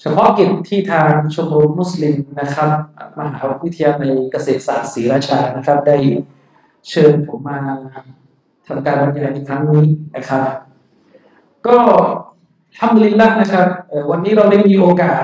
[0.00, 2.70] เฉพาะกิจที่ทางชมรมมุสลิมนะครับ
[3.18, 5.96] มหาวิทยาลัยเกษตรศาสตร์ศรีราชานะครับ ได้
[6.88, 7.58] เชิญผมมา
[8.66, 9.84] ทำการบรรยายในครั้งนี้
[10.16, 10.44] นะครับ
[11.66, 11.76] ก็
[12.78, 13.66] ทำลินละนะครับ
[14.10, 15.22] วันนี้เราได้มีโอกาส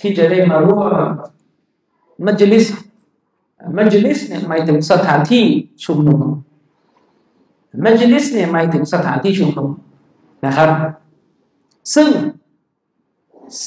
[0.00, 0.92] ที่จะได้มาร่วม
[2.26, 2.66] มัจลิส
[3.76, 5.44] มัจลิสเนี่ยหมายถึงสถานที่
[5.84, 6.20] ชุมนุม
[7.84, 9.68] มัจลิสเนี่ยหมายถึงสถานที่ชุมนุม
[10.46, 10.70] นะครับ
[11.94, 12.08] ซึ่ง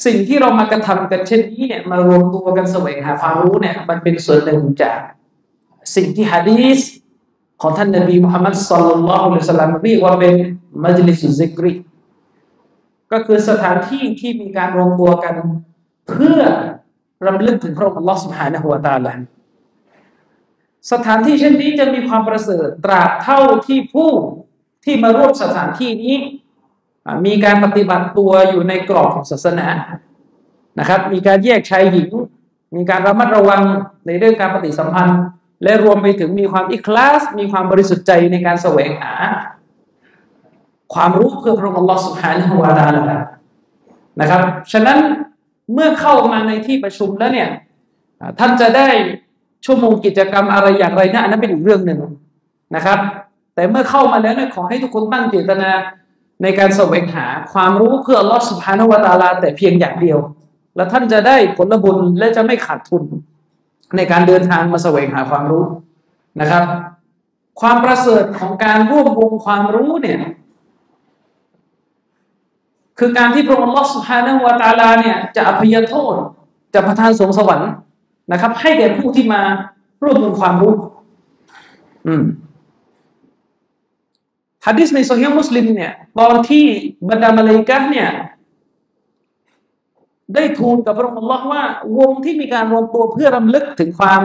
[0.04, 4.98] สิ่งที่เรามากระทำกันเช่นนี้เนี่ยมารวมตัวกันแสวงหาความรู้เนี่ยมันเป็นส่วนหนึ่งจาก
[5.96, 6.80] สิ่งที่ฮะดีส
[7.62, 10.34] ของท่านนบีมุฮัมมัดสุลลัลลอฮุอะลัยฮิสลามเรียกว่าเป็น
[10.84, 11.72] มัจลิสุซิกรี
[13.12, 15.34] ก็คือสถานที่ที่มีการรวมตัวกัน
[16.08, 16.40] เพื่อ
[17.26, 19.06] รำลึกถึงพระองค์อัลลอฮ์สุบฮานะฮุวาตาล
[20.92, 24.12] สถานที่เช่นนี้จะมีความประเสริฐตราบเท่าที่ผู้
[24.84, 26.16] ที่มาร่วมสถานที่นี้
[27.26, 29.68] มีการปฏิบัติตัวอยู่ในกรอบของศาสนา
[30.78, 32.10] นะครับ มีการแยกชายหญิง
[32.76, 33.62] มีการระมัดระวัง
[34.06, 35.20] ในเรื่องการปฏิสัมพันธ์
[35.62, 39.12] และรวมไปถึงมีความอิคลาส มีความบริสุทธิ์ใจในการแสวงหา
[40.94, 43.18] ความรู้เพื่อพระองค์อัลลอฮฺสุบฮานะฮูวาตาลา
[44.20, 44.98] นะครับ ฉะนั้น
[45.74, 47.48] เมื่อเข้ามาในที่ประชุมแล้วเนี่ย
[48.38, 48.88] ท่านจะได้
[49.64, 52.00] ชั่วโมงกิจกรรมอะไรอย่างไรนะอันนั้นเป็นอีกเรื่องหนึ่ง
[52.76, 52.98] นะครับ
[53.54, 55.70] แต่เมื่อเข้ามาแล้วเนี่ยขอให้ทุกคนตั้งเจตนา
[56.42, 60.18] ในการแสวงหาความรู้เพื่อลอสุบฮานวตาลา แต่เพียงอย่างเดียว
[60.76, 63.02] แล้วท่านจะได้ผลบุญและจะไม่ขาดทุน
[63.96, 65.64] ในการเดินทางมาแสวงหาความรู้
[66.40, 66.62] นะครับ
[67.60, 70.20] ความประเสริฐของการร่วมวงความรู้เนี่ย
[72.98, 76.14] คือการที่พระองค์ลอสุบฮานวตาลาเนี่ยจะอภัยโทษ
[76.74, 77.70] จะประทานสงสวรรค์
[78.32, 79.40] นะครับ ให้แก่ผู้ที่มา
[80.02, 80.74] ร่วมวงความรู้
[82.06, 82.24] อืม
[84.66, 86.64] ฮะดิษในโซฮีมุสลิมเนี่ยตอนที่
[87.10, 88.08] บรรดามาเลกะเนี่ย
[90.34, 91.62] ได้ทูลกับพระองค์อัลลอฮ์ว่า
[91.98, 94.22] วงที่มีการรวมตัวเพื่อรำลึกถึงความ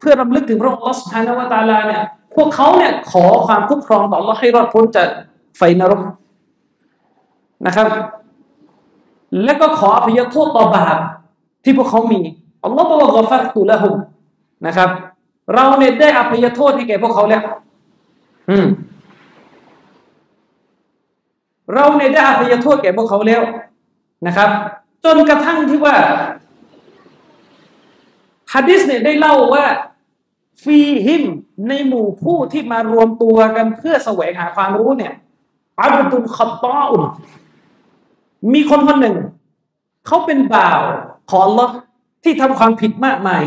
[0.00, 2.02] เพื่อรำลึกถึงพระองค์อัลลอฮ์สุบฮานาวะตาลาเนี่ย
[2.36, 5.08] พวกเขาเนี่ยขอความคุ้มครองต่ออัลอฮ์ให้รอดพ้นจาก
[5.56, 6.02] ไฟนรก
[7.66, 7.88] นะครับ
[9.44, 10.96] และก็ขออภัยโทษต่อบาป
[11.64, 12.20] ที่พวกเขามี
[12.64, 13.94] อัลลอฮ์บอกว่ากอฟัรตุละหุม
[14.66, 14.88] นะครับ
[15.54, 17.42] เราเนี่ยได้อภัยโทษให้แก่พวกเขาแล้ว
[18.50, 18.66] อืม
[21.74, 23.42] เราเนี่ยได้อภัยโทษแก่พวกเขาแล้ว
[24.26, 24.50] นะครับ
[25.04, 25.96] จนกระทั่งที่ว่า
[28.52, 29.64] ฮะดิษเนี่ยได้เล่าว่า
[30.62, 31.24] ฟีฮิม
[31.68, 35.12] ในหมู่ผู้ที่มารวมตัวกันเพื่อแสวงหาความรู้เนี่ย
[35.80, 37.02] อับดุลขับตออุน
[38.54, 39.16] มีคนคนหนึ่ง
[40.06, 40.80] เขาเป็นบ่าว
[41.30, 41.66] ของลอ
[42.24, 43.42] ที่ทำความผิดมากมาย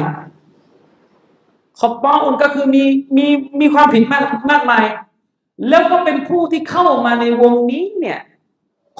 [1.80, 2.84] ขอบตออุนก็คือมี
[3.18, 3.25] มี
[3.59, 4.86] มีความผิดมากมากมาย
[5.67, 8.19] แล้วก็เป็นผู้ที่เข้ามาในวงนี้เนี่ย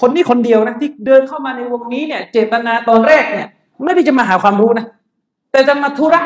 [0.02, 3.48] คนนี้คนเดียวนะที่เดินเข้ามาในวงนี้เนี่ย เจตนาตอนแรกเนี่ย
[3.84, 4.86] ไม่ได้จะมาหาความรู้นะ
[5.52, 6.22] แต่จะมาธุระ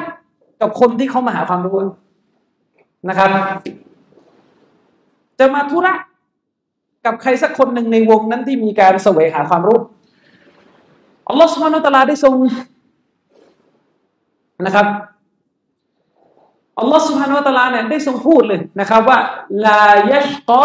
[0.61, 1.77] กับคนที่เขามาหาความรู้
[3.09, 3.29] นะครับ
[5.39, 5.93] จะมาธุระ
[7.05, 9.79] กับใครสักคนหนึ่งในวงนั้นที่มีการแสวงหาความรู้
[11.27, 12.35] อัลลอฮฺสุบฮานาตะลาได้ทรง
[14.65, 14.87] นะครับ
[16.79, 19.17] อัลลอฮฺสุฮานาตะลาเนี่ยได้ทรงพูดเลยนะครับ ว่า
[19.67, 20.63] ลายชกอ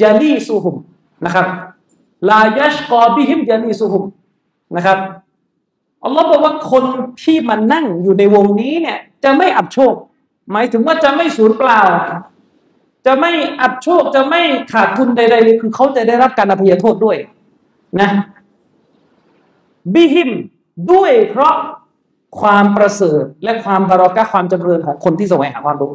[0.00, 0.76] จาลีซูฮุม
[1.24, 1.46] นะครับ
[2.30, 4.02] ลายชกอบิฮิมจาลีซูฮุม
[4.76, 4.98] นะครับ
[6.04, 6.84] อัลลอฮ์บอกว่าคน
[7.22, 9.94] ที่มานั่งอยู่ในวงนี้เนี่ย จะไม่อับโชค
[10.52, 11.80] หมายถึงว่าจะไม่สูญเปล่า
[13.06, 13.30] จะไม่
[13.62, 14.40] อับโชคจะไม่
[14.72, 17.16] ขาดทุนใดๆเลยคือเขาจะได้รับการอภัยโทษด้วย
[18.00, 18.08] นะ
[19.94, 20.30] บิฮิม
[20.92, 21.54] ด้วยเพราะ
[22.40, 25.92] ความประเสริฐและความบารอกะความจำเริญของคนที่แสวงหาความรู้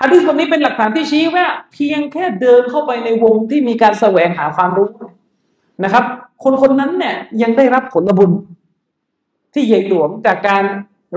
[0.00, 4.88] ฮะดิษบทนี้เป็นหลักฐานที่ชี้ว่าเพียงแค่เดินเข้าไปในวงที่มีการแสวงหาความรู้
[5.84, 6.04] นะครับ
[6.44, 8.30] คนคนนั้นเนี่ยยังได้รับผลบุญ
[9.54, 10.64] ที่ใหญ่หลวงจากการ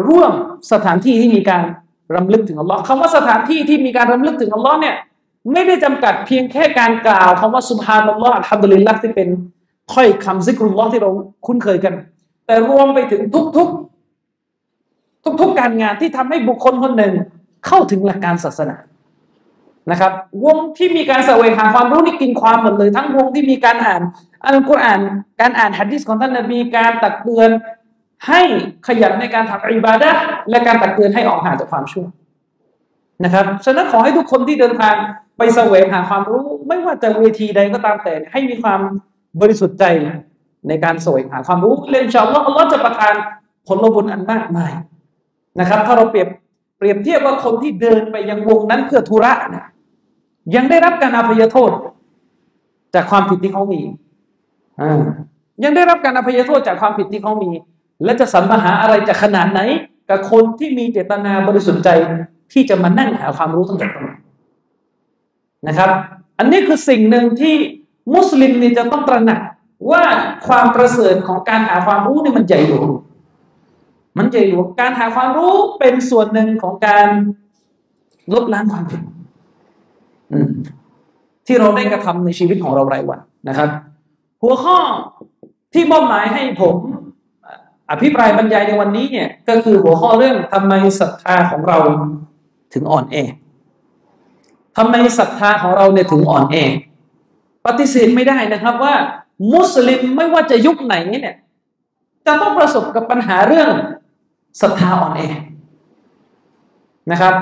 [0.07, 0.33] ร่วม
[0.71, 1.63] สถานที่ที่มีการ
[2.15, 4.95] รำลึกถึงอัลลอฮ์คำว่าสถานที่ที่มีการรำลึกถึงอัลลอฮ์เนี่ย
[5.51, 9.29] ไม่ได้จำกัดเพียงแค่การกล่าวคำว่าสุบฮานัลลอฮ์อัลฮัมดุลิลละที่เป็น
[9.93, 11.09] ถ้อยคำซิกรุลลอฮ์ที่เรา
[11.45, 11.93] คุ้นเคยกัน
[12.47, 13.21] แต่รวมไปถึง
[13.57, 17.13] ทุกๆ ทุกๆการงานที่ทำให้บุคคลคนหนึ่ง
[17.67, 18.77] เข้าถึงหลักการศาสนา
[19.91, 20.11] นะครับ
[20.45, 24.01] วงที่มีการแสวงหาความรู้นี่กินความหมดเลย ทั้งวงที่มีการอ่าน
[24.45, 24.99] อัลกุรอาน
[25.41, 27.49] การอ่านฮะดิษของท่านนบีการตักเตือน
[28.27, 28.41] ให้
[28.87, 30.11] ขยันในการทำอิบาดะ
[30.49, 32.05] และการตักเตือนให้ออกห่างจากความชั่ว
[33.23, 34.95] นะครับฉะนั้นขอให้ทุกคนที่เดินทาง
[35.37, 38.79] ไปแสวงหาความรู้ ไม่ว่าจะเวทีใดก็ตามแต่ให้มีความ
[39.41, 39.85] บริสุทธิ์ใจ
[40.67, 43.13] ในการสวงหาความรู้เล่นชาวอัลลอฮ์จะประทาน
[43.67, 44.73] ผลบุญอันมากมาย
[45.59, 46.27] นะครับ ถ้าเราเปรียบ
[46.77, 49.65] เปรียบเทียบว่าคนที่เดินไปยังวงนั้นเพื่อธุระเนี่ย
[50.55, 51.71] ยังได้รับการอภัยโทษ
[52.95, 53.81] จากความผิดที่เขามี
[54.81, 55.01] อ่า
[55.63, 57.49] ยังได้รับการอภัยโทษจากความผิดที่เขามี
[58.03, 59.59] และจะสัมมาหาอะไรจะขนาดไหน
[60.09, 61.89] กับคนที่มีเจตนาบริสุทธิ์ใจ
[62.53, 64.07] ที่จะมานั่งหาความรู้ตั้งแต่ต้น
[65.67, 65.89] นะครับ
[66.39, 67.55] อันนี้คือสิ่งหนึ่งที่
[68.15, 69.39] มุสลิมนี่จะต้องตระหนัก
[69.91, 70.03] ว่า
[70.47, 72.89] ความประเสริฐของการหาความรู้นี่มันใหญ่หลวง
[74.17, 77.07] มันใหญ่หลวงการหาความรู้เป็นส่วนหนึ่งของการ
[78.33, 79.01] ลดล้างความผิด
[81.47, 83.19] ที่เราได้กระทำในชีวิตของเรารายวัน
[83.49, 83.69] นะครับ
[84.43, 84.77] หัวข้อ
[85.73, 86.75] ที่มอบหมายให้ผม
[87.91, 91.77] อภิปรายบรรยายในวันนี้เนี่ย ก็คือหัวข้อเรื่องทำไมศรัทธาของเรา
[92.73, 93.15] ถึงอ่อนแอ
[94.77, 96.55] ทำไมศรัทธาของเราเนี่ยถึงอ่อนแอ
[97.65, 98.93] ปฏิเสธไม่ได้นะครับว่า
[99.53, 101.35] มุสลิมไม่ว่าจะยุคไหนเนี่ย
[102.25, 103.69] จะต้องประสบกับปัญหาเรื่อง
[104.61, 105.21] ศรัทธาอ่อนแอ
[107.11, 107.35] นะครับ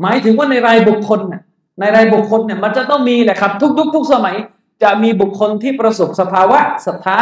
[0.00, 1.20] หมายถึงว่าในรายบุคคล
[1.80, 4.36] ในรายบุคคลเนี่ยมันจะต้องมีแหละครับ ทุกยุคทุกสมัย
[4.82, 7.16] จะมีบุคคลที่ประสบสภาวะศรัทธา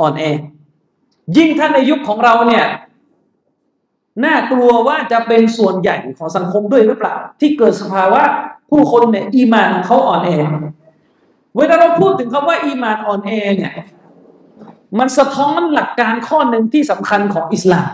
[0.00, 0.24] อ่อนแอ
[1.36, 2.64] ยิ่งถ้าในยุคของเราเนี่ย
[4.24, 8.22] น่ากลัวว่าจะเป็นส่วนใหญ่ของสังคมด้วยหรือเปล่า ที่เกิดสภาวะ
[8.70, 10.30] ผู้คนเนี่ยอีมานเขาอ่อนแอ
[11.58, 13.74] เวลาเราพูดถึงคำว่าอีมานอ่อนแอเนี่ย
[14.98, 17.88] มันสะท้อนหลักการข้อหนึ่งที่สำคัญของอิสลาม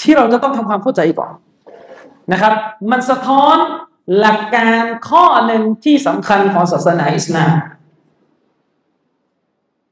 [0.00, 1.32] ที่เราจะต้องทำความเข้าใจก่อน
[2.32, 2.54] นะครับ
[2.90, 3.56] มันสะท้อน
[4.18, 7.54] หลักการข้อหนึ่งที่สำคัญของศาสนาอิสลาม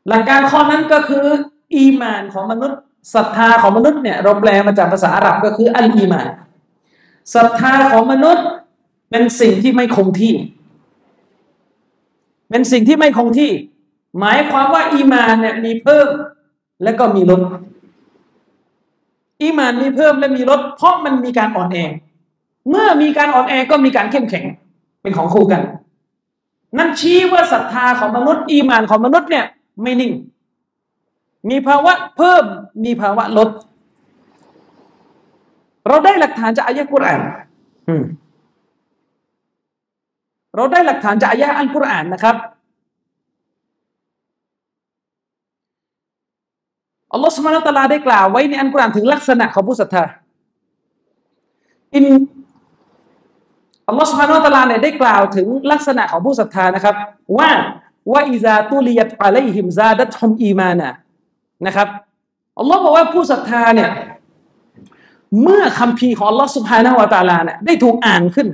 [0.09, 1.27] หลักการข้อนั้นก็คือ
[1.77, 2.81] อีมานของมนุษย์
[3.15, 6.29] ศรัทธาของมนุษย์เนี่ยเราแปลมาจากภาษาอาหรับก็คืออัลอีมาน
[7.35, 8.47] ศรัทธาของมนุษย์
[9.11, 10.35] เป็นสิ่งที่ไม่คงที่
[12.49, 13.53] เป็นสิ่งที่ไม่คงที่
[14.19, 16.09] หมายความว่าอีมานเนี่ยมีเพิ่ม
[16.83, 17.41] และก็มีลด
[19.43, 21.79] อีมานมีเพิ่มและมีลด เพราะมันมีการอ่อนแอ
[22.71, 24.45] เมื่อมีการอ่อนแอก็มีการเข้มแข็ง
[25.03, 25.63] เป็นของคู่กัน
[26.79, 29.47] นั่นชี้ว่าศรัทธาของมนุษย์ อีมานของมนุษย์เนี่ย
[29.83, 30.13] ไม่นิ่ง
[31.51, 32.45] มีภาวะเพิ่ม
[32.85, 33.49] มีภาวะลด
[35.87, 37.21] เราได้หลักฐานจากอายะกุรอาน
[40.59, 42.37] เราได้หลักฐานจากอายะอัลกุรอานนะครับ
[47.13, 50.05] อัลลอฮฺสุบานาตะลาได้กล่าวไว้ในอัลกุรอานถึงลักษณะของผู้ศรัทธา
[51.95, 52.05] อิน
[53.89, 56.95] อัลลอฮฺสุบานาตะลาเนี่ยได้กล่าวถึงลักษณะของผู้ศรัทธานะครับ
[57.39, 57.51] ว่า
[58.13, 60.91] ว่าอิซาตุลียตอะลัยฮิมซาดัตฮุมอีมานะ
[61.67, 61.89] นะครับ
[62.59, 63.91] อัลลอฮ์บอกว่าผู้ศรัทธาเนี่ย
[65.43, 68.49] เมื่อคำพีของอัลลอฮ์สุบฮานาวะตาลาเนี่ยได้ถูกอ่านขึ้น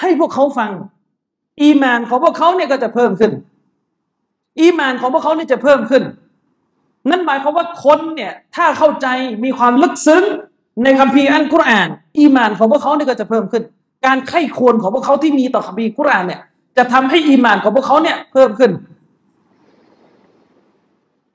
[0.00, 0.70] ให้พวกเขาฟัง
[1.62, 3.32] อีมานของพวกเขาเนี่ยก็จะเพิ่มขึ้น
[4.60, 6.02] อีมานของพวกเขาเนี่ยจะเพิ่มขึ้น
[7.10, 9.06] นั่นหมายความว่าคนเนี่ยถ้าเข้าใจ
[9.44, 10.24] มีความลึกซึ้ง
[10.84, 11.88] ในคัมภีร์อัลกุรอาน
[12.18, 13.62] อีมานของพวกเขาเนี่ยก็จะเพิ่มขึ้น
[14.06, 16.40] การใคร่ครวญของพวกเขาที่มีต่อคัมภีร์กุรอานเนี่ย
[16.76, 18.70] จะทำให้อีมานของพวกเขาเนี่ยเพิ่มขึ้น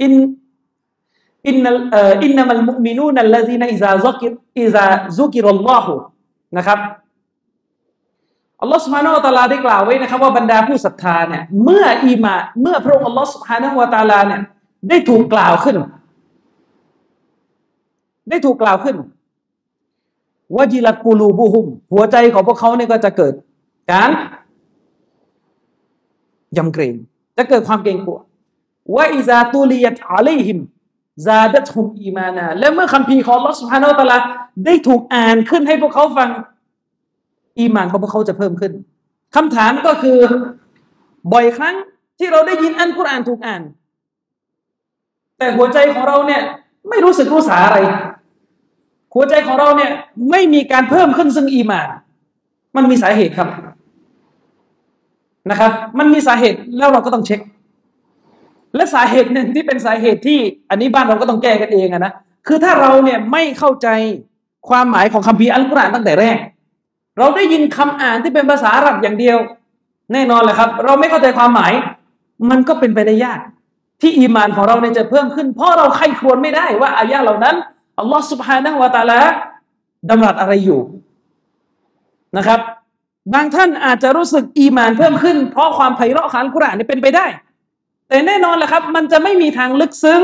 [0.01, 0.13] إن
[1.47, 5.93] إن إنما المؤمنون الذين إذا ذكر إذا ذكر الله
[6.57, 6.79] นะครับ
[8.62, 14.41] อัลลอฮฺ سبحانه وتعالى ได้กล่าวไว้นะครับว่าบรรดาผู้ศรัทธาเนี่ยเมื่ออีมาเมื่อพระองค์อัลลอฮฺสุฮานาอัตาลาเนี่ย
[14.89, 15.75] ได้ถูกกล่าวขึ้น
[18.29, 18.95] ได้ถูกกล่าวขึ้น
[20.55, 23.33] วาจิลักูลูบูฮุม หัวใจของพวกเขาเนี่ยก็จะเกิด
[23.91, 24.12] การ
[26.57, 26.93] ยำเกรง
[27.38, 28.19] จะเกิดความเกรงกลัว
[28.95, 30.59] ว่าอิซาตุลียตอาลีฮิม
[31.25, 34.17] ซาดัตฮุมอีมานาและเมื่อคำพีของลอสุภาโนตะลา
[34.65, 36.29] ได้ถูกอ่านขึ้นให้พวกเขาฟัง
[37.59, 38.71] อีมานของพวกเขาจะเพิ่มขึ้น
[39.35, 40.17] คำถามก็คือ
[41.33, 41.75] บ่อยครั้ง
[42.19, 43.62] ที่เราได้ยินอันกุรอานถูกอ่าน
[45.38, 46.41] แต่หัวใจของเราเนี่ย
[46.89, 47.77] ไม่รู้สึกรู้สาอะไร
[49.13, 49.91] หัวใจของเราเนี่ย
[50.31, 51.88] ไม่มีการเพิ่มขึ้นซึ่งอีมาน
[52.75, 53.50] มันมีสาเหตุครับ
[55.50, 57.39] นะครับ มันมีสาเหตุแล้วเราก็ต้องเช็ค
[58.75, 62.13] และสาเหตุหนึ่งที่เป็นสาเหตุที่อันนี้บ้านเราก็ต้องแก้กันเองอะนะ
[62.47, 63.88] คือถ้าเราเนี่ยไม่เข้าใจ
[64.69, 66.38] ความหมายของคัมภีร์อัลกุรอานตั้งแต่แรก
[67.17, 69.38] เราได้ยินคำอ่านที่เป็นภาษาอาหรับอย่างเดียว
[70.13, 71.74] แน่นอนแหละครับ เราไม่เข้าใจความหมาย
[72.50, 73.39] มันก็เป็นไปได้ยาก
[74.01, 77.55] ที่อีมานของเราเนี่ยจะเพิ่มขึ้น เพราะเราใครควรไม่ได้ว่าอายะเหล่านั้น
[78.00, 79.19] อัลลอฮฺสุบฮานะฮวาตาลา
[80.10, 80.79] ดำรัสอะไรอยู่
[82.38, 82.60] นะครับ
[83.34, 87.25] บางท่านอาจจะรู้สึกอีมานเพิ่มขึ้น เพราะความไพเราะของกุรอานนี่เป็นไปได้
[88.07, 90.22] แต่แน่นอนแหละครับ มันจะไม่มีทางลึกซึ้ง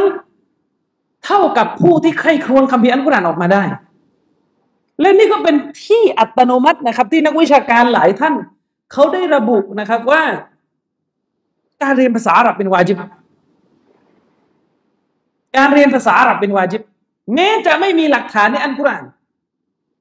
[1.25, 3.63] เท่ากับผู้ที่ใครครวญคัมภีอัลกุรอานออกมาได้
[5.01, 5.55] และนี่ก็เป็น
[5.85, 8.33] ที่อัตโนมัตินะครับ ที่นักวิชาการหลายท่าน
[8.91, 10.23] เขาได้ระบุนะครับว่า
[11.81, 12.97] การเรียนภาษาอาหรับเป็นวาจิบ
[15.57, 16.81] การเรียนภาษาอาหรับเป็นวาจิบ
[17.33, 19.05] แม้จะไม่มีหลักฐานในอัลกุรอาน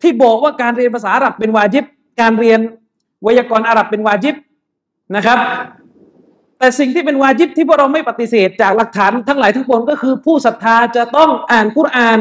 [0.03, 1.85] ที่บอกว่าการเรียนภาษาอาหรับเป็นวาจิบ
[2.21, 2.61] การเรียน
[3.23, 4.35] ไวยากรณ์อาหรับเป็นวาจิบ
[5.17, 5.39] นะครับ
[6.59, 12.19] แต่สิ่งที่เป็นวาจิบที่พวกเราไม่ปฏิเสธจากหลักฐานทั้งหลายทั้งปวงก็คือผู้ศรัทธาจะต้องอ่านกุรอาน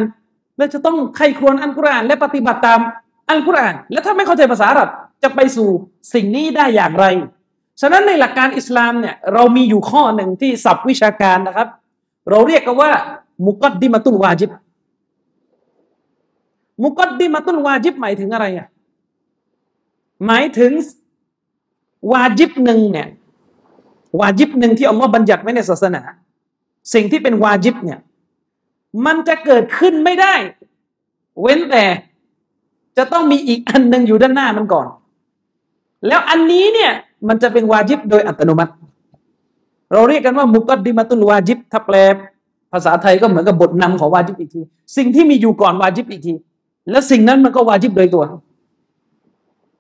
[0.60, 2.80] และจะต้องใครครวญอัลกุรอาน และปฏิบัติตาม
[3.30, 4.89] อัลกุรอาน และถ้าไม่เข้าใจภาษาอาหรับ
[5.24, 5.70] จะไปสู่
[6.13, 7.06] สิ่งนี้ได้อย่างไร
[7.82, 11.68] ฉะนั้นในหลักการอิสลามเนี่ยเรามีอยู่ข้อหนึ่งที่ศัพท์วิชาการนะครับ
[12.30, 12.92] เราเรียกกันว่า
[13.48, 14.51] มุกัดดิมาตุลวาจิบ
[16.84, 18.68] มุกัดดิมาตุลวาจิบหมายถึงอะไรอะ
[20.25, 20.72] หมายถึง
[22.12, 23.08] วาจิบหนึ่งเนี่ย
[24.20, 26.01] วาจิบหนึ่งที่อัลลอฮ์บัญญัติไว้ในศาสนา
[26.94, 28.00] สิ่งที่เป็นวาจิบเนี่ย
[29.05, 30.34] มันจะเกิดขึ้นไม่ได้
[31.41, 31.86] เว้นแต่
[32.98, 34.88] จะต้องมีอีกอันหนึ่งอยู่ด้านหน้ามันก่อน
[36.08, 36.91] แล้วอันนี้เนี่ย
[37.27, 38.74] มันจะเป็นวาจิบโดยอัตโนมัติ
[39.93, 41.96] เราเรียกกันว่ามุกัดดิมาตุลวาจิบถ้าแปล
[42.72, 44.62] ภาษาไทยก็เหมือนกับบทนำของวาจิบอีกที
[44.98, 46.34] สิ่งที่มีอยู่ก่อนวาจิบอีกที
[46.89, 48.24] แล้วสิ่งนั้นมันก็วาจิบโดยตัว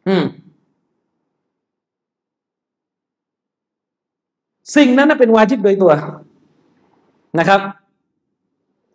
[0.07, 0.23] อืม
[4.75, 5.91] สิ่งนั้นเป็นวาจิบโดยตัว
[7.39, 7.59] นะครับ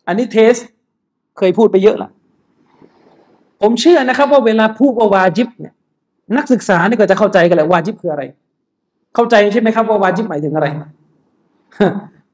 [0.07, 0.55] อันนี้เทส
[1.39, 2.11] เคยพูดไปเยอะละ
[3.61, 5.75] ผมเชื่อนะครับ ว่าเวลาพูดว่าวาจิบเนี่ย
[6.37, 8.23] นักศึกษานี่ก็จะเข้าใจกันแหละวาจิบคืออะไร
[9.15, 10.67] เข้าใจใช่ไหมครับว่าวาจิบหมายถึงอะไร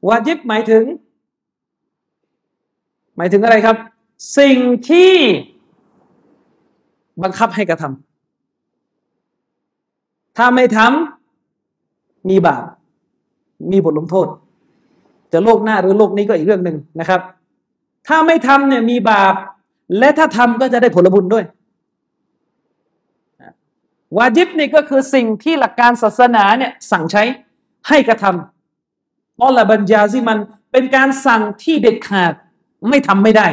[0.07, 0.83] วาจิบหมายถึง
[3.17, 3.75] หมายถึงอะไรครับ
[4.39, 4.57] สิ่ง
[4.89, 5.13] ที่
[7.23, 7.97] บังคับให้กระทำ
[10.37, 12.63] ถ้าไม่ทำมีบาป
[13.71, 14.27] มีบทลงโทษ
[15.31, 17.21] จะโลกหน้าหรือโลกนี้ก็อีกเรื่องหนึ่งนะครับ
[18.07, 19.33] ถ้าไม่ทำเนี่ยมีบาป
[19.99, 21.45] และถ้าทำก็จะได้ผลบุญด้วย
[24.17, 27.23] วาจิบนี่ก็คือสิ่งที่หลักการศาสนาเนี่ยสั่งใช้
[27.87, 30.37] ให้กระทำอัลลอฮบัญญาซิมัน
[30.71, 32.33] เป็นการสั่งที่เด็ดขาด
[32.89, 33.47] ไม่ทำไม่ได้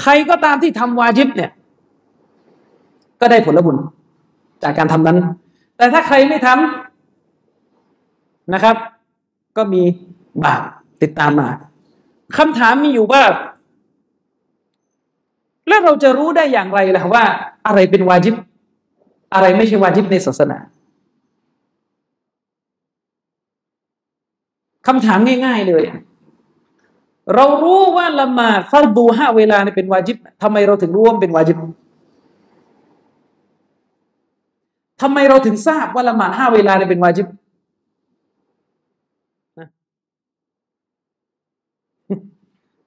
[0.00, 1.50] ใครก็ตามที่ทำวาจิบเนี่ย
[3.20, 3.76] ก็ได้ผลบุญ
[4.62, 5.18] จากการทำนั้น
[5.76, 8.76] แต่ถ้าใครไม่ทำนะครับ
[9.56, 9.82] ก็มี
[10.44, 10.62] บาป
[11.02, 11.48] ติดตามมา
[12.36, 13.22] คำถามมีอยู่ว่า
[15.68, 17.24] แล้วเราจะรู้ได้อย่างไรล่ะว่า
[17.66, 18.34] อะไรเป็นวาจิบ
[19.34, 20.58] อะไรไม่ใช่วาจิบในศาสนา
[24.86, 25.84] คำถามง่าย ๆ เลย
[27.34, 31.58] เรารู้ว่าละหมาดฟัรดูห้าเวลาเป็นวาจิบทำไมเราถึงรู้ว่าเป็นวาจิบ
[35.02, 37.26] ทำไมเราถึงทราบว่าละหมาดห้าเวลาเป็นวาจิบ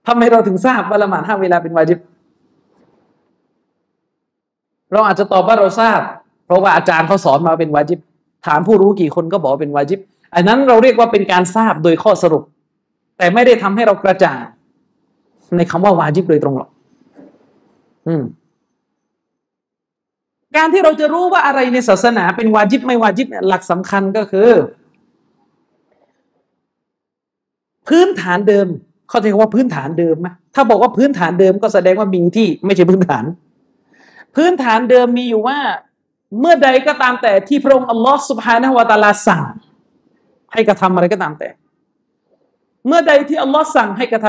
[0.08, 2.00] ทำไมเราถึงทราบว่าละหมาดห้าเวลาเป็นวาจิบ
[4.92, 6.00] เราอาจจะตอบว่าเราทราบ
[6.46, 8.00] เพราะว่าอาจารย์เขาสอนมาเป็นวาจิบ
[8.48, 10.00] ถามผู้รู้กี่คนก็บอกเป็นวาจิบ
[10.36, 12.44] อันนั้นเราเรียกว่าเป็นการทราบโดยข้อสรุป
[13.18, 14.40] แต่ไม่ได้ทำให้เรากระจ่าง
[15.56, 16.70] ในคำว่าวาจิบโดยตรงหรอก
[18.08, 18.24] อืม
[20.56, 24.50] การที่เราจะรู้ว่าอะไรในศาสนาเป็นวาจิบไม่วาจิบเนี่ยหลักสำคัญก็คือ
[27.88, 28.68] พื้นฐานเดิม
[29.14, 33.24] เขาจะว่าพื้นฐานเดิมไหมถ้าบอกว่าพื้นฐานเดิมก็แสดงว่ามีที่ไม่ใช่พื้นฐาน
[34.36, 35.60] พื้นฐานเดิมมีอยู่ว่า
[36.40, 39.44] เมื่อใดก็ตามแต่ที่พระองค์อัลลอฮฺสุบฮานะฮุวาตาลาสั่ง
[40.54, 41.50] ให้กระทำอะไรก็ตามแต่
[42.88, 44.28] เมื่อใดที่อัลลอฮ์สั่งให้กระท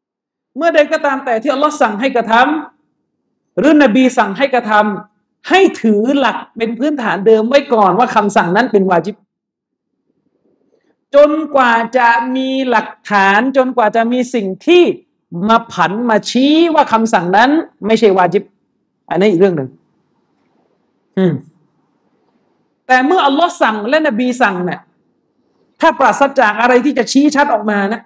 [0.00, 9.16] ำเมื่อใดก็ตามแต่ที่อัลลอฮ์สั่งให้กระทำหรือนบีสั่งให้กระทำให้ถือหลักเป็นพื้นฐานเดิมไว้ก่อนว่าคำสั่งนั้นเป็นวาจิบ
[11.14, 14.82] จนกว่าจะมีหลักฐานจนกว่าจะมีสิ่งที่
[15.48, 17.50] มาผันมาชี้ว่าคำสั่งนั้น
[17.86, 18.44] ไม่ใช่วาจิบ
[19.10, 19.68] อันนี้อีกเรื่องหนึ่ง
[22.86, 24.80] แต่เมื่ออัลลอฮ์สั่งและนบีสั่งเนี่ย
[25.80, 28.00] ถ้าปราศจากอะไรที่จะชี้ชัดออกมานะ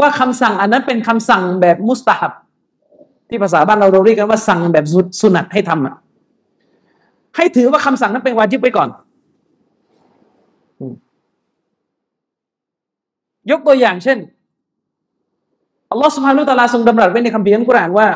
[0.00, 2.32] ว่าคำสั่งอันนั้นเป็นคำสั่งแบบมุสตาฮับ
[3.28, 4.84] ที่ภาษาบ้านเราเราเรียกกันว่าสั่งแบบ
[5.20, 5.94] สุนัตให้ทำอะ
[7.36, 8.88] ให้ถือว่าคำสั่งนั้นเป็นวาจิบไปก่อน
[13.50, 14.18] ยกตัวอย่างเช่น
[15.90, 18.08] อัลลอฮฺ سبحانه وتعالى ทรงดำรัสไว้ในคัมภีร์อัลกุรอานว่า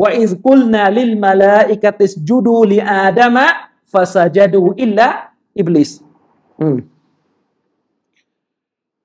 [0.00, 5.90] وإذ قلنا للملائكة اسجدوا لآدم فسجدوا إلا إبليس
[6.60, 6.76] อืม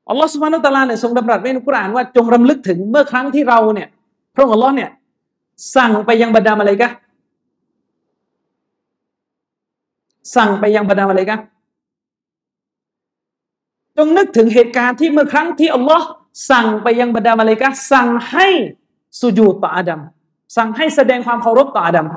[0.10, 3.88] อัลลอฮฺ سبحانه وتعالى เนี่ยทรงดำรัสไว้ในกุรอานว่าจงรำลึกถึงเมื่อครั้งที่เราเนี่ย
[4.36, 4.90] พระองค์อัลลอฮ์เนี่ย
[5.76, 6.90] สั่งไปยังบรรดามลาอิกะฮ์
[10.36, 11.38] สั่งไปยังบรรดามลาอิกะฮ์
[13.98, 16.08] จงนึกถึงเหตุการณ์ที่เมื่อครั้งที่อัลลอฮ์
[16.52, 18.48] สั่งไปยังบรรดามาเลกะสั่งให้
[19.20, 20.00] สุญูต่ออาดัม
[20.56, 22.08] สั่งให้แสดงความเคารพต่ออาดัม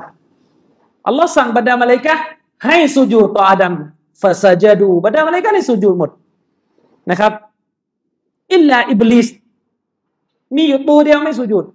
[1.07, 2.15] อัลลอฮ์สั่งบรรดามาเลกะ
[2.65, 3.73] ให้สุญูต่ออาดัม
[4.21, 6.09] ฟาซาจดูบรรดามาเลยกะในสุญูหมด
[7.09, 7.31] นะครับ
[8.53, 9.27] อิลลาอิบลิส
[10.55, 11.65] มีอยู่ตัวเดียวไม่สุญูด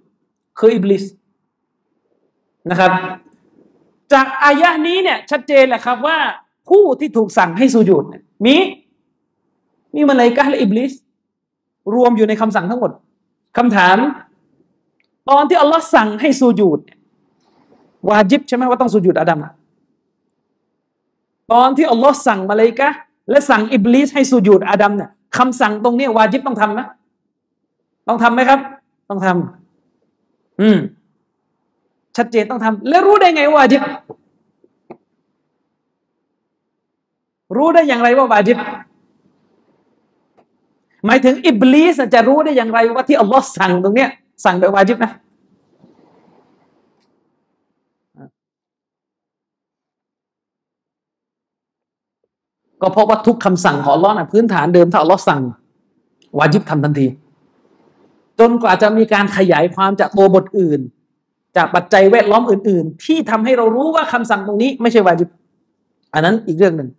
[0.59, 1.03] คืออิบลิส
[2.69, 2.91] นะครับ
[4.13, 6.17] จากอายะนี้เนี่ยชัดเจนแหละครับว่า
[6.69, 8.03] ผู้ที่ถูกสั่งให้สุญูด
[8.45, 8.55] มี
[9.95, 10.91] มีมาเลยกะและอิบลิส
[11.95, 12.91] รวมอยู่ในคำสั่งทั้งหมด
[13.57, 13.97] คำถาม
[15.29, 16.79] ตอนที่อัลลอฮ์สั่งให้สุญูด
[18.09, 19.39] วาจิบใช่ไหมว่าต้องสุญูดอาดัม
[21.51, 22.89] ตอนที่อัลลอฮ์สั่งมาเลยกะ
[23.29, 26.81] และสั่งอิบลิสให้สุญูดอาดัมเนี่ยคำสั่งตรงนี้วาจิบต้องทำไหม
[28.07, 28.59] ต้องทำไหมครับ
[29.09, 30.77] ต้องทำอืม
[32.17, 33.81] ชัดเจนต้องทำแล้วรู้ได้ไงว่าวาจิบ
[37.55, 38.57] รู้ได้อย่างไรว่าวาจิบ
[41.05, 44.09] หมายถึงอิบลิสจะรู้ได้อย่างไรว่าที่อัลลอฮ์สั่งตรงเนี้ย
[44.45, 45.11] สั่งโดยวาจิบนะ
[52.81, 55.41] ก็เพราะว่าทุกคำสั่งของอัลลอฮ์นะพื้นฐานเดิมถ้าอัลลอฮ์สั่ง
[56.39, 57.07] วาจิบทำทันที
[58.39, 60.79] จนกว่าจะมีการขยายความจากตัวบทอื่น
[61.55, 65.29] จากปัจจัยแวดล้อมอื่น ๆ ที่ทำให้เรารู้ว่าคำสั่งตรงนี้ ไม่ใช่วาจิบ
[66.13, 66.89] อันนั้นอีกเรื่องหนึ่ง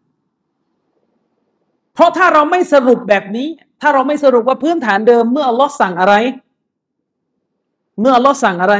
[1.94, 3.48] เพราะถ้าเราไม่สรุปแบบนี้
[3.80, 6.14] ถ้าเราไม่สรุปว่าพื้นฐานเดิม เมื่ออัลลอฮ์สั่งอะไร
[8.00, 8.74] เมื่ออัลลอฮ์สั่งอะไร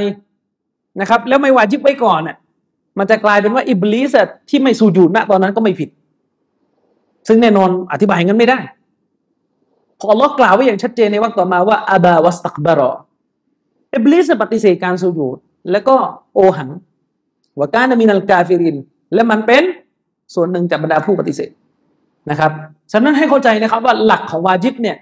[1.00, 2.37] นะครับ แล้วไม่วาจิบไว้ก่อนน่ะ
[2.99, 4.11] มันจะกลายเป็นว่าอิบลิส
[4.49, 5.88] ที่ไม่สูญูดณตอนนั้นก็ไม่ผิด
[7.29, 8.59] ซึ่งแน่นอนอธิบายงั้นไม่ได้
[9.99, 12.91] พออัลลอฮ์กล่าวไว้อย่างชัดเจนในวรรคต่อมาว่าอาบาวัสตักบารอ
[13.95, 15.37] อิบลิสปฏิเสธการสุญูด
[15.71, 15.97] แล้วก็
[16.35, 16.71] โอหัง
[17.61, 18.76] วากานามินัลกาฟิริน
[19.15, 19.62] และมันเป็น
[20.35, 21.50] ส่วนหนึ่งจากบรรดาผู้ปฏิเสธ
[22.30, 22.50] นะครับ
[22.92, 24.97] ฉะนั้นให้เข้าใจนะครับว่าหลักของวาจิบเนี่ย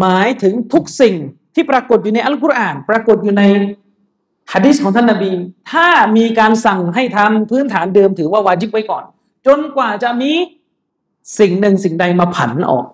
[0.00, 1.14] หมายถึงทุกสิ่ง
[1.54, 3.42] ที่ปรากฏอยู่ในอัลกุรอาน ปรากฏอยู่ใน
[4.52, 5.32] ฮะดิษของท่านนบี
[5.70, 9.04] ถ้ามีการสั่งให้ทำพื้นฐานเดิมถือว่าวาจิบไว้ก่อน
[9.46, 10.32] จนกว่าจะมี
[11.38, 12.86] สิ่งหนึ่งสิ่งใดมาผันออก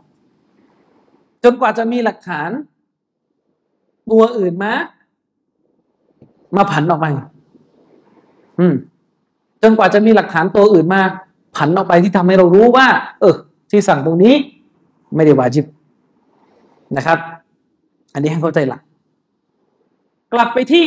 [1.44, 2.50] จนกว่าจะมีหลักฐาน
[4.10, 4.72] ตัวอื่นมา
[6.56, 7.06] มาผันออกไป
[8.58, 8.74] อืม
[9.62, 11.00] จนกว่าจะมีหลักฐานตัวอื่นมา
[11.56, 12.86] ผันออกไปที่ทำให้เรารู้ว่า
[13.20, 13.34] เออ
[13.70, 14.34] ที่สั่งตรงนี้
[15.14, 15.66] ไม่ได้วาจิบ
[16.96, 17.18] นะครับ
[18.14, 18.80] อันนี้ให้เข้าใจหลัก
[20.32, 20.84] กลับไปที่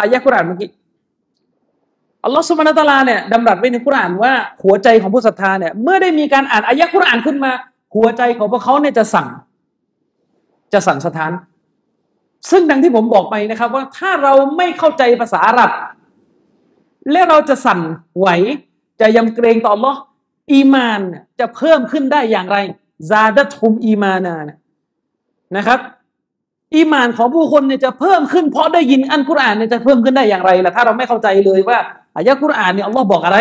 [0.00, 0.70] อายะกุรานเมื่อกี้
[2.24, 7.52] อัลลอฮฺสุบานตะลาเนี่ยดำรัสไว้ในกุรานว่าหัวใจของผู้ศรัทธาเนี่ยเมื่อได้มีการอ่านอายะกุรานขึ้นมา
[7.94, 9.28] หัวใจของพวกเขาเนี่ยจะสั่ง
[10.72, 11.32] จะสั่นสะท้าน
[12.50, 15.70] ซึ่งดังที่ผมบอกไปนะครับ ว่าถ้าเราไม่เข้าใจภาษาอาหรับ
[17.10, 17.80] และเราจะสั่น
[18.18, 18.28] ไหว
[19.00, 19.92] จะยำเกรงต่อลอ
[20.52, 21.00] อีมาน
[21.40, 22.58] จะเพิ่มขึ้นได้อย่างไร
[23.10, 24.34] ซาดัตุมอีมานา
[25.56, 25.80] นะครับ
[26.74, 31.78] อีมานของผู้คนเนี่ยจะเพิ่มขึ้น เพราะได้ยินอันกุรอานเนี่ยจะเพิ่มขึ้นได้อย่างไรล่ะถ้าเราไม่เข้าใจเลยว่า
[32.16, 33.38] อายะกุรอานเนี่ยอัลลอฮ์บอกอะไร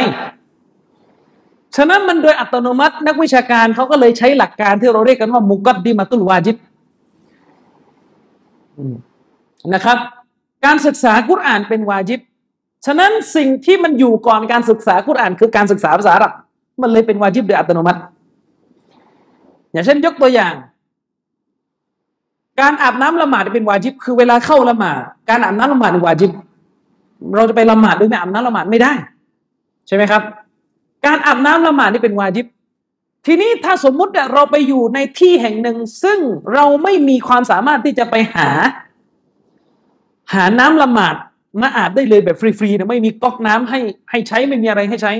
[1.75, 6.55] ฉะนั้นมันโดยอัตโนมัติ นักวิชาการเขาก็เลยใช้หลักการที่เราเรียกกันว่ามุกัดดิมาตุลวาจิบ
[9.73, 9.97] นะครับ
[10.65, 12.19] การศึกษากุรอานเป็นวาจิบ
[12.85, 16.33] ฉะนั้นสิ่งที่มันอยู่ก่อนการศึกษากุรอานคือการศึกษาภาษาอาหรับ
[16.81, 17.99] มันเลยเป็นวาจิบโดยอัตโนมัติ
[19.71, 20.53] อย่างเช่นยกตัวอย่าง
[22.61, 24.97] การอาบน้ำละหมาดเป็นวาจิบ คือเวลาเข้าละหมาด
[25.29, 26.31] การอาบน้ำละหมาดเป็นวาจิบ
[27.35, 28.93] เราจะไปละหมาดโดยไม่อาบน้ำละหมาดไม่ได้
[29.87, 30.21] ใช่ไหมครับ
[31.05, 32.45] การอาบน้ำละหมาดนี่เป็นวาจิบ
[33.25, 36.19] ทีนี้ถ้าสมมุติเราไปอยู่ในที่แห่งหนึ่ง ซึ่ง
[36.53, 38.49] เราไม่มีความสามารถที่จะไปหา
[40.33, 41.15] หาน้ำละหมาด
[41.61, 43.79] มาอาบได้เลยแบบฟรีๆนะไม่มีก๊อกน้ำให้
[44.09, 45.13] ให้ใช้ไม่มีอะไรให้ใช้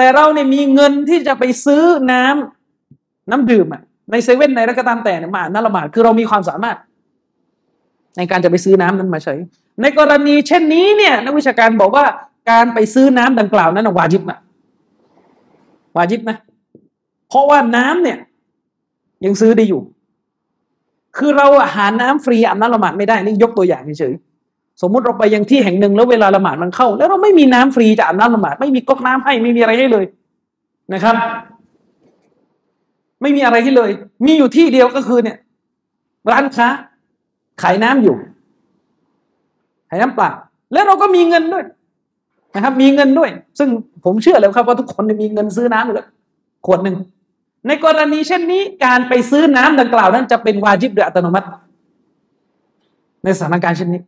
[0.00, 1.82] แต่เราเนี่ยมีเงินที่จะไปซื้อ
[2.12, 6.76] น้ำน้ำดื่มอะในเซเว่นในรักตามแต่เนี่ยมาอาบน้ำละหมาดคือเรามีความสามารถ
[8.16, 9.34] ในการจะไปซื้อน้ำนั้นมาใช้
[9.82, 12.04] ในกรณีเช่นนี้เนี่ย นักวิชาการบอกว่า
[12.50, 14.38] การไปซื้อน้ำดังกล่าวนั้นวาจิบอะ
[15.96, 16.36] วาจิบนะ
[17.28, 18.18] เพราะว่าน้ำเนี่ย
[19.24, 19.82] ยังซื้อได้อยู่
[21.16, 24.14] คือเราหาน้ำฟรีอาบน้ำละหมาดไม่ได้นี่ยกตัวอย่างเฉย
[24.80, 30.04] สมมุติเราไปยังที่แห่งหนึ่งแล้วเวลาละหมาดมันเข้า แล้วเราไม่มีน้ำฟรีจะอาบน้ำละหมาดไม่มีก๊อกน้ำให้ไม่มีอะไรให้เลย
[30.94, 31.14] นะครับ
[33.22, 33.90] ไม่มีอะไรให้เลย
[34.26, 35.36] มีอยู่ที่เดียวก็คือเนี่ย
[36.30, 36.66] ร้านค้า
[37.62, 38.16] ขายน้ำอยู่
[39.88, 40.30] ขายน้ำเปล่า
[40.72, 41.64] แล้วเราก็มีเงินด้วย
[42.54, 43.68] นะครับ มีเงินด้วย ซึ่ง
[44.04, 46.08] ผมเชื่อเลยครับว่าทุกคนมีเงินซื้อน้ำอยู่แล้ว
[46.66, 46.96] ขวดหนึ่ง
[47.66, 51.46] ในกรณีเช่นนี้การไปซื้อน้ำดังกล่าวนั้นจะเป็นวาจิบโดยอัตโนมัติ
[53.24, 54.02] ในสถานการณ์เช่นนี้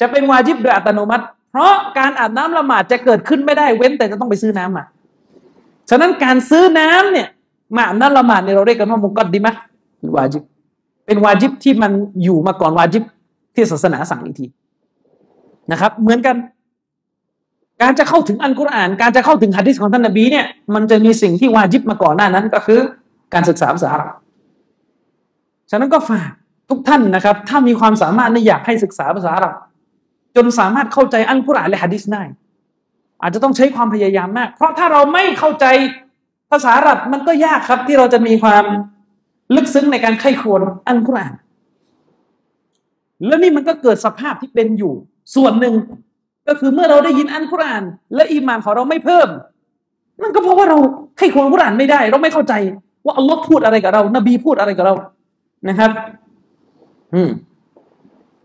[0.00, 4.84] จะเป็นวาจิบโดยอัตโนมัติ เพราะการอาบน้ำละหมาดจะเกิดขึ้นไม่ได้เว้นแต่จะต้องไปซื้อน้ำมา
[5.90, 7.28] ฉะนั้นการซื้อน้ำเนี่ย
[7.76, 9.54] มาอาบน้ำละหมาดเนี่ยเราเรียกกันว่ามุกัดดีมะ
[10.16, 10.42] วาจิบ
[11.06, 13.04] เป็นวาจิบที่มันอยู่มาก่อนวาจิบ
[13.54, 14.46] ที่ศาสนาสั่งอีกที
[15.72, 16.36] นะครับ เหมือนกัน
[17.82, 22.80] การจะเข้าถึงอัลกุรอาน การจะเข้าถึงฮะดิษของท่านนบีเนี่ย มันจะมีสิ่งที่วาจิบมาก่อนหน้านั้นก็คือ
[23.34, 24.16] การศึกษาภาษาอาหรับ
[25.70, 26.30] ฉะนั้นก็ฝาก
[26.70, 29.54] ทุกท่านนะครับ ถ้ามีความสามารถนี่อยากให้ศึกษาภาษาอาหรับ
[30.36, 32.22] จนสามารถเข้าใจอัลกุรอานและฮะดิษได้
[33.22, 35.66] อาจจะต้องใช้ความพยายามมาก เพราะถ้าเราไม่เข้าใจ
[36.50, 38.64] ภาษาอาหรับมันก็ยากครับ ที่เราจะมีความ
[39.54, 41.34] ลึกซึ้งในการไข้ควรอัลกุรอาน
[43.26, 44.92] แล้วนี่มันก็เกิดสภาพที่เป็นอยู่
[45.34, 45.74] ส่วนหนึ่ง
[46.48, 49.28] ก็คือเมื่อเราได้ยินอัลกุรอาน และอีมานของเราไม่เพิ่ม
[50.22, 50.78] นั่นก็เพราะว่าเรา
[51.18, 52.54] ไข้ควรอัลกุรอานไม่ได้ เราไม่เข้าใจ
[53.04, 54.94] ว่าอัลลอฮ์พูดอะไรกับเรา นบีพูดอะไรกับเรา
[55.68, 55.90] นะครับ
[57.14, 57.30] อืม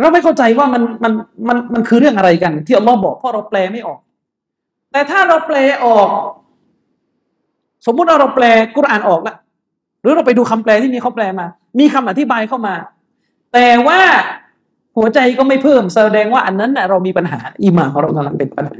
[0.02, 1.14] เราไม่เข้าใจว่ามันมัน
[1.48, 4.00] มันมันคือเรื่องอะไรกัน ที่อัลลอฮ์บอกเพราะเราแปลไม่ออก
[4.92, 6.10] แต่ถ้าเราแปลออก
[7.86, 9.36] สมมุติเราเราแปลกุรอานออกละ
[10.02, 11.46] หรือเราไปดูคำแปลที่มีเขาแปลมา
[11.80, 12.76] มีคำอธิบายเข้ามา
[13.54, 14.00] แต่ว่า
[14.98, 18.80] หัวใจก็ไม่เพิ่ม แสดงว่าอันนั้นน่ะเรามีปัญหาอีหมานของเรากำลังเป็นปัญหา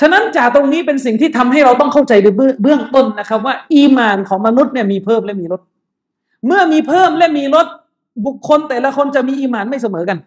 [0.00, 2.26] ฉะนั้นจากตรงนี้เป็นสิ่งที่ทำให้เราต้องเข้าใจใน
[2.62, 5.60] เบื้องต้นนะครับ ว่า อีมานของมนุษย์เนี่ยมีเพิ่มและมีลด
[6.46, 7.66] เมื่อมีเพิ่มและมีลด
[8.26, 10.18] บุคคลแต่ละคนจะมีอีมานไม่เสมอกัน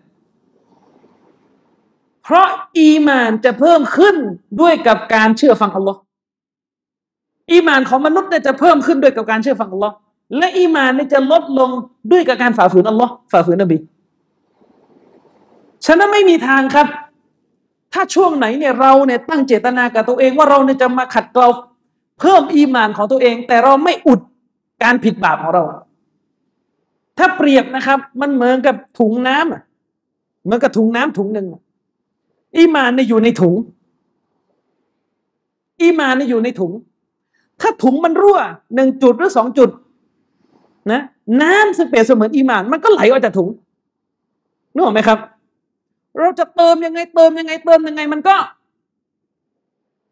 [2.23, 2.47] เพราะ
[2.80, 4.15] อีมานจะเพิ่มขึ้น
[4.62, 6.00] ด้วยกับการเชื่อฟังอัลลอฮ์
[7.52, 9.95] อีมานของมนุษย์เนี่ยจะเพิ่มขึ้นด้วยกับการเชื่อฟังอัลลอฮ์
[10.38, 11.69] และอีมานเนี่ยจะลดลง
[12.12, 13.78] ด้วยกับการฝ่าฝืนอัลลอฮ์ฝ่าฝืนนบี
[15.86, 16.88] ฉะนั้นไม่มีทางครับ
[17.93, 21.47] ถ้าช่วงไหนเนี่ยเราเนี่ยตั้งเจตนากับตัวเองว่าเราเนี่ยจะมาขัดเกลา
[22.19, 24.19] เพิ่มอีมานของตัวเอง แต่เราไม่อุด
[24.84, 25.63] การผิดบาปของเรา
[27.17, 29.62] ถ้าเปรียบนะครับ มันเหมือนกับถุงน้ำอะ
[30.43, 31.47] เหมือนกับถุงน้ำถุงหนึ่ง
[32.58, 33.56] อีมานเนี่ยอยู่ในถุง
[35.82, 36.71] อีมานเนี่ยอยู่ในถุง
[37.62, 38.39] ถ้าถุงมันรั่ว
[38.75, 39.69] หนึ่งจุดหรือสองจุด
[40.91, 41.01] นะ
[41.41, 43.49] น้ำซึ่งเปรียบเสมือนอีมาน มันก็ไหลออกจากถุง
[44.73, 45.19] นึกออกไหมครับ
[46.19, 48.36] เราจะเติมยังไงเติมยังไงเติมยังไง มันก็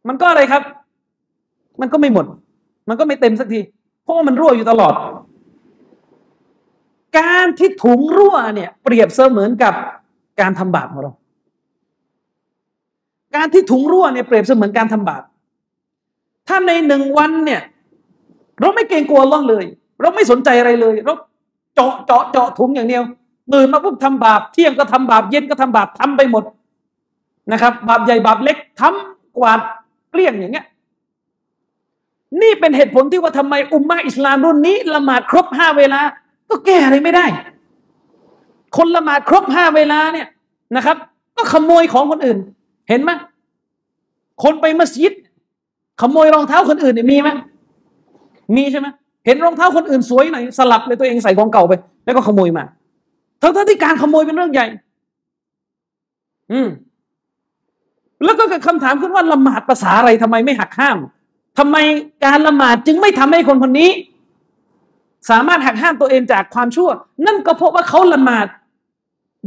[0.07, 0.63] มันก็อะไรครับ
[1.81, 2.25] มันก็ไม่หมด
[2.89, 3.59] มันก็ไม่เต็มสักที
[4.03, 4.93] เพราะว่ามันรั่วอยู่ตลอด
[7.19, 9.73] การที่ถุงรั่วเนี่ย เปรียบเสมือนกับ
[10.41, 11.13] การทำบาปของเรา
[13.35, 15.23] การที่ถุงรั่วเนี่ยเปรียบเสมือนการทำบาป
[16.47, 17.61] ถ้าในหนึ่งวันเนี่ย
[18.59, 19.65] เราไม่เกรงกลัวล่องเลย
[20.01, 21.13] เราไม่สนใจอะไรเลย เรา
[21.75, 23.03] เจาะเจาะเจาะถุงอย่างเดียว
[23.53, 26.43] ตื่นมาปุ๊บทำบาป เที่ยงก็ทำบาป เย็นก็ทำบาปทำไปหมด
[27.51, 29.59] นะครับ บาปใหญ่บาปเล็กทำกวาด
[30.11, 30.65] เกลี้ยงอย่างเงี้ย
[32.41, 36.01] นี่เป็นเหตุผลที่ว่าทำไมอุมมะอิสลามรุ่นนี้ละหมาดครบห้าเวลา
[36.49, 37.25] ก็แก้อะไรไม่ได้
[38.77, 40.27] คนละหมาดครบห้าเวลาเนี่ย
[40.75, 40.97] นะครับ
[41.37, 42.37] ก็ขโมยของคนอื่น
[42.89, 43.11] เห็นไหม
[44.43, 45.13] คนไปมัสยิด
[46.01, 47.29] ขโมยรองเท้าคนอื่นเนี่ยมีไหม
[48.55, 48.87] มีใช่ไหม
[49.25, 51.73] เห็นรองเท้าคนอื่นสวยหน่อยสลับเลยตัวเองใส่ของเก่าไป
[52.05, 52.63] แล้วก็ขโมยมา
[53.41, 54.67] ทั้งที่การขโมยเป็นเรื่องใหญ่
[56.51, 56.67] อืม
[58.25, 60.97] แล้วก็เกิดคำถามขึ้นว่าละหมาดภาษาอะไรทำไมไม่หักห้าม
[61.59, 61.77] ทำไม
[62.25, 63.89] การละหมาดจึงไม่ทำให้คนคนนี้
[65.29, 66.89] สามารถหักห้ามตัวเองจากความชั่ว
[67.25, 68.47] นั่นก็เพราะว่าเขาละหมาด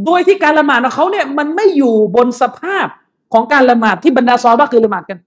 [0.05, 2.87] โดยที่การละหมาดของเขาเนี่ยมันไม่อยู่บนสภาพ
[3.33, 5.19] ของการละหมาดที่บรรดาซอบ้าคือละหมาดกัน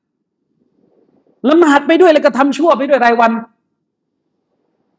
[1.49, 3.31] ละหมาดไปด้วยแล้วก็ทำชั่วไปด้วยรายวัน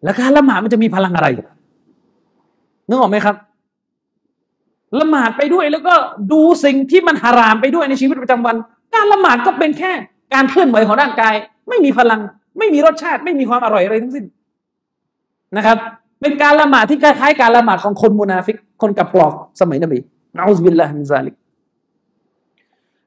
[0.05, 1.29] แล้วการละหมาดมันจะมีพลังอะไร
[2.89, 3.37] นึกออกไหมครับ
[5.01, 5.95] ละหมาดไปด้วยแล้วก็
[6.33, 8.57] ดูสิ่งที่มันหารามไปด้วยในชีวิตประจำวัน
[8.95, 9.93] การละหมาดก็เป็นแค่
[10.35, 11.35] การเคลื่อนไหวของร่างกาย
[11.69, 12.21] ไม่มีพลัง
[12.59, 14.25] ไม่มีรสชาติ ไม่มีความอร่อยอะไรทั้งสิ้น
[15.57, 15.77] นะครับ
[16.21, 19.99] เป็นการละหมาดที่คล้ายๆการละหมาดของคนมุนาฟิก คนกับปลอกสมัยนบี
[20.37, 21.35] นะอุบิลลาฮิมินซาลิก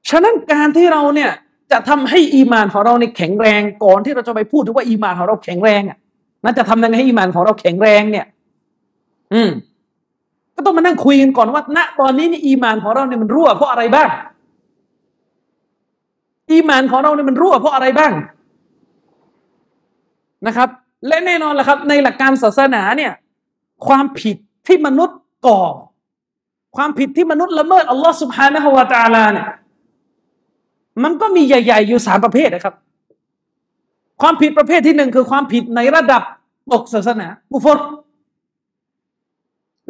[0.09, 1.31] ฉะนั้นการที่เราเนี่ย
[1.71, 5.97] จะทำให้อีมานของเราเนี่ยแข็งแรงก่อนที่เราจะไปพูดถึงว่าอีมานของเราแข็งแรงอะ
[6.43, 8.25] นั่นจะทำยังไงให้อีมานของเราแข็งแรงเนี่ย
[9.33, 9.49] อืม
[10.55, 14.09] ก็ต้องมานั่งคุยกันก่อนว่า ณ ตอนนี้นี่อีมานของเราเนี่ยมันรั่วเพราะอะไรบ้าง
[16.51, 18.11] อีมานของเราเนี่ยมันรั่วเพราะอะไรบ้าง
[20.47, 20.69] นะครับ
[21.07, 23.11] และแน่นอนแหละครับ ในหลักการศาสนาเนี่ย
[23.87, 24.37] ความผิด
[24.67, 25.61] ที่มนุษย์ก่อ
[26.75, 29.47] ความผิดที่มนุษย์ละเมิดอัลลอฮ์สุบฮานะฮวาตาลาเนี่ย
[31.03, 32.75] มันก็มีใหญ่ๆอยู่สามประเภทนะครับ
[34.21, 36.23] ความผิดประเภทที่หนึ่งคือความผิดในระดับ
[36.71, 37.79] ตกศาสนาบุฟร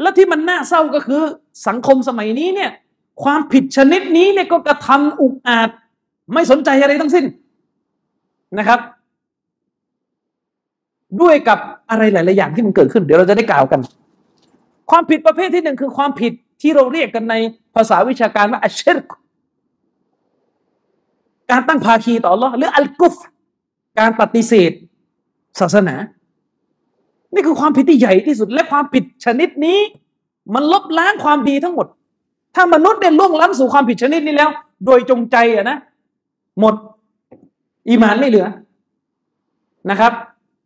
[0.02, 1.22] และที่มันน่าเศร้าก็คือ
[1.68, 2.72] สังคมสมัยนี้เนี่ย
[3.24, 5.70] ความผิดชนิดนี้เนี่ยก็กระทำอุกอาจ
[6.34, 7.26] ไม่สนใจอะไรทั้งสิ้น
[8.60, 8.80] นะครับ
[11.22, 13.80] ด้วยกับอะไรหลาย ๆ อย่างที่มันเกิดขึ้น เดี๋ยวเราจะได้กล่าวกัน
[14.92, 17.36] ความผิดประเภทที่หนึ่งคือความผิดที่เราเรียกกันใน
[17.76, 19.12] ภาษาวิชาการว่าอัชชิรก
[21.52, 23.16] การตั้งภาคีต่อ Allah หรืออัลกุฟ
[24.00, 24.72] การปฏิเสธ
[25.60, 25.96] ศาสนา
[27.34, 29.80] นี่คือความผิดที่ใหญ่ที่สุด และความผิดชนิดนี้
[30.54, 31.88] มันลบล้างความดีทั้งหมด
[32.56, 34.50] ถ้ามนุษย์เนี่ยล่วงล้ำสู่ความผิดชนิดนี้แล้ว
[34.86, 35.78] โดยจงใจอะนะ
[36.60, 36.76] หมด
[37.90, 38.48] อีมานไม่เหลือ
[39.90, 40.14] นะครับ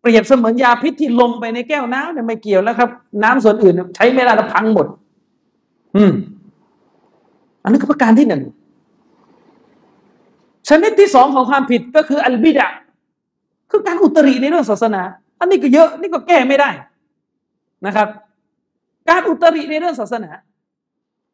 [0.02, 2.90] เปรียบเสมือนยาพิษที่ลงไปในแก้วน้ำเนี่ยไม่เกี่ยวแล้วครับ
[3.24, 4.88] น้ำส่วนอื่นใช้ไม่ได้แล้วพังหมด
[5.96, 6.12] อืม
[7.64, 8.42] อันนี้คือประการที่หนึ่ง
[10.70, 12.70] ชนิดที่สองของความผิดก็คืออัลบิดะ
[13.72, 15.02] คือการอุตริในเรื่องศาสนา
[15.40, 16.70] อันนี้ก็เยอะนี่ก็แก้ไม่ได้
[17.86, 18.08] นะครับ
[19.10, 20.32] การอุตริในเรื่องศาสนา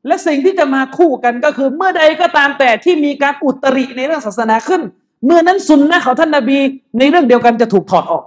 [0.08, 4.82] และสิ่งที่จะมาคู่กันก็คือ เมื่อใดก็ตามแต่ที่มีการอุตริในเรื่องศาสนาขึ้น
[5.25, 6.58] เมื่อนั้นสุนนะของท่านนาบี
[6.99, 8.23] ในเรื่องเดียวกันจะถูกถอดออก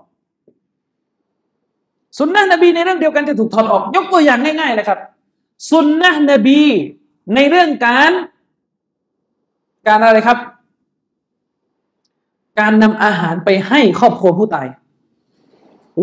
[2.19, 4.99] สุนนะนบีในเรื่องเดียวกันจะถูกถอดออก ยกตัวอย่างง่ายๆเลยครับ
[5.71, 6.61] สุนนะนบี
[7.35, 8.13] ในเรื่องการ
[9.87, 10.39] การอะไรครับ
[12.61, 14.67] การนำอาหารไปให้ครอบครัวผู้ตาย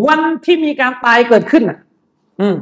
[0.06, 1.78] วันที่มีการตายเกิดขึ้นอะ
[2.40, 2.56] อืม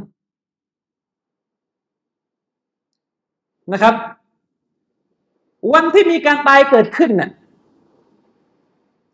[3.73, 3.95] นะครับ
[5.73, 7.31] วันที่มีการตายเกิดขึ้นน่ะ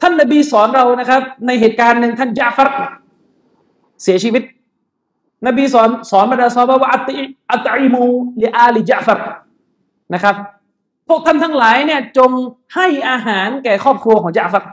[0.01, 2.69] ท่านนบีสอนเรานะครับ ในเหตุการณ์หนึ่งท่านยาฟัร
[4.03, 4.43] เสียชีวิต
[5.47, 7.11] นบีสอนสอนบรรดาซอฮาบะว่าอัต
[7.51, 8.05] อัตอิมู
[8.43, 9.21] ลิอาลิจาฟัร
[10.15, 10.35] นะครับ
[11.09, 12.31] พวกท่านทั้งหลายเนี่ยจง
[12.75, 14.65] ให้อาหารแก่ครอบครัวของจาฟัก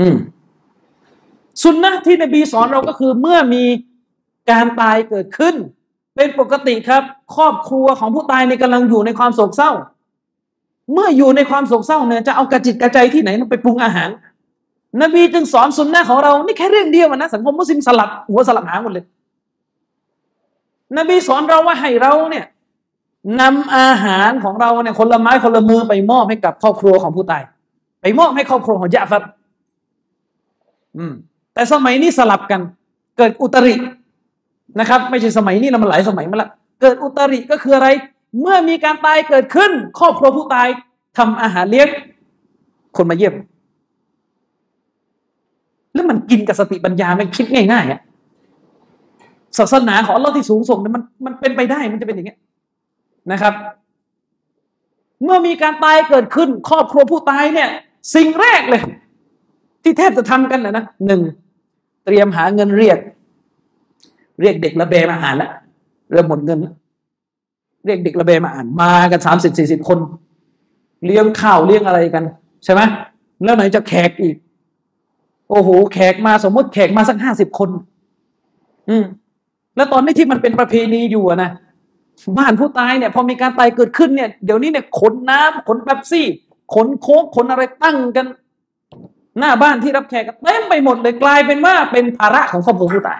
[0.00, 0.16] อืม
[1.62, 3.64] สุนนะที่นบีสอนเราก็คือเมื่อมี
[4.50, 5.54] การตายเกิดขึ้น
[6.16, 7.02] เป็นปกติครับ
[7.36, 9.70] ครอบครัวของผู้ตายในกำลังอยู่ในความโศกเศร้า
[10.92, 14.08] เมื่ออยู่ในความโศกเศร้าเนี่ยจะเอากระจิตกระใจที่ไหนไปปรุงอาหาร
[15.02, 19.04] นบีจึงสอนสุนนะของเรา นี่แค่เรื่องเดียวนะสังคมมุสลิมสลับหัวสลับหางหมดเลย
[20.98, 22.44] นบีสอนเราว่าให้เราเนี่ย
[23.40, 27.42] นำอาหารของเราเนี่ยคนละไม้คนละมือไปมอบให้กับครอบครัวของผู้ตาย
[28.00, 29.22] ไปมอบให้ครอบครัวของยะฟัด
[30.96, 31.12] อืม
[31.54, 32.60] แต่สมัยนี้สลับกัน
[33.18, 33.74] เกิดอุตริ
[34.80, 37.88] นะครับ ไม่ใช่สมัยนี้เรามันหลายสมัยมาล้วเกิดอุตริก็คืออะไร
[38.40, 40.68] เมื่อมีการตายเกิดขึ้น ครอบครัวผู้ตาย
[41.18, 41.88] ทำอาหารเลี้ยง
[42.96, 43.34] คนมาเยี่ยม
[45.96, 48.00] แล้วมันกินกับสติปัญญาไม่คิดง่ายๆอะ
[49.58, 52.38] ศาสนาของเราที่สูงส่งเนี่ยมันมันเป็นไปได้มันจะเป็นอย่างเงี้ย
[53.32, 53.54] นะครับ
[55.24, 57.68] เมื่อมีการตายเกิดขึ้น ครอบครัวผู้ตายเนี่ย
[58.14, 58.82] สิ่งแรกเลย
[59.82, 61.22] ที่แทบจะทำกันนะนะหนึ่ง
[62.04, 62.98] เตรียมหาเงินเรียก
[64.40, 65.50] เรียกเด็กระเบมาอ่านละ
[66.12, 66.58] เริ่มหมดเงิน
[67.84, 69.98] เรียกเด็กระเบมาอ่านมากันสามสิบสี่สิบคน
[71.06, 72.24] เลี้ยงข้าวเลี้ยงอะไรกัน
[72.64, 72.80] ใช่ไหม
[73.44, 74.36] แล้วไหนจะแขกอีก
[75.50, 77.70] โอ้โหแขกมาสมมติแขกมาสักห้าสิบคน
[78.88, 79.04] อืม
[79.76, 81.50] แล้วตอนนี้ที่มันเป็นประเพณีอยู่นะ
[82.38, 86.26] บ้านผู้ตายเนี่ย พอมีการตายเกิดขึ้นเนี่ยเดี๋ยวนี้เนี่ยขนน้ำขนแป๊บซี่
[86.74, 88.26] ขนโค้กขนอะไรตั้งกัน
[89.38, 93.18] หน้าบ้านที่รับแขกเต็มไปหมดเลยกลายเป็นว่าเป็นภาระของครอบครัวผู้ตาย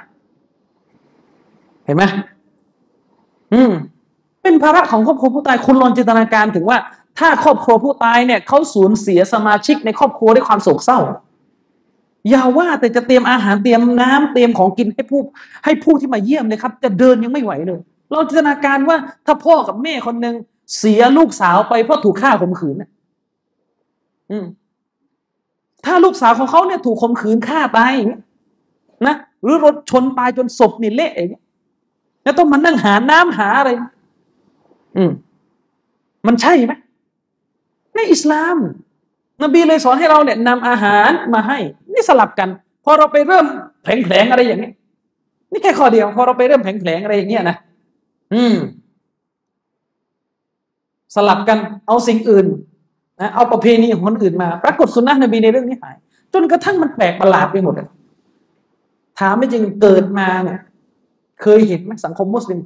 [1.85, 2.05] เห็นไหม
[3.55, 3.73] อืม
[4.43, 6.79] เป็นภาระของครอบครัวผู้ตายคุณลองจินตนาการถึงว่า
[7.19, 10.99] ถ้าครอบครัวผู้ตายเนี่ยเขาสูญเสียสมาชิกในครอบครัวด้วยความโศกเศร้า
[12.31, 15.21] อย่าว่าแต่จะเตรียมอาหารเตรียมน้ำเตรียมของกินให้ผู้
[15.65, 20.35] ให้ผู้ที่มาเยี่ยมเลยครับ จะเดินยังไม่ไหวเลย เราจินตนาการว่าถ้าพ่อกับแม่คนหนึ่ง
[20.79, 22.77] เสียลูกสาวไปเพราะถูกฆ่าข่มขืน
[24.31, 24.47] อืม
[25.85, 27.93] ถ้าลูกสาวของเขาเนี่ยถูกข่มขืนฆ่าตาย
[29.07, 31.45] นะหรือรถชนตายจนศพนี่เละอย่างเงี้ย
[32.23, 33.71] แล้วต้องมานั่งหาน้ำหาอะไร
[34.97, 35.11] อืม
[36.27, 36.75] มันใช่ไหม
[37.95, 38.57] ในอิสลาม
[39.43, 41.59] นบีเลยสอนให้เราเนี่ยนำอาหารมาให้
[41.97, 42.49] นี่สลับกัน
[42.85, 43.47] พอเราไปเริ่ม
[43.83, 44.71] แผลงๆอะไรอย่างนี้
[45.53, 47.57] นี่แค่ข้อเดียวพอเราไปเริ่มแผลงๆอะไรอย่างเงี้ยนะ
[48.35, 48.55] อืม
[51.15, 52.47] สลับกันเอาสิ่งอื่น
[53.21, 55.97] นะเอาประเพณีของคนอื่นมา ปรากฏสุนนะนบีในเรื่องนี้หาย
[56.33, 57.89] จนกระทั่งมันแปลกประหลาดไปหมดเลย
[59.19, 60.59] ถามไม่จริงเกิดมาเนี่ย
[61.43, 62.61] เคยเห็นไหมสังคมมุสลิม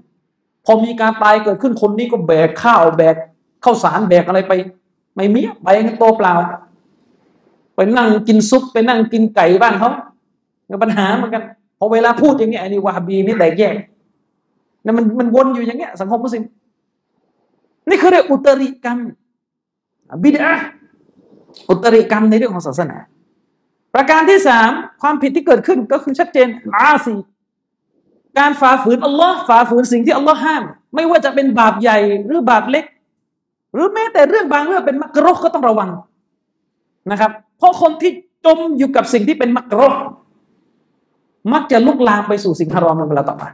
[0.64, 3.14] พอมีการตายเกิดขึ้นคนนี้ก็แบกข้าวแบก
[3.64, 4.52] ข้าวสารแบกอะไรไป
[5.16, 6.34] ไม่มีไปกันโตเปล่า
[7.80, 9.90] ไปนั่งกินซุปไปนั่งกินไก่บ้านเขา
[10.82, 11.42] ปัญหาเหมือนกัน
[11.78, 13.74] พอเวลาพูดอย่างเงี้ยอันนี้วาฮบีนี่แตกแยก
[14.84, 16.44] นี่นมันมันวนอยู่อย่างเงี้ยสังคมมุสลิม
[17.88, 18.98] นี่คือเรื่องอุตริกรรม
[20.22, 20.50] บิดา
[21.70, 22.96] อุตริกรรมในเรื่องของศาสนา
[23.94, 24.70] ประการที่สาม
[25.02, 27.14] ความผิดที่เกิดขึ้นก็คือชัดเจนอาซี
[28.38, 30.62] การฝ่าฝืนอัลลอฮ์ฝ่าฝืนสิ่งที่อัลลอฮ์ห้าม
[30.94, 32.84] ไม่ว่าจะเป็นบาปใหญ่หรือบาปเล็ก
[33.72, 35.90] หรือแม้แต่เรื่องบางเรื่องเป็นมักรกก็ต้องระวัง
[37.10, 38.12] นะครับ เพราะคนที่
[38.46, 39.94] จมอยู่กับสิ่งที่เป็นมักรก
[41.52, 43.48] มักจะลุกลามไปสู่สิ่งฮารอมในเวลาต่อมา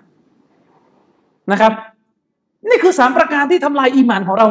[1.53, 1.73] นะครับ
[2.69, 4.47] นี่คือสามประการที่ทำลายอีหมานของเรา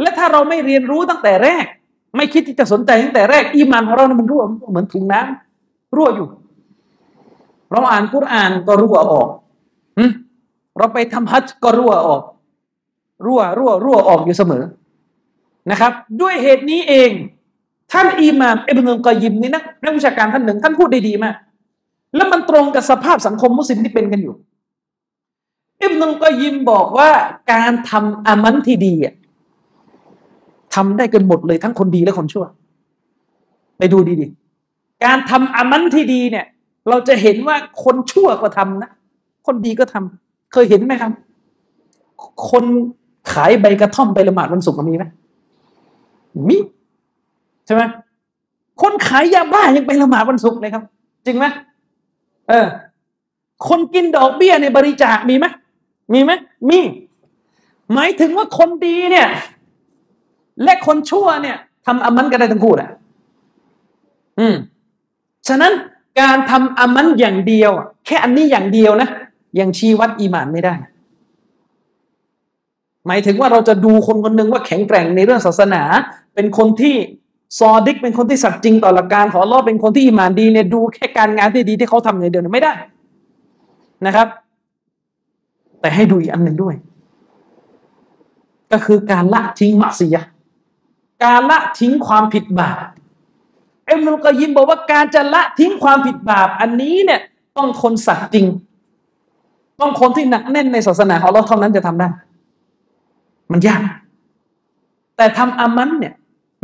[0.00, 1.64] และถ้าเราไม่เรียนรู้ตั้งแต่แรก
[2.16, 6.28] ไม่คิดที่จะสนใจตั้งแต่แรกอีมานของเรานะมันรั่วเหมือนถุงน้ำรั่วอยู่
[7.72, 9.28] เราอ่านกุรอานก็รั่วออก
[10.78, 12.22] เราไปทำฮัจก็รั่วออก
[13.26, 14.64] รั่วรั่วรั่วออกอยู่เสมอ
[15.70, 17.10] นะครับ ด้วยเหตุนี้เอง
[17.92, 21.34] ท่านอิหม่ามอิบนุลกอยิมนี่นะนักวิชาการท่านหนึ่งท่านพูดได้ดีมาก
[22.16, 24.34] แล้วมันตรงกับสภาพสังคมมุสลิมที่เป็นกันอยู่
[25.82, 27.10] อิบนุลกอยิมบอกว่า
[27.52, 29.14] การทำอามันที่ดีอะ
[30.74, 32.44] ทำได้กันหมดเลยทั้งคนดีและคนชั่ว
[33.78, 36.46] ไปดูดีๆ การทำอามันที่ดีเนี่ย
[36.88, 38.90] เราจะเห็นว่าคนชั่วก็ทำนะ
[39.46, 41.12] คนดีก็ทำเคยเห็นไหมครับ
[42.50, 42.64] คน
[43.32, 45.04] ขายใบกระท่อมไปละหมาดวันศุกร์มีไหม
[46.48, 46.56] มี
[47.66, 47.82] ใช่ไหม
[48.82, 50.82] คนขายยาบ้ายังไปละหมาดวันศุกร์เลยครับ
[51.26, 51.46] จริงไหม
[52.48, 52.66] เออ
[53.68, 55.46] คนกินดอกเบี้ยในบริจาคมีไหม
[56.12, 56.32] มีไหม
[56.68, 56.80] มี
[57.92, 59.28] หมายถึงว่าคนดีเนี่ย
[60.64, 62.90] และคนชั่วเนี่ยทำอามันกันได้ทั้งคู่แหละ
[64.38, 64.54] อืม
[65.48, 65.72] ฉะนั้น
[66.20, 67.70] การทำอามันอย่างเดียว
[68.06, 69.08] แค่อันนี้อย่างเดียวนะ
[69.60, 70.74] ยังชี้วัดอีหมานไม่ได้
[73.06, 75.82] หมายถึงว่าเราจะดูคนคนหนึ่งว่าแข็งแกร่งในเรื่องศาสนา
[76.34, 76.96] เป็นคนที่
[77.58, 82.72] ซอดิกเป็นคนที่สัตย์จริงต่อหลักการขอรอเป็นคนที่อิมานดีเนี่ยดูแค่การงานที่ดีที่เขาทำในเดียวไม่ได้
[84.06, 84.28] นะครับ
[85.80, 86.74] แต่ให้ดูอีกอันหนึ่งด้วย
[88.72, 90.22] ก็คือการละทิ้งมักซียะ
[91.24, 92.76] การละทิ้งความผิดบาป
[93.86, 97.20] เอ็มนุลกยิมบอกว่าการจะละทิ้งความผิดบาป อันนี้เนี่ย
[97.56, 98.46] ต้องคนสัตย์จริง
[99.80, 102.08] ต้องคนที่หนักแน่นในศาสนาของเราเท่านั้นจะทำได้
[103.50, 103.82] มันยาก
[105.16, 106.14] แต่ทำอามันเนี่ย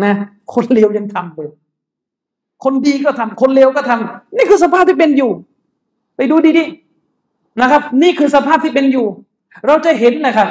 [0.04, 0.12] นะ
[0.54, 1.50] คนเลวยังทำเลย
[2.64, 5.30] คนดีก็ทำคนเลวก็ทำนี่คือสภาพที่เป็นอยู่
[6.16, 9.06] ไปดูดีๆนะครับ นี่คือสภาพที่เป็นอยู่
[9.66, 10.48] เราจะเห็นนะครับ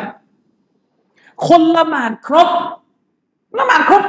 [1.47, 2.49] คนละหมาดครบ
[3.60, 4.03] ละหมาดครบ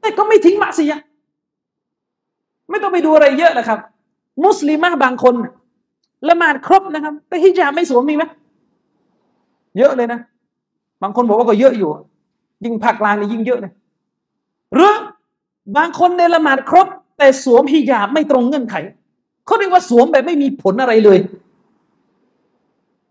[0.00, 0.94] แต่ก็ไม่ทิ้งมะซีย
[2.70, 3.78] ไม่ต้องไปดูอะไรเยอะนะครับ
[4.44, 5.34] มุสลิมบางคน
[6.28, 8.24] ละหมาดครบนะครับ แต่ฮิญาบไม่สวมมีไหม
[9.78, 10.20] เยอะเลยนะ
[11.02, 11.90] บางคนบอกว่าก็เยอะอยู่
[12.64, 13.72] ยิ่งภาคกลางนี่ยิ่งเยอะเลย
[14.74, 14.92] หรือ
[15.76, 16.86] บางคนในละหมาดครบ
[17.18, 18.74] แต่สวมฮิญาบไม่ตรงเงื่อนไข
[19.46, 21.18] เขาเรียกว่าสวมแบบไม่มีผลอะไรเลย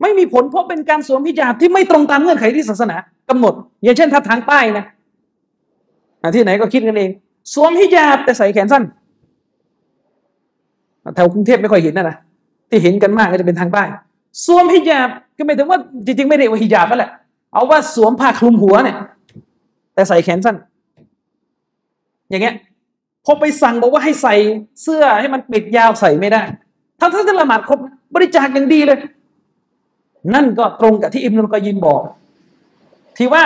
[0.01, 2.95] ไม่มีผลเพราะเป็นการสวมฮิญาบที่ไม่ตรงตามเงื่อนไขที่ศาสนา
[3.29, 4.85] กำหนด อย่างเช่นถ้าทางใต้นะ
[6.35, 7.09] ที่ไหนก็คิดกันเอง
[7.53, 8.83] สวมฮิญาบแต่ใส่แขนสั้น
[11.15, 12.17] แถวกรุงเทพไม่ค่อยเห็นนะนะ
[12.69, 13.83] ที่เห็นกันมากก็จะเป็นทางใต้
[14.45, 17.11] สวมฮิญาบก็หมายถึงว่าจริงๆ ไม่ได้ว่าฮิญาบนั่นแหละ
[17.53, 18.97] เอาว่าสวมผ้าคลุมหัวเนี่ย
[19.93, 20.55] แต่ใส่แขนสั้น
[22.29, 22.55] อย่างเงี้ย
[23.25, 24.35] พอไปสั่งบอกว่าให้ใส่
[24.81, 26.41] เสื้อให้มันปิดยาวใส่ไม่ได้
[26.99, 27.79] ถ้าท่านจะละหมาดครบ
[28.15, 28.99] บริจาคอย่างดีเลย
[30.33, 32.01] นั่นก็ตรงกับที่อิมนุลกอยิมบอก
[33.17, 33.43] ที่ว่า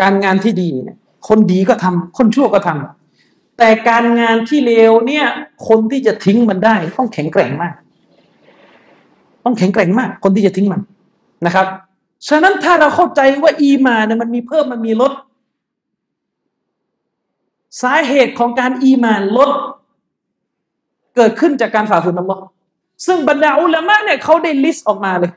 [0.00, 0.96] การงานที่ดีเนี่ย
[1.28, 5.26] คนดีก็ทำคนชั่วก็ทำแต่การงานที่เลวเนี่ย
[5.68, 7.74] คนที่จะทิ้งมันได้ ต้องแข็งแกร่งมาก
[9.44, 10.80] ต้องแข็งแกร่งมาก คนที่จะทิ้งมัน
[11.46, 11.66] นะครับ
[12.28, 15.12] ฉะนั้นถ้าเราเข้าใจว่าอีมาเนี่ยมันมีเพิ่มมันมีลด
[17.82, 19.50] สาเหตุของการอีมานลด
[21.16, 22.42] เกิดขึ้นจากการฝ่าฝืนอัลลอฮ์
[23.06, 25.32] ซึ่งบรรดาอุลามะเนี่ยเขาได้ลิสต์ออกมาเลย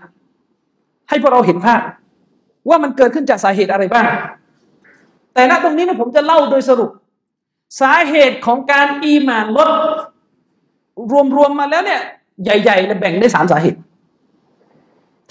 [1.10, 1.82] ให้พวกเราเห็นภาพ
[2.70, 4.06] ว่ามันเกิดขึ้นจากสาเหตุอะไรบ้าง
[5.34, 6.90] แต่ณตรงนี้นะผมจะเล่าโดยสรุป
[7.82, 9.70] สาเหตุของการอีมานลด
[11.36, 12.02] รวมๆมาแล้วเนี่ย
[12.44, 13.80] ใหญ่ๆเนี่ยแบ่งได้สามสาเหตุ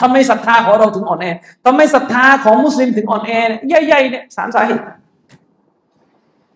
[0.01, 1.27] ทำไมศรัทธาของเราถึงอ่อนแอ
[1.67, 3.33] ทำไมศรัทธาของมุสลิมถึงอ่อนแอ
[3.69, 4.83] ใหญ่ๆเนี่ยสามสาเหตุ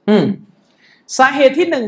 [0.08, 0.24] อืม
[1.18, 1.86] สาเหตุที่หนึ่ง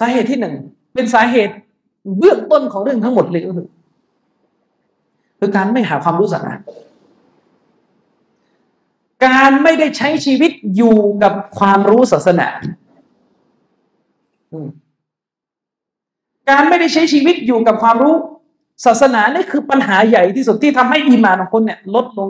[0.00, 0.54] สาเหตุที่หนึ่ง
[0.94, 1.54] เป็นสาเหตุ
[2.18, 3.68] เบื้องต้นของเรื่องทั้งหมดเลยก็คือ
[5.38, 6.58] คือการไม่หาความรู้สักนะ
[9.26, 12.48] การไม่ได้ใช้ชีวิตอยู่กับความรู้ศาสนา
[16.50, 18.16] การไม่ได้ใช้ชีวิตอยู่กับความรู้
[18.84, 22.28] ศาสนานี่คือปัญหาใหญ่ที่สุดที่ทำให้อีมานของคนเนี่ยลดลง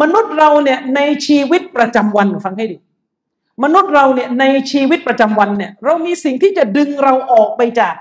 [0.00, 2.78] มนุษย์เราเนี่ยในชีวิตประจำวันฟังให้ดี
[3.64, 7.94] มนุษย์เราเนี่ยในชีวิตประจำวันเนี่ยเรามีสิ่งที่จะดึงเราออกไปจาก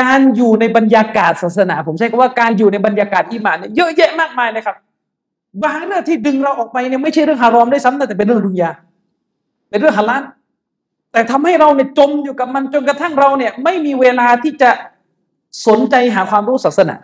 [0.00, 4.76] การอยู่ในบรรยากาศศาสนา ผมใช้คำว่าการอยู่ในบรรยากาศอีมานเนี่ยเยอะแยะมากมายเลยครับ
[5.62, 8.70] บางเรื่องที่ดึงเราออกไปเนี่ยไม่ใช่เรื่องฮารอมได้ซ้ำแต่เป็นเรื่องดุนยา
[9.70, 10.22] เป็นเรื่องฮาลาล
[11.12, 14.70] แต่ทำให้เราเนี่ยจมอยู่กับมันจนกระทั่งเราเนี่ยไม่มีเวลาที่จะ
[15.66, 16.96] สนใจหาความรู้ศาสนา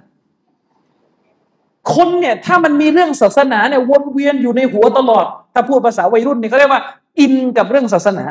[1.95, 5.25] คนเนี่ยถ้ามันมีเรื่องศาสนาเนี่ยวนเวียนอยู่ในหัวตลอด
[5.55, 6.83] ถ้าพูดภาษาวัยรุ่นเนี่ยเขาเรียกว่า
[7.21, 8.25] อินกับเรื่องศาสนา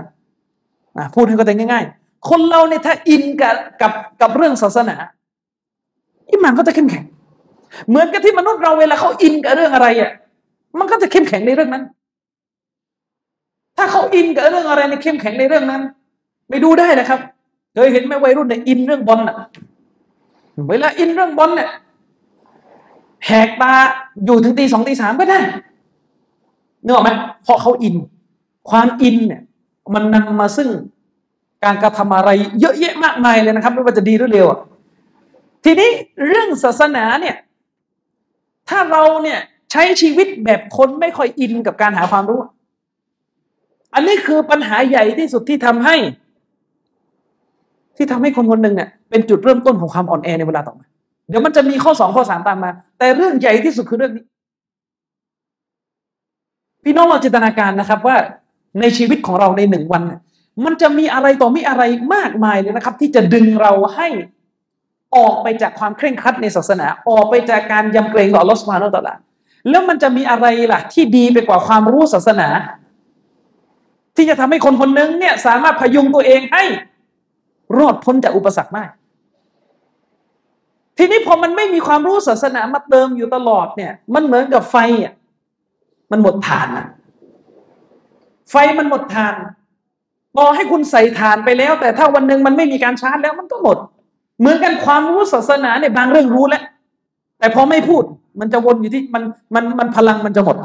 [1.16, 4.96] พูดให้เข้าใจง่าย ๆ คนเราเนี่ยถ้าอินกับกับกับเรื่องศาสนา
[6.30, 7.04] อิมานก็จะเข้มแข็ง
[7.88, 10.12] เหมือนกับที่มนุษย์เราเวลาเขาอินกับเรื่องอะไรอะ
[10.80, 11.84] มันก็จะเข้มแข็งในเรื่องนั้น
[13.78, 15.82] ถ้าเขาอินกับเรื่องอะไรในเข้มแข็งในเรื่องนั้น
[16.50, 17.20] ไปดูได้นะครับ
[17.74, 19.36] เคยเห็นไหมวัยรุ่นเนี่ยอินเรื่องบอลน่ะ
[20.70, 21.70] เวลาอินเรื่องบอลเนี่ย
[23.26, 23.74] แหกตา
[24.26, 25.40] อยู่ถึงตีสองตีสามก็ได้
[26.84, 27.12] นึกออกไหม
[27.44, 27.96] เพราะเขาอิน
[28.70, 29.42] ความอินเนี่ย
[29.94, 30.70] มันนำมาซึ่ง
[31.64, 32.30] การกระทำอะไร
[32.60, 34.48] เยอะแยะมากมายเลยนะครับ ไม่ว่าจะดีหรือเลว
[35.64, 35.90] ทีนี้
[36.28, 37.36] เรื่องศาสนาเนี่ย
[38.70, 39.40] ถ้าเราเนี่ย
[39.72, 42.40] ใช้ชีวิตแบบคนไม่ค่อยอินกับการหาความรู้
[43.94, 45.96] อันนี้คือปัญหาใหญ่ที่สุดที่ทำให้
[47.98, 50.86] ที่ทำให้คนคนหนึ่งเนี่ยเป็นจุดเริ่มต้นของความอ่อนแอในเวลาต่อมา
[51.30, 54.26] เดี๋ยวมันจะมีข้อสองข้อสามตามมา แต่เรื่องใหญ่ที่สุดคือเรื่องนี้
[56.84, 58.16] พี่น้องเราจินตนาการนะครับว่า
[58.80, 60.04] ในชีวิตของเราในหนึ่งวัน
[60.66, 61.84] มันจะมีอะไรต่อมีอะไร
[62.16, 64.08] มากมายเลยนะครับ ที่จะดึงเราให้
[65.16, 69.16] ออกไปจากความเคร่งครัดในศาสนา ออกไปจากการยำเกรงต่อลอสมาโนตลา
[69.70, 72.48] แล้วมันจะมีอะไรล่ะ ที่ดีไปกว่าความรู้ศาสนา
[74.16, 76.64] ที่จะทำให้คนคนนึงเนี่ยสามารถพยุงตัวเองให้
[77.78, 78.84] รอดพ้นจากอุปสรรคได้
[80.98, 85.14] ทีนี้พอมันไม่มีความรู้ศาสนามาเติมอยู่ตลอดเนี่ย มันเหมือนกับไฟอะ
[86.12, 86.86] มันหมดฐานอะ
[88.52, 89.36] ไฟมันหมดฐาน
[90.38, 93.78] ต่อให้คุณใส่ฐานไปแล้ว แต่ถ้าวันหนึ่งมันไม่มีการชาร์จแล้วมันก็หมด
[94.40, 96.64] เหมือนกันความรู้ศาสนาเนี่ยบางเรื่องรู้แล้ว
[97.40, 98.04] แต่พอไม่พูด
[98.40, 99.24] มันจะวนอยู่ที่มัน
[99.56, 100.58] มันมันพลังมันจะหมด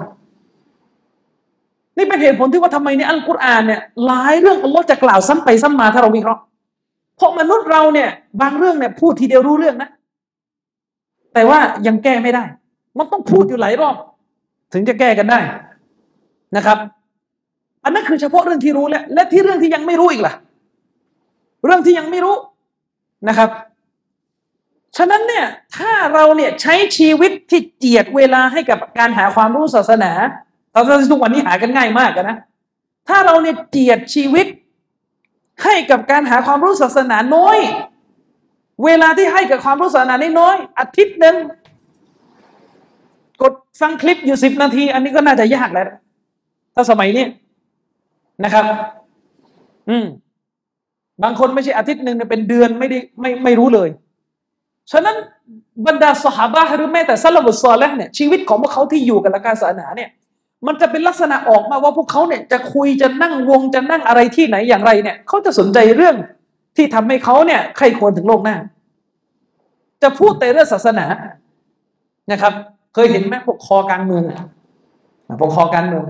[1.97, 6.43] นี่เป็นเหตุผลที่ว่าทำไมในอัลกุรอานเนี่ยหลายเรื่องอัลลอฮ์จะกล่าวซ้ำไปซ้ำมาถ้าเราวิเคราะห์
[7.19, 8.09] เพราะมนุษย์เราเนี่ย
[8.41, 9.91] บางเรื่องเนี่ยพูดทีเดียวรู้เรื่องนะ
[11.35, 12.45] แต่ว่ายังแก้ไม่ได้
[12.99, 13.97] มันต้องพูดอยู่หลายรอบ
[14.73, 15.41] ถึงจะแก้กันได้
[16.57, 16.79] นะครับ
[17.85, 20.35] อันนั้นคือเฉพาะเรื่องที่รู้แล้ว และที่เรื่องที่ยังไม่รู้อีกล่ะ
[21.65, 22.37] เรื่องที่ยังไม่รู้
[23.29, 23.51] นะครับ
[24.97, 25.47] ฉะนั้นเนี่ย
[25.77, 30.13] ถ้าเราเนี่ยใช้ชีวิตที่เจียดเวลาให้กับการหาความรู้ศาสนา
[30.75, 32.37] ตอนทุกวันนี้หากันง่ายมากนะ
[33.09, 34.47] ถ้าเราเนี่ยเจียดชีวิต
[35.65, 37.59] ให้กับการหาความรู้ศาสนาน้อย
[38.85, 41.37] เวลาที่ให้กับความรู้ศาสนานน้อย อาทิตย์หนึ่ง
[43.43, 45.89] กดฟังคลิปอยู่สิบนาที อันนี้ก็น่าจะยากแล้ว
[46.75, 47.27] ถ้าสมัยนี้
[48.45, 48.65] นะครับ
[49.89, 50.07] อืม
[51.23, 53.89] บางคนไม่ใช่อาทิตย์หนึ่งเป็นเดือนไม่ได้ไม่ไม่รู้เลย
[54.93, 55.17] ฉะนั้น
[55.87, 60.11] บรรดาสหาบะหรือแม้แต่ซาลบุซอลแล้วเนี่ยชีวิตของพวกเขาที่อยู่กับหละการศาสนาเนี่ย
[60.67, 66.17] มันจะเป็นลักษณะออกมาว่าพวกเขาเนี่ยจะคุยจะนั่งวงจะนั่งอะไรที่ไหนอย่างไรเนี่ยเขาจะสนใจเรื่อง
[66.77, 68.57] ที่ทำให้เขาเนี่ยใครควรถึงโลกหน้า
[70.03, 71.07] จะพูดแต่เรื่องศาสนา
[72.33, 72.53] นะครับ
[72.95, 74.23] เคยเห็นไหมพวกคอการเมือง
[75.41, 76.05] พวกคอการเมือง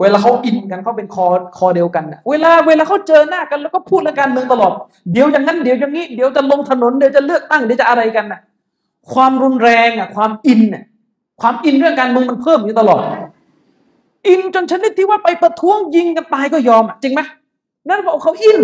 [0.00, 1.26] เวลาเขาอินกันเขาเป็นคอ
[1.58, 4.72] คอเดียวกันเวลาเวลาเขาเจอหน้ากันแล้วก็พูดเรื่องการเมืองตลอด
[5.12, 8.40] เดี๋ยวอย่างนั้นเดี๋ยวอย่างนี้เดี๋ยวจะลงถนนเดี๋ยวจะเลือกตั้งเดี๋ยวจะอะไรกันนะ
[9.12, 10.84] ความรุนแรงอะความอินเนี่ย
[11.40, 13.02] ความอินเรื่องการเมืองมันเพิ่มอยู่ตลอด
[14.28, 17.20] อินจนชนิดที่ว่าไปประท้วงยิงกันตายก็ยอมจริงไหม
[17.88, 18.58] นั่นบอกเขาอิน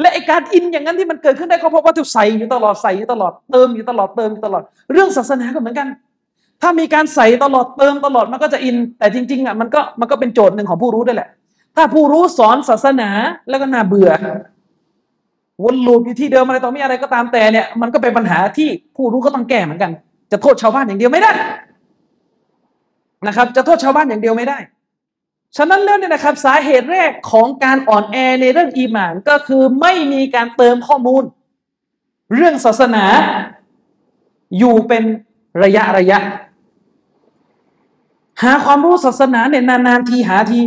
[0.00, 4.62] และไอการอินอย่างนั้นที่มันเกิดขึ้นได้ก็เพราะว่าถูกใส่อยู่ตลอดใส่อยู่ตลอดเติมอยู่ตลอดเติมอยู่ตลอด
[4.92, 5.88] เรื่องศาสนาก็เหมือนกัน
[6.62, 11.28] ถ้ามีการใส่ตลอดเติมตลอดมันก็จะอิน แต่จริงๆอะมันก็มันก็เป็นโจทย์หนึ่งของผู้รู้ด้วยแหละ
[11.76, 13.10] ถ้าผู้รู้สอนศาสนา
[13.48, 14.10] แล้วก็น่าเบื่อ
[15.64, 19.90] วนลูปอยู่ที่เดิมอะไรต่อมีอะไรก็ตามแต่เนี่ยมันก็เป็นปัญหาที่ผู้รู้ก็ต้องแก้เหมือนกัน
[20.32, 21.32] จะโทษชาวบ้านอย่างเดียวไม่ได้
[23.26, 24.58] นะครับ จะโทษชาวบ้านอย่างเดียวไม่ได้
[25.56, 31.24] ฉะนั้นแล้วเนี่ยนะครับ สาเหตุแรกของการอ่อนแอในเรื่องอีหมานก็คือไม่มีการเติมข้อมูล
[32.34, 33.04] เรื่องศาสนา
[34.58, 35.02] อยู่เป็น
[35.62, 36.18] ระยะระยะ
[38.42, 40.60] หาความรู้ศาสนาเนี่ยนานๆทีหาที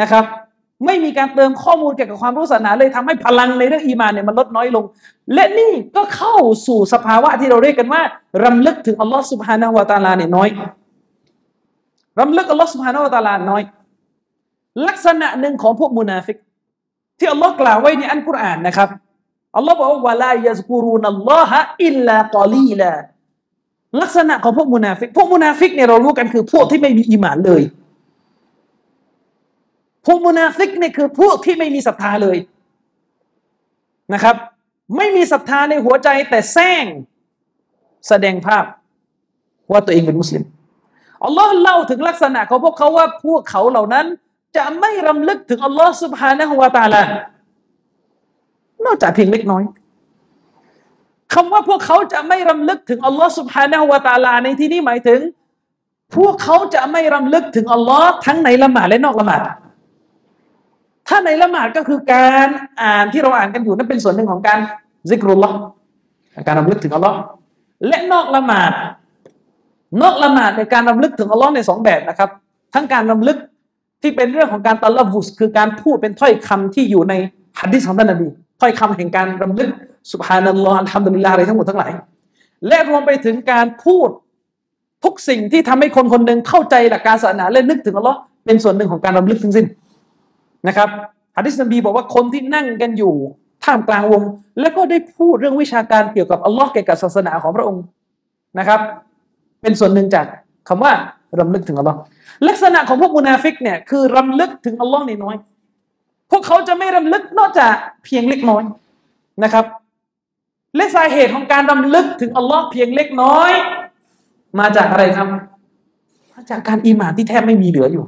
[0.00, 0.24] นะครับ
[0.86, 4.84] ไม่มีการเติมข้อมูลเกี่ยวกับความรู้ศาสนาเลยทำให้พลังในเรื่องอีมานเนี่ยมันลดน้อยลง
[5.34, 6.34] และนี่ก็เข้า
[6.66, 8.02] สู่สภาวะที่เราเรียกกันว่า
[8.44, 10.48] รำลึกถึงอัลลอฮฺ سبحانه وتعالى เนี่ยน้อย
[12.20, 13.62] รำลึกอัลลอฮฺ سبحانه وتعالى น้อย
[14.86, 16.36] ลักษณะหนึ่งของพวกมุนาฟิก
[17.18, 18.88] ที่อัลลอฮ์กล่าวไว้ในอัลกุรอานนะครับ
[19.56, 22.92] อัลลอฮ์บอกว่า لا يذكرون الله إلا قليلا
[24.00, 27.62] ลักษณะของพวกมุนาฟิก พวกมุนาฟิกเนี่ยเรารู้กันคือพวกที่ไม่มีอีมานเลย
[30.06, 32.36] พวกมุนาฟิกเนี่ยคือพวกที่ไม่มีศรัทธาเลย
[34.14, 34.36] นะครับ
[34.96, 36.84] ไม่มีศรัทธาในหัวใจแต่แสร้ง
[38.08, 38.64] แสดงภาพ
[39.70, 40.42] ว่าตัวเองเป็นมุสลิม
[41.24, 44.06] อัลลอฮ์เล่าถึงลักษณะของพวกเขาว่าพวกเขาเหล่านั้น
[44.56, 47.02] จะไม่รำลึกถึงอัลลอฮ์ سبحانه وتعالى
[48.84, 49.62] นอกจากเพียงเล็กน้อย
[51.34, 55.20] คำว่าพวกเขาจะไม่รำลึกถึงอัลลอฮ์ سبحانه وتعالى ในที่นี้หมายถึง
[56.16, 59.40] พวกเขาจะไม่รำลึกถึงอัลลอฮ์ทั้งในละหมาดและนอกละหมาด
[61.08, 62.48] ถ้าในละหมาดก็คือการ
[62.82, 64.58] อ่านที่เราอ่านกันอยู่นั่นเป็นส่วนหนึ่งของการ
[65.10, 65.50] ซิกรุลละ
[66.46, 67.16] การรำลึกถึงอัลลอฮ์
[67.86, 68.72] และนอกละหมาด
[70.02, 72.30] นอกละหมาดในการรำลึกถึงอัลลอฮ์ในสองแบบนะครับ
[72.74, 73.38] ทั้งการรำลึก
[74.02, 77.14] ที่เป็นเรื่องของการตะลบุสคือการพูดเป็นถ้อยคำที่อยู่ใน
[77.60, 78.28] ฮัดดิษของท่านนบี
[78.60, 79.70] ถ้อยคำแห่งการรำลึก
[80.12, 81.92] สุบฮานัลลอฮ์อัลฮัมดุลิลลาห์อะไรทั้งหมดทั้งหลาย
[82.68, 84.08] และรวมไปถึงการพูด
[85.04, 89.66] ทุกสิ่งที่ทำให้คนคนหนึ่งเข้าใจหลักการศาสนาและนึกถึงอัลลอฮ์เป็นส่วนหนึ่งของการรำลึกทั้งสิ้น
[90.68, 90.88] นะครับ
[91.36, 93.14] ฮะดิษนบีบอกว่าคนที่นั่งกันอยู่
[93.64, 94.22] ท่ามกลางวง
[94.60, 97.82] แล้วก็ได้พูดเรื่องวิชาการเกี่ยวกับอัลลอฮ์เกี่ยวกับศาสนาของพระองค์
[98.58, 98.80] นะครับ
[99.64, 100.26] เป็นส่วนหนึ่งจาก
[100.68, 100.92] คำว่า
[101.40, 101.98] รำลึกถึงอัลลอฮ์
[102.48, 105.36] ลักษณะของพวกมุนาฟิกเนี่ยคือรำลึกถึงอัลลอฮ์ในน้อย
[106.30, 108.62] พวกเขาจะไม่รำลึกนอกจากเพียงเล็กน้อย
[109.44, 109.64] นะครับ
[110.76, 113.50] และสาเหตุของการรำลึกถึงอัลลอฮ์เพียงเล็กน้อย
[114.60, 115.26] มาจากอะไรครับ
[116.32, 118.04] มาจากการอีมานที่แทบไม่มีเหลืออยู่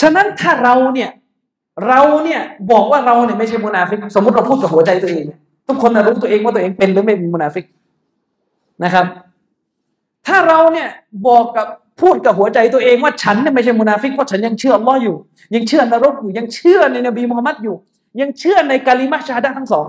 [0.00, 1.10] ฉะนั้นถ้าเราเนี่ย
[1.86, 2.40] เราเนี่ย
[2.70, 5.24] บอกว่าเราเนี่ยไม่ใช่มุนาฟิก สมมติเราพูดกับหัวใจตัวเอง
[5.66, 7.64] ทุกคนรู้ตัวเองว่าตัวเองเป็นหรือไม่เป็นมุนาฟิก
[8.84, 9.06] นะครับ
[10.26, 10.88] ถ้าเราเนี่ย
[11.28, 11.66] บอกกับ
[12.00, 15.16] พูดกับหัวใจตัวเองว่าฉันเนี่ยไม่ใช่มุนาฟิกเพราะฉันยังเชื่ออัลลอฮ์อยู่
[15.54, 17.76] ยังเชื่อนรกอยู่ยังเชื่อในนบีมุฮัมมัดอยู่
[18.20, 19.86] ยังเชื่อในกาลิมะชาดะทั้งสอง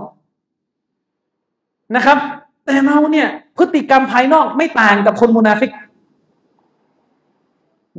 [1.96, 2.18] นะครับ
[2.64, 5.70] แต่เราเนี่ยพฤติกรรมภายนอกไม่ต่างกับคนมุนาฟิก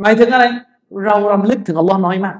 [0.01, 0.45] หมายถึงอะไร
[1.05, 2.35] เรารำลึกถึงอัลลอฮ์น้อยมาก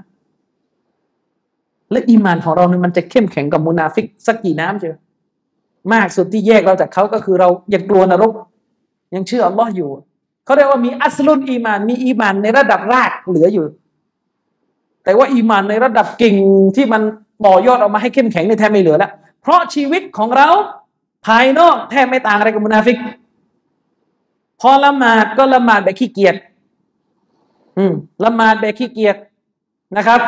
[1.91, 4.96] และอีมานของเราเนี่ยมันจะเข้มแข็งกับมุนาฟิก สักกี่น้ำเชียว
[5.93, 8.32] มากสุดที่แยกเราจากเขาก็คือเรายังกลัวนรก
[9.16, 9.89] ยังเชื่ออัลลอฮ์อยู่
[10.45, 13.66] เขาเรียกว่ามีأصل الإيمان มีอีมานในระดับรากเหลืออยู่
[15.03, 16.36] แต่ว่าอีมานในระดับกิ่ง
[16.76, 17.01] ที่มัน
[17.45, 19.11] ต่อยอดออกมาให้เข้มแข็งเนี่ยแทบไม่เหลือแล้ว
[19.41, 20.49] เพราะชีวิตของเรา
[21.26, 22.97] ภายนอกแทบไม่ต่างอะไรกับมุนาฟิก
[24.61, 26.36] พอละหมาดก็ละหมาดแบบขี้เกียจ
[27.78, 27.93] อืม
[28.24, 29.16] ละหมาดแบบขี้เกียจ
[29.97, 30.22] นะครับ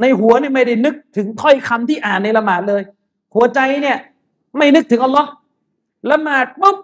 [0.00, 2.82] ในหัวนี่ไม่ได้นึกถึงถ้อยคำที่อ่านในละหมาดเลย
[3.34, 3.98] หัวใจเนี่ย
[4.56, 5.28] ไม่นึกถึงอัลลอฮ์
[6.10, 6.76] ละหมาดปุ๊บ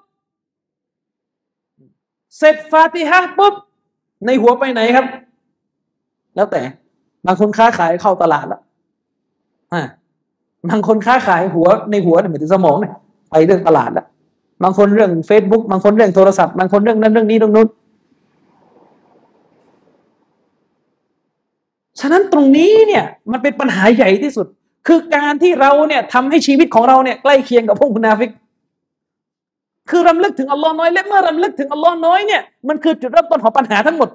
[2.37, 3.55] เสร็จฟาติฮะปุ๊บ
[4.27, 5.07] ในหัวไปไหนครับ
[6.37, 6.63] แล้วแต่
[7.27, 8.61] บางคนค้าขายเข้าตลาดแล้ว
[9.73, 9.83] อ่า
[10.69, 12.95] บางคนค้าขายหัวในหัวเนี่ยหมายถึงสมองเนี่ย
[13.31, 14.07] ไปเรื่องตลาดแล้ว
[14.63, 17.69] บางคนเรื่อง Facebook บางคนเรื่องโทรศัพท์บางคนเรื่องนั้นเรื่องนี้เรื่องนู้น
[22.01, 24.47] ฉะนั้นตรงนี้เนี่ยมันเป็นปัญหาใหญ่ที่สุด
[24.87, 28.31] คือการที่เราเนี่ยทำให้ชีวิตของเราเนี่ยใกล้เคียงกับพวกมุนาฟิก
[29.91, 34.09] คือรำลึกถึงอัลลอฮ์น้อยและเมื่อรำลึกถึงอัลลอฮ์น้อยเนี่ยมันคือจุดเริ่มต้นของปัญหาทั้งหมด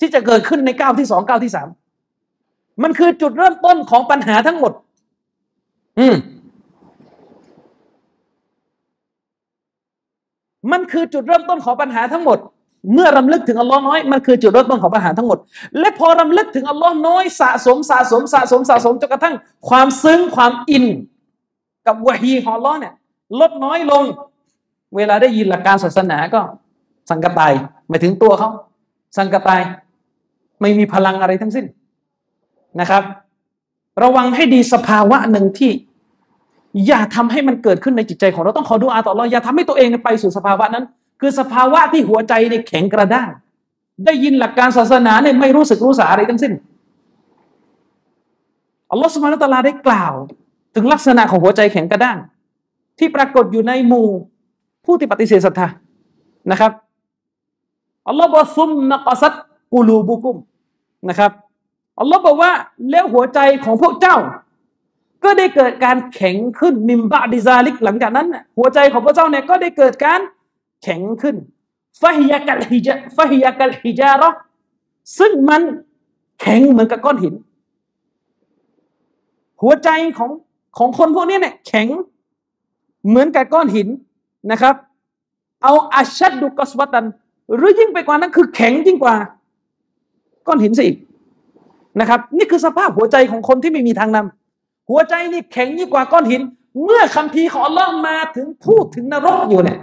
[0.00, 1.68] ที่จะเกิดขึ้นในก้าวที่สองก้าวที่สาม
[2.82, 4.72] มันคือจุดเริ่มต้นของปัญหาทั้งหมด
[5.98, 6.16] อืม
[10.72, 12.38] มันคือจุดเริ่มต้นของปัญหาทั้งหมด
[12.92, 15.38] เมื่อรำลึกถึงอัลลอฮ์น้อยมันคือจุดเริ่มต้นของปัญหาทั้งหมด
[15.78, 19.34] และพอรำลึกถึงอัลลอฮ์น้อยสะสมสะสมสะสมสะสมจนกระทั่ง
[19.68, 20.84] ความซึ้งความอิน
[21.86, 22.92] กับวะฮีของอัลลอฮ์เนี่ย
[23.40, 24.04] ลดน้อยลง
[24.96, 26.40] เวลาได้ยินหลักการศาสนาก็
[27.10, 27.52] สังกตาย
[27.88, 28.50] หมายถึงตัวเขา
[29.16, 29.60] สังกตาย
[30.60, 31.66] ไม่มีพลังอะไรทั้งสิ้น
[32.80, 33.02] นะครับ
[34.02, 35.72] ระวังให้ดีสภาวะหนึ่งที่
[36.86, 40.84] อย่าทำให้มันเกิดขึ้นในจิตใจของเราต้องขอดูอาต่อเราอย่าทำให้ตัวเองไปสู่สภาวะนั้น
[41.20, 43.28] คือสภาวะที่หัวใจเนี่ยแข็งกระด้าง
[44.04, 46.52] ได้ยินหลักการศาสนาเนี่ยไม่รู้สึกรู้สาอะไรทั้งสิ้น
[48.90, 50.14] อัลลอฮฺสุบฮานตะลาได้กล่าว
[50.74, 52.18] ถึงลักษณะของหัวใจแข็งกระด้าง
[52.98, 54.08] ที่ปรากฏอยู่ในหมู่
[54.90, 55.66] ผู้ที่ปฏิเสธศรัทธา
[56.50, 56.72] นะครับ
[58.08, 59.34] อัลลอฮฺบอกซุมนักซัด
[59.72, 60.36] กูลูบุกุม
[61.08, 61.32] นะครับ
[62.00, 62.52] อัลลอฮฺบอกว่า
[62.90, 64.16] แล้วหัวใจของพวกเจ้า
[65.24, 68.26] ก็ได้เกิดการแข็งขึ้นมิมบะดิซาลิก หลังจากนั้น
[68.58, 70.20] หัวใจของพวกเจ้าเนี่ยก็ได้เกิดการ
[70.82, 71.36] แข็งขึ้น
[72.00, 74.28] ฟาฮิยากัลฮิจาฟาฮิยากัลฮิจาระ
[75.18, 75.62] ซึ่งมัน
[76.40, 77.34] แข็งเหมือนกับก้อนหิน
[79.62, 79.88] หัวใจ
[80.18, 80.30] ของ
[80.78, 81.88] ของคนพวกนี้เนี่ยแข็ง
[83.08, 83.88] เหมือนกับก้อนหิน
[84.50, 84.74] นะครับ
[85.62, 87.06] เอาอาชัดดูกสวัตัน
[87.56, 89.14] หรือยิ่งไปกว่านั้นคือแข็งยิ่งกว่า
[90.46, 90.96] ก้อนหินสิอีก
[92.00, 96.42] นะครับ นี่คือสภาพหัวใจของคนที่ไม่มีทางนำหัวใจนี่แข็งยิ่งกว่าก้อนหิน
[96.84, 99.78] เมื่อคำพีของอัลลอฮ์มาถึงพูดถึงนรกอยู่เนี่ย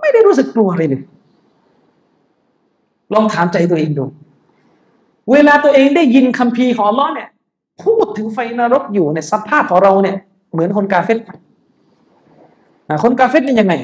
[0.00, 1.02] ไม่ได้รู้สึกกลัวอะไรเลย
[3.14, 4.04] ลองถามใจตัวเองดู
[5.32, 7.28] เวลาตัวเองได้ยินคัมภีร์ของล้อเนี่ย
[7.84, 10.16] พูดถึงไฟนรกอยู่ในสภาพของเราเนี่ย
[10.52, 11.18] เหมือนคนกาเฟต
[13.02, 13.74] คนกาเฟตนี่ยังไง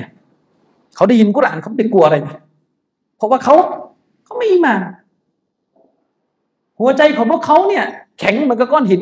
[0.96, 2.16] เขาได้ยินกุรานเขาไม่กลัวอะไร
[3.16, 3.54] เพราะว่าเขา
[4.24, 4.74] เขาไม่มา
[6.80, 7.84] หัวใจของพวกเขาเนี่ย
[8.18, 9.00] แข็งเหมือนกับก้อนหิน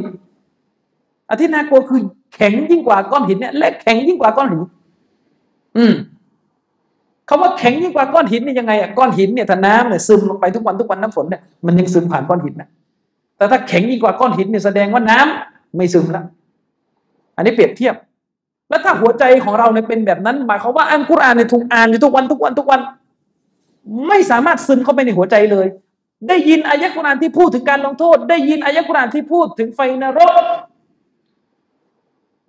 [1.29, 2.01] อาที่น่ากลัวคือ
[2.35, 4.61] แข็งยิ่งกว่าก้อนหินเนี่ยและแข็งยิ่งกว่าก้อนหิน
[5.77, 5.93] อืม
[7.29, 12.69] คาว่าแข็งยิ่งกว่าก้อนหินนี่ยังไงอะก้อนหินเนี่ยถ้าน้ำเนี่ยซึมลงไปทุกวันทุกวันน้ำฝนเนี่ยมันยังซึมผ่านก้อนหินนะ
[13.37, 16.25] แต่ถ้าแข็งยิ่งกว่าก้อนหินเนี่ยแสดงว่าน้ำไม่ซึมแล้ว
[17.37, 17.95] อันนี้เปรียบเทียบ
[18.69, 22.81] แล้วถ้าหัวใจของเราเนี่ยเป็นแบบนั้น หมายความว่าอันกุรอานเนี่ยถูกอ่านอยู่ทุกวันทุกวันทุกวัน
[24.09, 25.67] ไม่สามารถซึมเข้าไปในหัวใจเลย
[26.29, 30.33] ได้ยินอายะกุรอานที่พูดถึงการลงโทษ ได้ยินอายะกุรอานที่พูดถึงไฟนรก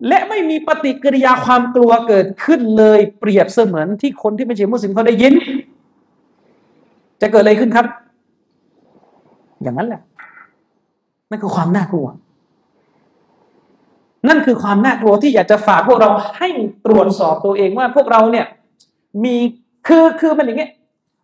[0.08, 5.34] และไม่มีปฏิกิริยาความกลัวเกิดขึ้นเลย เปรียบเสมือนที่คนที่ไม่ใช่มุสลิมเขาได้ยิน
[7.22, 7.86] จะเกิดอะไรขึ้นครับ
[9.62, 10.02] อย่างนั้นแหละ
[11.30, 12.08] นั่นคือความน่ากลัว
[14.28, 16.48] นั่นคือความน่ากลัวที่อยากจะฝากพวกเราให้
[16.86, 18.46] ตรวจสอบตัวเองว่าพวกเราเนี่ย
[19.24, 19.36] มี
[19.88, 20.72] คือคือมันอย่างเงี้ย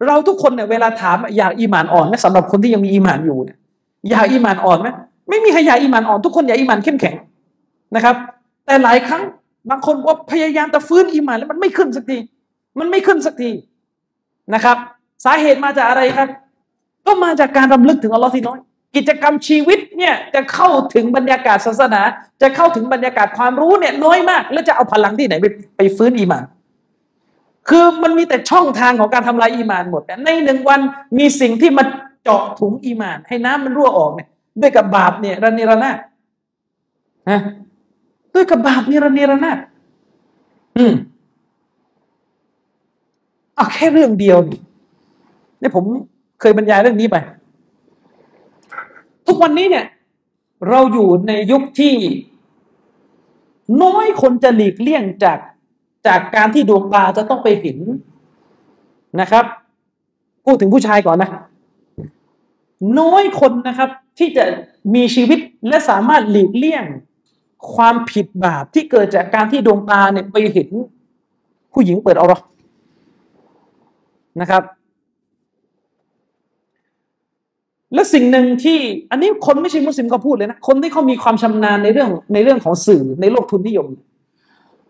[0.07, 3.57] เราทุกคนเนี่ยเวลาถามอยากอีหมานอ่อนไหมสำหรับคนที่ยังมีอีหมานอยู่เนี่ย
[4.09, 4.87] อยากอีหมานอ่อนไหม
[5.29, 7.15] ไม่มีใครอยากอีหมานอ่อนทุกคนอยากอีหมานเข้มแข็ง
[7.95, 8.15] นะครับ
[8.65, 9.21] แต่หลายครั้ง
[9.69, 12.17] บางคนว่าพยายามจะฟื้นอีมานแล้วมันไม่ขึ้นสักที
[12.79, 13.51] มันไม่ขึ้นสักที
[14.53, 14.77] นะครับ
[15.25, 16.27] สาเหตุมาจากอะไรครับ
[17.05, 18.59] ก็มาจากการรำลึกถึงอัลลอฮ์ที่น้อย
[18.95, 22.01] กิจกรรมชีวิตเนี่ยจะเข้าถึงบรรยากาศศาสนา
[22.41, 25.45] จะเข้าถึงบรรยากาศความรู้เนี่ยน้อยมาก แล้วจะเอาพลังที่ไหนไป
[25.77, 26.43] ไปฟื้นอีมาน
[27.69, 30.79] คือมันมีแต่ช่องทางของการทำลายอีมานหมดในหนึ่งวัน
[31.17, 31.83] มีสิ่งที่มา
[32.23, 34.29] เจาะถุงอีมาน ให้น้ำมันรั่วออกเนี่ย
[34.61, 35.97] ด้วยกับบาปเนี่ยระเนระนาด
[37.29, 37.39] นะ
[38.35, 39.57] ด้วยกับบาปนิรเนระนาถ
[40.77, 40.93] อืม
[43.55, 44.59] เอาแค่เรื่องเดียวนี่
[45.61, 45.83] นี่ผม
[46.39, 47.15] เคยบรรยายเรื่องนี้ไป
[49.27, 49.85] ทุกวันนี้เนี่ย
[50.69, 51.93] เราอยู่ในยุคที่
[53.83, 55.39] น้อยคนจะหลีกเลี่ยงจาก
[56.07, 57.77] จากการที่ดวงตาจะต้องไปเห็น
[59.21, 59.45] นะครับ
[60.45, 61.29] พูดถึงผู้ชายก่อนนะ
[62.99, 64.45] น้อยคนนะครับ ที่จะ
[64.95, 66.83] มีชีวิตและสามารถหลีกเลี่ยง
[67.73, 70.67] ความผิดบาปที่เกิดจากการที่ดวงตาเนี่ยไปเห็น
[71.73, 72.39] ผู้หญิงเปิดเอาหรอ
[74.41, 74.63] นะครับ
[77.95, 78.77] และสิ่งหนึ่งที่
[79.11, 83.87] อันนี้คนไม่ใช่มุสลิมก็พูดเลยนะ คนที่เขามีความชำนาญในเรื่องในเรื่องของสื่อในโลกทุนนิยม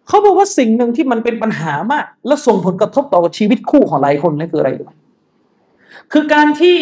[0.07, 4.91] เขาบอกว่าสิ่งหนึ่งที่มันเป็นปัญหามาก และส่งผลกระทบต่อชีวิตคู่ของหลายคนนี่นคืออะไรรู้ไหม
[6.11, 6.77] คือการที่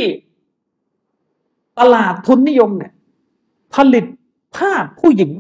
[1.80, 2.92] ตลาดทุนนิยมเนี่ย
[3.76, 4.06] ผลิต
[4.58, 5.32] ภาพผู้หญิง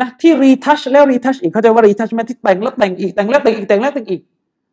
[0.00, 4.20] นะที่รีทัชแล้วรีทัชอีกเขาจะว่ารีทัชไหมที่แต่งแล้วแต่งอีกแต่งแล้วแต่งอีกแต่งแล้วแต่งอีก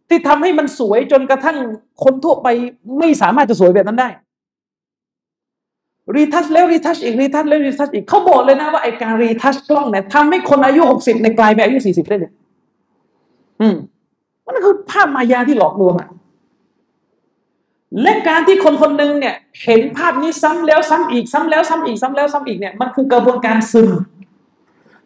[0.10, 1.58] ที่ทำให้มันสวยจนกระทั่ง
[2.04, 2.48] คนทั่วไป
[3.00, 4.10] ไม่สามารถจะสวยแบบนั้นได้
[6.16, 12.32] รีทัชแล้วรีทัชอีกรีทัชแล้วรีทัชอีกเขาบอกเลยนะว่าไอการรีทัชกล้องเนี่ยทำให้คนอายุหกสิบในกลายเป็นอายุสี่สิบได้เลย
[13.62, 13.76] อืม
[14.46, 16.10] มันคือภาพมายาที่หลอกลวงอะ
[18.02, 23.90] และการที่คนคนหนึ่งเนี่ย เห็นภาพนี้ซ้ำแล้วซ้ำอีกซ้ำแล้วซ้ำอีกซ้ำแล้วซ้ำอีกเนี่ยมันคือกระบวนการซึม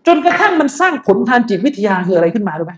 [0.07, 2.73] จนกระทั่งมันสร้างผลทางจิตวิทยาคืออะไรขึ้นมารู้ไหม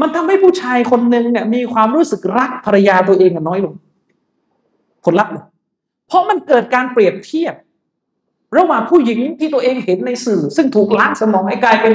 [0.00, 3.74] มันทำให้ผู้ชายคนหนึ่งเนี่ยมีความรู้สึกรักภรรยาตัวเองน้อยลง
[5.04, 5.44] ผลลัพธ์เลย
[6.08, 7.54] เพราะมันเกิดการเปรียบเทียบ
[8.58, 11.92] ระหว่างผู้หญิงที่ตัวเองเห็นในสื่อ ซึ่งถูกล้างสมองให้กลายเป็น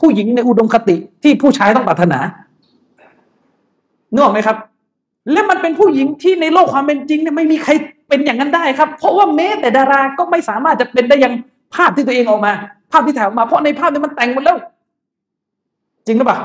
[0.00, 2.20] ผู้หญิงในอุดมคติที่ผู้ชายต้องปรารถนา
[4.12, 4.56] นึกออกไหมครับ
[5.32, 7.72] และมันเป็นผู้หญิงที่ในโลกความเป็นจริงเนี่ยไม่มีใคร
[8.08, 11.34] เป็นอย่างนั้นได้ครับ เพราะว่าแม้แต่ดาราก็ไม่สามารถจะเป็นได้อย่าง
[11.74, 12.52] ภาพที่ตัวเองออกมา
[12.92, 14.56] ภาพที่ถ่ายออกมาเพราะในภาพนี้มันแต่งหมดแล้ว
[16.06, 16.38] จริงหรือเปล่า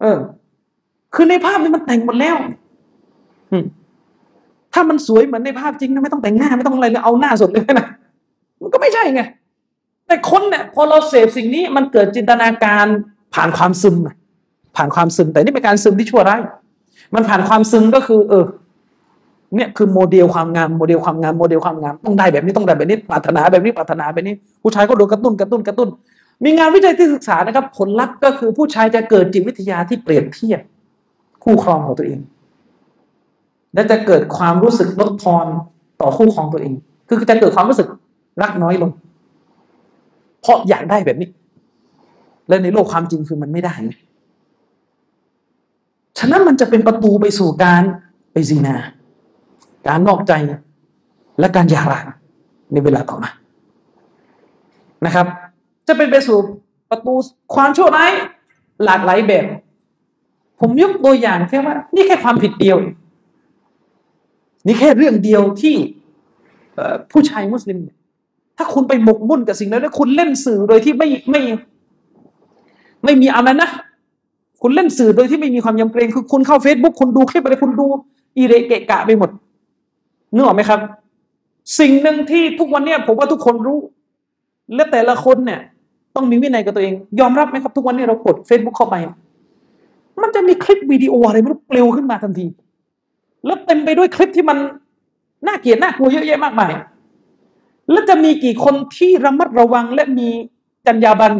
[0.00, 0.18] เออ
[1.14, 2.36] คือในภาพนี้มันแต่งหมดแล้ว
[4.74, 7.86] ถ้ามันสวยเหมือนในภาพจริงนะไม่ต้องแต่งหน้าไม่ต้องอะไรเลยเอาหน้าสดเลยนะ
[8.62, 9.22] มันก็ไม่ใช่ไง
[10.06, 12.86] แต่คนเนี่ยพอเราเสพสิ่งนี้มันเกิดจินตนาการ
[13.34, 13.96] ผ่านความซึม
[14.76, 16.40] ผ่านความซึม แต่นี่เป็นการซึมที่ชั่วร้าย
[17.14, 18.44] มันผ่านความซึมก็คือ เออ
[19.56, 25.88] เนี่ยคือโมเดลความงามโมเดลความงามโมเดลความงามต้องได้แบบนี้ต้องได้แบบนี้ปรารถนาแบบนี้ปรารถนาแบบนี้ ผู้ชายก็โดนกระตุ้นกระตุ้นกระตุ้น
[26.44, 30.60] มีงานวิจัยที่ศึกษานะครับ ผลลัพธ์ก็คือผู้ชายจะเกิดจิตวิทยาที่เปรียบเทียบ
[31.44, 32.18] คู่ครองของตัวเอง
[33.74, 35.46] และจะเกิดความรู้สึกลดทอน
[36.00, 36.72] ต่อคู่ครองตัวเอง
[37.08, 37.88] คือจะเกิดความรู้สึก
[38.42, 38.90] รักน้อยลง
[40.40, 41.28] เพราะอยากได้แบบนี้
[42.48, 43.74] และในโลกความจริงคือมันไม่ได้
[46.18, 47.82] ฉะนั้นมันจะเป็นประตูไปสู่การ
[48.32, 48.76] ไปซีนา
[49.86, 50.32] การนอกใจ
[51.40, 52.06] และการหย่าร้าง
[52.72, 53.30] ในเวลาต่อมา
[55.06, 55.26] นะครับ
[55.88, 56.38] จะเป็นไปสู่
[56.90, 57.14] ประตู
[57.54, 58.12] ความชั่วร้าย
[58.84, 59.46] หลากหลายแบบ
[60.60, 62.76] ผมยกตัวอย่างแค่ว่า นี่แค่ความผิดเดียว
[64.66, 65.76] นี่แค่เรื่องเดียวที่
[67.12, 67.78] ผู้ชายมุสลิม
[68.56, 71.40] ถ้าคุณไปหมกมุ่นกับสิ่งนั้นแล้วคุณเล่นสื่อโดยที่ไม่ไม่
[73.04, 73.70] ไม่มีอะไรนะ
[74.62, 77.86] คุณเล่นสื่อโดยที่ไม่มีความยำเกรงคือคุณเข้าเฟซบุ๊กคุณดูคลิปอะไรคุณดู
[78.36, 79.30] อีเรเกะกะไปหมด
[80.34, 80.80] นึกออกไหมครับ
[81.78, 83.78] สิ่งหนึ่งที่ทุกวันนี้ผมว่าทุกคนรู้
[84.74, 85.60] และแต่ละคนเนี่ย
[86.14, 88.96] ต้องมีวินัยกับตัวเอง ยอมรับไหมครับ ทุกวันนี้เรากด Facebook เข้าไป
[90.22, 92.46] มันจะมีคลิปวิดีโออะไรไม่รู้ปลิวขึ้นมาทันที
[93.44, 94.58] แล้วเต็มไปด้วยคลิปที่มัน
[95.46, 96.72] น่าเกลียดน่ากลัวเยอะแยะมากมาย
[97.90, 100.28] แล้วจะมีกี่คนที่ระมัดระวังและมี
[100.86, 101.36] จรรยาบรรณ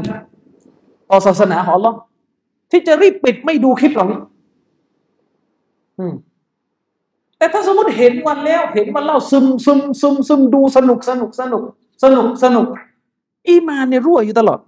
[1.11, 1.93] ต่อศาสนาของเรา
[2.71, 4.21] ที่จะรีบปิดไม่ดูคลิปเหล่านี้
[5.99, 6.15] อืม
[7.39, 11.63] แต่ถ้าสมมติเห็นวันแล้ว เห็นมันเล่าซึมซึมซึมซึมดูสนุกสนุกสนุก
[12.03, 12.67] สนุกสนุก
[13.49, 14.59] อีมานเนี่ยรั่วอยู่ตลอด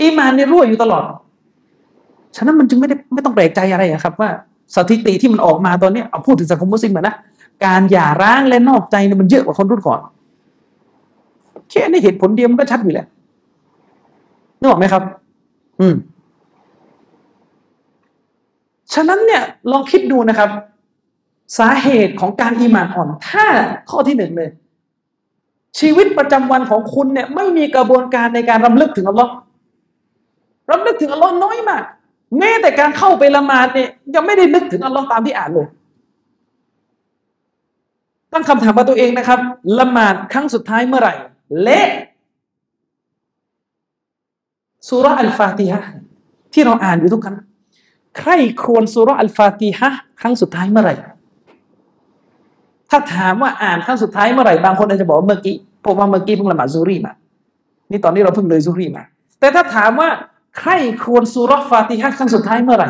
[0.00, 1.04] อีมานเนี่ยรั่วอยู่ตลอด
[2.36, 4.30] ฉะนั้นมันจึงไม่ได้ไม่ต้องแปลกใจอะไรครับว่า
[4.76, 7.14] สถิติที่มันออกมาตอนนี้เอาพูดถึงสังคมมุสลิมนะ
[7.64, 10.00] การหย่าร้างและนอกใจเนี่ยมันเยอะกว่าคนรุ่นก่อน
[11.70, 13.06] แค่นี้เหตุผลเดียวมันก็ชัดอยู่แล้ว
[14.58, 15.02] นึกออกไหมครับ
[15.80, 15.94] อืม
[18.94, 20.50] ฉะนั้นเนี่ยลองคิดดูนะครับ
[21.58, 23.44] สาเหตุของการอีมานอ่อน ถ้า
[23.90, 24.50] ข้อที่หนึ่งเลย
[25.78, 29.32] ชีวิตประจำวันของคุณเนี่ย ไม่มีกระบวนการในการรำลึกถึงอัลลอฮ์
[30.70, 31.82] รำลึกถึงอัลลอฮ์น้อยมาก
[32.38, 35.66] แม้แต่การเข้าไปละหมาดเนี่ยยังไม่ได้นึกถึงอัลลอฮ์ตามที่อ่านเลย
[38.32, 39.38] ตั้งคำถามกับตัวเองนะครับ
[39.78, 41.14] ละหมาดครั้งสุดท้ายเมื่อไหร่
[41.62, 41.80] และ
[44.88, 45.82] สุรอัลฟาติฮะ
[46.52, 47.36] ที่เราอ่านอยู่ทุกครั้ง
[48.18, 48.30] ใคร
[48.64, 49.88] ควรสุรอัลฟาติฮะ
[50.20, 50.94] ครั้งสุดท้ายเมื่อไหร่
[52.90, 57.12] ถ้าถามว่าอ่านครั้งสุดท้ายเมื่อไหร่บางคนอาจจะบอกเมื่อกี้ผมว่าเมื่อกี้เพิ่งละหมาดซูรีมา
[57.90, 59.02] นี่ตอนนี้เราเพิ่งเลยซูรีมา
[59.40, 60.08] แต่ถ้าถามว่า
[60.58, 60.70] ใคร
[61.04, 62.88] ควรสุรฟาติฮะครั้งสุดท้ายเมื่อไหร่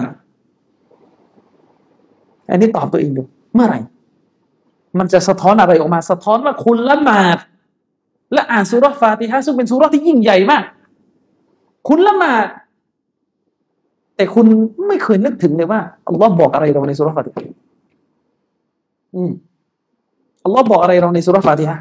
[2.51, 3.23] อันนี้ตอบตัวเองดู
[3.55, 3.79] เมื่อไหร่
[4.99, 7.39] มันจะสะท้อนอะไรออกมา สะท้อนว่าคุณละหมาด
[8.33, 10.63] และอ่านสุรฟาติฮะซึ่งเป็นสุรที่ยิ่งใหญ่มาก
[11.89, 12.47] คุณละหมาด
[14.17, 14.47] แต่คุณ
[14.87, 17.45] ไม่เคยนึกถึงเลยว่าอัลลอฮ์บอกอะไรเราในสุรฟาติฮะ
[19.15, 19.31] อืม
[20.45, 21.79] อัลลอฮ์บอกอะไรเราในสุรฟาติฮะ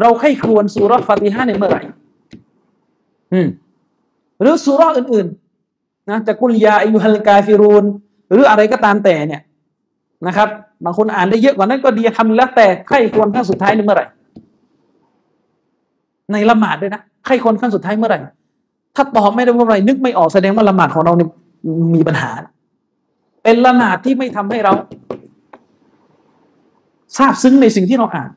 [0.00, 1.82] เราให้ควรสุรฟาติฮะในเมื่อไหร่
[3.32, 3.48] อืม
[4.42, 7.84] หรือสุราอื่นๆนะจะกุลยาอายุฮัลกาฟิรูน
[8.30, 9.42] หรืออะไรก็ตามแต่เนี่ย
[10.26, 10.48] นะครับ
[10.84, 14.06] บางคนอ่านได้เยอะกว่านั้นก็ดีทำแล้วแต่ใครควรขั้นสุดท้ายเมื่อไหร่
[16.32, 18.18] ในละหมาดด้วยนะใครควรขั้นสุดท้ายเมื่อไหร่
[18.96, 21.28] ถ้าตอบไม่ได้เมื่อไหร่นึกไม่ออกแสดงว่าละหมาดของเราเนี่ย
[21.94, 22.30] มีปัญหา
[23.42, 24.72] เป็นละหมาดที่ไม่ทำให้เรา
[27.18, 28.30] ทราบซึ้งในสิ่งที่เราอ่าน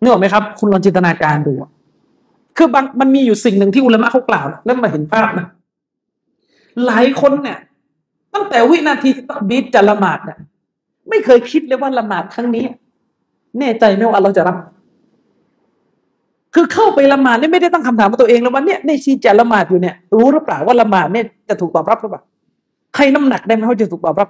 [0.00, 1.52] นึกออกไหมครับ คุณลองจินตนาการดู
[2.56, 5.46] คือบางมันมีอยู่สิ่งหนึ่งที่อุลามะเขากล่าวแล้วมาเห็นภาพนะ
[6.86, 7.58] หลายคนเนี่ย
[8.34, 10.38] ตั้งแต่วินาทีที่ตักบีดจะละหมาดเนี่ย
[11.08, 12.64] ไม่เคยคิดเลยว่าละหมาดครั้งนี้
[13.58, 14.56] แน่ใจไหมว่าเราจะรับ
[16.54, 22.22] คือเข้าไปละหมาดนี่ไม่ได้ตั้งคำถามกับตัวเองแล้วว่าเนี่ยในชีจะละหมาดอยู่เนี่ย รู้หรือเปล่าว่าละหมาดเนี่ยจะถูกตอบรับหรือเปล่า
[22.96, 24.28] ให้น้ำหนักได้ไหมว่าจะถูกตอบรับ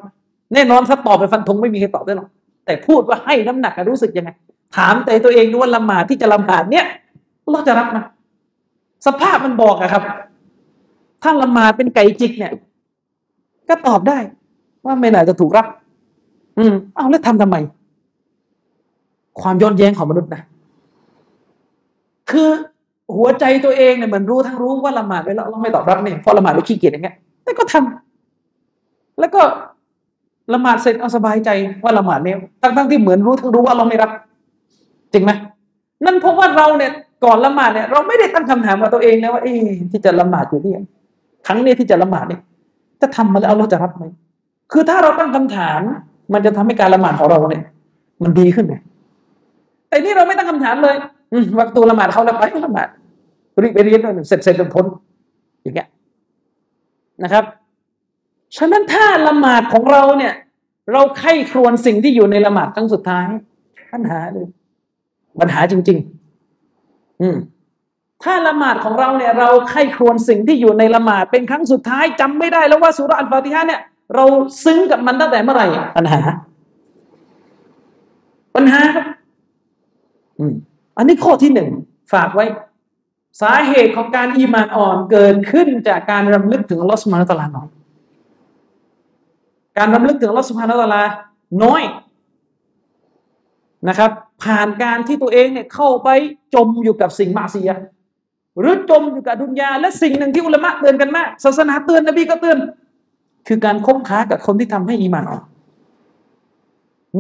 [0.55, 2.29] แน่นอนถ้าตอบไปฟันธงไม่มีใครตอบได้หรอก
[2.67, 4.31] แต่พูดว่าให้น้ำหนักรู้สึกยังไง
[4.77, 6.87] ถามแต่ตัวเองดูว่าละหมาดที่จะละหมาดเนี่ย
[7.53, 8.05] เราจะรับนะ
[9.07, 10.03] สภาพมันบอกอะครับ
[11.23, 12.53] ถ้าละหมาดเป็นไก่จิกเนี่ย
[13.69, 14.19] ก็ตอบได้
[14.85, 15.67] ว่าไม่น่าจะถูกรับ
[16.59, 17.57] อืมเอาแล้วทำทำไม
[19.41, 20.43] ความย้อนแย้งของมนุษย์นะ
[22.31, 22.49] คือ
[23.17, 29.43] หัวใจตัวเองเนี่ยเหมือนรู้ทั้งรู้ว่าละหมาดไปแล้วเราไม่ตอบรับเนี่ยเพราะละหมาดไม่ขี้เกียจอย่างเงี้ยแต่ก็ทำแล้วก็
[30.53, 31.51] ละหมาดเสร็จเอาสบายใจ
[31.83, 34.11] ว่าละหมาดเนี่ยทั้งๆที่เหมือนรู้ทั้งรู้ว่าเราไม่รับ
[35.13, 35.31] จริงไหม
[36.05, 36.93] นั่นเพราะว่าเราเนี่ย
[37.25, 39.55] ก่อนละหมาดเนี่ยเราไม่ได้ตั้งคำถามกับตัวเองนะว่าเอ๊
[39.91, 40.81] ที่จะละหมาดอยู่เนี่ย
[41.47, 42.41] ครั้งนี้ที่จะละหมาดเนี่ย
[43.03, 44.05] จะทำมาแล้วเราจะรับไหม
[44.73, 45.81] คือถ้าเราตั้งคำถาม
[46.33, 47.65] มันจะทำให้การละหมาดของเราเนี่ย
[48.23, 48.77] มันดีขึ้นไง
[49.89, 50.97] แต่นี่เราไม่ตั้งคำถามเลย
[51.59, 52.89] วักตูละหมาดเขาแล้วไปละหมาด
[53.63, 54.85] รีบไปเรียนด้วยเสร็จเสร็จพ้น
[55.63, 55.89] อย่างเงี้ย
[57.23, 57.45] นะครับ
[58.57, 60.35] ฉะนั้นถ้าละหมาดของเราเนี่ย
[60.93, 63.27] เราไข้ครวนสิ่งที่อยู่ในละหมาดครั้งสุดท้าย
[63.93, 64.47] ปัญหาเลย
[65.41, 66.24] ปัญหาจริง ๆ
[68.23, 73.81] ถ้าละหมาดของเราเนี่ย เราไข้ครวนสิ่งที่อยู่ในละหมาดเป็นครั้งสุดท้ายจำไม่ได้แล้วว่าสุรอัลฟาติฮะเนี่ย
[74.15, 74.25] เรา
[74.65, 75.67] ซึ้งกับมันตั้งแต่เมื่อไหร่
[75.97, 76.21] ปัญหา
[78.55, 79.07] ปัญหาครับ
[80.39, 80.55] อืม
[80.97, 81.69] อันนี้ข้อที่หนึ่ง
[82.13, 82.45] ฝากไว้
[83.41, 87.69] สาเหตุของการอีมานอ่อนเกิดขึ้นจากการรำลึกถึงลอสมาตลาน้อย
[89.79, 91.03] การรำลึกถึงลอสมาตลา
[91.63, 91.83] น้อย
[93.89, 94.11] นะครับ
[94.43, 96.09] ผ่านการที่ตัวเองเนี่ยเข้าไป
[96.55, 97.71] จมอยู่กับสิ่งมาเสีย
[98.61, 102.59] หรือจมอยู่กับดุนยา และสิ่งหนึ่งที่อุลามะเตือนกันมากศาสนาเตือนนบีก็เตือน
[103.49, 105.43] คือการคบค้ากับคนที่ทำให้อีมานออก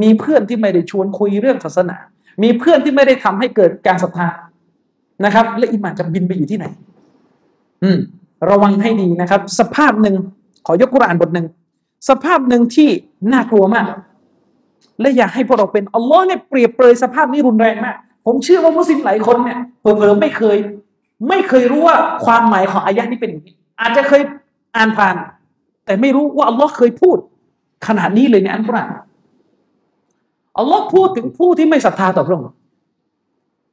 [0.03, 1.97] มีเพื่อนที่ไม่ได้ชวนคุยเรื่องศาสนา
[2.43, 4.29] มีเพื่อนที่ไม่ได้ทำให้เกิดการศรัทธา
[5.25, 6.67] นะครับ และอีมานจะบินไปอยู่ที่ไหน
[7.83, 7.99] อืม
[8.51, 10.17] ระวังให้ดีนะครับ สภาพหนึ่ง
[10.67, 11.47] ขอยกกุรอานบทหนึ่ง
[12.09, 12.89] สภาพหนึ่งที่
[13.33, 13.87] น่ากลัวมาก
[15.01, 20.59] และอยากให้พวกเราเป็นอัลลอฮ์เนี่ยเปรียบเปรยสภาพนี้รุนแรงมากผมเชื่อว่ามุสลิมหลายคนเนี่ยเผลอๆไม่เคย
[21.29, 24.23] ไม่เคยรู้ว่าความหมายของอายะนี้เป็นอย่างนี้ อาจจะเคย
[24.77, 25.15] อ่านผ่าน
[25.85, 27.17] แต่ไม่รู้ว่าอัลลอฮ์เคยพูด
[27.87, 28.89] ขนาดนี้เลยในอันกุรอาน
[30.59, 32.51] อัลลอฮ์พูดถึงผู้ที่ไม่ศรัทธาต่อพระองค์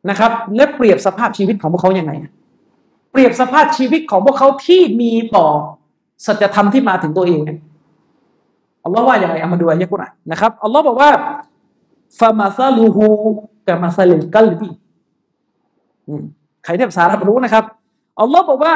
[0.09, 2.11] นะครับ และเปรียบสภาพชีวิตของพวกเขายังไง
[3.11, 5.47] เปรียบสภาพชีวิตของพวกเขาที่มีต่อ
[6.25, 7.39] สัจธรรมที่มาถึงตัวเอง
[8.83, 11.09] อัลลอฮ์ว่าอย่างไรเอามาดูอายะกุรอานนะครับอัลลอฮ์บอกว่า
[12.19, 13.05] ฟามาซาลูฮู
[13.67, 14.69] กามาซาลิกัลบี
[16.63, 17.63] ใครที่ภาษารับรู้นะครับ
[18.19, 18.75] อัลลอฮ์บอกว่า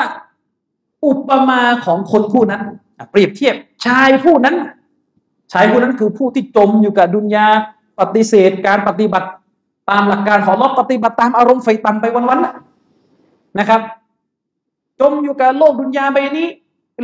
[1.06, 2.62] อุปมาของคนผู้นั้น
[3.12, 4.56] เปรียบเทียบชายผู้นั้น
[5.54, 7.48] ชายผู้นั้นคือผู้ที่จมอยู่กับดุนยา
[8.00, 9.28] ปฏิเสธการปฏิบัติ
[9.90, 13.82] ตามหลักการของลอปฏิบัติตามอารมณ์ไฟต่ำไปวันๆนะครับ
[15.00, 16.48] จมอยู่กับโลกดุนยาใบนี้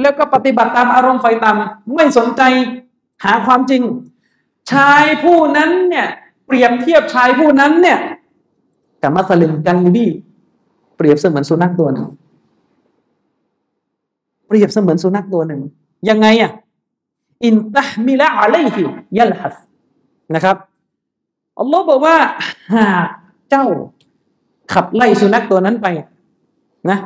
[0.02, 2.41] แล้วก็ปฏิบัติตามอารมณ์ไฟต่ำไม่สนใจ
[3.24, 3.82] หาความจริง
[4.72, 6.07] ชายผู้นั้นเนี่ย
[6.47, 7.99] เปรียบเทียบชายผู้นั้นเนี่ย
[9.01, 10.05] กับมัสลิมกันบี
[10.97, 12.07] เปรียบเสมือนสุนัขตัวหนึ่ง
[14.47, 15.61] เปรียบเสมือนสุนัขตัวหนึ่ง
[16.09, 16.51] ยังไงอะ
[17.45, 18.82] อินตะมิละอะลัยฮิ
[19.17, 19.55] ยัลฮัส
[20.36, 20.57] นะครับ
[21.59, 22.17] อัลลอฮ์บอกว่า
[22.74, 23.07] หาก
[23.49, 23.65] เจ้า
[24.74, 25.88] ขับไล่สุนัขตัวนั้นไป
[26.89, 26.97] นะ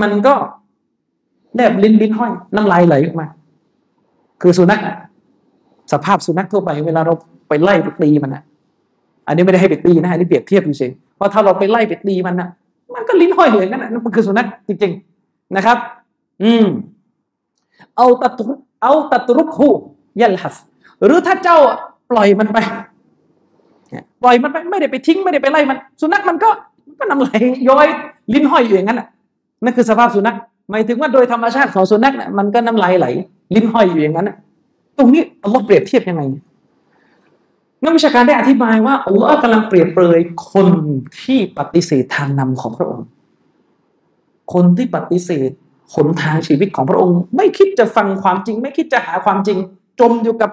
[0.00, 0.34] มันก็
[1.54, 3.26] แลบลิ้นลิ้นห้อยน้ำลายไหลออกมา
[4.42, 4.80] คือสุนัข
[5.92, 7.14] สภาพสุนัขทั่วไปเวลาเรา
[7.48, 8.42] ไปไล่ไปตีมันนะ
[9.26, 12.48] อันนี้ไม่ได้ให้ไปตีนะอันนี้เปรียบเทียบเฉยเพราะถ้าเราไปไล่ไปตีมันนะ
[12.94, 14.92] มันก็ลิ้นห้อยเหยกันนะมันคือสุนัขจริง
[15.24, 15.78] ๆนะครับ
[16.42, 16.66] อืม
[17.96, 18.32] เอาตัด
[18.82, 19.68] เอาตัดรุกหู
[20.20, 20.56] ยัลฮัส
[21.04, 21.58] หรือถ้าเจ้า
[22.10, 22.58] ปล่อยมันไป
[24.22, 26.50] ปล่อยมันไปไม่ได้ไปทิ้งไม่ได้ไปไล่มัน สุนัขมันก็
[26.86, 27.28] มันก็นำไหล
[27.68, 27.86] ย้อย
[28.32, 29.06] ลิ้นห้อยอยู่อย่างนั้นอะ
[29.64, 30.36] นั่นคือสภาพสุนัข
[30.70, 33.06] หมายถึงว่าโดยธรรมชาติของสุนัขเนี่ยมันก็น้ำลายไหล
[33.54, 34.30] ลิ้นห้อยอยู่อย่างนั้น
[34.98, 36.22] ตรงนี้อัลลอฮ์เปรียบเทียบยังไง
[37.82, 40.20] นักวิชาการได้อธิบายว่าอัลลอฮ์กำลังเปรียบเปรย
[40.52, 40.68] คน
[41.22, 43.06] ที่ปฏิเสธทางนำของพระองค์
[44.52, 45.50] คนที่ปฏิเสธ
[45.94, 49.58] หนทางชีวิตของพระองค์ ไม่คิดจะฟังความจริง ไม่คิดจะหาความจริง
[50.00, 50.50] จมอยู่กับ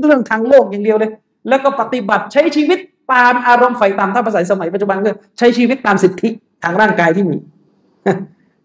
[0.00, 1.10] เรื่องทางโลกอย่างเดียวเลย
[1.48, 2.78] แล้วก็ปฏิบัติใช้ชีวิต
[3.12, 6.28] ตามอารมณ์ไฟตามถ้าภาษาสมัยปัจจุบันก็ใช้ชีวิตตามสิทธิ
[6.64, 7.36] ทางร่างกายที่มี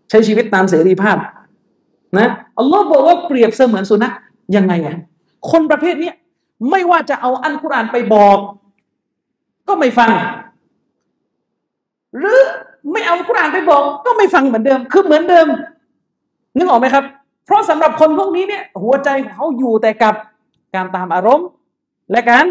[0.09, 1.17] ใช้ชีวิตตามเสรีภาพ
[2.17, 2.27] นะ
[2.59, 4.13] อัลลอฮ์บอกว่าเปรียบเสมือนสุนัข
[4.55, 4.97] ยังไงอะ
[5.51, 6.11] คนประเภทนี้
[6.69, 8.37] ไม่ว่าจะเอาอันกุรานไปบอก
[9.67, 10.11] ก็ไม่ฟัง
[12.17, 12.39] หรือ
[12.91, 15.47] ไม่เอากุรานไปบอก ก็ไม่ฟังเหมือนเดิม คือเหมือนเดิม
[16.57, 17.05] นึกออกไหมครับ
[17.45, 20.15] เพราะสำหรับคนพวกนี้เนี่ย หัวใจของเขาอยู่แต่กับ
[20.75, 21.47] การตามอารมณ์
[22.11, 22.45] และการ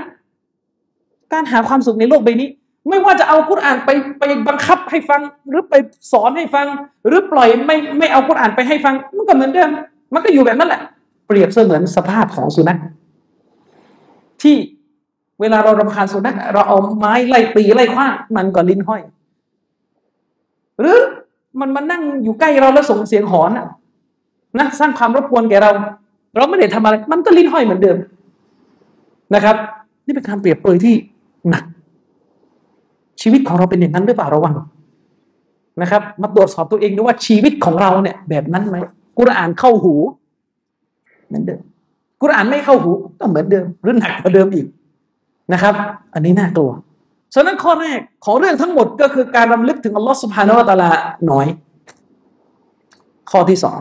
[1.33, 2.49] การหาความสุขในโลกใบนี้
[2.89, 5.75] ไม่ว่าจะเอากุรอานไปไปบังคับให้ฟัง หรือไป
[6.13, 6.67] สอนให้ฟัง
[7.07, 9.71] หรือปล่อยไม่ไม่เอากุรอานไปให้ฟัง มันก็เหมือนเดิม
[10.15, 10.81] มันก็อยู่แบบนั้นแหละ
[11.27, 12.79] เปรียบเสมือนสภาพของสุนัข
[14.43, 14.57] ที่
[15.41, 19.03] เวลาเรารำคาญสุนัขเราเอาไม้ไล่ตีไล่คว้างมันก็ลิ้นห้อย
[20.81, 20.99] หรือ
[21.61, 23.51] มันมานั่งอยู่ใกล้เราแล้วส่งเสียงหอน
[24.59, 25.71] นะสร้างความรบกวนแก่เรา
[26.37, 27.97] เราไม่ได้ทำอะไร มันก็ลิ้นห้อยเหมือนเดิม
[29.35, 29.57] นะครับ
[30.07, 30.95] นี่เป็นการเปรียบเปรยที่
[31.51, 31.65] หนัก
[33.21, 34.55] ชีวิตของเราเป็นอย่างนั้นหรือเปล่าระวัง
[35.83, 38.77] นะครับ มาตรวจสอบตัวเองดูว่าชีวิตของเราเนี่ย แบบนั้นไหม
[39.19, 39.95] กุรอานเข้าหู
[41.27, 41.61] เหมือนเดิม
[42.23, 44.67] กุรอานไม่เข้าหูก็เหมือนเดิมหรือหนักกว่าเดิมอีก
[45.53, 45.75] นะครับ
[46.15, 46.71] อันนี้น่ากลัว
[47.35, 50.91] ฉะนั้นข้อแรกของเรื่องทั้งหมดก็คือการรำลึกถึงอัลลอฮฺสุบฮานาวะตาลา
[51.31, 51.47] น้อย
[53.31, 53.81] ข้อที่สอง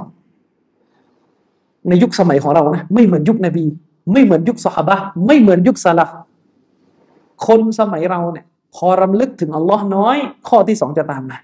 [1.87, 3.65] ในยุคสมัยของเรานะไม่เหมือนยุคนบี
[4.11, 6.09] ไม่เหมือนยุคสฮาบะไม่เหมือนยุคซาลฟ
[7.47, 8.45] คนสมัยเราเนี่ย
[8.77, 10.17] พอรำลึกถึงอัลลอฮ์น้อย
[10.49, 11.37] ข้อที่สองจะตามมา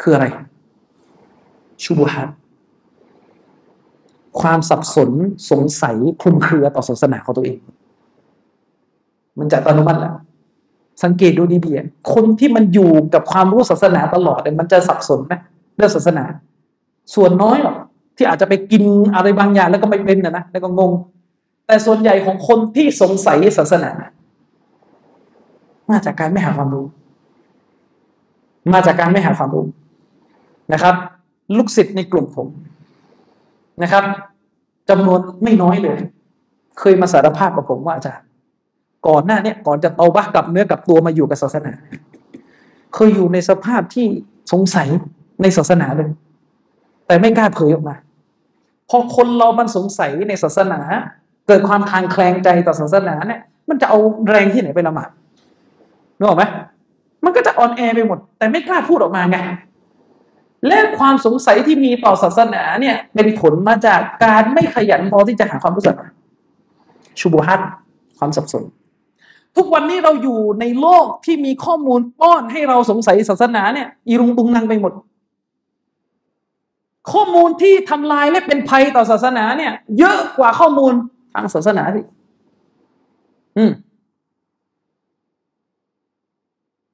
[0.00, 0.26] คืออะไร
[1.82, 2.28] ชูบุฮัด
[4.40, 5.10] ความสับสน
[5.50, 7.58] สงสัยคลุมเครือต่อศาสนาของตัวเอง
[9.38, 10.12] มันจะอัตโนมัติแหละ
[11.02, 15.40] สังเกตดูดีๆคนที่มันอยู่กับความรู้ศาสนาตลอดเนี่ยมันจะสับสนนะ
[15.76, 16.24] เรื่องศาสนา
[17.14, 17.76] ส่วนน้อยหรอก
[18.16, 18.82] ที่อาจจะไปกิน
[19.14, 20.92] อะไรบางอย่างแล้วก็ไม่เป็นนะนะแล้วก็งง
[21.66, 23.90] แต่ส่วนใหญ่ของคนที่สงสัยศาสนา
[25.90, 26.86] มาจากการไม่หาความรู้
[28.72, 29.66] มาจากการไม่หาความรู้
[30.72, 30.94] นะครับ
[31.56, 32.48] ลูกศิษย์ในกลุ่มผม
[33.82, 34.04] นะครับ
[34.90, 35.98] จำนวนไม่น้อยเลย
[36.78, 38.26] เคยมาสารภาพกับผมว่าอาจารย์
[39.06, 41.72] ก่อนหน้าเนี้ก่อนจะเอาบ้ากลับเนื้อกลับตัวมาอยู่กับศาสนา
[42.94, 44.06] เคยอยู่ในสภาพที่
[44.52, 44.88] สงสัย
[45.42, 46.10] ในศาสนาเลย
[47.06, 47.96] แต่ไม่กล้าเผยออกมา
[48.90, 50.80] พอคนเรามันสงสัยในศาสนา
[51.46, 55.10] เกิดความทางแคลงใจต่อศาสนาเนี่ย มันจะเอาแรงที่ไหนไปละหมาด
[56.18, 56.44] นึกออกไหม
[57.24, 59.38] มันก็จะอ่อนแอไปหมด แต่ไม่กล้าพูดออกมาไง
[60.66, 65.96] และความสงสัยที่มีต่อศาสนาเนี่ยเป็นผลมาจากการไม่ขยันพอที่จะหาความรู้สึก
[67.20, 67.60] ชูบูฮัต
[68.18, 68.62] ความสับสน
[69.56, 74.92] ทุกวันนี้เราอยู่ในโลกที่มีข้อมูลป้อนให้เราสงสัยศาสนาเนี่ยอีรุงตุงนังไปหมด
[77.12, 80.92] ข้อมูลที่ทำลายและเป็นภัยต่อศาสนาเนี่ย เยอะกว่าข้อมูล
[81.34, 82.00] ทางศาสนาสิ
[83.56, 83.70] อืม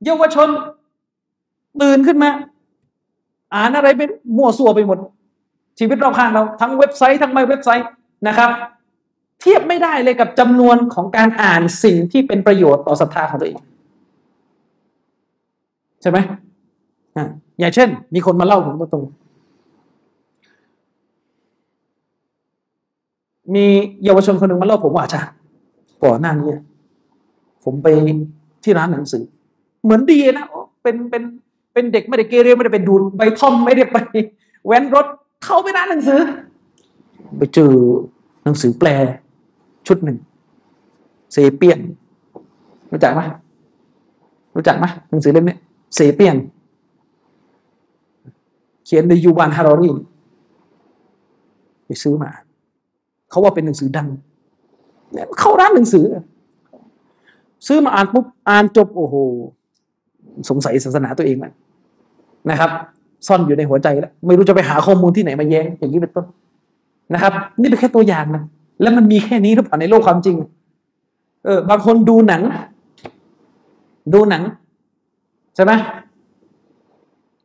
[0.05, 0.49] เยาวชน
[1.83, 2.31] ตื่นขึ้นมา
[3.55, 4.99] อ่านอะไรเป็นมั่วซั่วไปหมด
[5.79, 7.87] ชีวิตรอบข้างเรา ทั้งเว็บไซต์ทั้งไม่เว็บไซต์
[8.29, 8.51] นะครับ
[9.41, 13.59] เทียบไม่ได้เลยกับจำนวนของการอ่านสิ่งที่เป็นประโยชน์ต่อศรัทธาของตัวเอง
[16.03, 16.19] ใช่ไหม
[17.17, 17.27] อ่า
[17.59, 19.05] อย่างเช่น มีคนมาเล่าผมตรง
[23.55, 23.65] มี
[24.05, 25.33] เยาวชนคนหนึ่งมาเล่าผมว่าอาจารย์
[26.05, 26.51] ก่อนหน้านี้
[27.65, 27.89] ผมไป
[28.63, 29.25] ที่ร้านหนังสือ
[29.83, 30.47] เหมือนดีนะ
[30.83, 31.23] เป็นเป็น
[31.73, 33.97] เป็นเด็กไม่ได้เกเรไม่ได้ไปดูใบท่อมไม่ได้ไป
[34.67, 35.07] แว้นรถ
[35.45, 36.21] เข้าไปร้านหนังสือ
[37.39, 37.73] ไปเจอ
[38.45, 38.89] หนังสือแปล
[39.87, 40.19] ชุดหนึ่ง
[41.33, 41.79] เซเปียน
[42.93, 43.21] รู้จักไหม
[44.55, 45.57] รู้จักไหมหนังสือเล่มนี้
[45.95, 46.37] เซเปียน
[48.85, 49.89] เขียนโดยยูวานฮารอรี
[51.87, 52.31] ไปซื้อมา
[53.31, 54.09] เขาว่าเป็นหนังสือดัง
[55.39, 56.07] เข้าร้านหนังสือ
[57.67, 59.17] ซื้อมาอ่านปุ๊บอ่านจบโอ้โห
[60.49, 61.53] สงสัยศาสนาตัวเองแหละ
[62.51, 62.71] นะครับ
[63.27, 66.27] ซ่อนอยู่ในหัวใจแล้วไม่รู้จะไปหาข้อมูลที่ไหนมาแย้งอย่างนี้เป็นต้น
[67.15, 68.43] นะครับ นี่เป็นแค่ตัวอย่างนะ
[68.83, 70.37] แล้วมันมีแค่นี้หรือเปล่าในโลกความจริง
[71.45, 72.43] เออ บางคนดูหนัง
[74.15, 74.43] ดูหนัง
[75.55, 75.73] ใช่ไหม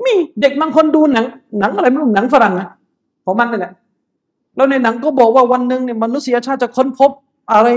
[0.06, 1.26] มีเด็กบางคนดูหนัง
[1.60, 2.68] หนังอะไรไม่รู้หนังฝรั่งนะ
[3.26, 3.72] ของมันนี่แหละ
[4.56, 7.12] แล้วในหนังก็บอกว่าวันหนึ่งเนี่ยมนุษยชาติจะค้นพบ
[7.54, 7.68] อะไร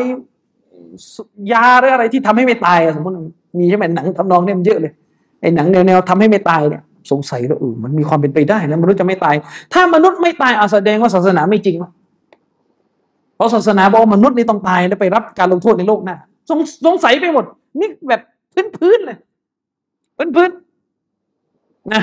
[1.53, 3.15] ยาหรืออะไรที่ทำให้ไม่ตายสมมติ
[3.59, 4.93] มีใช่ไหมหนังทำนองเนี่ยมันเยอะเลย
[5.41, 9.35] ไอ้หนังแนวๆทำให้ไม่ตายเนี่ยสงสัยแล้วเออมันมีความเป็นไปได้นะมนุษย์จะไม่ตาย
[9.73, 11.77] ถ้ามนุษย์ไม่ตายอาแสดงว่าศาสนาไม่จริง
[13.37, 16.17] เพราะศาสนาบอกมนุษย์นี่ต้องตายแล้วไปรับการลงโทษในโลกหน้า
[16.51, 17.45] สงสงสัยไปหมด
[17.81, 18.21] นี่แบบ
[18.55, 19.19] พื้นพื้นเลย
[20.17, 20.51] พื้นพื้น
[21.93, 22.03] นะ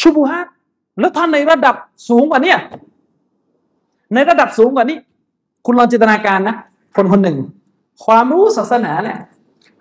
[0.00, 0.46] ชูบูฮัต
[1.00, 1.74] แล้วท่านในระดับ
[2.08, 2.54] สูงกว่านี้
[4.14, 4.98] ในระดับสูงกว่านี้
[5.66, 6.56] คุณลองจินตนาการนะ
[6.96, 7.38] คนคนหนึ่ง
[8.04, 9.18] ความรู้ศาสนาเนี่ย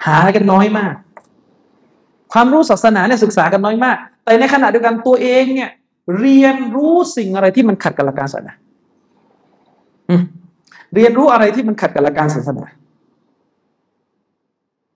[0.05, 0.93] หากันน้อยมาก
[2.34, 5.69] ความรู้ศาสนาเนี่ยศึกษากันน้อยมาก แต่ในขณะเดียวกันตัวเองเนี่ย
[6.19, 8.53] เรียนรู้สิ่งอะไรที่มันขัดกับหลักการศาสนา
[10.95, 12.65] เรียนรู้อะไรที่มันขัดกับหลักการศาสนา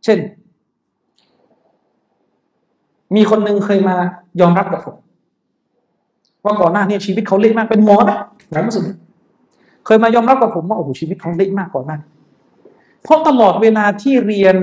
[0.03, 0.19] เช่น
[3.15, 3.95] มีคนหนึ่งเคยมา
[4.41, 4.95] ยอมรับกับผม
[6.45, 8.17] ว่าก่อนหน้านี้ชีวิตเขาเละมากเป็นหมอนะ
[8.49, 8.95] หมอมุสลิม
[9.85, 11.97] เคยมายอมรับกับผมว่าโอ้โหชีวิตเขาเละมากก่อนหน้า
[13.03, 14.55] เพราะตลอดเวลาที่เรียน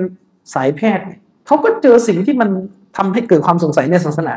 [0.55, 2.49] สายแพทย์เขาก็เจอสิ่งที่มัน
[2.97, 4.35] ทำให้เกิดความสงสัยในศาสนา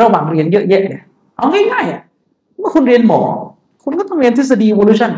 [0.00, 1.02] ระหว่างเรียนเยอะแยะเนี่ย
[1.36, 2.02] เอาง่ายๆอะ
[2.58, 3.20] เมื่อคุณเรียนหมอ
[3.84, 5.12] คุณก็ต้องเรียนทฤษฎี evolution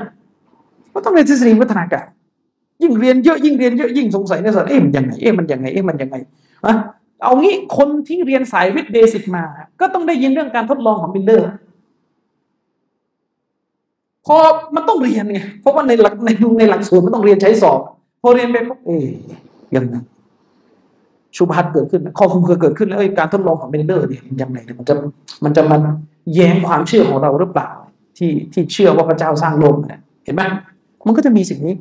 [0.94, 2.06] ก็ต้องเรียนทฤษฎีวัฒนาการ
[2.82, 6.16] ยิ่งเรียนเยอะยิ่งเรียนเยอะยิ่งสงสัยในศาสนาเอ๊ะมันยังไงเอ๊ะมันยังไงเอ๊ะมันยังไง
[6.66, 6.74] อะ
[7.22, 9.42] เอางี้คนที่เรียนสายวิทย์ basic มา
[9.80, 11.48] ก็ต้องได้ยินเรื่องการทดลองของมิลเลอร์
[14.26, 14.36] พอ
[14.74, 16.28] มันต้องเรียนไงเพราะว่าในหลักใน
[16.58, 17.80] ในหลักสูตรมันต้องเรียนใช้สอบ
[18.22, 19.04] พอเรียนไปปุ๊บเอ๊ย
[19.74, 19.94] ยังไง
[21.36, 24.94] شبهات เกิดขึ้นข้อคลุมเครือเกิดขึ้นแล้วการทดลองของมิลเลอร์เนี่ยยังไงมันจะ
[25.44, 25.80] มันจะมัน
[26.34, 27.68] แย้งความเชื่อของเราหรือเปล่า
[28.18, 30.42] ที่ที่เชื่อว่าพระเจ้าสร้างโลกเนี่ยเห็นไหม
[31.06, 31.74] มันก็จะมีสิ่งนี้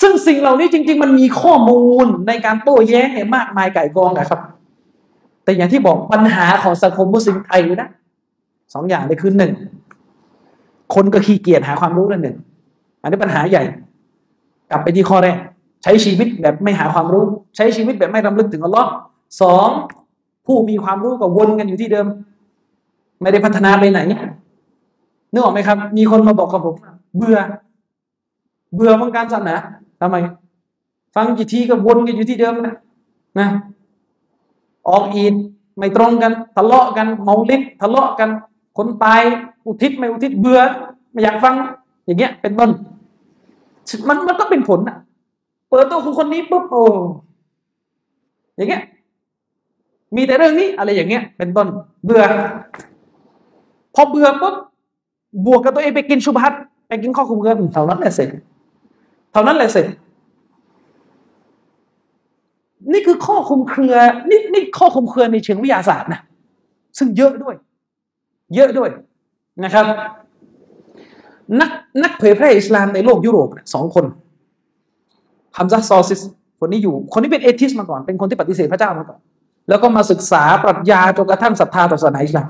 [0.00, 4.40] ซึ่งสิ่งเหล่านี้จริง ๆ มันมีข้อมูลในการโต้แย้งเนี่ยมากมายไก่กองนะครับ
[5.44, 7.90] แต่อย่างที่บอกปัญหาของสังคมมุสลิมไทยนะ
[8.74, 9.52] สองอย่างเลยคือหนึ่ง
[10.94, 12.36] คนก็ขี้เกียจหาความรู้นั่นหนึ่ง
[13.02, 13.62] อันนี้ปัญหาใหญ่
[14.70, 15.36] กลับไปที่ข้อแรก
[15.82, 17.24] ใช้ชีวิตแบบไม่หาความรู้
[17.56, 18.90] ใช้ชีวิตแบบไม่รำลึกถึงอัลลอฮ์
[19.42, 19.68] สอง
[20.46, 22.06] ผู้มีความรู้ก็วนกันอยู่ที่เดิม
[23.20, 24.00] ไม่ได้พัฒนาไปไหน
[25.32, 26.74] นึกออกไหมครับ มีคนมาบอกกับผม
[27.16, 27.38] เบื่อ
[28.74, 29.54] เบื่อของการศาสนา
[30.00, 30.16] ทำไม
[31.14, 32.74] ฟังกี่ทีก็วนกันอยู่ที่เดิมนะ
[33.38, 33.48] นะ
[34.88, 35.34] ออกอีด
[35.78, 38.28] ไม่ตรงกัน ทะเลาะกันเมาลิกทะเลาะกัน
[38.76, 39.22] คนตาย
[39.66, 40.60] อุทิศไม่อุทิศเบื่อ
[41.12, 41.54] ไม่อยากฟัง
[42.04, 42.70] อย่างเงี้ย เป็นต้น
[44.08, 44.96] มันมันก็เป็นผลอะ
[45.68, 46.82] เปิดตัวคนนี้ปุ๊บโอ้
[48.56, 48.82] อย่างเงี้ย
[50.16, 51.66] มีแต่เรื่องนี้อะไรอย่างเงี้ย เป็นต้น
[52.04, 52.22] เบื่อ
[53.94, 54.54] พอเบื่อปุ๊บ
[55.46, 56.54] บวกกับตัวเองไปกินชุบฮัต
[56.88, 58.28] ไปกินข้อคุมเกินเท่านั้นแหละเสร็จ
[59.32, 59.86] เท่านั้นแหละเสร็จ
[62.92, 63.94] นี่คือข้อคุมเครือ
[64.30, 66.20] นี่นี่ข้อคุมเครือในเชิงวิทยาศาสตร์นะ
[66.98, 67.54] ซึ่งเยอะด้วย
[68.54, 68.90] เยอะด้วย
[69.64, 69.84] นะครับ
[71.60, 71.70] นัก
[72.02, 74.04] นักเผยแพร่อิสลามในโลกยุโรปสองคน
[75.56, 76.20] ฮัมซาซอซิส
[76.60, 79.18] คนนี้อยู่ คนนี้เป็นเอทิสมาก่อน เป็นคนที่ปฏิเสธพระเจ้ามาก่อน
[79.68, 82.48] แล้วก็มาศึกษาปรัชญาจนกระทั่งศรัทธาต่อศาสนาอิสลาม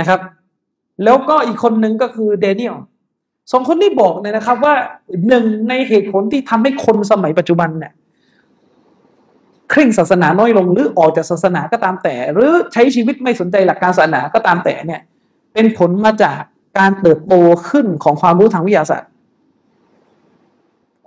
[0.00, 0.20] นะครับ
[1.04, 2.76] แล้วก็อีกคนหนึ่งก็คือเดนิเอล
[3.52, 4.74] สองคนนี้บอกเลยนะครับว่า
[5.28, 7.92] หนึ่งในเหตุผลที่ทำให้คนสมัยปัจจุบันเนี่ย
[9.70, 15.00] เคร่งศาสนาน้อยลงหรือออกจากศาสนาก็ตามแต่ หรือใช้ชีวิตไม่สนใจหลักการศาสนาก็ตามแต่เนี่ย
[15.52, 16.40] เป็นผลมาจาก
[16.78, 17.34] การเติบโต
[17.68, 19.07] ขึ้นของความรู้ทางวิทยาศาสตร์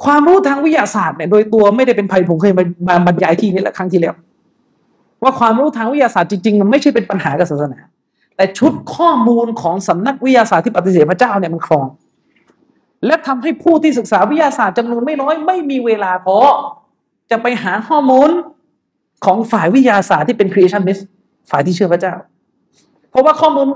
[0.03, 2.53] ความรู้ทางวิทยาศาสตร์เนี่ยโดยตัวไม่ได้เป็นภัยผมเคย
[2.87, 4.15] มาบรรยายที่นี้แหละครั้งที่แล้ว
[5.23, 7.79] ว่าความรู้ทางวิทยาศาสตร์จริงๆมันไม่ใช่เป็นปัญหากับศาสนา
[8.35, 11.87] แต่ชุดข้อมูลของสำนักวิทยาศาสตร์ที่ปฏิเสธพระเจ้าเนี่ยมันครอง
[13.05, 16.37] และทำให้ผู้ที่ศึกษาวิทยาศาสตร์จำนวนไม่น้อยไม่มีเวลาพอ
[17.31, 18.29] จะไปหาข้อมูล
[19.25, 21.01] ของฝ่ายวิทยาศาสตร์ที่เป็น creationist
[21.49, 22.13] ฝ่ายที่เชื่อพระเจ้า
[23.09, 23.67] เพราะว่าข้อมูล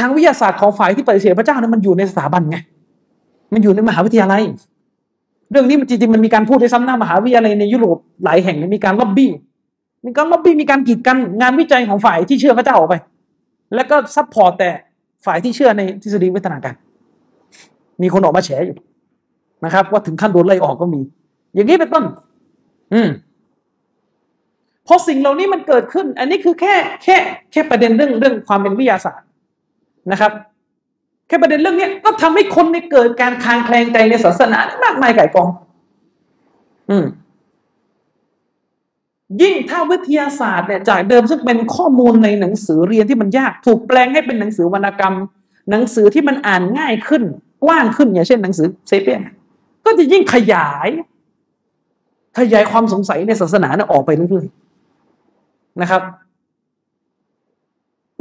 [0.00, 2.56] ทางวิทยาศาสตร์ของฝ่ายที่ปฏิเสธพระเจ้าเนี่ยมันอยู่ในสถาบันไง
[3.52, 4.42] มันอยู่ในมหาวิทยาลัย
[5.52, 9.30] เรื่องนี้มันจริงๆมันมีการพูดในสัมมนามหาวิทยาลัยในยุโรปหลายแห่งมีการล็อบบี้
[10.06, 12.94] มีการล็อบบี้มีการกีดกันงานวิจัยของฝ่ายที่เชื่อพระเจ้าออกไป
[13.74, 14.70] แล้วก็ support แต่
[15.24, 16.74] ฝ่ายที่เชื่อในทฤษฎีวิวัฒนาการ
[18.02, 18.76] มีคนออกมาแฉอยู่
[19.64, 21.00] นะครับ ว่าถึงขั้นโดนไล่ออกก็มี
[21.54, 22.04] อย่างนี้เป็นต้น
[22.94, 23.08] อืม
[24.86, 26.74] พอสิ่งเหล่านี้มันเกิดขึ้น อันนี้คือแค่
[27.04, 27.16] แค่
[27.52, 29.28] แค่ประเด็นเรื่องเรื่องความเป็นวิทยาศาสตร์
[30.12, 30.32] นะครับ
[31.32, 35.48] ค่ประเด็นเรื่องนี้ก็ทำให้คนในเกิดการคลางแคลงใจในศาสนามากมายไก่กอง
[36.90, 37.04] อืม
[39.42, 45.14] ยิ่งถ้าวิทยาศาสตร์เนี่ยจากเดิมซึ่งเป็นข้อมูลในหนังสือเรียนที่มันยากถูกแปลงให้เป็นหนังสือวรรณกรรม
[45.70, 47.22] หนังสือที่มันอ่านง่ายขึ้น
[47.64, 49.20] กว้างขึ้นอย่างเช่นหนังสือเซเปียน
[49.84, 50.88] ก็จะยิ่งขยาย
[52.38, 56.02] ขยายความสงสัยในศาสนาเนี่ยออกไปเรื่อยๆนะครับ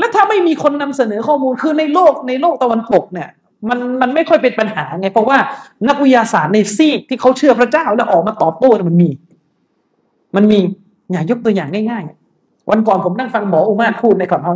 [0.01, 3.29] และถ้าไม่มีคนนำเสนอข้อมูลคือในโลกในโลกตะวันตกเนี่ย
[3.69, 5.37] มันมันไม่ค่อยเป็นปัญหาไง เพราะว่า
[5.87, 9.09] นักวิทยาศาสตร์ในซีกที่เขาเชื่อพระเจ้าแล้วออกมาตอบโต้มันมี
[10.35, 10.59] มันมี
[11.11, 14.55] อย่างยกตัวอย่างง่ายๆ วันก่อนผมนั่งฟังหมออุมาพูดในก่อนเขา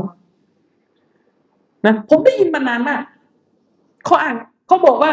[1.86, 3.02] นะผมได้ยินมานานมาก
[4.06, 4.36] เขาอ่าน
[4.68, 5.12] เขาบอกว่า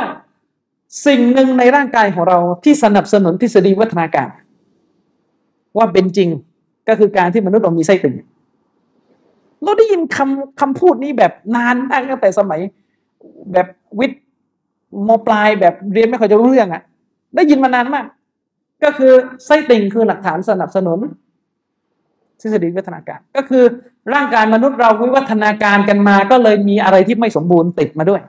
[1.07, 4.29] สิ่งหนึ่งในร่างกายของเราที่สนับสนุนทฤษฎีวัฒนาการ
[5.77, 6.29] ว่าเป็นจริง
[6.89, 8.15] ก็คือการที่มนุษย์เรามีไส้ติ่ง
[9.65, 12.61] เราได้ยินคำคำพูดนี้แบบนานมากตั้งแต่สมัย
[13.53, 13.67] แบบ
[13.99, 14.23] วิทย์
[15.09, 16.83] มปลายแบบเรียนไม่ค่อยจะรู้เรื่องอะ่ะ
[17.37, 18.05] ได้ยินมานานมาก
[18.85, 19.13] ก็คือ
[19.47, 20.99] ไส้ติ่งคือหลักฐานสนับสนุน
[22.41, 23.63] ทฤษฎีวิวัฒนาการ ก็คือ
[24.15, 28.21] ร่างกายมนุษย์เราวิวัฒนาการกันมา ก็เลยมีอะไรที่ไม่สมบูรณ์ติดมาด้วย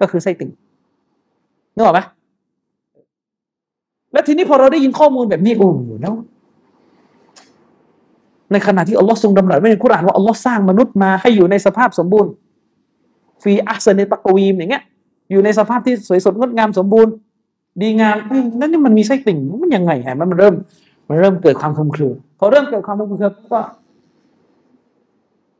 [0.00, 0.50] ก็คือไส้ติ่ง
[1.74, 2.00] นึกออกไหม
[4.12, 6.14] แล้วทีนี้พอเราได้ยินข้อมูลแบบนี้โอ้แล้ว
[8.52, 12.32] ในขณะที่อัลลอฮ์ทรงดำรัสไว้ในคุรานว่าอัลลอฮ์สร้างมนุษย์มาให้อยู่ในสภาพสมบูรณ์
[13.42, 14.82] ฟีอัสเนตะกวีมอย่างเงี้ย
[15.30, 17.12] อยู่ในสภาพที่สวยสดงดงามสมบูรณ์
[17.82, 18.16] ดีงาม
[18.60, 20.54] นั่นนี่มันมีไส้ติ่งมันยังไงฮะมันเริ่ม
[21.08, 23.60] มันเริ่มเกิดความคลุมเครือพอเริ่มเกิดความคลุมเครือก็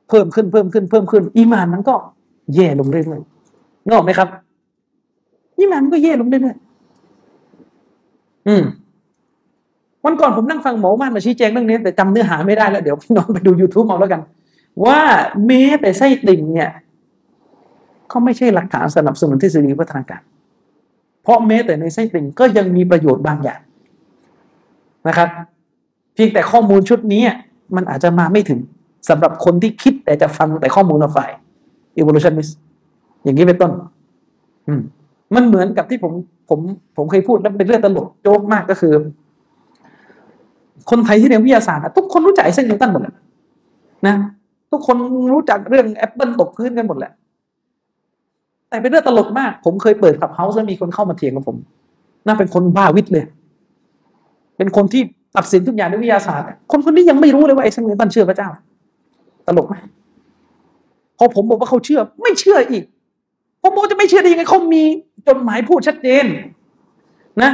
[0.09, 1.95] เพิ่มขึ้นเพิ่มขึ้นเพิ่มขึ้น อีมานมันก็
[2.55, 4.28] แย่ลงเรื่อยๆนึกออกไหมครับ
[5.59, 8.62] อีมานมันก็แย่ลงเรื่อยๆอืม
[10.05, 14.20] วันก่อนผมนั่งฟังหมอมานมาชี้แจงเรื่องนี้ แต่จำเนื้อหาไม่ได้แล้วเดี๋ยวพี่น้องไปดู YouTube เอาแล้วกัน
[14.84, 14.98] ว่า
[15.46, 16.70] แม้แต่ไส้ติ่งเนี่ย
[18.09, 20.22] เขาไม่ใช่หลักฐานสนับสนุนทฤษฎีพัฒนาการ
[21.22, 23.61] เพราะแม้แต่ในไส้ติ่งก็ยังมีประโยชน์บางอย่าง
[25.09, 25.28] นะครับ
[26.14, 27.22] เพียงแต่ข้อมูลชุดนี้
[27.76, 28.61] มันอาจจะมาไม่ถึง
[29.09, 31.30] สำหรับคนที่คิดแต่จะฟังแต่ข้อมูลฝ่าย
[32.01, 32.53] evolutionist
[33.22, 33.70] อย่างนี้เป็นต้น
[34.68, 34.80] อืม
[35.34, 36.12] มันเหมือนกับที่ผม
[36.48, 36.61] ผม
[36.96, 38.94] ผมเคยพูดแล้วเป็นเรื่องตลกโจ๊กมากก็คือ
[40.91, 43.14] คนไทยที่เรียนวิทยาศาสตร์ทุกคนรู้จักไอแซคนิวตันหมดเลย
[44.07, 44.14] นะ
[44.70, 44.97] ทุกคน
[45.32, 47.12] รู้จักเรื่องแอปเปิลตกพื้นกันหมดแหละ
[48.68, 51.57] แต่เป็นเรื่องตลกมาก ผมเคยเปิดคลับเฮาส์แล้วมีคนเข้ามาเถียงกับผม
[52.26, 53.24] น่าเป็นคนบ้าวิทย์เลย
[54.57, 55.03] เป็นคนที่
[55.37, 58.49] ตัดสินทุกอย่างด้วยวิทยาศาสตร์ คนคนนี้ยังไม่รู้เลยว่าไอเซนนิวตันเชื่อพระเจ้า
[59.46, 59.75] ตลกไหม
[61.18, 62.84] พอผมบอกว่าเขาเชื่อ ไม่เชื่ออีก
[63.62, 64.83] ผมบอกจะไม่เชื่อได้ยังไงเขามี
[65.29, 66.25] จดหมายพูดชัดเจน
[67.42, 67.50] นะ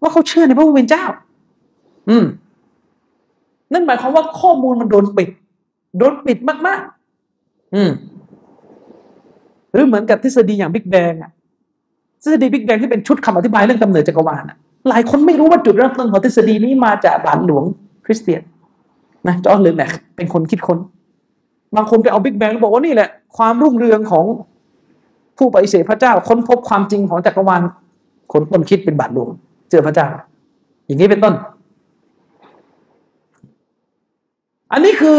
[0.00, 1.04] ว่าเขาเชื่อในพระผู้เป็นเจ้า
[2.08, 2.24] อืม
[3.72, 5.28] นั่นหมายความว่าข้อมูลมันโดนปิด
[5.98, 7.90] โดนปิดมากๆ อืม
[9.72, 11.30] หรือเหมือนกับทฤษฎีอย่างบิ๊กแบงอะ
[12.22, 14.56] ทฤษฎีบิ๊กแบงที่เป็นชุดคำอธิบายเรื่องกำเนิดจักรวาลอะ
[14.88, 17.64] หลายคนไม่รู้ว่าจุดเริ่มต้นของทฤษฎีนี้มาจากบาทหลวง
[18.06, 18.42] คริสเตียน
[19.26, 20.78] นะจอร์จเลนแหละเป็นคนคิดคน
[21.76, 24.24] บางคนไปเอาบิ๊กแบงแล้วบอกว่านี่แหละ ความรุ่งเรืองของ
[25.38, 27.62] ผู้ปฏิเสธพระเจ้าค้นพบความจริงของจักรวาล
[28.32, 29.28] คนต้นคิดเป็นบาทหลวง
[29.70, 30.06] เจอพระเจ้า
[30.86, 31.34] อย่างนี้เป็นต้น
[34.72, 35.18] อันนี้คือ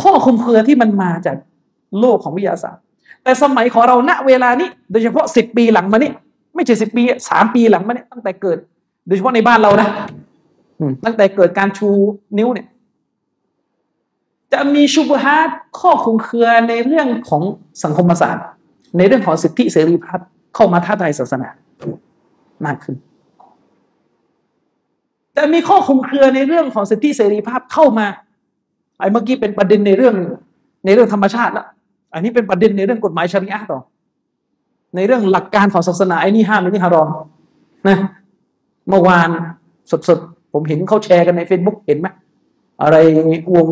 [0.00, 1.36] ข้อคุมเครือที่มันมาจาก
[2.00, 2.82] โลกของวิทยาศาสตร์
[3.22, 6.10] แต่สมัยของเราณเวลานี้ โดยเฉพาะสิบปีหลังมานี้
[6.54, 8.58] ไม่ใช่สิบปีสามปีหลังมานี้ตั้งแต่เกิด
[9.06, 9.88] โดยเฉพาะในบ้านเรานะ
[11.04, 11.88] ตั้งแต่เกิดการชู
[12.38, 12.66] นิ้วเนี่ย
[14.52, 15.48] จะมีชุบฮาต
[15.80, 17.42] ข้อคุมเครือในเรื่องของ
[17.84, 18.44] สังคมศาสตร์
[18.96, 20.18] ในเรื่องของสิทธิเสรีภาพ
[20.54, 21.48] เข้ามาท้าทายศาสนา
[22.66, 22.96] มากขึ้น
[25.34, 28.06] แต่มีข้อคุมเครือในเรื่องของสิทธิเสรีภาพเข้ามา
[28.98, 30.14] ไอ้เมื่อกี้เป็นประเด็นในเรื่อง
[30.84, 31.66] ในเรื่องธรรมชาติแล้ว
[32.14, 33.80] อันนี้เป็นประเด็นในเรื่องกฎหมายชริอะห์ต่อ
[34.96, 37.08] ในเรื่องหลักการของศาสนาไอ้นี่ห้ามไอ้นี่ฮารอม
[37.88, 37.98] นะ
[38.88, 39.28] เมื่อวาน
[40.08, 42.06] สดๆผมเห็นเขาแชร์กันใน Facebook เห็นไหม
[42.82, 42.96] อะไร
[43.54, 43.68] วง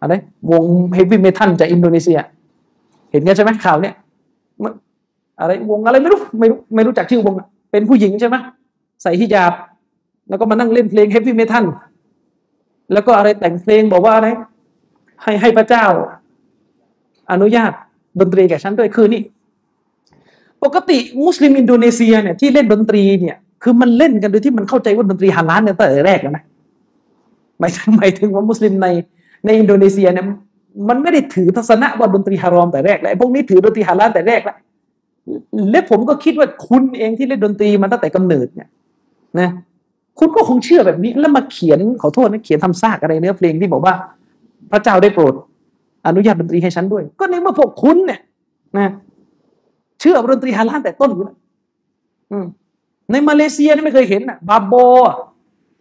[0.00, 0.12] อะไร
[0.50, 0.64] วง
[0.94, 2.18] เฮฟวี่เมทัลจากอินโดนีเซีย
[3.10, 3.94] เห็นกันใช่ไหมข่าวเนี้ย
[5.40, 7.34] อะไรวงอะไรไม่รู้ไม่รู้ไม่รู้จักชื่อวง
[7.70, 8.36] เป็นผู้หญิงใช่ไหม
[9.02, 9.52] ใส่ฮิญาบ
[10.28, 11.64] แล้วก็มานั่งเล่นเพลง heavy metal
[12.92, 14.28] แล้วก็อะไรแต่งเพลงบอกว่าอะไร
[15.22, 15.86] ให้ให้พระเจ้า
[17.32, 17.72] อนุญาต
[18.20, 19.22] ดนตรีแก่ฉันด้วยคือนี่
[20.64, 26.44] ปกติมุสลิมอินโดนีเซียเนี่ยที่เล่นดนตรีเนี่ยคือมันเล่นกันโดยที่มันเข้าใจว่าดนตรีฮาลาลเนี่ยตั้งแต่แรกแล้วนะ
[27.58, 28.88] หมายถึงหมายถึงว่ามุสลิมใน
[29.44, 30.26] ในอินโดนีเซียเนี่ย
[30.88, 34.56] มันไม่ได้ถือทัศนะว่าดนตรีฮารอมแต่แรกแล้วพวกนี้ถือดนตรีฮาลาลแต่แรกแล้ว
[35.70, 38.68] และผมก็คิดว่าคุณเองที่เล่นดนตรีมาตั้งแต่กำเนิดเนี่ย
[39.38, 39.48] นะ
[40.18, 43.94] คุณก็คงเชื่อแบบนี้ แล้วมาเขียนขอโทษนะเขียนทำซากอะไรเนื้อเพลงที่บอกว่า
[44.70, 45.34] พระเจ้าได้โปรด
[46.06, 48.20] อนุญาตดนตรีให้ฉันด้วย ก็ในเมื่อพวกคุณเนี่ย
[48.76, 48.92] นะ
[50.00, 51.36] เชื่อดนตรีฮาลาลแต่ต้นอยู่แล้ว
[53.10, 54.74] ในมาเลเซียนี่ไม่เคยเห็นอะ บาโบ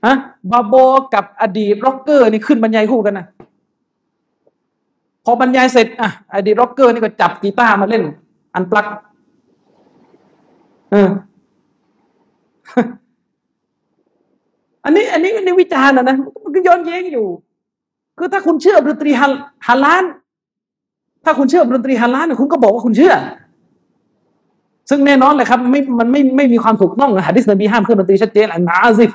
[0.06, 0.16] ฮะ
[0.52, 0.76] บาโบ
[1.14, 3.26] กับอดีต rocker นี่ขึ้นบรรยายคู่กันนะ
[5.26, 8.03] พอบรรยายเสร็จอะอดีต rocker นี่ก็จับกีตาร์มาเล่น
[8.56, 8.86] unplugged
[10.91, 11.10] เออ
[14.86, 17.26] อันนี้อันนี้นี่วิจารณ์นะนะมันก็ย้อนแย้งอยู่
[18.18, 19.12] คือถ้าคุณเชื่อดนตรี
[19.68, 20.04] ฮาลาล
[21.26, 23.14] ถ้าคุณเชื่อดนตรีฮาลาลคุณก็บอกว่าคุณเชื่อ
[24.90, 29.12] ซึ่งแน่นอนเลยครับไม่มันไม่ไม่มีความถูกต้องนะฮะดิษนบีห้ามเครื่องดนตรีชัดเจน المعازف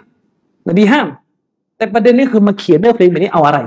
[0.68, 1.06] นบีห้าม
[1.76, 3.58] แต่ประเด็นนี้คือมาเขียนเนื้อเพลงแบบนี้เอาอะไร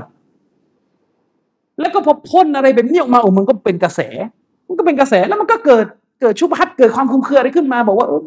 [1.80, 4.00] แล้วก็พอพ่นอะไรแบบนี้ออกมาโอ้มันก็เป็นกระแส
[4.68, 5.86] มันก็เป็นกระแสแล้วมันก็เกิด
[6.22, 8.22] เกิดชุบฮัดเกิดความคุ้มเครืออะไรขึ้นมา บอกว่าเออ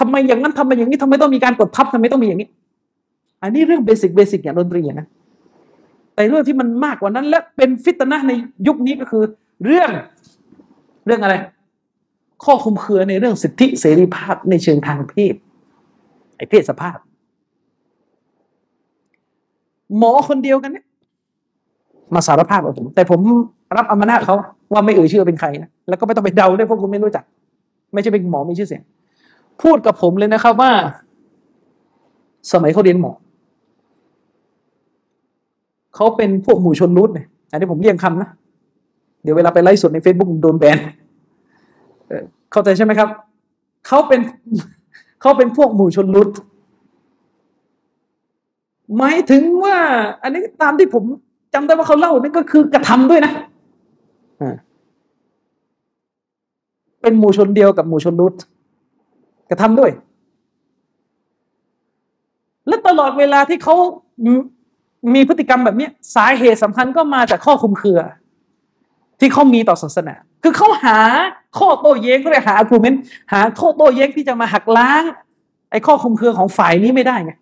[0.00, 2.48] ทำไมอย่างนั้นทำไมอย่างนี้ทำไมต้องมีการกดทับทำไมต้องมีอย่างนี้
[3.42, 5.06] อันนี้เรื่องเบสิกเบสิกอย่างดนตรีนะ
[6.14, 8.32] แต่เรื่องที่มันมากกว่านั้น และเป็นฟิตนะใน
[8.66, 9.22] ยุคนี้ก็คือ
[9.64, 9.90] เรื่อง
[11.06, 11.34] เรื่องอะไร
[12.44, 15.34] ข้อคุมเครือในเรื่องสิทธิเสรีภาพในเชิงทางเพศ
[16.36, 16.98] ไอ้เพศสภาพ
[19.98, 20.86] หมอคนเดียวกันเนี่ย
[22.14, 23.20] มาสารภาพกับผม แต่ผม
[23.76, 24.36] รับอมานาจเขา
[24.72, 27.24] ว่าไม่เอ่ยชื่อเป็นใครนะแล้วก็ไม่ต้องไปเดาด้วยเพราะคุณไม่รู้จัก
[27.92, 28.82] ไม่ใช่เป็นหมอมีชื่อเสียง
[29.62, 30.72] พูดกับผมเลยนะครับว่า
[32.52, 33.12] สมัยเขาเรียนหมอ
[35.94, 38.28] เขาเป็นพวกหมู่ชนรุดเนี่ยอันนี้ผมเรียกคำนะ
[39.22, 40.78] เดี๋ยวเวลาไปไลฟ์สดใน Facebook โดนแบน
[42.52, 43.08] เข้าใจใช่ไหมครับ
[43.86, 44.20] เขาเป็น
[45.20, 46.28] เขาเป็นพวกหมู่ชนรุด
[48.96, 49.76] หมายถึงว่า
[50.22, 51.04] อันนี้ตามที่ผม
[51.54, 53.32] จำได้ว่าเขาเล่านั่นก็คือกระทำด้วยนะ
[57.02, 58.34] เป็นหมู่ชนเดียวกับหมู่ชนรุด
[59.50, 59.90] กระทำด้วย
[62.68, 63.74] และตลอดเวลาที่เขา
[65.14, 68.00] มีพฤติกรรมแบบนี้สาเหตุสำคัญก็มาจากข้อคุมเครือ
[69.20, 70.98] ที่เขามีต่อศาสนา คือเขาหา
[71.58, 73.00] ข้อโต้แย้งเขาเรียกหา argument
[73.32, 75.02] หาข้อโต้แย้งที่จะมาหักล้าง
[75.70, 77.32] ไอ้ข้อคลุมเครือของฝ่ายนี้ไม่ได้ไง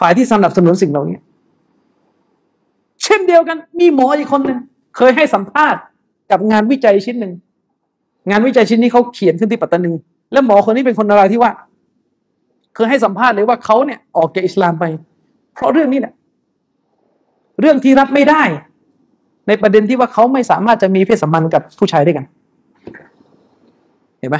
[0.00, 1.18] ฝ่ายที่สนับสนุนสิ่งเหล่านี้
[3.02, 4.58] เช่นเดียวกัน มีหมออีกคนหนึ่ง
[4.96, 5.80] เคยให้สัมภาษณ์
[6.30, 7.32] กับงานวิจัยชิ้นหนึ่ง
[8.30, 9.92] งานวิจัยชิ้นนี้เขาเขียนขึ้นที่ปัตตานี
[10.32, 11.52] แล้วหมอคนนี้เป็นคนอะไรที่ว่า
[12.74, 14.84] เคยให้สัมภาษณ์เลยว่าเขาเนี่ยออกจากอิสลามไป
[15.54, 16.12] เพราะเรื่องนี้แหละ
[17.60, 18.42] เรื่องที่รับไม่ได้
[19.46, 22.24] ในประเด็นที่ว่าเขาไม่สามารถจะมีเพศสัมพันธ์กับผู้ชายได้กัน
[24.18, 24.36] เห็นไหม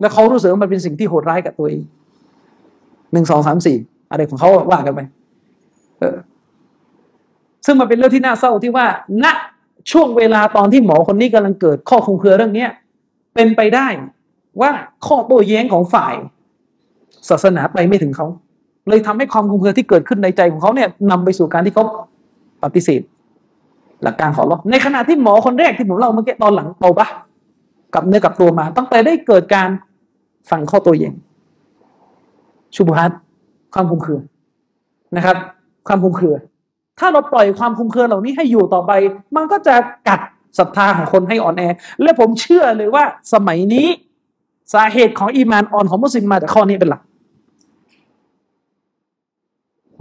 [0.00, 1.82] แล้วเขารู้สึกว่ามันเป็นสิ่งที่โหดร้ายกับตัวเอง
[3.12, 3.76] หนึ่งสองสามสี่
[4.10, 5.00] อะไรของเขาว่ากันไป
[6.00, 6.16] เออ
[7.66, 8.86] ซึ่งมันเป็นเรื่องที่น่าเศร้าที่ว่า
[9.24, 9.26] ณ
[9.92, 12.70] ช่วงเวลาตอนที่หมอคนนี้กำลังเกิดข้อคงเคือเรื่องเนี้ย
[13.34, 13.86] เป็นไปได้
[14.60, 14.70] ว่า
[15.06, 16.14] ข้อโต้แย้งของฝ่าย
[17.28, 18.26] ศาสนาไปไม่ถึงเขา
[18.88, 21.84] เลยทำให้ความคงเคือที่เกิดขึ้นในใจของเขาเนี่ยนำไปสู่การที่เขา
[22.62, 23.02] ปฏิเสธ
[24.02, 27.08] หลักการของเราในขณะที่หมอคนแรกที่ผมเล่าเมื่อกี้ตอนหลังโตปะ
[27.94, 29.68] กับเนื้อกับตัวมา ตั้งแต่ได้เกิดการ
[30.50, 31.14] ฟังข้อต้แย้ง
[32.74, 33.10] ชุบฮัต
[33.74, 34.20] ความคุมเครือ
[35.16, 35.36] นะครับ
[35.88, 36.36] ความคุมเครือ
[36.98, 38.92] ถ้าเราปล่อยความคุมเครือเหล่านี้ให้อยู่ต่อไป
[39.36, 39.74] มันก็จะ
[40.08, 40.20] กัด
[40.58, 41.62] ศรัทธาของคนให้อ่อนแอ
[42.02, 43.04] และผมเชื่อเลยว่า
[43.34, 43.86] สมัยนี้
[44.74, 47.00] สาเหตุของอีมานอ่อนของมุสลิมมาจากข้อนี้เป็นหลัก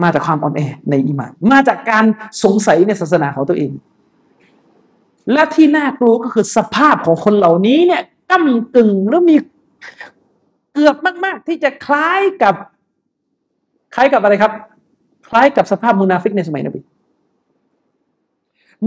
[0.03, 2.05] มาจากความอ่อนแอในอีมาน มาจากการ
[2.43, 3.71] สงสัยในศาสนาของตัวเอง
[5.31, 8.43] และที่น่ากลัวก็คือสภาพของคนเหล่านี้เนี่ยก้า
[8.75, 9.35] กึ่งแล้วมี
[10.73, 10.95] เกือบ
[11.25, 12.55] มาก ๆ ที่จะคล้ายกับ
[13.95, 14.51] คล้ายกับอะไรครับ
[15.27, 16.79] คล้ายกับสภาพมุนาฟิกในสมัยนบี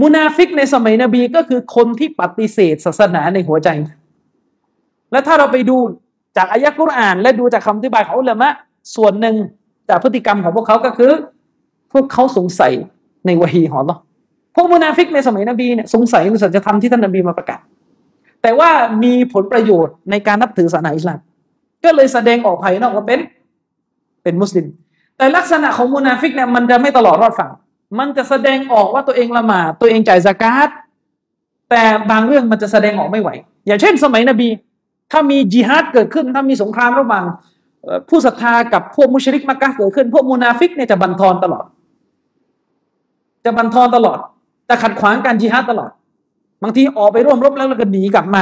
[0.01, 3.69] มุนาฟิกในสมัยนบีก็คือคนที่ปฏิเสธศาสนาในหัวใจ
[5.11, 5.77] และถ้าเราไปดู
[6.37, 8.49] จากอายะกุรอาน และดูจากคำอธิบายของอุลามะ
[8.95, 9.35] ส่วนหนึ่ง
[9.91, 11.11] จากพฤติกรรมของพวกเขาก็คือ
[11.91, 12.73] พวกเขาสงสัย
[13.25, 13.97] ในวะฮีของเรา
[14.55, 17.59] พวกมุนาฟิกในสมัยนบีเนี่ยสงสัยในสัจธรรมที่ท่านนบีมาประกาศ
[18.41, 18.69] แต่ว่า
[19.03, 21.19] มีผลประโยชน์ในการนับถือศาสนาอิสลาม
[21.83, 23.19] ก็เลยแสดงออกภายนอกว่าเป็น
[24.23, 24.65] เป็นมุสลิม
[25.17, 27.51] แต่ลักษณะของมุนาฟิกเนี่ยมันจะไม่ตลอดรอดฝั่ง
[27.99, 30.69] มันจะแสดงออกว่าตัวเองละหมาดตัวเองจ่ายสกาด
[31.69, 33.29] แต่บางเรื่องมันจะแสดงออกไม่ไหว
[33.67, 34.49] อย่างเช่น สมัยนบี
[35.11, 37.25] ถ้ามีจิฮาดเกิดขึ้น ถ้ามีสงครามระหว่าง
[38.09, 41.65] ผู้ศรัทธากับพวกมุชริกมักกะเกิดขึ้น พวกมุนาฟิกเนี่ยจะบั่นทอนตลอด
[43.45, 44.17] จะบั่นทอนตลอด
[44.69, 45.89] จะขัดขวางการจิฮาดตลอด
[46.63, 48.41] บางทีออกไปร่วมรบแล้วแล้วก็หนีกลับมา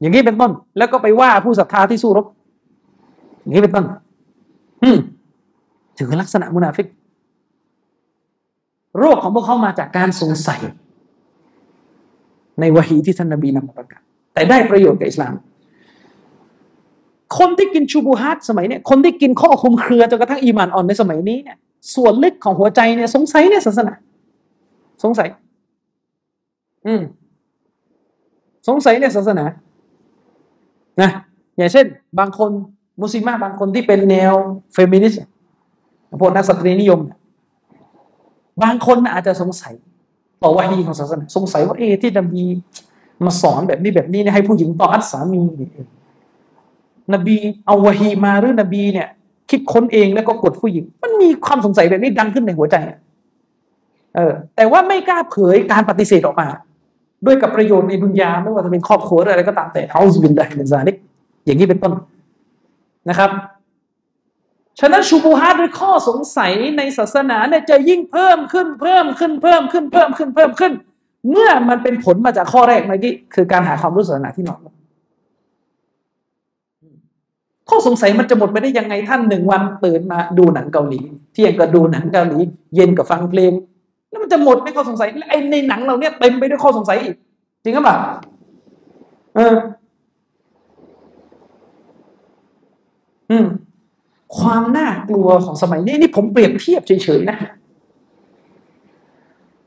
[0.00, 2.26] อย่างนี้เป็นต้น แล้วก็ไปว่าผู้ศรัทธาที่สู้รบ
[3.40, 3.84] อย่างนี้เป็นต้น
[5.98, 6.86] ถือลักษณะมุนาฟิก
[8.98, 10.60] โรคของพวกเขามาจากการสงสัย
[12.60, 14.02] ในวะฮีที่ท่านนบีนำมาประกาศ
[14.34, 15.34] แต่ได้ประโยชน์กับอิสลาม
[17.38, 21.58] คนที่กินชูบูฮัตสมัยเนี้ยคนที่กินข้อคุมเครือจนกระทั่งอีมานอ่อนในสมัยนี้เนี่ย
[21.94, 23.92] ส่วนลึกของหัวใจเนี่ยสงสัยเนี่ยศาสนา
[25.02, 25.28] สงสัย
[26.86, 27.02] อืม
[28.68, 29.44] สงสัยในศาสนา
[31.00, 31.10] นะ
[31.56, 31.86] อย่างเช่น
[32.18, 32.50] บางคน
[33.00, 34.32] มุสลิมบางคนที่เป็นแนว
[34.72, 35.20] เฟมินิสต์
[36.20, 37.00] พวกนักสตรีนิยม
[38.62, 39.74] บางคนอาจจะสงสัย
[40.42, 42.44] ต่อวะฮีของศาสนา สงสัยว่าเอที่นบี
[43.24, 45.48] มาสอนแบบนี้แบบนี้เนี่ยให้ผู้หญิงต่ออัตสามีน
[47.12, 47.36] นบี
[47.66, 49.08] เอาวาฮีมาหรือนบีเนี่ย
[49.50, 52.76] คิดค้นเองแล้วก็กดผู้หญิง มันมีความสงสัยแบบนี้ดังขึ้นในหัวใจ
[54.14, 56.48] เออ แต่ว่าไม่กล้าเผยการปฏิเสธออกมา
[57.26, 60.96] ด้วยกับประโยชน์ในดุนยาไม่ว่าจะเป็นครอบครัวอะไรก็ตามแต่เอาสิบินได้เป็นซานิก
[61.44, 61.92] อย่างนี้เป็นต้น
[63.08, 63.30] นะครับ
[64.80, 70.72] ฉะนั้นชูบูฮาด้วยข้อสงสัยในศาสนาเนี่ยจะยิ่งเพิ่มขึ้นเพิ่มขึ้นเพิ่มขึ้นเพิ่มขึ้นเพิ่มขึ้น
[71.30, 74.60] เมื่อมันเป็นผลมาจากข้อแรกเมื่อกี้คือการหาความรู้ศาสนาที่นอน
[77.70, 81.00] ข้อสงสัยมันจะหมดไปได้ยังไงท่านหนึ่งวันตื่นมาดูหนังเกาหลี
[81.32, 82.38] เที่ยงก็ดูหนังเกาหลี
[82.74, 83.52] เย็นก็ฟังเพลง
[84.08, 87.14] แล้วมันจะหมดในข้อสงสัยไอ้ในหนังเราเนี่ยเต็มไปด้วยข้อสงสัยอีก
[87.62, 87.96] จริงหรือเปล่า
[89.36, 89.54] เออ
[93.30, 93.46] อืม
[94.38, 97.38] ความน่ากลัวของสมัยนี้นี่ผมเปรียบเทียบเฉยๆนะ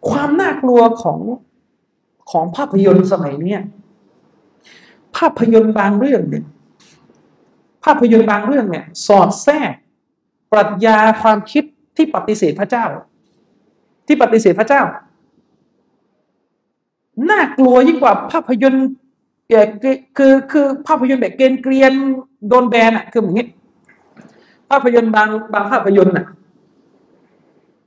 [0.09, 1.19] ความน่ากลัวของ
[2.31, 3.55] ของภาพยนตร์สมัยนี้
[5.15, 6.45] ภาพยนตร์บางเรื่องเนี่ย
[7.83, 9.71] ภาพยนตร์บางเรื่องเนี่ยสอดแทรก
[10.51, 11.63] ปรัชญาความคิด
[11.97, 12.85] ที่ปฏิเสธพระเจ้า
[14.07, 14.81] ที่ปฏิเสธพระเจ้า
[17.29, 18.87] น่ากลัวยิ่งกว่าภาพยนตร์
[20.17, 21.93] คือคือภาพยนตร์แบบเกณฑ์เกรียน
[22.47, 23.47] โดนแบนอะคืออย่างนี้
[24.69, 26.25] ภาพยนตร์บางบางภาพยนตร์อะ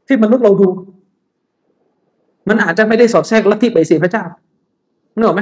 [0.06, 0.68] ที่มนุษย์เราดู
[2.48, 4.24] มันอาจจะไม่ได้สอดแทรกลัทธิไปเสียพระเจ้า
[5.16, 5.40] เนอะไหม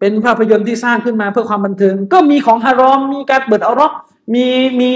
[0.00, 3.92] เป็นภาพยนตร์ที่สร้างขึ้นมาเพื่อความบันเทิง ก็มีของฮารอม มีการเปิดเอารอก
[4.34, 4.46] มี
[4.80, 4.90] มี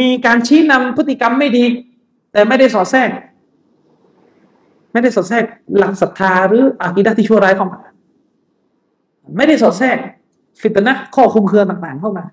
[0.00, 1.64] มีการชี้นำพฤติกรรมไม่ดี
[2.32, 3.10] แต่ไม่ได้สอดแทรก
[4.92, 5.44] ไม่ได้สอดแทรก
[5.78, 7.78] หลักศรัทธาหรืออากิดะที่ชั่วร้ายเข้ามา
[9.36, 9.96] ไม่ได้สอดแทรก
[10.60, 12.24] ฟิตนะข้อคุมเครือต่างๆเข้ามา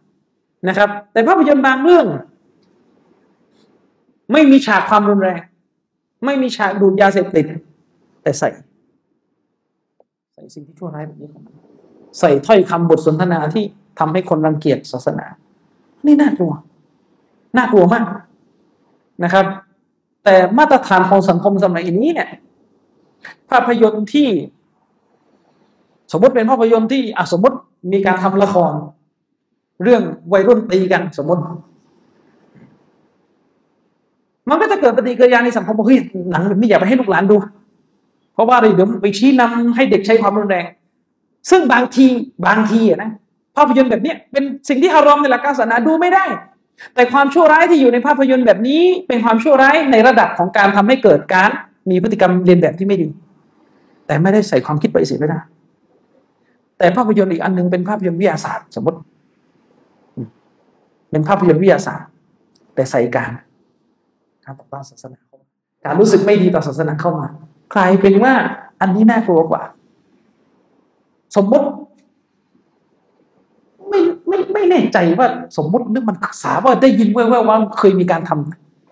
[0.67, 2.05] นะครับ แต่ภาพยนตร์บางเรื่อง
[4.31, 5.39] ไม่มีฉากความรุนแรง
[6.25, 7.45] ไม่มีฉากดูดยาเสพติด
[8.23, 8.49] แต่ใส่
[10.33, 11.56] ใส่สิ่งที่ชั่วร้ายแบบนี้เข้ามา
[12.19, 13.63] ใส่ถ้อยคำบทสนทนาที่
[13.99, 15.25] ทำให้คนรังเกียจศาสนา
[16.05, 16.53] นี่น่ากลัว
[17.57, 18.05] น่ากลัวมาก
[19.23, 19.45] นะครับ
[20.23, 22.29] แต่มาตรฐานของสังคมสมัยนี้เนี่ย
[23.49, 24.29] ภาพยนตร์ที่
[26.11, 27.57] สมมติเป็นภาพยนตร์ที่อสมมติ
[27.91, 28.73] มีการทำละคร
[29.83, 30.01] เรื่อง
[30.33, 31.41] วัยรุ่นตีกันสมมติ
[34.49, 35.99] มันก็จะเกิดปฏิกิริยาในสังคมว่าเฮ้ย
[36.31, 37.35] หนังแบบนี้อย่าไปให้ลูกหลานดู
[38.33, 40.65] เพราะว่าเดี๋ยวไปชี้นำให้เด็กใช้ความรุนแรง
[41.49, 42.05] ซึ่งบางที
[42.45, 43.11] บางทีนะ
[43.57, 46.25] ภาพยนตร์แบบนี้เป็นสิ่งที่ฮารอมในหลักการศาสนาดูไม่ได้
[46.95, 51.49] แต่ความชั่วร้ายที่อยู่ในภาพยนตร์แบบนี้ เป็นความชั่วร้ายในระดับของการทำให้เกิดการ
[51.89, 53.07] มีพฤติกรรมเรียนแบบที่ไม่ดี
[54.07, 55.39] แต่ไม่ได้ใส่ความคิดไปเสียไม่ได้
[56.77, 58.99] แต่ภาพยนตร์อีกอันนึงเป็นภาพยนตร์วิทยาศาสตร์ สมมติ
[61.11, 62.09] เป็นภาพยนตร์วิทยาศาสตร์
[62.75, 63.31] แต่ใส่การ
[64.43, 65.47] การต่อต้านศาสนาเข้ามา
[65.85, 67.25] การรู้สึกไม่ดีต่อศาสนาเข้ามา
[67.71, 68.33] ใครเป็นว่า
[68.81, 69.61] อันนี้น่ากลัวกว่า
[71.37, 71.67] สมมติ
[73.89, 75.27] ไม่ไม่ไม่แน่ใจว่า
[75.57, 78.31] สมมตินึกมันศึกษาว่าได้ยินแว่วๆว่าเคยมีการท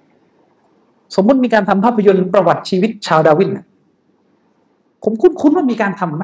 [0.07, 3.49] ำสมมติมีการทำภาพยนตร์ประวัติชีวิตชาวดาวิน
[5.03, 6.23] ผมคุ้นๆว่ามีการทำไหม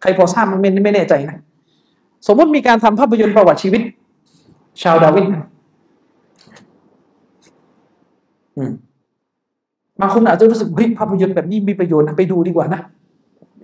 [0.00, 1.38] ใครพอทราบมันไม่ไม่แน่ใจนะ
[2.26, 3.82] สมมติมีการทำภาพยนตร์ประวัติชีวิต
[4.82, 5.26] ชาวดาวิน
[10.00, 12.80] บางคนอาจจะรู้สึกเฮ้ยภาพยนตร์แบบนี้มีประโยชน์นะไปดูดีกว่านะ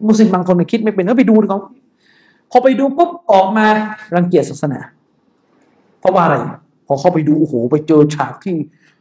[0.07, 1.61] มุสลิมบางคนคิดไม่เป็นก็ไปดูดีกว่า
[2.51, 3.67] พอไปดูปุ๊บออกมา
[4.17, 4.81] รังเกียจศาสนา
[6.01, 6.37] เพราะว่าอะไร
[6.87, 8.57] พอเข้าไปดูโอ้โหไปเจอฉากที่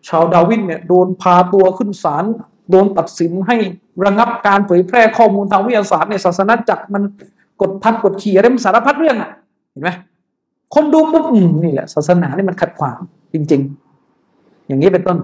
[0.07, 2.23] ชาวดาวินเนี่ยโดนพาตัวขึ้นศาล
[2.71, 3.55] โดนตัดสินให้
[4.05, 7.03] ระงับการเผยแพร่ข้อมูลทางวิทยาศาสตร์ในศาสนาจักรมัน
[7.61, 9.31] กดทัดกดขี่อะไรมันสารพัดเรื่องอะ
[9.71, 9.89] เห็นไหม
[10.73, 11.25] คนดูปุ๊บ
[11.63, 12.97] นี่แหละ ศาสนานี่มันขัดขวาง
[13.33, 13.61] จริง
[14.15, 15.17] ๆ อย่างนี้เป็นต้น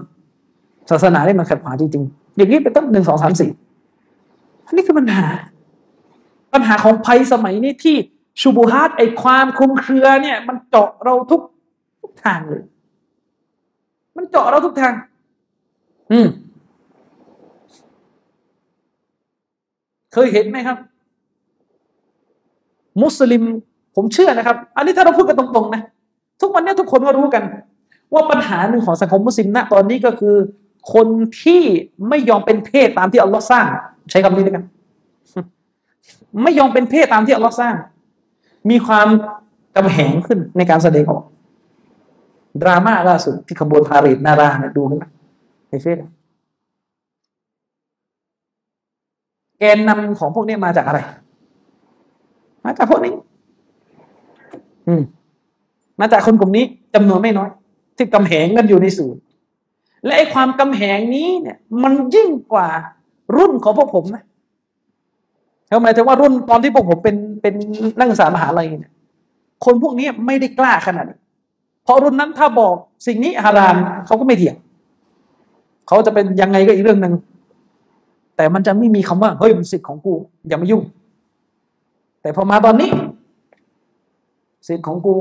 [0.90, 3.50] ศาสนานี่มันขัดขวางจริงๆอย่างนี้เป็นต้นหนึ่งสองสามสี่
[4.66, 5.24] อันนี้คือปัญหา
[6.52, 7.96] ปัญหาของภัยสมัยนี้ที่
[8.40, 11.40] ชูบูฮาตไอความคลุมเครือเนี่ย มันเจาะเราทุก
[12.00, 12.62] ทุกทางเลย
[14.16, 14.94] มันเจาะเราทุกทาง
[16.12, 16.28] อืม
[20.12, 20.78] เคยเห็นไหมครับ
[23.02, 23.42] มุสลิม
[23.96, 25.82] ผมเชื่อนะครับ อันนี้ถ้าเราพูดกันตรงๆนะ
[26.40, 27.42] ทุกวันนี้ทุกคนก็รู้กัน
[28.12, 30.36] ว่าปัญหาหนึ่งของสังคมมุสลิมณตอนนี้ก็คือ
[30.94, 31.06] คน
[31.42, 31.62] ที่
[32.08, 33.66] ไม่ยอมเป็นเพศตามที่อัลลอฮ์สร้าง
[34.10, 34.64] ใช้คำนี้ด้วยกัน
[36.42, 37.74] ไม่ยอมเป็นเพศตามที่อัลลอฮ์สร้าง
[38.70, 39.08] มีความ
[39.76, 41.22] กำแหงขึ้นในการแสดงออก
[42.62, 44.92] ดราม่าล่าสุดที่ขบวนพาเหรดนาราเนี่ยดูไหม
[45.68, 45.98] ในเฟซ
[49.58, 51.00] แกนนำของพวกนี้มาจากอะไร
[52.64, 53.14] มาจากพวกนี้
[54.88, 55.02] อืม
[56.00, 56.64] มาจากคนกลุ่มนี้
[56.94, 57.50] จำนวนไม่น้อย
[57.96, 59.20] ที่กำแหงกันอยู่ในศูนย์
[60.04, 62.68] และไอ้ความกำแหงนี้เนี่ย มันยิ่งกว่า
[63.36, 64.22] รุ่นของพวกผมนะ
[65.72, 67.54] เขาหมายถึงว่ารุ่นตอนที่พวกผมเป็นเป็น
[67.98, 68.92] นักศึกษามหาลัยเนี่ย
[69.64, 71.18] คนพวกนี้ไม่ได้กล้าขนาดนี้
[71.84, 72.74] เพราะรุ่นนั้นถ้าบอก
[73.06, 73.76] สิ่งนี้ฮาราม
[74.06, 74.56] เขาก็ไม่เถียง
[75.88, 77.14] เขาจะเป็นยังไงก็อีกเรื่องหนึ่ง
[78.36, 80.14] แต่มันจะไม่มีคำว่าเฮ้ยมันสิทธิ์ของกู
[80.48, 80.82] อย่ามายุ่ง
[82.22, 82.90] แต่พอมาตอนนี้
[84.66, 85.14] สิทธิ์ของกู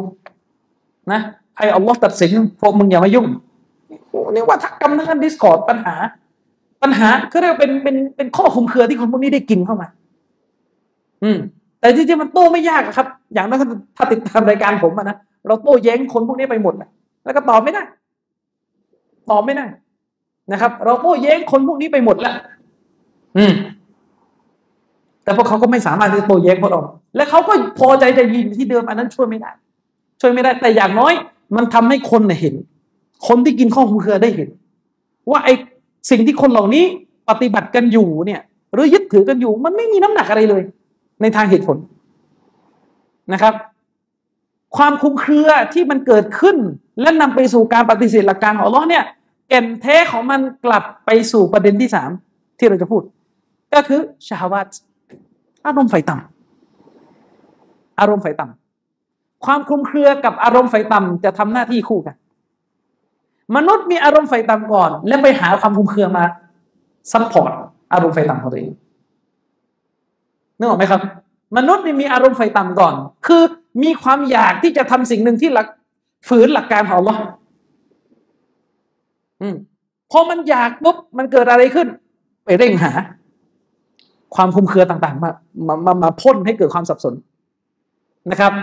[1.12, 1.20] นะ
[1.58, 3.26] ให้อัลลอฮ์ตัดสินพวกมึงอย่ามายุ่ง
[4.32, 5.96] นี่วาทกรรมทั้ง discourse ปัญหา
[6.82, 9.88] ปัญหาก็เรียกเป็นเป็นเป็นข้อคลุมเครือที่คนพวกนี้ได้กินเข้ามา
[11.24, 11.38] อืม
[11.80, 13.60] แต่จริงๆมันโต้ไม่ยากครับ อย่างนั้น
[13.98, 15.18] ถ้าติดตามรายการผมนะ
[15.48, 16.74] เราโต้แย้งคนพวกนี้ไปหมด
[17.24, 17.84] แล้วก็ตอบไม่ได้
[19.30, 19.66] ตอบไม่ได้
[20.52, 22.36] นะครับ เราโต้แย้งคนพวกนี้ไปหมดแล้ว
[23.38, 23.54] อืม
[25.24, 26.82] แต่พวกเขาก็ไม่สามารถที่จะโต้แย้งพวกเรา
[27.16, 29.52] และเขาก็พอใจจะยินที่เดิมอันนั้นช่วยไม่ได้
[30.22, 31.14] ช่วยไม่ได้ แต่อย่างน้อย
[31.56, 32.56] มันทำให้คนเห็น
[33.28, 34.50] คนที่กินข้อมูลเครือได้เห็น
[35.32, 35.54] ว่าไอ้
[36.10, 36.84] สิ่งที่คนเหล่านี้
[37.30, 38.42] ปฏิบัติกันอยู่เนี่ย
[38.74, 40.62] หรือยึดถือกันอยู่ มันไม่มีน้ำหนักอะไรเลย
[41.22, 41.78] ในทางเหตุผล
[43.34, 43.54] นะครับ
[44.78, 46.58] ความคุ้มเครือที่มันเกิดขึ้น
[47.02, 49.04] และนำไปสู่การปฏิเสธหลักการของลลอเนี่ย
[49.50, 52.10] แก่นแทของมันกลับไปสู่ประเด็นที่สาม
[52.58, 53.04] ที่เราจะพูด
[53.74, 54.68] ก็คือชาวัต
[55.66, 62.16] อารมณ์ไฟต่ำอารมณ์ไฟต่ำความคลุมเครือกับอารมณ์ไฟต่ำจะทำหน้าที่คู่กัน
[63.56, 66.24] มนุษย์มีอารมณ์ใฝ่ต่ำก่อน แล้วไปหาความคลุมเครือมา
[67.12, 67.52] support
[67.94, 68.72] อารมณ์ใฝ่ต่ำของตัวเอง
[70.62, 71.02] นึกออกไหมครับ
[71.58, 72.94] มนุษย์มีอารมณ์ใฝ่ต่ำก่อน
[73.28, 73.44] คือ
[73.84, 75.68] มีความอยากที่จะทำสิ่งหนึ่งที่ฝ่า
[76.28, 77.22] ฝืนหลักการของอัลลอฮ์
[79.42, 79.56] อืม
[80.12, 81.88] พอมันอยากปุ๊บมันเกิดอะไรขึ้น
[82.46, 82.92] ไปเร่งหา
[84.36, 85.32] ความคลุมเครือต่างๆ มา
[85.68, 87.14] มามามาพ่นให้เกิดความสับสน
[88.32, 88.54] นะครับ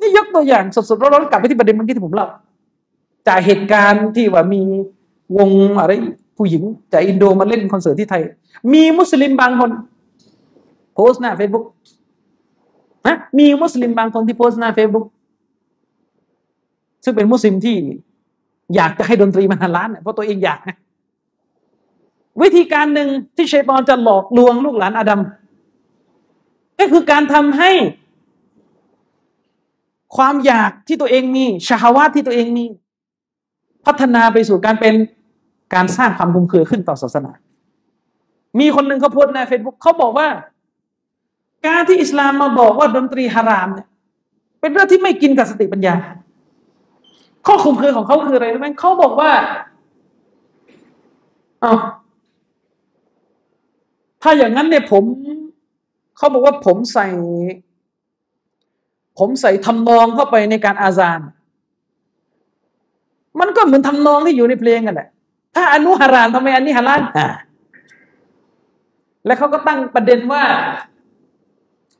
[0.00, 2.26] นี่ยกตัวอย่างสดๆร้อนๆกลับไปที่ประเด็นเมื่อกี้ที่ผมเล่า
[3.28, 4.62] จากเหตุการณ์ที่ว่ามี
[5.36, 5.50] วง
[5.80, 5.92] อะไร
[6.36, 6.62] ผู้หญิง
[6.92, 8.22] จากอินโดมาเล่นคอนเสิร์ตที่ไทย
[8.72, 9.70] มีมุสลิมบางคน
[10.94, 11.64] โพสต์หน้าเฟซบุ๊ก
[13.06, 15.06] นะมีมุสลิมบางคนที่โพสต์หน้าเฟซบุ๊ก
[17.04, 17.76] ซึ่งเป็นมุสลิมที่
[18.74, 20.76] อยากจะให้ดนตรีมันฮาลาลเพราะตัวเองอยากนะ
[22.42, 25.20] วิธีการหนึ่งที่ชัยตอนจะหลอกลวงลูกหลานอาดัม
[26.78, 27.70] ก็คือการทำให้
[30.16, 32.64] ความอยากที่ตัวเองมีชาวาที่ตัวเองมี
[33.86, 34.94] พัฒนาไปสู่การเป็น
[35.74, 37.32] การสร้างความคุ้มเคือขึ้นต่อศาสนา
[38.60, 40.28] มีคนหนึ่งเขาโพสต์ในเฟซบุ๊กเขาบอกว่า
[41.66, 43.88] การที่อิสลามมาบอกว่าดนตรีฮารามเนี่ย
[44.60, 45.94] เป็นเรื่องที่ไม่กินกับสติปัญญา
[47.46, 49.30] ข้อคุมเครือของเขาคืออะไรรู้ไหมเขาบอกว่า
[51.60, 51.72] เอา
[54.22, 55.04] ถ้าอย่างนั้นเนี่ยผม
[56.16, 57.06] เขาบอกว่าผมใส่
[59.18, 61.20] ผมใส่ทำนองเข้าไปในการอาซาน
[63.40, 65.08] มันก็เหมือนทำนองที่อยู่ในเพลงกันแหละ
[65.54, 67.02] ถ้าอันนู้นฮารามทำไมอันนี้ฮาลาล
[69.26, 70.42] และเขาก็ตั้งประเด็นว่า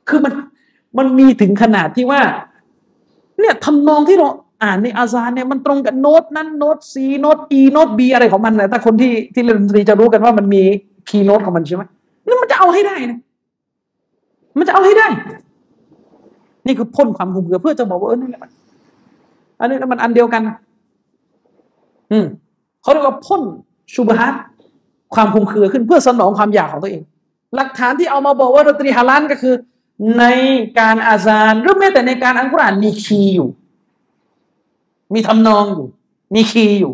[0.09, 0.33] คือมัน
[0.97, 2.21] มันมีถึงขนาดที่ว่า
[3.39, 4.27] เนี่ยทำนองที่เรา
[4.63, 10.61] อ่านในอาซานเนี่ยมันตรงกับโน้ตนั้นโน้ต C โน้ต E โน้ต B อะไรของมันนะถ้าคนที่ที่เล่นดนตรีจะรู้กันว่ามันมี
[11.09, 11.83] คีย์โน้ตของมันใช่ไหม
[12.27, 13.19] นี่มันจะเอาให้ได้นะ
[14.57, 15.07] มันจะเอาให้ได้
[16.65, 18.41] นี่คือพ่นความคุมเครือเพื่อจะบอกว่าเออนี่แหละ
[19.59, 20.41] อันนี้มันอันเดียวกัน
[22.11, 22.25] อืม
[22.81, 23.41] เขาเรียกว่าพ่น
[23.93, 24.33] ชูบฮัต
[25.15, 27.01] ความคุมเครือขึ้นเพื่อสนองความอยากของตัวเอง
[27.55, 29.53] หลักฐานที่เอามาบอกว่าดนตรีฮาลานก็คือ
[30.17, 30.23] ใน
[30.79, 33.49] การอาซานหรือแม้แต่ในการอันกุรอานมีคีย์อยู่
[35.13, 35.87] มีทำนองอยู่
[36.33, 36.93] มีคีย์อยู่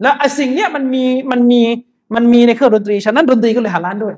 [0.00, 1.60] แล้วไอ้สิ่งเนี้ยมันมีมันมี
[2.14, 4.14] มันมีในเครื่องดนตรี ฉะนั้นดนตรีก็เลยฮาลาลด้วย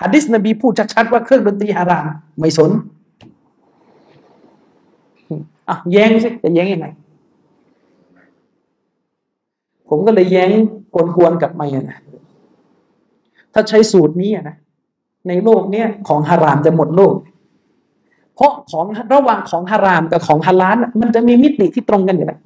[0.00, 2.06] ฮะดิษนบีพูดชัดๆว่าเครื่องดนตรีฮาราม
[2.40, 2.70] ไม่สน
[5.68, 6.86] อะแย้งสิจะแย้งยังไง
[9.88, 10.50] ผมก็เลยแย้ง
[10.94, 11.98] กวนๆกับไม่นะ
[13.52, 14.56] ถ้าใช้สูตรนี้นะ
[15.28, 17.14] ในโลกเนี้ยของฮารามจะหมดโลก
[18.34, 18.84] เพราะของ
[19.14, 22.40] ระหว่างของฮารามกับของฮาลาลมันจะมีมิติที่ตรงกันอยู่แล้ว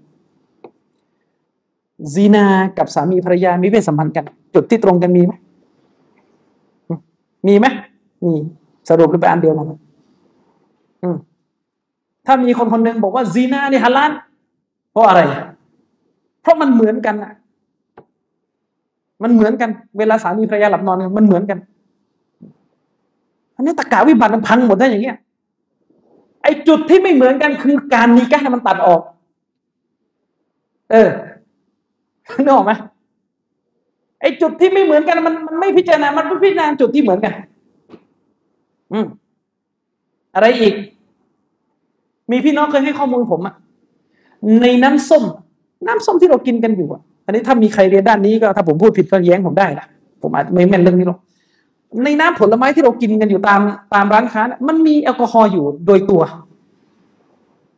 [2.14, 2.44] ซีนา
[2.78, 4.24] กับสามีภรรยามีเพศสัมพันธ์กัน
[4.55, 5.32] จุดที่ตรงกันมีไหม
[7.46, 7.66] มีไหม
[8.24, 8.32] มี
[8.88, 9.66] สรุปหรือไปอันเดียวกัน
[12.26, 14.12] ถ้ามีคนคนหนึ่งบอกว่าซีนานี่ฮาลาล
[14.92, 15.20] เพราะอะไร
[16.42, 17.32] เพราะมันเหมือนกันอะ
[19.22, 21.59] มันเหมือนกัน เวลาสามีภรรยาหลับนอนกันมันเหมือนกัน
[23.55, 25.18] อันนี้ตะกาวิบัติมันพังหมดได้อย่างเงี้ย
[26.43, 29.01] ไอ้จุดที่ไม่เหมือนกันคือการนีก้ามันตัดออก
[30.90, 31.09] เออ
[32.44, 32.72] นึกออกไหม
[34.20, 37.32] ไอ้จุดที่ไม่เหมือนกันมันมันไม่พิจารณา มันพิจารณาจุดที่เหมือนกัน
[38.93, 39.06] อืม
[40.35, 40.74] อะไรอีก
[42.31, 43.55] มีพี่น้องเคยให้ข้อมูลผมอะ
[44.62, 45.24] ในน้ำส้ม
[45.86, 49.86] น้ำส้มที่เรากินกันอยู่อะอันนี้ถ้ามีใครเรียนด้านนี้ก็ถ้าผมพูดผิดก็แย้งผมได้นะ
[50.22, 51.18] ผมอาจไม่แม่นเรื่องนี้หรอก
[52.04, 53.60] ในน้ำผลไม้ที่เรากินกันอยู่ตาม
[53.94, 56.22] ตามร้านค้านะมันมีแอลกอฮอล์อยู่โดยตัว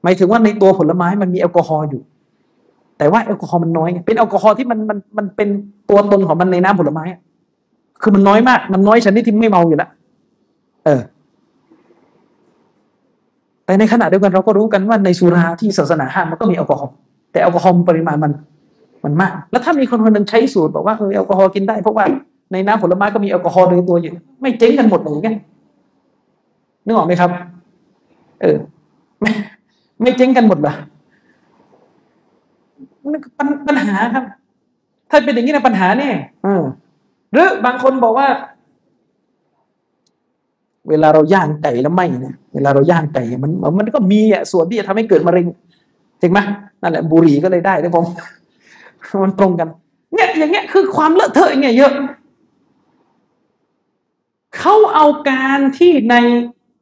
[0.03, 2.03] หมายถึงว่าในตัวผลไม้มันมีแอลกอฮอล์อยู่
[2.99, 5.49] แต่ว่าแอลกอฮอล์มันน้อยเป็นแอลกอฮอล์ที่มันมันมันเป็น
[5.89, 7.05] ตัวตนของมันในน้ำผลไม้
[8.03, 9.91] คือมันน้อยมาก มันน้อยชนิดที่ไม่เมาอยู่แล้ว
[10.85, 11.01] เออ
[13.65, 16.93] แต่ในขณะเดียวกันเราก็รู้กันว่าในสุราที่ศาสนาห้ามมันก็มีแอลกอฮอล์
[17.33, 18.33] แต่แอลกอฮอล์ปริมาณมัน
[19.05, 22.05] มันมาก แล้วถ้ามีคนคนหนึ่งใช้สูตรบอกว่าเออแอลกอฮอล์กินได้เพราะว่า
[22.53, 25.29] ในน้ำผลไม้ก็มีแอลกอฮอล์ในตัวอยู่ ไม่เจ๊งกันหมดเลยไง
[26.85, 27.31] นึกออกไหมครับ
[28.43, 28.57] เออ
[29.21, 29.31] ไม่
[30.03, 30.75] ไม่เจ๊งกันหมดเหรอ
[33.39, 34.25] ปัญปัญหาครับ
[35.11, 36.15] ถ้าเป็นอย่างนี้นะปัญหาเนี่ย
[37.33, 38.29] หรือบางคนบอกว่า
[40.89, 45.47] เวลาเราย่างไก่แล้วไหมเนี่ยเวลาเราย่างไก่มัน มันก็มีอะส่วนที่จะทำให้เกิดมะเร็ง
[46.21, 46.39] จริงไหม
[46.83, 48.05] นั่นแหละบุหรี่ก็เลยได้นะผม
[49.25, 49.69] มันตรงกัน
[50.15, 51.93] เนี่ยอย่างเงี้ยคือความเลอะเทอะอย่างเงี้ยเยอะ
[54.59, 56.15] เขาเอาการที่ใน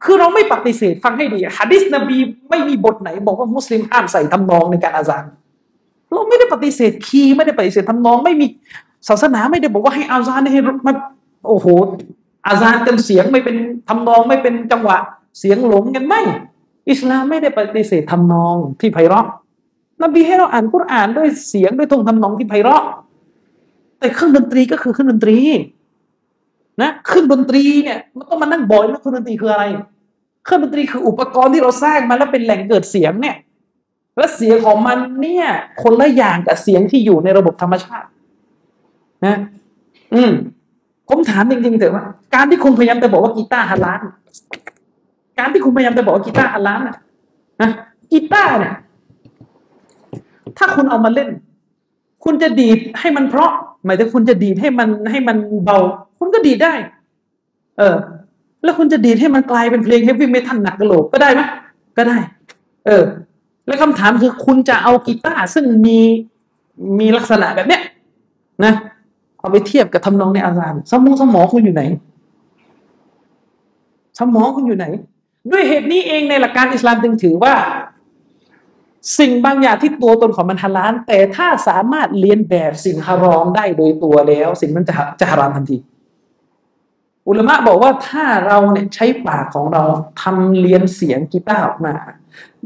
[0.05, 2.19] คือเราไม่ปฏิเสธฟังให้ดีฮะดิษนบี
[2.51, 5.25] ไม่มีบทไหน บอกว่ามุสลิมห้ามใส่ทำนองในการอาซาน
[6.13, 8.47] เราไม่ได้ปฏิเสธคีย์ไม่ได้ปฏิเสธทำนองไม่มี
[9.09, 10.97] ศาสนาไม่ได้บอกว่าให้อาซานให้มัน
[11.49, 11.67] โอ้โห
[12.47, 13.57] อาซานเต็มเสียงไม่เป็น
[13.89, 14.97] ทำนองไม่เป็นจังหวะ
[15.39, 16.21] เสียงหลงกันไม่
[16.91, 19.27] อิสลามไม่ได้ปฏิเสธทำนองที่ไพเราะ
[20.03, 22.83] นบีให้เราอ่านกุรอานด้วยเสียงด้วยทงทำนองที่ไพเราะ
[23.99, 25.37] แต่เครื่องดนตรีก็คือเครื่องดนตรี
[26.81, 29.65] นะเครื่องดนตรีเนี่ยมันต้องมานั่งบ่อยแล้วเครื่องดนตรีคืออะไร
[30.45, 33.37] เครื่องดนตรีคืออุปกรณ์ที่เราสร้างมาแล้วเป็นแหล่งเกิดเสียงเนี่ย
[34.17, 35.47] และเสียงของมันเนี่ย
[35.83, 38.09] คนละอย่างกับเสียงที่อยู่ในระบบธรรมชาติ
[39.27, 39.37] นะ
[40.15, 40.33] อืม
[41.09, 44.01] ผมถามจริงๆเถอะว่าการที่คุณพยายามจะบอกว่ากีตาร์ฮัลลาน
[45.39, 47.71] การที่คุณพยายามจะบอกว่ากีตาร์ฮัลลานนะ
[48.13, 48.75] กีตาร์เนี่ย
[50.59, 51.29] ถ้าคุณเอามาเล่น
[52.25, 53.53] คุณจะดีดให้มันเพราะ
[53.85, 55.79] หมายถึงคุณจะดีดให้มันให้มันเบา
[56.19, 56.75] คุณก็ดีดได้
[57.79, 57.97] เออ
[58.65, 61.41] แล้วคุณจะดีดให้มันกลายเป็นเพลงเฮฟวี่เมทัลหนักกระโหลกก็ได้ไหม
[61.97, 62.19] ก็ได้
[62.87, 63.05] เออ
[63.67, 65.99] แล้วคำถามคือคุณจะเอากีตาร์ซึ่งมี
[67.01, 67.83] มีลักษณะแบบเนี้ย
[68.65, 68.73] นะ
[69.39, 71.83] เอาไปเทียบกับทำนองในอาจารย์สมองสมองคุณอยู่ไหน
[74.19, 74.87] สมองคุณอยู่ไหน
[75.51, 77.55] ด้วยเหตุนี้เองในหลักการอิสลามจึงถือว่า
[79.19, 85.77] สิ่งบางอย่างที่ตัวตนของมันฮาลาลแต่ถ้าสามารถเลียนแบบสิ่งฮารอมได้โดยตัวแล้ว สิ่งนั้นจะจะฮารามทันที
[87.29, 89.83] อุลามะบอกว่าถ้าเราเนี่ยใช้ปากของเรา
[90.23, 91.95] ทำเลียนเสียงกีตาร์ออกมา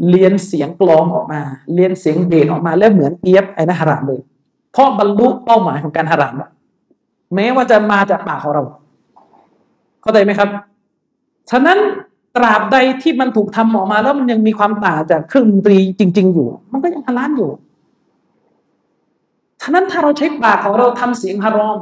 [0.08, 1.40] เลียนเสียงกลองออกมา
[1.72, 4.20] เลียนเสียงเบสออกมาแล้วเหมือนเกียบไอ้นะฮารามเลย
[4.72, 6.34] เพราะบรรลุเป้าหมายของการฮาราม
[7.34, 8.62] แม้ว่าจะมาจากปากของเรา
[10.02, 10.48] เข้าใจไหมครับ
[11.50, 11.78] ฉะนั้น
[12.36, 17.50] ตราบใดที่มันถูกทำออกมาแล้วมันยังมีความต่างจากเครื่องดนตรีจริง ๆ อยู่ มันก็ยังฮาลาลอยู่
[19.62, 21.78] ฉะนั้นถ้าเราใช้ปากของเราทำเสียงฮารอม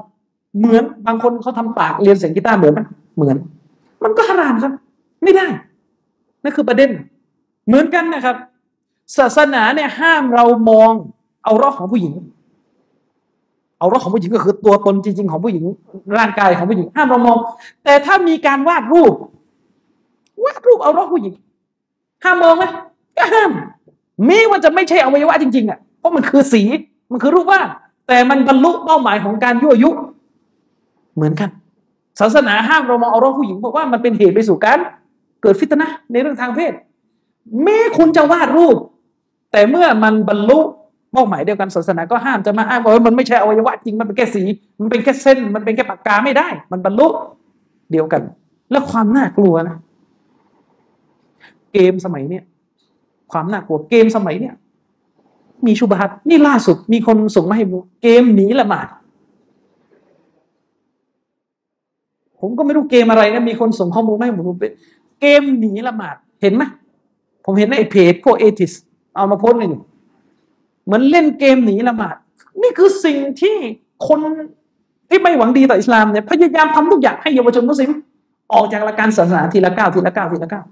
[0.59, 2.81] เหมือนบางคนเขาทำปากเรียนเสียงกีตาร์เหมือนไหม
[3.17, 3.37] เหมือน
[4.05, 4.73] มันก็ฮารามครับ
[5.23, 5.47] ไม่ได้
[6.43, 6.91] นั่นคือประเด็น
[7.67, 8.37] เหมือนกันนะครับ
[9.19, 10.93] ศาสนาเนี่ยห้ามเรามอง
[11.45, 12.13] เอารอกของผู้หญิง
[13.79, 15.65] เอารอกของผู้หญิงก็คือตัวตนจริง ๆ ของผู้หญิง
[16.19, 17.39] ร่างกายของผู้หญิงห้ามเรามอง
[17.85, 19.15] แต่ถ้ามีการวาดรูป
[20.45, 21.35] วาดรูปเอารอกผู้หญิง
[22.25, 22.65] ห้ามมองไหม
[23.17, 23.51] ก็ห้าม
[24.29, 26.63] มีว่าจะไม่ใช่อวัยวะจริงๆอะเพราะมันคือสี
[27.11, 27.69] มันคือรูปวาด
[28.09, 29.91] แต่มันบรรลุเป้าหมายของการยั่วยุ
[31.17, 31.51] เหมือนกัน
[32.21, 34.79] ศาสนาห้ามเรามองเอาร่องผู้หญิงบอกว่ามันเป็นเหตุไปสู่การ
[35.43, 36.73] เกิดฟิตนะในเรื่องทางเพศ
[37.63, 38.77] แม้คุณจะวาดรูป
[39.53, 40.59] แต่เมื่อมันบรรลุ
[41.13, 44.43] เป้าหมายเดียวกันศาสนาก็ห้ามจะมาอ้างว่ามันไม่ใช่อวัยวะจริงมันเป็นแค่สี
[44.81, 47.07] มันเป็นแค่เส้น มันเป็นแค่ปากกาไม่ได้ มันบรรลุ
[47.91, 48.23] เดียวกัน
[48.71, 49.77] แล้วความน่ากลัวนะ
[51.73, 52.45] เกมสมัยเนี้ย
[53.33, 54.55] ความน่ากลัวเกมสมัยเนี้ย
[55.67, 58.87] มีชุบฮัตนี่ล่าสุดมีคนส่งมาให้ดูเกมหนีละหมาด
[62.41, 64.73] ผมก็ไม่รู้เกมอะไรนะมีคนส่งข้อมูลมาให้ผมเป็น
[65.21, 66.63] เกมหนีละหมาดเห็นไหม
[67.45, 68.73] ผมเห็นในเพจพวกเอทิส
[69.17, 69.71] เอามาโพสต์หนึ่
[70.85, 72.17] เหมือนเล่นเกมหนีละหมาด
[72.63, 73.57] นี่คือสิ่งที่
[74.09, 74.21] คน
[75.09, 77.91] ที่ไม่หวังดีต่ออิสลามเนี่ยพยายามทำทุกอย่างให้เยาวชนมุสลิม
[78.53, 80.65] ออกจากหลักการศาสนาทีละก้าวทีละก้าวทีละก้าว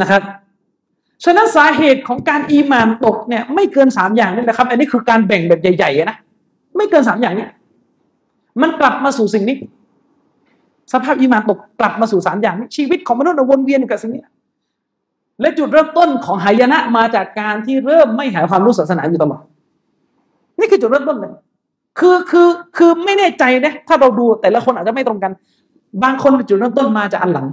[0.00, 0.22] นะครับ
[1.24, 6.16] ฉะนั้นสาเหตุของการอีมานตกเนี่ยไม่เกินสามอย่างนี่แหละครับ อันนี้คือการแบ่งแบบใหญ่ๆนะ
[6.76, 7.50] ไม่เกินสามอย่างเนี่ย
[8.62, 9.56] มันกลับมาสู่สิ่งนี้
[10.92, 14.24] สภาพอีมานตกกลับมาสู่สามอย่างนี้ชีวิตของมนุษย์วนเวียนอยู่กับสิ่งนี้
[15.40, 19.42] และจุดเริ่มต้นของหายนะมาจากการที่เริ่มไม่หาความรู้ศาสนาอยู่ตลอด
[20.58, 21.32] นี่คือจุดเริ่มต้นเลย
[21.98, 25.32] คือคือคือไม่แน่ใจนะถ้าเราดูแต่ละคนอาจจะไม่ตรงกัน
[26.02, 27.46] บางคนจุดเริ่มต้นมาจากอันหลัง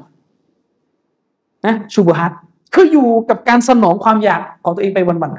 [1.65, 2.31] นะชูบฮัต
[2.73, 5.31] คืออยู่กับการสนองความอยากของตัวเองไปวัน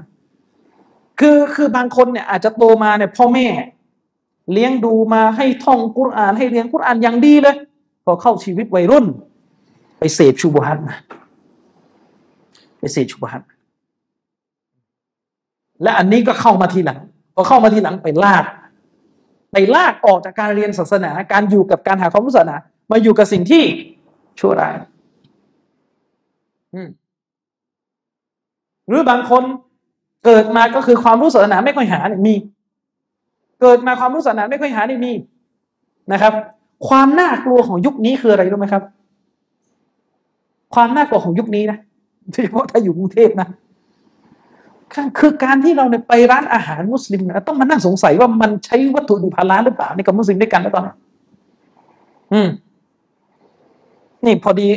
[0.54, 3.46] ๆคือคือบางคนเนี่ยอาจจะโตมาเนี่ยพ่อแม่
[4.52, 7.56] เลี้ยงดูมาให้ท่องกุรอานให้เรียนกุรอานอย่างดีเลย
[8.06, 9.06] พอเข้าชีวิตวัยรุ่น
[9.98, 10.96] ไปเสพชูบฮัตมา
[12.78, 13.42] ไปเสพชูบฮัต
[15.82, 17.00] และอันนี้ก็เข้ามาทีหลัง
[17.34, 18.44] พอเข้ามาทีหลังไปลาก
[19.52, 22.56] ไปลากออกจากการเรียนศาสนา การอยู่กับการหาความรู้ศาสนา
[22.90, 23.62] มาอยู่กับสิ่งที่
[24.38, 24.74] ชั่วร้าย
[28.88, 29.42] หรือบางคน
[30.24, 32.34] เกิดมาก็คือความรู้ศาสนาไม่ค่อยหาเนี่ยมี
[33.60, 35.12] เกิดมาความรู้ศาสนาไม่ค่อยหาเนี่ยมี
[36.12, 36.32] นะครับ
[36.88, 38.82] ความน่ากลัวของยุคนี้คืออะไรรู้ไหมครับ
[40.74, 41.78] ความน่ากลัวของยุคนี้นะ
[42.30, 43.48] โดยเฉพาะถ้าอยู่กรุงเทพนะ
[45.18, 50.94] คือการที่เราเนี่ยไปร้านอาหารมุสลิมนะต้องมานั่งสงสัยว่ามันใช้วัตถุดิบฮาลาลหรือเปล่าในกับมุสลิมด้วยกันนะตอนนี้
[52.32, 52.48] อืม
[54.24, 54.68] นี่พอดี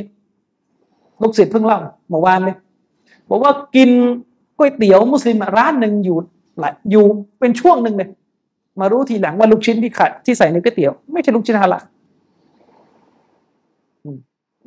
[1.21, 2.55] ลูกศิษย์เพิ่งเล่าเมื่อวานเลย
[3.29, 3.89] บอกว่ากิน
[4.57, 6.17] ก๋วยเตี๋ยวมุสลิมร้านหนึ่งอยู่
[6.59, 7.05] หลายอยู่
[7.39, 8.09] เป็นช่วงหนึ่งเลย
[8.81, 11.83] มารู้ทีหลังว่าลูกชิ้นที่ขายที่ใส่ในก๋วยเตี๋ยวไม่ใช่ลูกชิ้นฮาลาล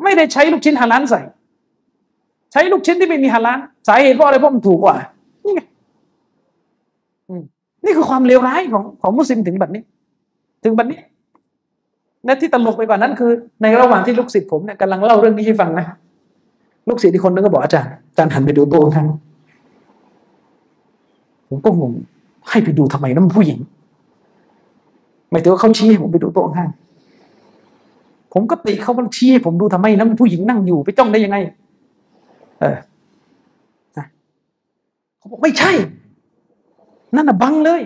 [0.03, 1.21] ไม่ได้ใช้ลูกชิ้นฮาลาลใส่
[2.53, 3.59] ใช้ลูกชิ้นที่ไม่มีฮาลาล
[3.89, 4.97] สาเหตุเพราะอะไรเพราะมันถูกกว่า
[5.45, 5.61] นี่ไง
[7.85, 9.83] นี่คือความเลวร้ายของของมุสลิมถึงแบบนี้
[10.65, 10.99] ถึงแบบนี้
[12.25, 13.31] และที่ตลกไปกว่านั้นคือ
[13.63, 15.87] ในระหว่างที่ลูกศิษย์ผมเนี่ยกำลังเล่าเรื่องนี้ให้ฟังนะ
[16.89, 19.07] ลูกศิษย์อีกคนนึงก็บอกอาจารย์อาจารย์หันไปดูโต๊ะข้าง
[21.49, 21.93] ผมก็งง
[22.51, 23.59] ให้ไปดูทำไมนั่นผู้หญิง
[25.33, 26.71] หมายถึงว่าเขาชี้ให้ผมไปดูโต๊ะข้าง
[28.33, 31.37] ผมก็ติเขาว่าชี้ให้ผมดูทำไมนั่นผู้หญิงนั่งอยู่ไปจ้องได้ยังไง
[32.61, 32.77] เออ
[35.19, 35.73] เขาบอกไม่ใช่
[37.17, 37.83] นั่นน่ะบังเลย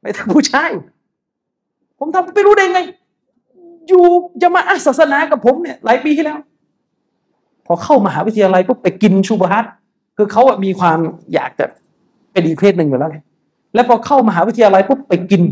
[0.00, 0.70] ไม่ถึงผู้ชาย
[1.98, 2.80] ผมทำไปรู้ได้ไง
[3.88, 4.04] อยู่
[4.42, 6.38] จะมาอาศาสนากับผมเนี่ย หลายปีที่แล้ว
[7.66, 9.64] พอเข้ามหาวิทยาลัยปุ๊บไปกินชูบฮัต
[10.16, 10.98] คือเขาอะมีความ
[11.34, 11.66] อยากจะ
[12.32, 13.18] เป็นอีกเพศหนึ่งอยู่แล้วไง
[13.74, 15.42] แล้วพอเข้ามหาวิทยาลัยปุ๊บไปกิน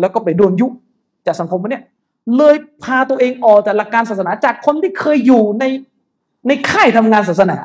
[0.00, 0.66] แล้วก็ไปโดนยุ
[1.26, 1.84] จากสังคมมันเนี่ย
[2.36, 5.64] เลยพาตัวเองออกจากหลักการศาสนาจากคนที่เคยอยู่ใน
[6.46, 7.58] ในค่ายทำงานศาสนา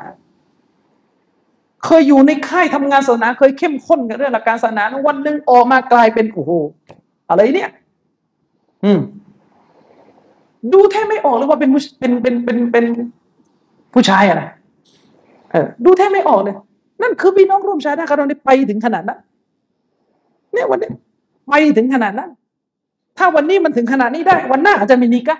[1.84, 6.52] เคยอยู่ในค่ายทำงานศาสนา เคยเข้มข้นกับเรื่องหลักการศาสนาวันหนึ่งออกมากลายเป็นโอ้โห
[7.30, 7.70] อะไรเนี่ย
[8.84, 9.00] อืม
[10.72, 12.84] ดูแทบไม่ออกเลยว่าเป็นเป็นเป็นเป็นเป็น
[13.92, 14.42] ผู้ชายอะไร
[15.52, 16.56] เออ ดูแทบไม่ออกเลย
[17.02, 19.18] นั่นคือพี่น้องร่วมชาติเราได้ไปถึงขนาดนั้น
[20.52, 20.90] เนี่ยวันนี้
[21.48, 22.30] ไปถึงขนาดนั้น
[23.18, 25.36] ถ้าวันนี้มันถึงขนาดนี้ได้ วันหน้าอาจจะมีนิกา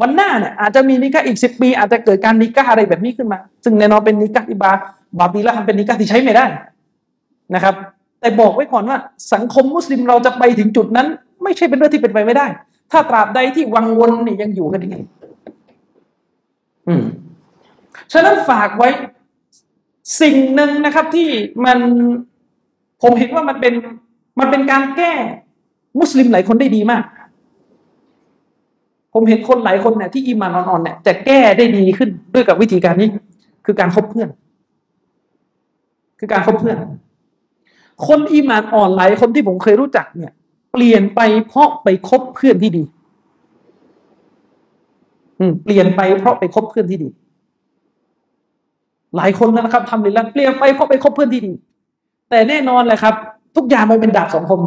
[0.00, 4.72] วันหน้าเนี่ยอาจจะมีนิกาอีกสิบปี อาจจะเกิดการนิกาอะไรแบบนี้ขึ้นมา ซึ่งแน่นอนเป็นนิกาอิบา
[5.18, 6.44] บาบีละเป็นนิกาที่ใช้ไม่ได้
[7.54, 7.74] นะครับ
[8.20, 8.98] แต่บอกไว้ก่อนว่า
[9.32, 11.06] สังคมมุสลิมเราจะไปถึงจุดนั้น
[11.42, 12.46] ไม่ใช่เป็นเรื่องที่เป็นไปไม่ได้
[12.92, 15.02] ถ้าตราบใดที่วังวนนี่ยังอยู่กันอย่างนี้
[16.88, 17.04] อืม
[18.12, 18.88] ฉะนั้นฝากไว้
[20.20, 21.28] สิ่งหนึ่งนะครับที่
[21.64, 21.78] มัน
[23.02, 23.74] ผมเห็นว่ามันเป็น
[24.38, 25.12] มันเป็นการแก้
[25.98, 27.04] มุสลิมหลายคนได้ดีมาก
[29.14, 33.08] ผมเห็นคนหลายคนเนี่ยที่อิมานอ่อนๆเนี่ยจะแก้ได้ดีขึ้นด้วยกับวิธีการนี้
[33.64, 34.28] คือการคบเพื่อน
[36.18, 36.76] คือการคบเพื่อน
[38.06, 40.32] คนอิมานอ่อนหลายคนที่ผมเคยรู้จักเนี่ย
[40.72, 42.84] เปลี่ยนไปเพราะไปคบเพื่อนที่ดี
[45.38, 47.08] อืม เปลี่ยนไปเพราะไปคบเพื่อนที่ดี
[49.16, 51.52] หลายคนนะครับทำเลยแล้วเปลี่ยนไปเพราะไปคบเพื่อนที่ดี
[52.30, 53.14] แต่แน่นอนเลยครับ
[53.56, 54.60] ทุกอย่างมันเป็นดาบสองคม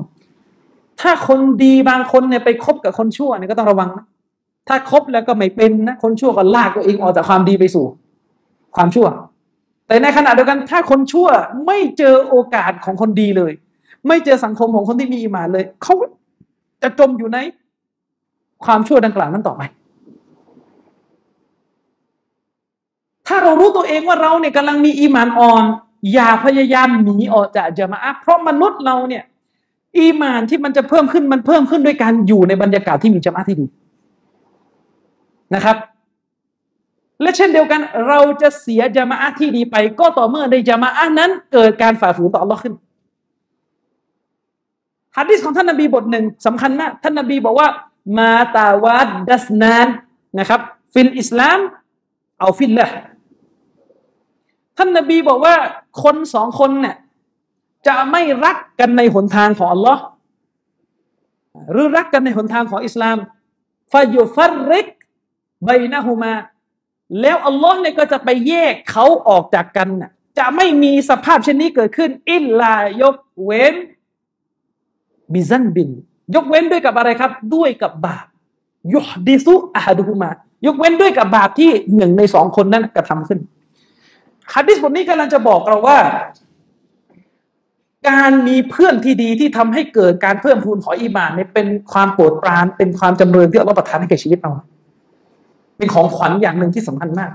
[1.02, 4.06] ถ้าคนดีบางคนเนี่ยไปคบกับคนชั่วเนี่ยก็ต้องระวังนะ
[4.68, 7.86] ถ้าคบแล้วก็ไม่เป็นนะคนชั่วก็ลากตัวเองออกจากความดีไปสู่
[8.76, 9.08] ความชั่ว
[9.88, 11.28] แต่ในขณะเดียวกันถ้าคนชั่ว
[11.68, 13.52] ไม่เจอโอกาสของคนดีเลย
[14.08, 15.94] ไม่เจอสังคมของคนที่มีอิมานเลยเขา
[16.82, 17.38] จะจมอยู่ใน
[18.66, 19.62] ความชั่วดังกล่าวนั้นต่อไป
[23.28, 25.64] ถ้าเรารู้ตัวเองว่าเราเนี่ยกำลังมีอีมานอ่อน
[26.14, 29.24] อย่าพยายามหนีออกจากจามะเพราะมนุษย์เราเนี่ย
[29.98, 33.66] อีมานที่มันจะเพิ่มขึ้นมันเพิ่มขึ้นด้วยการอยู่ในบรรยากาศที่มีจามะที่ดี
[35.56, 35.78] นะครับ
[37.22, 42.74] และเช่นเดียวกันเราจะเสียจามะที่ดีไป ก็ต่อเมื่อในจามะนั้นเกิดการฝ่าฝืนต่อ Allah ขึ้น
[45.18, 47.68] ฮะดิษของท่านนบีบทหนึ่งสำคัญมากท่านนบีบอกว่า
[48.18, 49.88] มาตาวัดดัสนาน
[50.40, 50.62] นะครับ
[50.94, 51.60] في الإسلام
[52.40, 52.90] أو في الله
[54.78, 55.56] ท่านนบีบอกว่า
[56.04, 56.96] คนสองคนเนี่ย
[57.88, 60.04] จะไม่รักกันในหนทางของอัลลอฮ์
[61.72, 63.18] หรือรักกันในหนทางของอิสลาม
[63.92, 64.88] فيفرق
[65.66, 66.34] بينهما
[67.22, 73.76] แล้วอัลลอฮ์เนี่ยก็จะไปแยกเขาออกจากกันน่ะจะไม่มีสภาพเช่นนี้เกิดขึ้น إلا ยกเว้น
[75.34, 75.90] بذنب
[76.36, 78.26] ยกเว้นด้วยกับอะไรครับ ด้วยกับบาป
[78.94, 80.32] ยุฮดิซุอาฮดุฮุมา
[80.66, 83.40] ยกเว้นด้วยกับบาปที่หนึ่งในสองคนนั้นกระทำขึ้น
[84.56, 85.98] ฮะดิษบทนี้กำลังจะบอกเราว่า
[88.10, 94.52] การมีเพื่อนที่ดีที่ทำให้เกิดการเพิ่มพูนของอีมานเนี่ยเป็นความโปรดปราน เป็นความจำเริญที่อัลลอฮฺประทานให้แก่ชีวิตเรา
[95.78, 97.32] เป็นของขวัญอย่างหนึ่งที่สำคัญมาก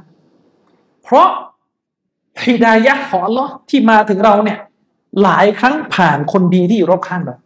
[1.02, 1.28] เพราะ
[2.44, 4.58] ฮิดายะของอัลลอฮ์ที่มาถึงเราเนี่ย
[5.22, 7.36] หลายครั้งผ่านคนดีที่อยู่รอบข้างเรา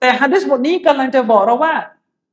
[0.00, 1.74] แต่ฮะดิษบทนี้กำลังจะบอกเราว่า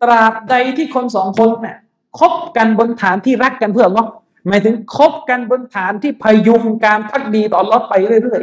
[0.03, 1.77] ตราบใดที่คนสองคนเนี่ย
[2.19, 4.07] คบกันบนฐานที่รักกันเพื่ออัลลอฮ์
[4.47, 7.93] หมายถึงคบกันบนฐานที่พยุงการพักดีต่ออัลลอฮ์ไป
[8.23, 8.41] เรื่อย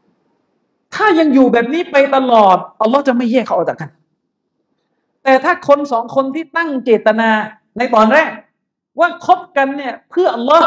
[0.00, 3.90] ๆ ถ้ายังอยู่แบบนี้ไปตลอดอัลลอฮ์จะไม่แยกเขาออกจากกัน
[5.24, 7.30] แต่ถ้าคนสองคนที่ตั้งเจตนา
[7.78, 8.30] ในตอนแรก
[9.00, 10.64] ว่าคบกันเนี่ยเพื่ออัลลอฮ์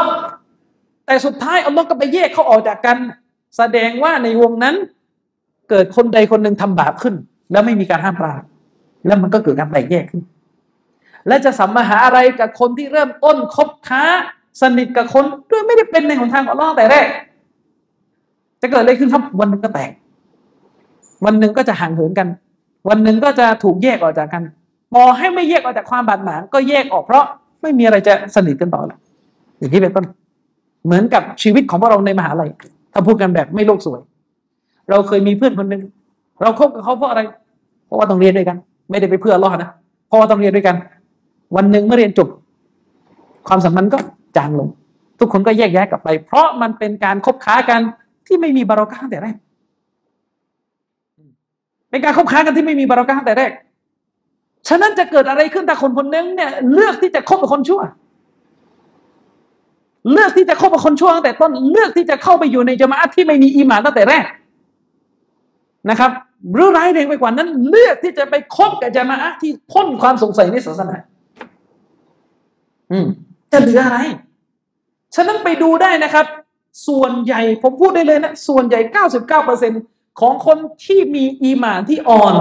[1.06, 2.98] แต่สุดท้ายอัลลอฮ์ก็ไปแยกเขาออกจากกัน
[3.56, 4.74] แสดงว่าในวงนั้น
[5.70, 7.14] เกิดคนใดคนหนึ่งทำบาปขึ้น
[7.52, 8.42] แล้วไม่มีการห้ามปราม
[9.06, 10.22] แล้วมันก็เกิดการแตกแยกขึ้น
[11.28, 14.02] และจะสัมมาหาอะไรกับคนที่เริ่มต้นคบค้า
[14.62, 17.06] สนิทกับคนด้วยไม่ได้เป็นในหนทางของล่อแต่แรก
[18.60, 19.90] จะเกิดอะไรขึ้นครับวันหนึ่งก็แตก
[21.24, 22.28] วันหนึ่งก็จะห่างเหินกัน
[22.88, 24.42] วันหนึ่งก็จะถูกแยกออกจากกัน
[24.92, 27.24] พอให้ไม่แยกออกจากความบาดหมางก็แยกออกเพราะ
[27.62, 28.98] ไม่มีอะไรจะสนิทกันต่อแล้ว
[29.58, 30.04] อย่างที่เป็นต้น
[30.84, 32.50] เหมือนกับชีวิตของพวกเราในมหาลัย
[32.92, 34.00] ถ้าพูดกันแบบไม่โลกสวย
[34.90, 35.82] เราเคยมีเพื่อนคนหนึ่ง
[36.42, 37.20] เราคบกับเขาเพราะอะไร
[37.86, 38.56] เพราะว่าต้องเรียนด้วยกัน
[38.90, 39.70] ไม่ได้ไปเพื่อรอดนะ
[40.08, 40.76] เพราะว่าต้องเรียนด้วยกัน
[41.56, 42.28] วันหนึ่งเมื่อเรียนจบ
[43.48, 43.98] ความสัมพันธ์ก็
[44.36, 44.68] จางลง
[45.18, 47.80] ทุกคนก็แยกแยะกลับไป เพราะมันเป็นการคบค้ากัน
[48.26, 49.36] ที่ไม่มีบารอกาตั้งแต่แรก
[51.90, 53.52] เป็นการคบค้ากันที่ไม่มีบารอกาตั้งแต่แรก
[54.68, 57.82] ฉะนั้นจะเกิดอะไรขึ้นถ้าคนคนนึงเนี่ยเลือกที่จะคบกับคนชั่ว
[60.12, 64.24] เลือกที่จะคบกับคนชั่วตั้งแต่ต้น เลือกที่จะเข้าไปอยู่ในจมาอะที่ไม่มีอีหมานตั้งแต่แรก
[65.90, 66.10] นะครับ
[66.54, 70.96] หรือร้ายแรงไปกว่านั้น เลือกที่จะไปคบกับจมาอะที่พ้นความสงสัยในศาสนา
[73.52, 73.98] จะเหลืออะไร
[75.14, 76.26] ฉะนั้นไปดูได้นะครับ
[76.88, 79.72] ส่วนใหญ่ผมพูดได้เลยนะ ส่วนใหญ่เก้าสิบเก้าเปอร์เซ็น
[80.20, 82.34] ของคนที่มีอีหมานที่อ่อน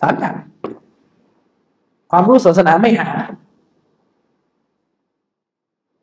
[0.00, 0.36] สามอย่าง
[2.10, 3.08] ความรู้ศาสนาไม่หา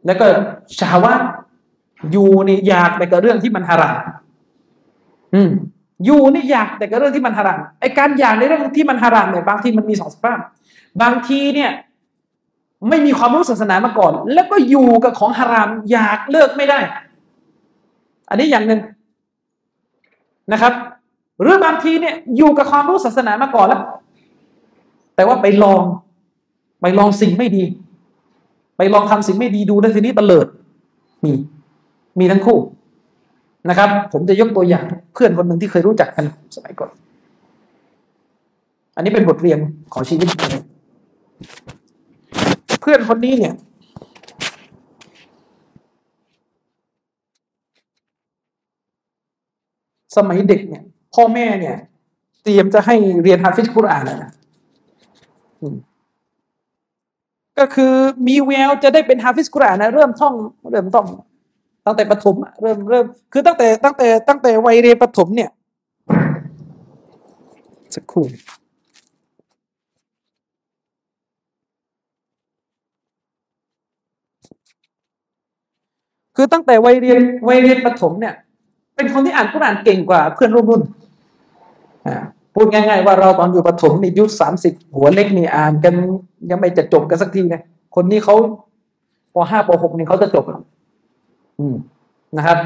[0.06, 0.26] แล้วก็
[0.80, 1.14] ชาวะ
[2.12, 3.98] อยู่นี่อยากแต่กับเรื่องที่มันฮาราม
[5.34, 5.50] อืม
[6.06, 10.40] อยู่นี่อยากแต่กับเรื่องที่มันฮารามไอการอยากในเรื่องที่มันฮารามเนี่ยบางทีมันมีสองสภาพ
[11.02, 11.72] บางทีเนี่ย
[12.90, 16.80] ไม่มีความรู้ศาสนามาก่อน แล้วก็อยู่กับของฮารามอยากเลิกไม่ได้
[18.30, 18.82] อันนี้อย่างหนึ่ง
[20.52, 20.74] นะครับ
[21.42, 23.82] หรือบางทีเนี่ยอยู่กับความรู้ศาสนามาก่อนแล้ว
[25.16, 25.82] แต่ว่าไปลอง
[26.82, 27.64] ไปลองสิ่งไม่ดี
[28.78, 30.48] ไปลองทำสิ่งไม่ดีดูแล้วทีนี้ตะเลิด
[31.24, 31.32] มี
[32.20, 32.60] มีทั้งคู่
[33.70, 36.26] นะครับ ผมจะยกตัวอย่างเพื่อนคนหนึ่งที่เคยรู้จักกัน
[36.56, 36.90] สมัยก่อน
[38.96, 39.60] อันนี้เป็นบทเรียน
[39.94, 40.28] ของชีวิต
[42.80, 43.56] เพื่อนคนนี้เนี่ย
[50.18, 50.84] สมัยเด็กเนี่ย
[51.14, 51.76] พ่อแม่เนี่ย
[52.44, 54.32] เตรียมจะให้เรียนฮาฟิซกุรอานนะ
[57.60, 57.94] ก็คือ
[58.28, 60.34] มีแววจะได้เป็นฮาฟิซกุรอานนะเริ่มท่อง
[60.72, 61.08] เริ่มท่อง
[61.86, 65.50] ตั้งแต่ประถมเริ่มเริ่มคือตั้งแต่ตั้งแต่ตั้งแต่วัยเรียนประถมเนี่ย
[67.96, 68.26] สักครู่
[76.42, 78.34] คือตั้งแต่วัยเรียนวัยเรียนประถมเนี่ย
[78.96, 80.82] เป็นคนที่อ่านกุรอานเก่งกว่าเพื่อนร่วมรุ่น
[82.56, 85.94] พูดง่าย ๆ ว่าเราตอนอยู่ประถมนี่ยุคสามสิบหัวเล็กนี่อ่านกัน
[86.50, 87.62] ยังไม่จะจบกันสักทีนะ
[87.96, 88.36] คนนี้เขา
[89.34, 90.46] ปห้าปหกนี่เขาจะจบ
[91.60, 91.76] อืม
[92.38, 92.58] นะครับ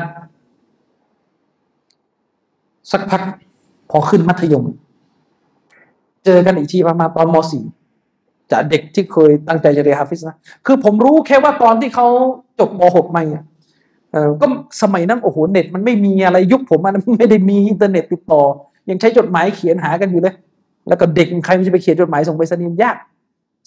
[2.91, 3.21] สักพัก
[3.89, 4.65] พอขึ้นมัธยม
[6.25, 7.35] เจอกันอีกทีประมาณตอนม
[7.91, 12.07] .4 จากเด็กที่เคยตั้งใจจะเรียนฮาฟิสนะ คือผมรู้แค่ว่าตอนที่เขา
[12.59, 13.43] จบม .6 มาเนี่ย
[14.41, 14.45] ก็
[14.81, 18.41] สมัยนั้นโอ้โหเน็ตมันไม่มีอะไรยุคผมมันไม่ได้มีอินเทอร์เน็ตติดต่อ
[18.89, 20.33] ยังใช้จดหมายเขียนหากันอยู่เลย
[20.87, 22.95] แล้วก็เด็กใครมันจะไปเขียนจดหมายส่งไปรษณีย์มันยาก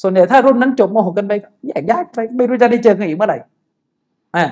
[0.03, 1.33] ส่วนใหญ่ถ้ารุ่นนั้นจบม .6 กันไป
[1.67, 3.39] แยกย้ายไปไม่รู้จะได้เจอกันอีกเมื่อไหร่
[4.37, 4.45] อ่า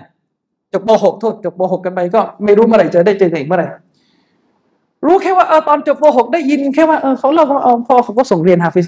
[0.73, 3.67] จบม .6 โทษจบม .6 กันไปก็ไม่รู้เมื่อไหร่จะได้เจอกันอีกเมื่อไหร่
[5.07, 8.87] รู้แค่ว่าเออตอนจบม .6 ได้ยินแค่ว่าเออเขาเล่าว่าเออพ่อเขาก็ส่งเรียนฮาฟิซ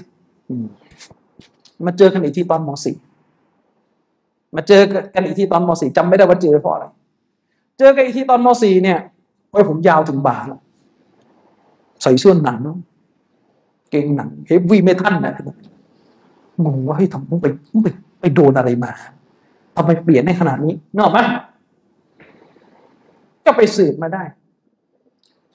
[1.85, 3.16] มาเจอกันอีกทีตอนม .4
[4.55, 4.81] มาเจอ
[5.13, 6.85] กันอีกทีตอนม .4 จำไม่ได้ว่าเจอเพราะอะไร
[7.77, 8.99] เจอกันอีกทีตอนม .4 เนี่ย
[9.51, 10.59] โอ้ยผมยาวถึงบ่าแล้ว
[12.01, 12.59] ใส่เสื้อหนัง
[13.91, 15.33] เกงหนังเฮฟวี่เมทัลนะ
[16.63, 17.47] งงว่าเฮ้ยทำไมไป
[17.83, 17.87] ไป
[18.19, 18.91] ไปโดนอะไรมา
[19.75, 21.17] ทำไมเปลี่ยนในขนาดนี้นอกไหม
[23.45, 24.23] ก็ไปสืบมาได้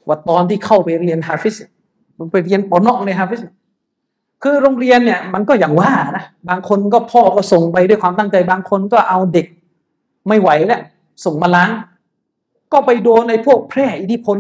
[0.07, 1.55] ว่าตอนที่เข้าไปเรียนฮาฟิส
[2.19, 3.41] มันไปเรียนปอนอกในฮาฟิส
[4.43, 9.47] คือโรงเรียนเนี่ยมันก็อย่างว่านะบางคนก็พ่อก็ส่งไปด้วยความตั้งใจ บางคนก็เอาเด็ก
[10.29, 10.81] ไม่ไหวแล้ว
[11.25, 11.71] ส่งมาล้าง
[12.73, 14.37] ก็ไปโดนในพวกแพร่อิทธิพล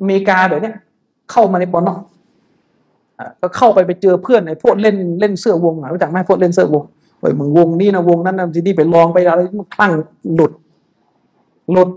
[0.00, 0.74] อเมริกาแบบเนี้ย
[1.30, 1.98] เข้ามาในปอนอก
[3.40, 6.84] ก็เข้าไปไปเจอเพื่อนในพวกเล่นเล่นเสื้อวงรู้จักไหมพวกเล่นเสื้อวง
[7.20, 9.92] เฮ้ยมึงวงนี้นะวงนั้นนะทีนี้ไปลองไปอะไรมันคลั่ง
[10.34, 10.52] หลุด
[11.72, 11.88] หลุด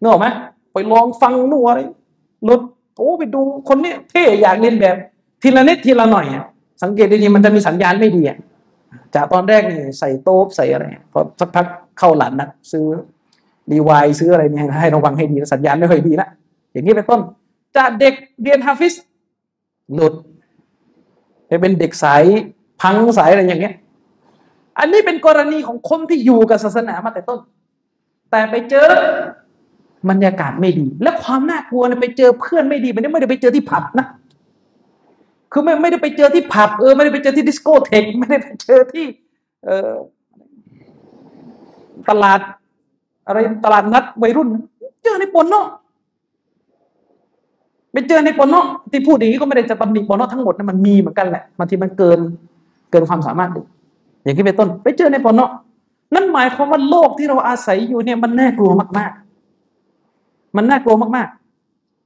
[0.00, 0.26] นึกออกไหม
[0.72, 1.80] ไปลองฟังนู่นอะไร
[2.44, 2.60] หลุด
[2.98, 4.96] โอ้ไปดูคนนี้เท่อยากเรียนแบบ
[5.42, 6.26] ทีละนิดทีละหน่อย
[6.82, 8.38] สังเกตดีๆมันจะมีสัญญาณไม่ดีอะ
[9.14, 11.66] จากตอนแรกนี่ใส่โต๊ะใส่อะไรพอสักพัก
[11.98, 12.86] เข้าหลานนักซื้อ
[13.72, 16.28] รีวายซื้ออะไรเนี่ยให้ระวังให้ดีสัญญาณไม่ค่อยดีละ
[16.72, 17.20] อย่างนี้เป็นต้น
[17.76, 18.94] จากเด็กเรียนฮาฟิส
[19.94, 20.14] หลุด
[21.46, 22.22] ไปเป็นเด็กสาย
[22.80, 23.74] พังสายอะไรอย่างเงี้ย
[24.78, 27.38] อันนี้เป็นกรณีของคนที่อยู่กับศาสนามาแต่ต้น
[28.30, 28.86] แต่ไปเจอ
[30.10, 34.06] บรรยากาศไม่ดี และความน่ากลัวเนี่ยไปเจอเพื่อนไม่ดีมันไม่ได้ไปเจอที่ผับนะ
[35.52, 39.06] คือไม่ไม่ได้ไปเจอที่ผับเออไม่ได้ไปเจอที่ดิสโก้เทคไม่ได้ไปเจอที่
[39.64, 39.92] เออ
[42.08, 42.40] ตลาด
[43.26, 44.48] อะไรตลาดนัดวัยรุ่น
[45.04, 45.66] เจอในปอเนาะ
[47.92, 52.18] ไปเจอในปอเนาะที่พูดอย่างนี้ก็ไม่ได้จะตำหนิปอเนาะทั้งหมดนะมันมีเหมือนกันแหละบางทีมันเกิน
[52.90, 53.50] เกินความสามารถ
[54.24, 55.50] อย่างที่เป็นต้น ไปเจอในปนเนาะ
[56.14, 59.12] นั่นหมายความว่าโลกที่เราอาศัยอยู่เนี่ยมันน่ากลัวมาก
[59.84, 61.39] ๆ มันน่ากลัวมาก ๆ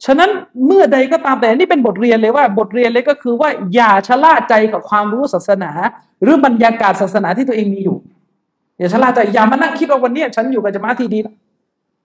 [0.04, 0.30] ฉะนั้น
[0.66, 5.70] เมื่อใดก็ตามแต่นี่เป็นบทเรียนเลยว่าบทเรียนเลยก็คือว่าอย่าชะล่าใจกับความรู้ศาสนา
[6.22, 7.96] หรือบรรยากาศศาสนาที่ตัวเองมีอยู่
[8.78, 11.18] อย่าชะล่าใจอย่ามานั่งคิดว่าวันนี้ฉันอยู่กับจมาที่ดี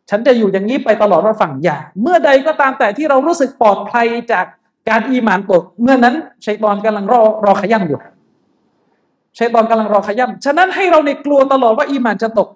[0.10, 4.46] ฉันจะอยู่อย่างนี้ไปตลอดว่าฝั่งอย่า เมื่อใดก็ตามแต่ที่เรารู้สึกปลอดภัยจาก
[4.90, 8.00] การอีมานตกเมื่อนั้นชัยตอนกำลังรอรอขย่ำอยู่
[9.38, 12.50] ชัยตอนกำลังรอขย่ำฉะนั้นให้เราในกลัวตลอดว่าอีมานจะตก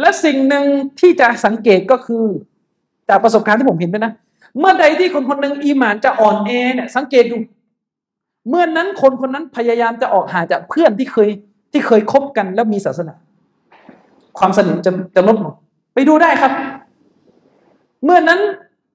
[0.00, 0.64] และสิ่งหนึ่ง
[1.00, 2.24] ที่จะสังเกตก็คือ
[3.08, 4.12] จากประสบการณ์ที่ผมเห็นไปนะ
[4.58, 7.38] เมื่อใดที่คนคนหนึ่งอีมานจะอ่อนแอเนี่ยสังเกตดู
[8.48, 11.28] เมื่อนั้นคนคนนั้นพยายามจะออกห่างจากเพื่อนที่เคย
[11.72, 13.14] ที่เคยคบกันแล้วมีศาสนา
[14.38, 15.54] ความสนิทจะจะลดลง
[15.94, 16.52] ไปดูได้ครับ
[18.04, 18.40] เมื่อนั้น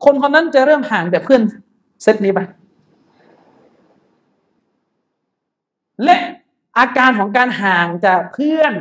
[0.06, 1.42] คนคนนั้นจะเริ่มห่างจากเพื่อน
[2.04, 2.40] เซตนี้ไป
[6.04, 6.16] และ
[6.78, 8.74] อาการของการห่างจากเพื่อน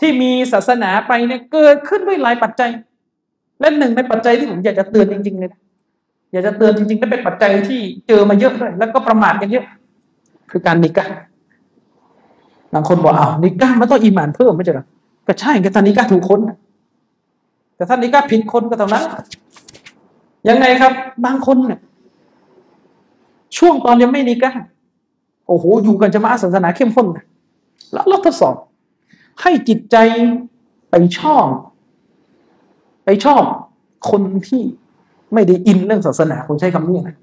[0.00, 2.70] ที่มีศาสนาไปเนี่ยเกิดขึ้นด้วยหลายปัจจัย
[3.64, 5.50] และหนึ่งในปัจจัยที่ผมอยากจะเตือนจริงๆเลย
[6.32, 9.64] อยากจะเตือนจริงๆและเป็นปัจจัยที่เจอมาเยอะด้วยแล้วก็ประมาทกันเยอะ
[10.50, 11.06] คือการนิกะ
[12.74, 14.84] บางคนบอกอ้าวนิกะมันต้องอิมานเพิ่มไม่ใช่หรอ
[15.26, 16.40] ก็ใช่ก็ตอนนี้ก็ถูกคน
[17.76, 19.04] แต่ท่านนี้ก็ผิดคนก็เท่านั้น
[20.48, 20.92] ยังไงครับ
[21.24, 21.80] บางคนเนี่ย
[23.58, 24.52] ช่วงตอนยังไม่นิกะ
[25.48, 27.06] โอ้โหอยู่กันจะมาศาสนาเข้มข้น
[27.92, 28.54] แล้วเราทดสอบ
[29.42, 29.96] ให้จิตใจ
[30.90, 31.46] ไปชอบ
[33.04, 33.42] ไปชอบ
[34.10, 34.62] คนที่
[35.34, 37.16] ไม่ได้อินเรื่องศาสนาคนใช้คำนี้นะ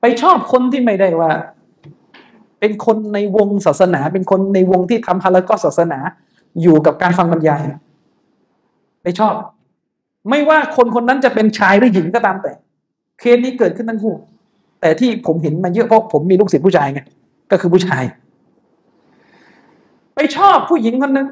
[0.00, 1.30] ไปชอบคนที่ไม่ได้ว่า
[2.60, 5.98] เป็นคนในวงศาสนา เป็นคนในวงที่ทำฮาลก็ศาสนา
[6.62, 7.62] อยู่กับการฟังบรรยาย
[9.02, 9.34] ไปชอบ
[10.28, 12.52] ไม่ว่าคนคนนั้นจะเป็นชายหรือหญิงก็ตามแต่
[13.18, 14.14] เคสนี้เกิดขึ้นทั้งคู่
[14.80, 17.00] แต่ที่ผมเห็นมาเยอะเพราะผมมีลูกศิษย์ผู้ชายไง
[17.50, 18.02] ก็คือผู้ชาย
[20.14, 21.26] ไปชอบผู้หญิงคนนึง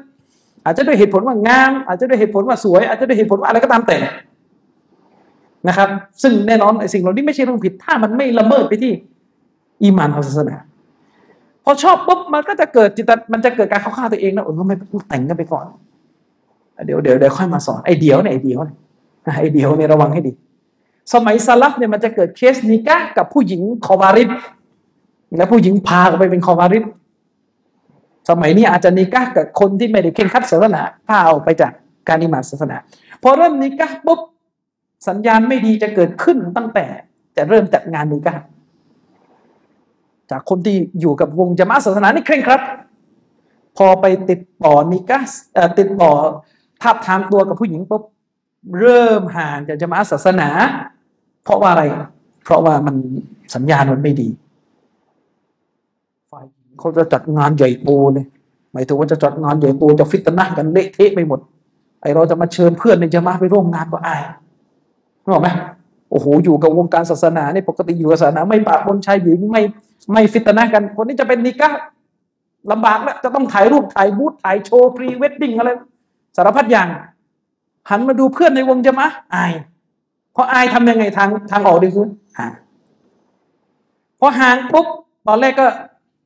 [0.65, 3.97] อาจจะด้วยเหตุผลว่างาม อาจจะด้วยเหตุผลว่าสวย อาจจะด้วยเหตุผลว่าอะไรก็ตามแต่
[5.67, 5.89] นะครับ
[6.21, 8.91] ซึ่งแน่นอนไอ้สิ่งเหล่านี้ไม่ใช่เรื่องผิด ถ้ามันไม่ละเมิดไปที่
[9.83, 10.55] อีมานของศาสนา
[11.65, 14.75] พอชอบปุ๊บมันก็จะเกิดจิตมันจะเกิดการเข้าข้าตัวเองนะเออไม่
[15.09, 15.65] แต่งกันไปก่อน
[16.85, 18.77] เดี๋ยวเดี๋ยวเดี๋ยวค่อยมาสอนไอ้เดี๋ยวเนี่ยไอ้เดี๋ยวเนี่ย
[19.37, 20.31] ไอ้เดี๋ยวเนี่ยระวังให้ดี
[21.13, 24.29] สมัยซาลัฟเนี่ยมันจะเกิดเคสนิกะกับผู้หญิงคอวาริจ
[25.37, 26.83] แล้วผู้หญิงพาไปเป็นคอวาริจ
[28.29, 31.71] สมัยนี้อาจจะนิกะกับคนที่ไม่ได้เคร่งครัดศาสนาพาออกไปจาก
[32.07, 32.77] การอิมานศาสนา
[33.23, 34.19] พอเริ่มนิกะปุ๊บ
[35.07, 36.85] สัญญาณไม่ดีจะเกิดขึ้นตั้งแต่
[37.37, 38.35] จะเริ่มจัดงานนิกะ
[40.31, 42.61] จากคนที่อยู่กับวงจามะศาสนานี่เคร่งครัด
[43.77, 45.19] พอไปติดต่อนิกะ
[45.79, 46.11] ติดต่อ
[46.83, 48.03] ทับทามตัวกับผู้หญิงปุ๊บ
[48.79, 50.49] เริ่มห่างจากจามะศาสนา
[51.43, 51.83] เพราะว่าอะไร
[52.43, 52.95] เพราะว่ามัน
[53.55, 54.29] สัญญาณมันไม่ดี
[56.79, 58.25] เขาจะจัดงานใหญ่โตเลย
[58.73, 61.39] หมายถึงว่าจะจัดงานใหญ่โตจะฟิตนะกันเละเทะไปหมด
[62.01, 64.21] ไอเราจะมาเชิญเพื่อนในจะมาไปร่วมงานก็อาย
[65.25, 65.49] รู้ไหม
[66.11, 69.61] โอ้โหอยู่กับวงการศาสนาเนี่ยปกติอยู่กับศาสนา ไม่ปะปนชายหญิงไม่
[70.11, 71.69] ไม่ฟิตนะฮ์กัน คนนี้จะเป็นนิกะ
[72.71, 75.69] ลำบากแล้วจะต้องถ่ายรูปถ่ายบูธถ่ายโชว์พรีเวดดิ้งอะไร
[76.35, 76.87] สารพัดอย่าง
[77.89, 79.51] หันมาดูเพื่อนในวงจะมาอาย
[80.33, 82.07] เพราะอายทำยังไงทางทางออกดีคือ
[82.37, 82.51] ห่าง
[84.19, 84.87] พอห่างปุ๊บ
[85.27, 85.67] ตอนแรกก็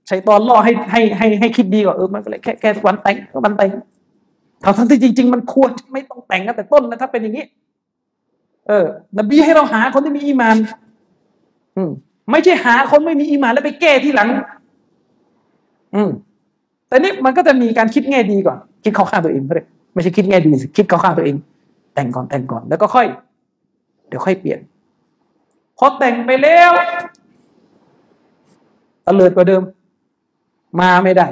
[0.07, 3.69] ใช้ตอนล่อให้ให้ให้ให้คิดดีกว่าเออมันก็เลยแค่แค่วันแต่งก็วันแต่ง
[4.77, 7.45] ทั้งที่จริง ๆ มันควรไม่ต้องแต่งกันแต่ต้นนะถ้าเป็นอย่างนี้
[8.67, 8.85] เออ
[9.17, 10.57] นบีให้เราหาคนที่มีอีมาน
[11.75, 11.91] อืม
[12.31, 14.27] ไม่ใช่หาคนไม่มีอีมานแล้วไปแก้ที่หลัง
[15.95, 16.09] อืม
[16.87, 19.63] แต่นี่มันก็จะมีการคิดแง่ดีก่อน คิดเข้าข้างตัวเองก็ได้
[19.93, 21.35] ไม่ใช่คิดแง่ดีสิคิดเข้าข้างตัวเอง
[21.95, 23.07] แต่งก่อนแต่งก่อนแล้วก็ค่อย
[24.07, 24.59] เดี๋ยวค่อยเปลี่ยน
[25.77, 26.71] พอแต่งไปแล้ว
[29.05, 29.61] ตะเลิดกว่าเดิม
[30.79, 31.27] มาไม่ได้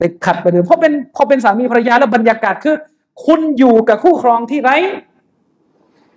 [0.00, 2.74] ติดขัดกว่าเดิมเพราะเป็นพอเป็นสามีภรรยาแล้วบรรยากาศคือ
[3.26, 4.76] คุณอยู่กับคู่ครองที่ไร้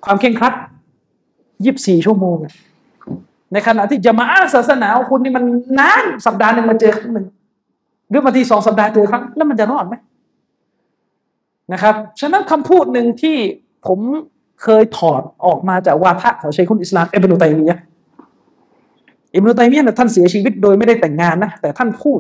[0.06, 0.54] ความเข่งครัด
[1.66, 2.38] ยีิบสี่ชั่วโมง
[3.52, 5.46] ในขณะที่จะมาอาศาสนาคุณนี่มัน
[5.80, 7.28] นานสัปดาห์หนึ่งมาเจอครั้งหนึ่ง
[8.10, 9.96] หรือบางทีสองสัปดาห์เจอครั้งแล้วมันจะรอดไหม
[11.74, 13.38] นะครับฉะนั้นคำพูดหนึ่งที่
[13.88, 14.00] ผม
[14.64, 17.80] เคยถอดออกมาจากวาทะของชัยคุณอิสลามเอบนุตัยมียะ
[19.34, 22.20] อิบนุตัยมียะท่านเสียชีวิตโดยไม่ได้แต่งงานนะแต่ท่านพูด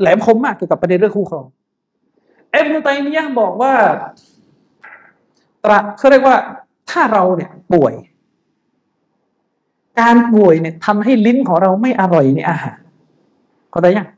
[0.00, 1.46] แหลมคมมากเกี่ยวกับประเด็นเรื่องคู่ครอง
[2.50, 3.72] เอบนุตัยมียะบอกว่า
[5.64, 6.36] ตระเขาเรียกว่า
[6.90, 7.94] ถ้าเราเนี่ยป่วย
[10.00, 12.78] การป่วยเนี่ยทำให้ลิ้นของเราไม่อร่อยในอาหาร
[13.70, 14.08] เข้าใจยัง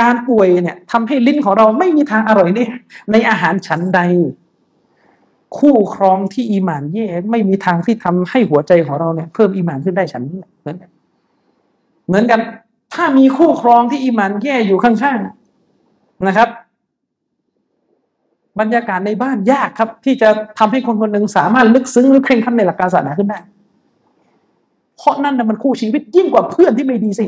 [0.00, 2.60] การป่วยเนี่ยทำให้ลิ้นของเราไม่มีทางอร่อยใน
[3.12, 4.00] ในอาหารชั้นใด
[5.58, 10.22] คู่ครองที่อีหมานแย่ไม่มีทางที่ทำให้หัวใจของเราเนี่ยเพิ่มอีหมานขึ้นได้ฉัน
[10.60, 10.90] เหมือนกัน
[12.06, 12.40] เหมือนกัน
[12.94, 16.48] ถ้ามีคู่ครองที่อีหมานแย่อยู่ข้างๆนะครับ
[18.60, 23.38] บรรยากาศในบ้านยากครับ ที่จะทำให้คนคนหนึ่งสามารถลึกซึ้งหรือเคร่งครัดในหลักการศาสนาขึ้นได้
[24.96, 27.26] เพราะนั่นนะมันคู่ชีวิตยิ่งกว่าเพื่อนที่ไม่ดีสิ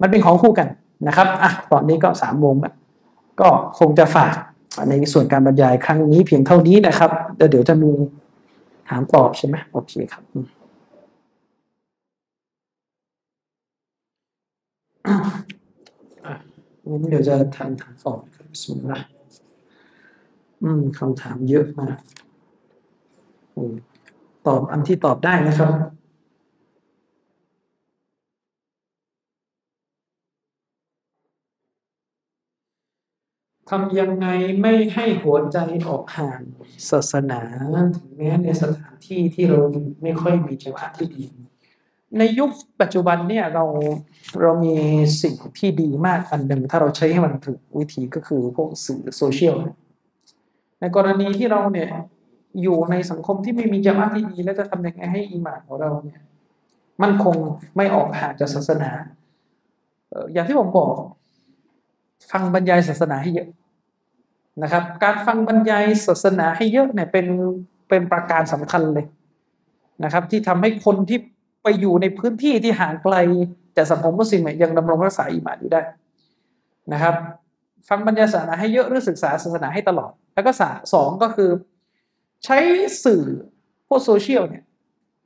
[0.00, 0.68] มันเป็นของคู่กัน
[1.06, 2.74] นะครับอะตอนนี้ก็สามโมงแล้ว
[3.40, 3.48] ก็
[3.78, 4.34] คงจะฝาก
[4.88, 7.90] ในส่วนการบรรยายครั้งนี้เพียงเท่านี้นะครับเดี๋ยวจะมี
[8.88, 10.22] ถามตอบใช่ไหมโอเคครับ
[16.88, 19.00] งั้นเดี๋ยวจะทำถามตอบครับสมมตินะ
[20.62, 21.96] อืมคำถามเยอะมาก
[24.46, 25.72] ตอบอันที่ตอบได้นะครับ
[33.70, 34.26] ทำยังไง
[34.60, 35.58] ไม่ให้หัวใจ
[35.88, 36.40] ออกห่าง
[36.90, 37.42] ศาสนา
[37.96, 39.60] ถึงแม้ในสถานที่ที่เรา
[40.02, 41.24] ไม่ค่อยมีจังหวะที่ดี
[42.18, 42.50] ในยุค
[42.80, 43.64] ปัจจุบันเนี่ยเรา
[44.42, 44.74] เรามี
[45.22, 49.56] สิ่งที่ดีมากอันหนึ่งถ้าเราใช้ให้มันถูกวิธีก็คือพวกสื่อโซเชียล
[50.80, 51.90] ในกรณีที่เราเนี่ย
[52.62, 56.20] อยู่ในสังคมที่ไม่มีจังหวะที่ดี แล้วจะทำยังไงให้อิมานของเราเนี่ย
[57.02, 57.36] มันคง
[57.76, 58.90] ไม่ออกห่างจากศาสนา
[60.32, 60.92] อย่างที่ผมบอก
[62.30, 63.48] ฟังบรรยายศาสนาให้เยอะ
[64.62, 67.26] นะครับ การฟังบรรยายศาสนาให้เยอะเนี่ยเป็น
[67.88, 69.06] เป็นประการสำคัญเลย
[70.04, 71.18] นะครับ ที่ทำให้คนที่
[71.64, 73.16] ไปอยู่ในพื้นที่ที่ห่างไกล
[73.76, 75.82] จากสังคมมุสลิมยังดำรงรักษาอิมานอยู่ได้
[76.92, 77.14] นะครับ
[77.88, 80.50] ฟังบรรยายศาสนาให้เยอะหรือศึกษาศาสนาให้ตลอด แล้วก็
[80.94, 81.50] สองก็คือ
[82.44, 82.56] ใช้
[83.04, 83.22] สื่อ
[83.88, 84.64] พวกโซเชียลเนี่ย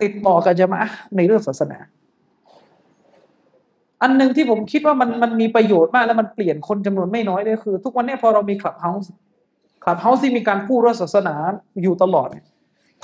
[0.02, 0.80] ติดต่อกับจะมา
[1.16, 1.78] ในเรื่องศาสนา
[4.02, 11.34] อันหนึ่งที่ผมคิดว่ามันมันมีประโยชน์มากแล้วมันเปลี่ยนคนจำนวนไม่น้อยเลยคือ ทุกวันนี้พอเรามี Clubhouse Clubhouse ที่มีการพูดเรื่องศาสนา
[11.82, 12.28] อยู่ตลอด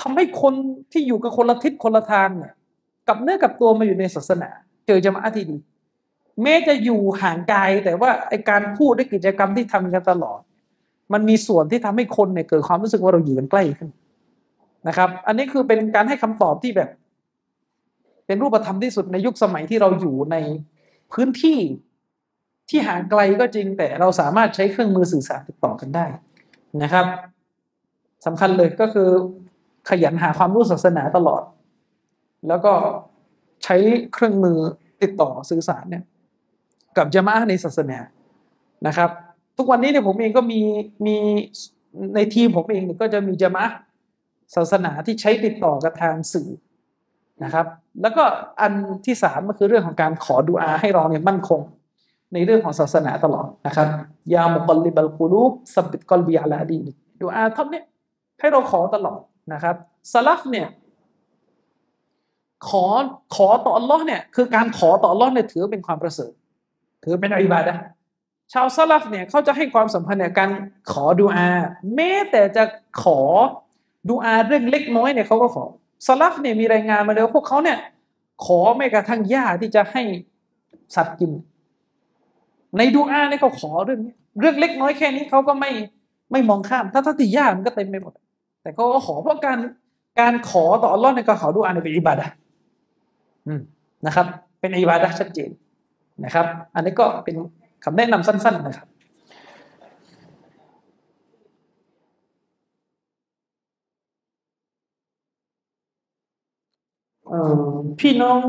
[0.01, 0.53] ทำให้คน
[0.91, 2.53] ที่อยู่กับคนละทิศคนละทางเนี่ย
[3.07, 4.49] กับเนื้อกับตัวมาอยู่ในศาสนา
[4.87, 5.57] เจอญะมาอะฮ์ที่ดี
[6.43, 10.39] แม้จะอยู่ห่างไกลแต่ว่าไอการพูดด้วยกิจกรรมที่ทำกันตลอด
[11.13, 13.89] มันมีส่วนที่ทำให้คนเนี่ยเกิดความรู้สึกว่าเราอยู่กันใกล้ขึ้น
[14.87, 16.89] นะครับ อันนี้คือเป็นการให้คำตอบที่แบบ
[18.25, 20.35] เป็นรูปธรรมที่สุดในยุคสมัยที่เราอยู่ใน
[21.13, 21.59] พื้นที่
[22.69, 26.05] ที่ห่างไกลก็จริงแต่เราสามารถใช้เครื่องมือสื่อสารติดต่อกันได้
[26.83, 27.05] นะครับ
[28.25, 29.09] สำคัญเลยก็คือ
[29.89, 31.43] ขยันหาความรู้ศาสนาตลอด
[32.47, 32.73] แล้วก็
[33.63, 33.75] ใช้
[34.13, 34.57] เครื่องมือ
[35.01, 36.03] ติดต่อสื่อสารเนี่ย
[36.97, 37.99] กับจามะในศาสนา
[38.87, 39.09] นะครับ
[39.57, 40.59] ทุกวันนี้เนี่ยผมเองก็มี
[41.05, 41.15] มี
[42.15, 43.65] ในทีมผมเองเนี่ยก็จะมีจะมา
[44.55, 46.49] ศาสนาที่ใช้ติดต่อกับทางสื่อ
[47.43, 47.65] นะครับ
[48.01, 48.23] แล้วก็
[48.61, 48.73] อัน
[49.05, 51.61] ที่สามก็คือเรื่องของการขอดุอาให้เราเนี่ยมั่นคง
[52.33, 53.87] ในเรื่องของศาสนาตลอดนะครับ
[54.33, 56.81] ยามุกลิบัลกุลูบสับบิดกอลบีอาลาดี
[57.21, 57.85] ดุอาท่านเนี่ย
[58.39, 59.19] ให้เราขอตลอด
[59.53, 59.75] นะครับ
[60.13, 60.67] สลัฟเนี่ย
[62.69, 62.85] ขอ
[63.35, 66.31] ขอต่ออัลลอฮ์เนี่ยคือการขอต่ออัลลอฮ์เนี่ยถือเป็นความประเสริฐ
[67.03, 67.73] ถือเป็นอิบาดะ
[68.53, 70.49] ชาวซาลฟเนี่ยเขาจะให้ความสำคัญในการ
[70.91, 71.49] ขอดูอา
[71.95, 72.63] แม้แต่จะ
[73.03, 73.19] ขอ
[74.09, 75.65] ดูอาเรื่องเล็กน้อยเนี่ยเขาก็ขอ
[76.07, 77.77] ซาลฟเนี่ยมีรายงานมาเลยวพวกเขาเนี่ย
[78.45, 80.03] ขอไม่กระทั่งหญ้าที่จะให้
[80.95, 81.31] สัตว์กิน
[82.77, 85.71] ในดูอาเนี่ยเขาขอเรื่องนี้เรื่องเล็กน้อยแค่นี้เขาก็ไม่
[86.31, 88.13] ไม่มองข้ามถ้าถ้าติหญ้ามันก็เต็มไปหมด
[88.61, 89.57] แต่เขาก็ขอเพราะการ
[90.19, 92.25] การขอต่ออัลลอฮ์ในการขอดูอาในเป็นอิบาดะ
[94.05, 94.27] นะครับ
[94.59, 95.49] เป็นอิบาดะชัดเจน
[96.25, 96.45] นะครับ
[96.75, 97.35] อันนี้ก็เป็น
[97.83, 98.87] คำแนะนำสั้น ๆนะครับ
[107.99, 108.39] พี่น้อง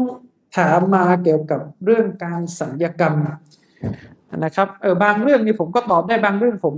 [0.57, 3.15] ถามมาเกี่ยวกับเรื่องการสัญญกรรม
[4.45, 6.75] นะครับเออบางเรื่องนี่ผมก็ตอบได้บางเรื่องผม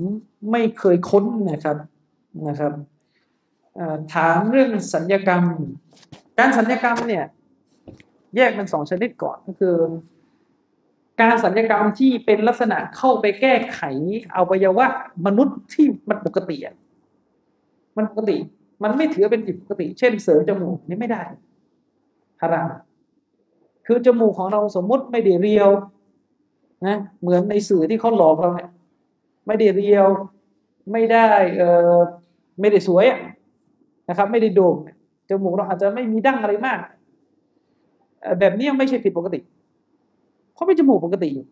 [0.53, 1.77] ไม่เคยค้นนะครับ
[2.49, 2.73] นะครับ
[4.15, 5.43] ถามเรื่องสัญญกรรม
[6.39, 7.25] การสัญญกรรมเนี่ย
[8.37, 9.77] แยกเป็นสองชนิดก่อนก็คือ
[11.21, 13.81] การสัญญกรรมที่เป็นลักษณะเข้าไปแก้ไข
[14.37, 14.87] อวัยวะ
[15.27, 16.77] มนุษย์ที่มันปกติอะ
[17.97, 18.37] มันปกติ
[18.83, 21.23] มันไม่ถือเป็นผิดปกติ เช่นเสริมจมูกนี่ไม่ได้
[22.41, 22.71] ฮาราม
[23.87, 25.69] คือจมูกของเราสมมุติไม่ได้เรียว
[26.87, 28.71] นะเหมือนในสื่อที่เขาหลอกเราเนี่ย
[29.47, 30.07] ไม่ได้เรียว
[30.93, 31.29] ไม่ได้
[31.59, 31.63] เอ
[31.95, 31.97] อ
[32.61, 33.07] ไม่ได้สวย
[34.09, 34.77] นะครับ ไม่ได้โด่ง
[35.29, 36.79] จมูกเราอาจจะไม่มีดั้งอะไรมาก
[38.41, 39.41] แบบนี้ไม่ใช่ผิดปกติ
[40.55, 41.47] เขาเป็นจมูกปกติอยู่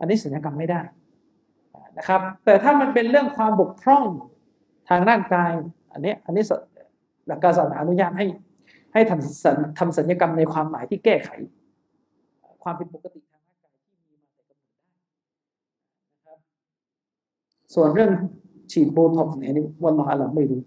[0.00, 0.80] อันนี้สัญญกรรมไม่ได้
[1.98, 4.04] นะครับ แต่ถ้ามันเป็นเรื่องความบกพร่อง
[4.88, 5.52] ทางร่างกาย
[5.92, 6.44] อันนี้อันนี้
[7.26, 8.26] หลักการศาสนาอนุญาตให้
[8.92, 11.30] ให้ทำทำสัญญกรรมในความหมายที่แก้ไข
[12.62, 14.82] ความผิดปกติทางร่างกายที่มีมาแต่กำเนิดได้
[16.12, 16.38] นะครับ
[17.74, 18.10] ส่วนเรื่อง
[18.72, 20.60] ฉีดโบท็อกซ์เนี่ยนี่วันละอะไรไม่รู้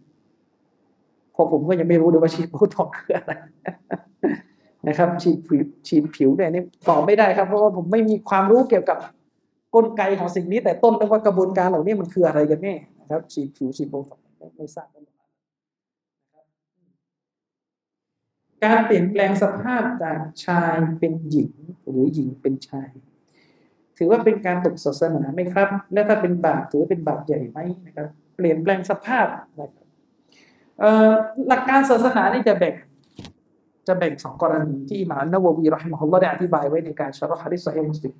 [1.36, 3.32] พอผมก็ยังไม่รู้เลยว่าฉีดโบท็อกซ์คืออะไร
[4.88, 8.98] นะครับฉีดผิวฉีดผิวเนี่ยนี่ตอบไม่ได้ครับ เพราะว่าผมไม่มีความรู้เกี่ยวกับ
[9.76, 14.20] กลไกของสิ่งนี้ แต่ต้องดูว่ากระบวนการเหล่านี้มันคืออะไรกันแน่นะครับฉีดผิวฉีดโบท็อกซ์
[14.58, 15.04] ไม่ทราบกัน
[18.64, 21.52] การเปลี่ยนแปลงสภาพจากชายเป็นหญิง
[21.90, 22.90] หรือหญิงเป็นชาย
[23.98, 29.28] ถือว่าเป็นการตกศาสนาไหมครับ และถ้าเป็นบาปถือเป็นบาปใหญ่ไหมนะครับ เปลี่ยนแปลงสภาพ
[29.60, 29.88] นะครับ
[31.48, 32.74] หลักการศาสนานี่จะแบ่ง
[33.88, 38.14] จะแบ่งสองกรณีที่อิหม่ามนาววีรอฮิมฮุลลอฮ์ได้อธิบายไว้ในการชาร์ฮะดิษซอฮีมุสลิม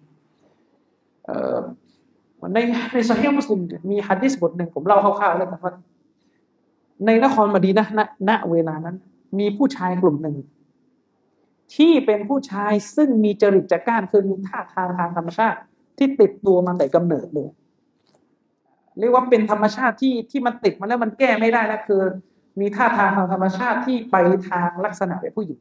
[2.54, 2.58] ใน
[2.94, 3.60] ในซอฮีมุสลิม
[3.92, 5.74] มีฮะดิษบทหนึ่งผมเล่าคร่าวๆแล้วกันว่า
[7.06, 8.00] ในนครมดีนะณ
[8.30, 8.96] ณเวลานั้น
[9.40, 10.36] มีผู้ชายกลุ่มหนึ่ง
[11.76, 15.60] ที่เป็นผู้ชายซึ่งมีจริตจักร้านคือมีท่าทางทางธรรมชาติ
[15.98, 17.50] ที่ติดตัวมาแต่กำเนิดเลย
[19.00, 22.02] เรียกว่าเป็นธรรมชาติที่ที่มันติดมาแล้วมันแก้ไม่ได้แล้วคือ
[22.60, 24.16] มีท่าทางทางธรรมชาติที่ไป
[24.50, 25.60] ทางลักษณะแบบผู้หญิง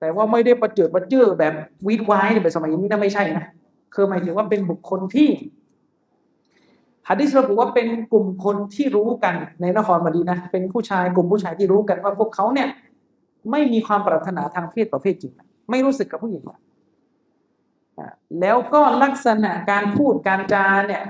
[0.00, 1.54] แต่ว่าไม่ได้ประเจิดประเจือแบบ
[1.86, 3.46] วีดไว้แบบสมัยนี้นั่นไม่ใช่นะ
[3.94, 5.28] คือหมายถึงว่าเป็นบุคคลที่
[7.08, 12.68] ฮะดิษระบุว่าเป็นกลุ่มคนที่รู้กันในนครมดีนะเป็นผู้ชายกลุ่มผู้ชายที่รู้กันว่าพวกเขาเนี่ย
[13.50, 15.32] ไม่มีความปรารถนาทางเพศต่อเพศจริง
[15.70, 16.42] ไม่รู้สึกกับผู้หญิง
[18.40, 21.04] แล้วก็ลักษณะการพูดการจาเนี่ย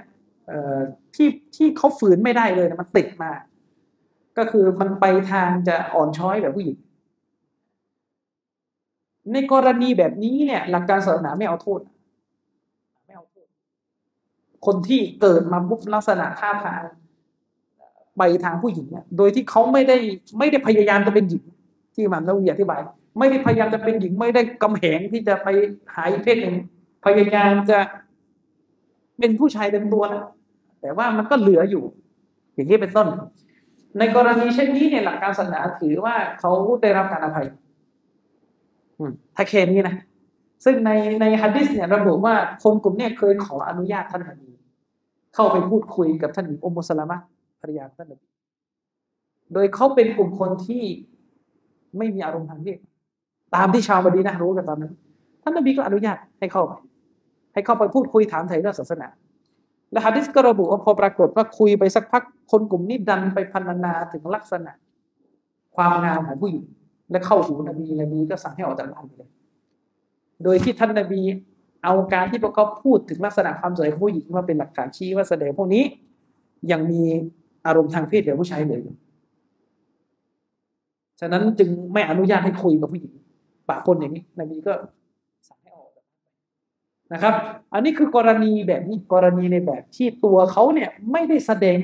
[1.15, 3.31] ที่ที่เขาฝืนไม่ได้เลยนะมันติดมา
[4.39, 6.79] ก็คือมันไปทางจะอ่อนช้อยแบบผู้หญิง
[9.33, 11.81] ในกรณีแบบนี้เนี่ย หลักการศาสนาไม่เอาโทษ
[13.05, 13.47] ไม่เอาโทษ
[14.67, 16.83] คนที่เกิดมาปุ๊บลักษณะท่าทาง
[18.19, 19.97] ไปทางผู้หญิงเนี่ยโดยที่เขาไม่ได้
[20.39, 21.45] ไม่ได้พยายามจะเป็นหญิง
[21.95, 22.81] ที่มันเราอธิบาย
[23.19, 25.49] ไม่ได้พยายามจะเป็นหญิง ไม่ได้กำแหงที่จะไป
[25.95, 26.55] หายเพศเอง
[27.05, 27.79] พยายามจะ
[29.19, 30.25] เป็นผู้ชายเต็มตัวแล้ว
[30.85, 31.85] แต่ว่ามันก็เหลืออยู่
[32.55, 33.09] อย่างนี้เป็นต้น
[33.99, 36.51] ในกรณีเช่นนี้เนี่ยหลักการศาสนาถือว่าเขา
[36.83, 37.47] ได้รับการอภัย
[39.37, 39.97] ถ้าเคนี้นะ
[40.65, 40.91] ซึ่งใน
[41.21, 44.51] ในฮะดิษเนี่ยระบุว่าคนกลุ่มนี้เคยขออนุญาตท่านนบี
[45.35, 47.17] เข้าไปพูดคุยกับท่านอุมุสลามะ
[47.61, 48.27] ภรรยาท่านนบี
[49.55, 50.83] โดยเขาเป็นกลุ่มคนที่
[51.99, 52.79] ไม่มีอารมณ์ทางเพศ
[53.55, 54.93] ตามที่ชาวบดีนะรู้กันตอนนั้น
[55.43, 56.73] ท่านนบีก็อนุญาตให้เข้าไป
[57.53, 59.09] ให้เข้าไปพูดคุยถามไถ่เรื่องศาสนา
[59.93, 64.73] และฮะดิษก็ระบุว่าพอปรากฏว่าคุยไปสักพักคนกลุ่มนี้ดันไปพันนาถึงลักษณะ
[65.77, 66.65] ความงามของผู้หญิง
[67.11, 69.31] และเข้าหูนบีนบีก็สั่งให้ออกจากบ้านไปเลย
[70.45, 71.21] โดยที่ท่านนบี
[71.85, 75.83] เอาการที่พวกเขาพูดถึงลักษณะความสวยของผู้หญิงมาเป็นหลักฐานชี้ว่าแสดงพวกนี้
[76.73, 77.03] ยังมี
[77.67, 78.81] อารมณ์ทางเพศกับผู้ชายเลย
[81.21, 83.13] ฉะนั้นจึงไม่อนุญาตให้คุยกับผู้หญิง
[83.69, 84.73] ปะปนอย่างนี้นบีก็
[87.13, 87.35] นะครับ
[87.73, 91.79] อันนี้คือกรณีแบบนี้กรณีในแบบที่ตัวเขาเนี่ยไม่ได้แสดง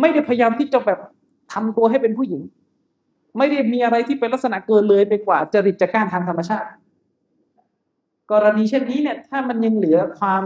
[0.00, 1.00] ไม่ได้พยายามที่จะแบบ
[1.52, 2.42] ทำตัวให้เป็นผู้หญิง
[3.38, 6.68] ไม่ได้มีอะไรที่เป็นลักษณะเกินเลยไปกว่าจริตจักรานทางธรรมชาติ
[8.32, 10.42] กรณีเช่นนี้เนี่ยถ้ามันยังเหลือความ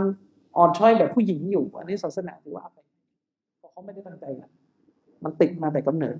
[0.56, 2.78] อ่อนช้อยแบบผู้หญิงอยู่ อันนี้ศาสนาถือว่าไป
[3.58, 4.24] เพราะเขาไม่ได้ตั้งใจ
[5.24, 6.16] มันติดมาแต่กำเนิด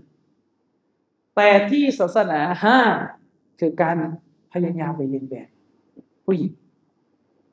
[1.37, 2.79] แต่ที่ศาสนาห้า
[3.61, 3.97] คือการ
[4.53, 5.49] พยายามไปเรียนแบบ
[6.27, 6.53] ผู้หญิง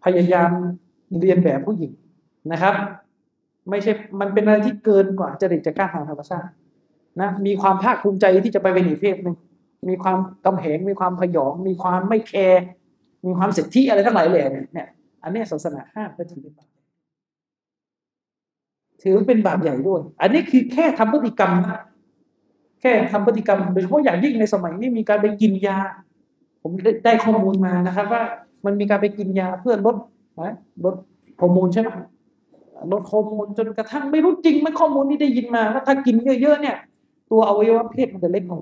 [0.03, 0.49] พยายาม
[1.19, 1.91] เรียนแบบผู้หญิง
[2.51, 2.75] นะครับ
[3.69, 6.51] ไม่ใช่มันเป็นอะไรที่เกินกว่าจริตจักราทางธรรมชาติ
[7.21, 9.35] นะมีความภาคภูมิใจที่จะไปเป็นอีกเพศหนึ่ง
[9.89, 12.63] มีความกำแหงมีความพยอง มีความไม่แคร์
[13.25, 14.43] มีความสิทธิอะไรทั้งหลายเลย
[14.73, 14.87] เนี่ย
[15.23, 16.69] อันนี้ศาสนาห้ามก็ถือเป็นบาป
[19.01, 21.81] ถือเป็นบาปใหญ่ด้วย อันนี้คือแค่ทำพฤติกรรมนะ
[22.81, 25.77] แค่ทำพฤติกรรมโดยเฉพาะอย่างยิ่งในสมัยนี้มีการไปกินยา
[26.61, 26.71] ผม
[27.05, 28.23] ได้ข้อมูลมานะครับว่า
[28.65, 29.95] มันมีการไปกินยาเพื่อลด
[30.41, 30.53] นะ
[30.85, 30.95] ลด
[31.39, 31.89] ฮอร์โมนใช่ไหม
[32.91, 36.75] ลดฮอร์โมนจนกระทั่งไม่รู้จริงมันข้อมูลที่ได้ยินมาว่าถ้ากินเยอะๆเนี่ย
[37.31, 38.61] ตัวอวัยวะเพศมันจะเล็กลง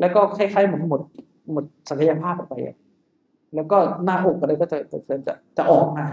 [0.00, 1.00] แล้วก็คล้ายๆเหมือนหมด
[1.52, 2.54] หมดศักยภาพออกไป
[3.54, 6.06] แล้วก็หน้าอกอะไรก็จะจะจะจะออกมา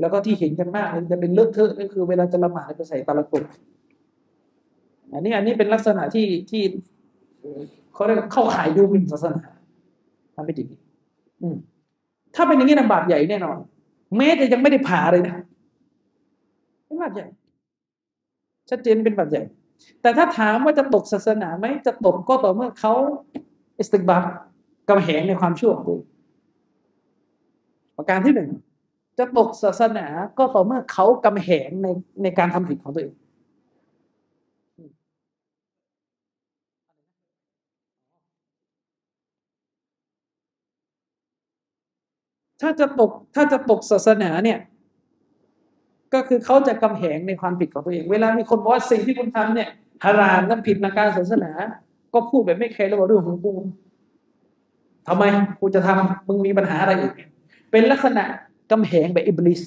[0.00, 3.44] แล้วก็ที่เห็นกันมากจะเป็นเลือดเทอะก็คือเวลาจะละหมาดจะใส่ตาละกุง
[5.12, 6.62] อันนี้อันนี้เป็นลักษณะที่ที่
[7.92, 9.42] เขาเรียกเข้าขายดูหมิ่นศาสนา
[10.34, 10.66] ทำไม่ดี
[12.34, 13.56] ถ้าเป็นอย่างนี้นะบาปใหญ่แน่นอน
[14.16, 15.36] แม้จะยังไม่ได้ผ่าเลยนะ
[16.84, 17.26] เป็นบาปใหญ่
[18.70, 19.42] ชัดเจนเป็นบาปใหญ่
[20.02, 22.94] แต่ถ้าถามว่าจะตกศาสนาไหมจะตกก็ต่อเมื่อเขา
[23.78, 24.22] อิสติกบัต
[24.88, 26.00] กำแหงในความชั่วของตัว
[27.96, 28.50] ประการที่หนึ่ง
[29.18, 30.06] จะตกศาสนา
[30.38, 31.88] ก็ต่อเมื่อเขากำแหงใน
[32.22, 33.14] ในการทำผิดของตัวเอง
[42.60, 44.58] ถ้าจะตกถ้าจะตกศาสนาเนี่ย
[46.14, 49.68] ก็คือเขาจะกำแหงในความผิดของตัวเอง เวลามีคนบอกว่าสิ่งที่คุณทำเนี่ย
[50.04, 51.50] ฮารามนั้นผิดในการศาสนา
[52.14, 53.52] ก็พูดแบบไม่แคร์แล้วบอกเรื่องของกู
[55.08, 55.24] ทำไม
[55.60, 57.12] กูจะทำมึงมีปัญหาอะไรอีก
[57.70, 58.24] เป็นลักษณะ
[58.72, 59.60] กำแหงแบบอิบลิส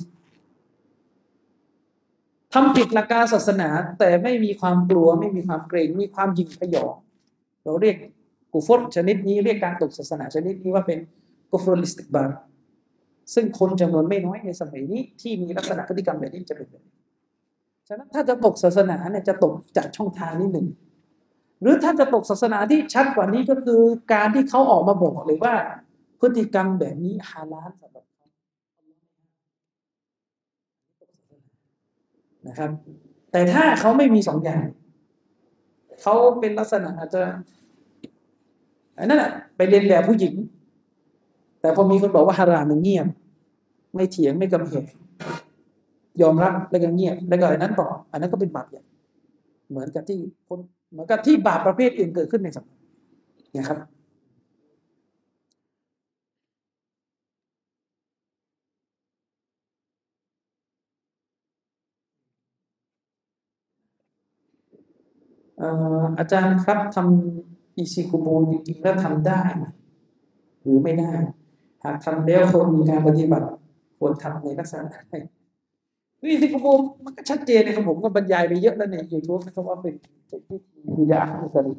[2.53, 6.93] ทำผิดหลักการศาสนา แต่ไม่มีความกลัวไม่มีความเกรงมีความยิงพยอง
[7.63, 7.95] เราเรียก
[8.53, 10.99] กุฟร์ชนิดนี้เรียกการตกศาสนาชนิดนี้ว่าเป็น
[11.51, 12.37] กุฟร์อิสติกบาร์
[13.33, 16.95] ซึ่งคนจำนวนไม่น้อยในสมัยนี้ที่มีลักษณะพฤติกรรมแบบนี้จะเป็นแบบนี้
[17.87, 20.67] ฉะนั้นถ้าจะตกศาสนาเนี่ยจะตกจากช่องทางนี้หนึ่ง
[21.61, 23.81] หรือถ้าจะตกศาสนาที่ชัดกว่านี้ก็คือ
[24.13, 25.55] การที่เขาออกมาบอกเลยว่า
[26.19, 28.27] พฤติกรรมแบบนี้ฮาลาลสำหรับเขา
[32.47, 32.71] นะครับ
[33.31, 34.65] แต่ถ้าเขาไม่มีสองอย่าง
[36.01, 37.21] เขาเป็นลักษณะอาจจะ
[38.97, 40.33] อันนั้นแหะไปเรียนแบบผู้หญิง
[41.61, 43.07] แต่พอมีคนบอกว่าฮารามมันเงียบ
[43.95, 44.85] ไม่เถียงไม่กำเหง
[46.21, 48.83] ยอมรับแล้วก็เงียบแล้วก็อันนั้นต่อ อันนั้นก็เป็นบาปใหญ่
[49.69, 50.59] เหมือนกับที่คน
[50.91, 52.79] เหมือนกับที่บาปประเภทอื่นเกิดขึ้นในสังคม
[53.57, 53.77] นะครับ
[66.19, 69.41] อาจารย์ครับทำอีซีคูบูจริงๆแล้วทำได้
[70.61, 71.11] หรือไม่ได้
[71.83, 73.47] หากทำแล้วควรมีการปฏิบัติ
[73.99, 75.15] ควรทำในลักษณะไหน
[76.23, 79.95] วิธีของผมมันก็ชัดเจนนะครับผมก็บรรยายไปเยอะแล้วเนี่ยอย่างรู้นะครับว่าเป็น
[80.29, 81.73] พิธีบิดาอุตริ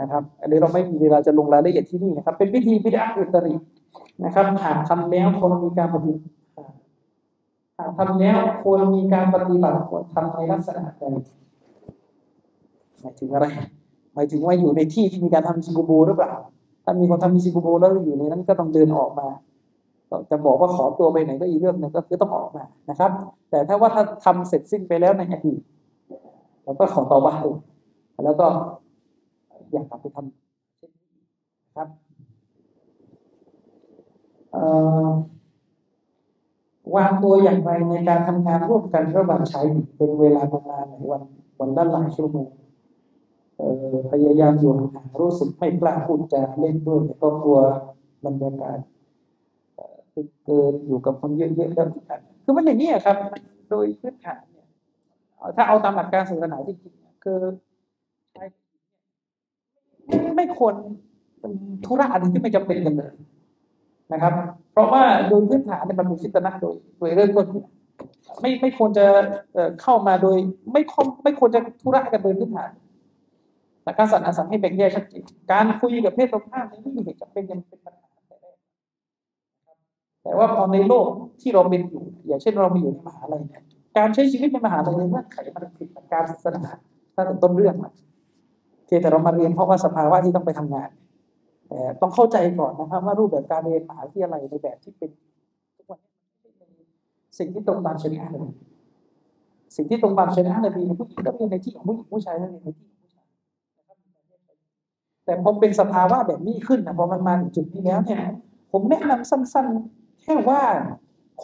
[0.00, 3.52] นะครับ อันนี้เราไม่มีเวลาจะลงรายละเอียดที่นี่นะครับ เป็นพิธีบิดาอุตริ
[4.24, 6.26] นะครับหากทำแล้วคนมีการปฏิบัติ
[7.78, 11.04] หากทำแล้วควรมีการปฏิบัติควรทำในลักษณะใด
[13.00, 13.46] หมายถึงอะไร
[14.14, 16.32] หมายถึงว่าอยู่ในที่ที่มีการทำซิกูบูหรือเปล่า
[16.84, 19.28] ถ้ามีคนทำมิซิกูบูแล้วอยู่ในนั้นก็ต้องเดินออกมา
[20.30, 23.10] จะบอกว่าขอตัวไปไหนก็อีกเรื่องหนึ่งก็คือต้องออกมานะครับ
[23.50, 25.60] แต่ถ้าว่าถ้าทำเสร็จสิ้นไปแล้วในอดีต
[26.62, 27.44] เราก็ขอต่อบ้าน
[28.24, 28.46] แล้วก็
[29.72, 31.88] อยากกลับไปทำครับ
[36.96, 39.60] วางตัวอย่างไรในการทำงานร่วมกันระหว่างใช้
[39.96, 41.22] เป็นเวลานานๆในวัน
[41.60, 42.48] วันละหลายชั่วโมง
[44.10, 47.60] พยายามอยู่ห่างรู้สึกไม่กล้าพูดจาเล่นด้วยแต่ก็กลัว
[48.24, 48.78] บรรยากาศ
[50.44, 51.88] เกินอยู่กับคนเยอะๆแล้ว
[52.44, 53.16] คือมันอย่างนี้ครับ
[53.70, 54.66] โดยพื้นฐานเนี่ย
[55.56, 57.38] ถ้าเอาตามหลักการศาสนาจริงๆคือ
[60.36, 60.74] ไม่ควร
[61.40, 61.52] เป็น
[61.86, 63.14] ธุระอะไรที่ไม่จำเป็นกันเลย
[64.12, 64.32] นะครับ
[64.72, 67.46] เพราะว่าโดยพื้นฐานในบรรลุสิตนะโดยโดยเรื่องต้น
[68.40, 69.04] ไม่ไม่ควรจะ
[69.82, 70.36] เข้ามาโดย
[70.72, 70.82] ไม่
[71.24, 72.70] ไม่ควรจะธุระกันโดยพื้นฐาน
[73.82, 75.22] แต่การสั่นาสันให้แบ่งแยกชัดเจน
[75.52, 77.99] การคุยกับเพศตรงข้ามไม่มีเหตุจำเป็นยังเป็นปัญหา
[80.22, 81.06] แต่ว่าพอในโลก
[81.40, 83.62] ที่เราเป็นอยู่ อย่างเช่นเรามีอยู่ในมหาลัยเนี่ย
[83.98, 86.70] การใช้ชีวิตในมหาลัยเมื่อไขมันผิดการศาสนา
[87.16, 87.92] ตั้งแต่ต้นเรื่องนะ
[89.02, 90.90] แต่เรามาเรียนเพราะว่าสภาวะที่ต้องไปทำงาน
[91.68, 95.10] แต่ต้องเข้าใจก่อนนะครับว่ารูปแบบการเรียนมหาวิทยาลัยในแบบที่เป็น
[95.76, 96.00] ทุกวัน
[97.38, 98.54] สิ่งที่ตรงตามชริอะห์เลย
[99.76, 103.26] สิ่งที่ตรงตามชริอะห์เลยมีผู้หญิงก็เรียนในที่ของผู้หญิงผู้ชายก็เรียนในที่ของผู้ชาย
[105.24, 108.20] แต่พอเป็นสภาวะแบบนี้ขึ้นนะพอมันมาถึงจุดนี้แล้วเนี่ย
[108.72, 110.60] ผมแนะนำสั้นๆ แค่ว่า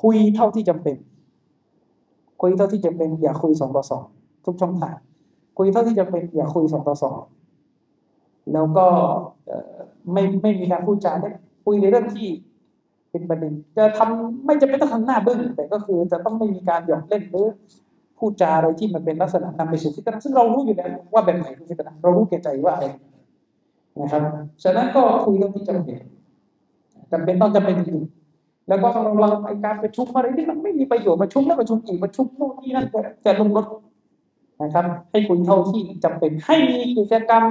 [0.02, 0.96] คุยเท่าที่จำเป็น
[2.40, 4.04] คุยเท่าที่จำเป็น อย่าคุยสองต่อสอง
[4.44, 4.96] ทุกช่องทาง
[5.58, 7.20] คุยเท่าที่จำเป็นอย่าคุยสองต่อสอง
[8.52, 8.86] แล้วก็
[10.12, 11.30] ไม่ไม่มีการพูดจาได้
[11.64, 12.28] คุยในเรื่องที่
[13.10, 17.48] เป็นประเด็นจะทำไม่จะไม่ต้องทำหน้าบึ้งแต่ก็คือจะต้องไม่มีการหยอกเล่นหรือ
[18.18, 22.86] พูดจาอะไรที่มันเป็นลักษณะนำไปสู่ฟิตนะซึ่งเรารู้อยู่แล้วว่าแบบไหนคือฟิตนะเรารู้แก่ใจว่าอะไร
[24.00, 24.20] นะครับ
[24.62, 25.98] ฉะนั้นก็คุยเรื่องที่จำเป็น
[27.12, 28.00] จำเป็นต้องจำเป็นจริง
[28.68, 32.86] แล้วก็ระวังการประชุมอะไรที่มันไม่มีประโยชน์ประชุมแล้วประชุมอีกประชุมโน่นนี่นั่น
[33.24, 33.66] จะลงรถ
[34.62, 37.44] นะครับ ให้คุยเท่าที่จำเป็นให้มีกิจกรรม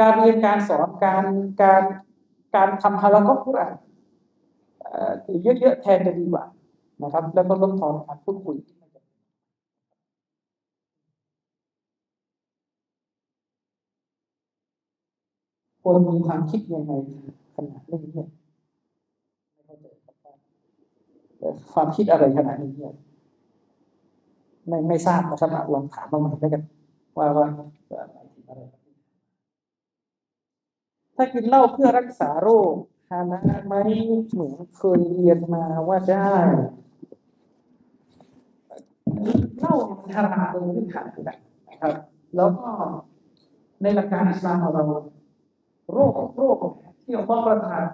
[0.00, 1.24] การเรียนการสอนการ
[1.62, 1.82] การ
[2.54, 3.74] การทำฮาลาก็กุรอาน
[5.42, 6.44] เยอะๆแทนจะดีกว่า
[7.02, 8.56] นะครับ แล้วก็ลดทอนการพูดคุย
[15.82, 16.92] ควรมีความคิดยังไง
[17.54, 18.28] ขนาดนี้เนี่ย
[21.72, 22.94] ความคิดอะไรขนาดนี้เนี่ย
[24.66, 26.62] ไม่ไม่ทราบนะครับลองถามมาใหม่แล้วกัน
[27.16, 27.46] ว่าว่า
[28.48, 28.62] อะไร
[31.16, 32.74] ถ้ากินเหล้าเพื่อรักษาโรค
[33.10, 33.74] ฮานะไหม
[34.32, 36.30] เหมือนเคยเรียนมาว่าได้
[39.60, 41.06] เหล้ามันฮารามโดยพื้นฐาน
[41.68, 41.94] นะครับ
[42.36, 42.68] แล้วก็
[43.82, 44.84] ในหลักการอิสลามของเรา
[45.92, 46.56] โรคโรค
[47.02, 47.84] ที่เราต้องประทาน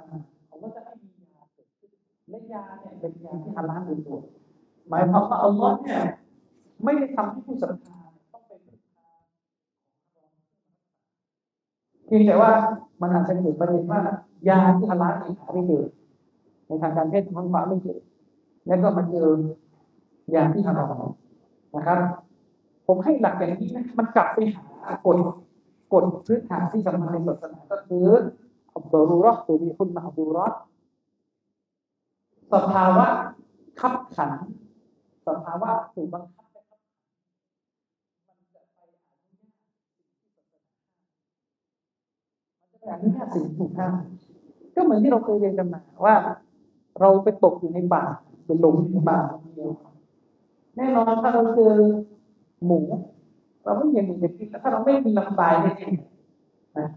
[2.33, 4.21] และยาเนี่ยเป็นยาที่ฮารามโดยตัว
[4.89, 6.01] หมายความว่าอัลลอฮ์เนี่ย
[6.85, 7.99] ไม่ได้ทำให้ผู้ศรัทธา
[8.33, 9.09] ต้องไปพึ่งพา
[12.07, 12.51] เพียงแต่ว่า
[13.01, 14.01] มันอาจจะเกิดประเด็นว่า
[14.49, 15.85] ยาที่ฮาลาลหาไม่เจอ
[16.67, 17.99] ในทางการแพทย์มันฟ้าไม่เจอ
[18.67, 19.29] แล้วก็มันเจอ
[20.35, 21.05] ยาที่ฮาลาล
[21.77, 21.99] นะครับ
[22.87, 24.65] ผมให้หลักอย่างนี้นะมันกลับไปหา
[25.07, 25.17] กฎ
[25.93, 28.07] กฎพื้นฐานที่สำคัญในศาสนาก็คือ
[28.77, 30.47] อับดุรุรอตัวมีคุณมาอับดุรอ
[32.53, 33.07] สภาวะ
[33.81, 34.31] ขับขัน
[35.27, 36.47] สภาวะถูกบังคับ
[42.91, 43.95] อนุญาตสิ่งถูกห้าม
[44.75, 46.15] ก็เหมือนที่เราเคยเรียนกันมาว่า
[47.01, 48.15] เราไปตกอยู่ในบาป
[48.47, 49.71] เป็นหลงในบาปเดียว
[50.77, 51.73] แน่นอนถ้าเราเจอ
[52.67, 52.81] หมู
[53.65, 55.93] เราไม่ยังมีจะกินถ้าเราไม่มีลำบายได้จริง
[56.79, 56.89] นะ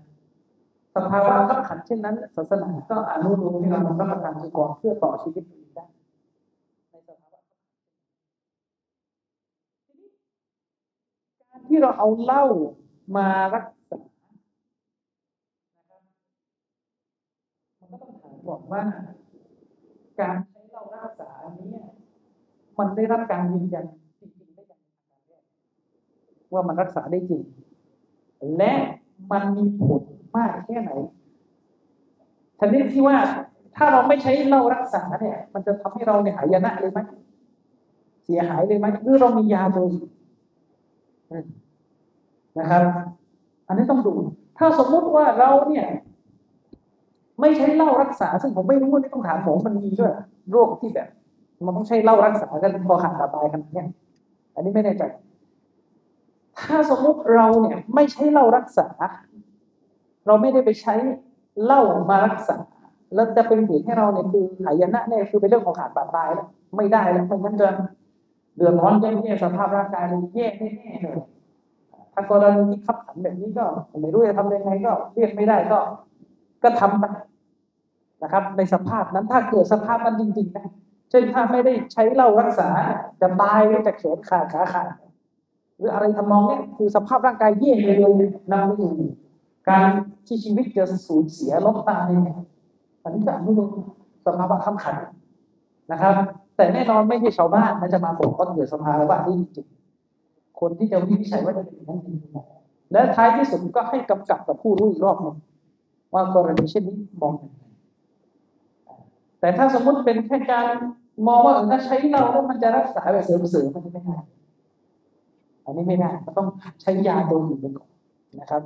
[0.95, 5.43] สภาวะขับขันเช่นนั้น ศาสนาก็อนุโลมให้เรารับประทานสุกรเพื่อต่อชีวิต
[5.75, 5.85] ได้
[6.89, 7.39] ในสภาวะ
[11.49, 12.43] การที่เราเอาเหล้า
[13.17, 13.99] มารักษา
[17.89, 17.97] ครั
[18.47, 18.83] บอกว่า
[20.19, 21.81] การใช้เรารักษาอันนี้
[22.79, 23.85] มันได้รับการยืนยัน
[24.19, 24.81] จริงๆได้อย่าง
[26.53, 27.43] ว่ามันรักษาได้จริง
[28.57, 28.73] และ
[29.31, 30.03] มันมีผล
[30.37, 30.91] มากแค่ไหน
[32.59, 33.17] ทันทีที่ว่า
[33.75, 36.99] ถ้าเราไม่ใช้เรารักษาเนี่ย มันจะทำให้เราเนี่ยหายนะเลยไหม
[38.23, 39.91] เสียหายเลยไหมหรือเรามียาโดย
[42.59, 42.83] นะครับ
[43.67, 44.13] อันนี้ต้องดู
[44.57, 45.87] ถ้าสมมุติว่าเราเนี่ย
[47.41, 50.11] ไม่ใช้เหล้ารักษา ซึ่งผมไม่รู้ว่านี่ต้องถามหมอมันมีด้วย
[50.51, 51.07] โรคที่แบบ
[51.65, 53.87] มันต้องใช้เหล้ารักษากันพอขาดตายกันเนี่ย
[54.55, 55.03] อันนี้ไม่แน่ใจ
[56.59, 58.87] ถ้าสมมุติเราเนี่ย ไม่ใช้เหล้ารักษา
[60.25, 60.93] เราไม่ได้ไปใช้
[61.63, 62.57] เหล้ามารักษา
[63.15, 66.47] แล้วจะเป็นเหตุให้เราเนี่ยคือหายนะเนี่ยคือเป็นเรื่องของขาดบาดตายแล้ว
[66.77, 67.69] ไม่ได้แล้วไม่งั้นจะ
[68.55, 71.19] เดือดร้อนแย่ๆสภาพร่างกายมันแย่แน่ๆเลย
[72.13, 73.65] ถ้ากรณีที่ขับขันแบบนี้ก็
[74.01, 75.79] ไม่รู้จะทำยังไงก็เรียกไม่ได้ก็
[76.63, 77.05] ก็ทำไป
[78.23, 80.65] นะครับ ในสภาพนั้นถ้าเกิดสภาพนั้นจริงๆนะ
[81.09, 82.69] เช่นถ้าไม่ได้ใช้เหล้ารักษา
[83.21, 84.89] จะตายจะแขนขาดขาขาด
[85.77, 88.13] หรืออะไรทำนองนี้คือสภาพร่างกายเย่เลย
[88.51, 88.91] นำไปสู่
[89.69, 89.87] การ
[90.27, 92.07] ที่ชีวิตจะสูญเสียล้มตาย
[93.03, 93.71] อันนี้ก็อนุโลม
[94.25, 94.97] สภาวะคำขัน
[95.91, 96.15] นะครับ
[96.57, 99.67] แต่แน่นอนไม่ใช่ชาวบ้านนะจะมาบอกก็เกิดสภาวะที่จริง
[100.59, 102.17] คนที่จะวิจัยว่าจะเป็นนั้นจริง
[102.91, 105.35] และท้ายที่สุดก็ให้กำกับกับผู้รู้อีกรอบหนึ่ง
[106.13, 107.61] ว่ากรณีเช่นนี้มองยังไง
[109.39, 110.67] แต่ถ้าสมมุติเป็นแค่การ
[111.27, 114.15] มองว่าถ้าใช้เราแล้วมันจะรักษาแบบเสริมๆมันไม่ได้
[115.65, 116.47] อันนี้ไม่ได้ก็ต้อง
[116.81, 117.89] ใช้ยาตัวอื่นไปก่อน
[118.39, 118.61] นะครับ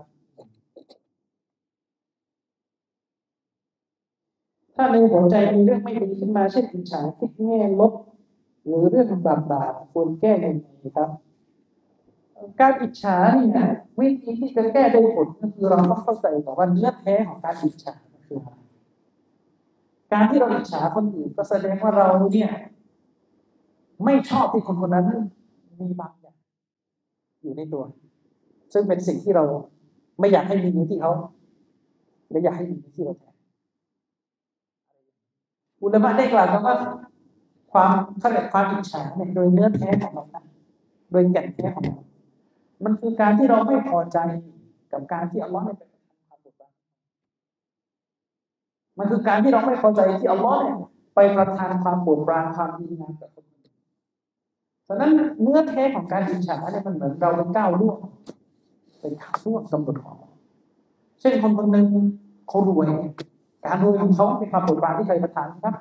[4.81, 7.93] ถ้าในหัวใจมีเรื่องไม่ดีขึ้นมาเช่นอิจฉาคิดแง่ลบ
[8.65, 11.09] หรือเรื่องบาปบาปควรแก้ยังไงครับ
[12.59, 13.67] การอิจฉาเนี่ย
[13.99, 17.93] วิธีที่จะแก้ได้ผลก็คือเราต้องเข้าใจก่อนว่าเนื้อแท้ของการอิจฉา
[18.27, 18.49] คืออะไร
[20.11, 22.51] การที่เราอิจฉาคนอื่นก็แสดงว่าเราเนี่ย
[24.03, 25.05] ไม่ชอบที่คนคนนั้น
[25.79, 26.37] มีบางอย่าง
[27.41, 27.83] อยู่ในตัว
[28.73, 29.43] ซึ่งเป็นสิ่งที่เรา
[30.19, 31.11] ไม่อยากให้มีอยู่ที่เขา
[32.29, 33.28] และอยากให้มีที่เราแท
[35.83, 36.75] อุลามะได้กล่าวว่า
[37.71, 40.25] ความเขาเรียกความอิจฉาเนี่ยโดยเนื้อแท้ของเรา
[41.11, 41.99] โดยแก่นแท้ของเรา
[42.83, 44.17] มันคือการที่เราไม่พอใจ
[44.91, 45.89] กับการที่อัลลอฮ์ได้เป็น
[46.27, 46.53] ความบุญ
[48.97, 50.77] มันคือการที่เราไม่พอใจที่อัลลอฮ์เนี่ย
[51.15, 53.71] ไปประทานความโปรดปรานความดีงามกับคนอื่น
[54.87, 55.11] ฉะนั้น
[55.41, 57.97] เนื้อแท้ของการอิจฉาเนี่ยมันเหมือนเราเป็นก้าวล่วง
[58.99, 60.17] เป็นก้าวล่วงกำหนดของ
[61.19, 61.87] เช่นคนคนหนึ่ง
[62.47, 62.87] เขารวย
[63.65, 65.75] การรวยของเขาเป็นความปรดปรานที่ใครประทานครับ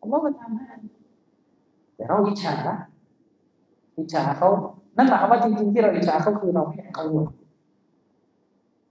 [0.00, 0.74] อัลลอฮ์ประทานให้
[1.96, 2.54] แต่เราอิจฉา
[3.98, 4.48] อิจฉาเขา
[4.96, 7.24] นั่นหมายความว่าจริงๆที่เราอิจฉาเขาคือเราไม่อยากเขารวย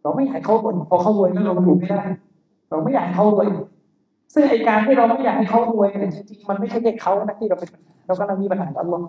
[0.01, 2.01] เราไม่อยากเขารวยพอเขารวยแล้วเราอยู่ไม่ได้
[2.69, 3.47] เราไม่อยากเขารวย
[4.33, 7.69] ซึ่งไอการที่เราไม่อยากให้เขารวยเนี่ยจริงๆมันไม่ใช่แค่เขานะที่เราเป็น
[8.05, 9.05] เรากำลังมีปัญหากับอัลลอฮ์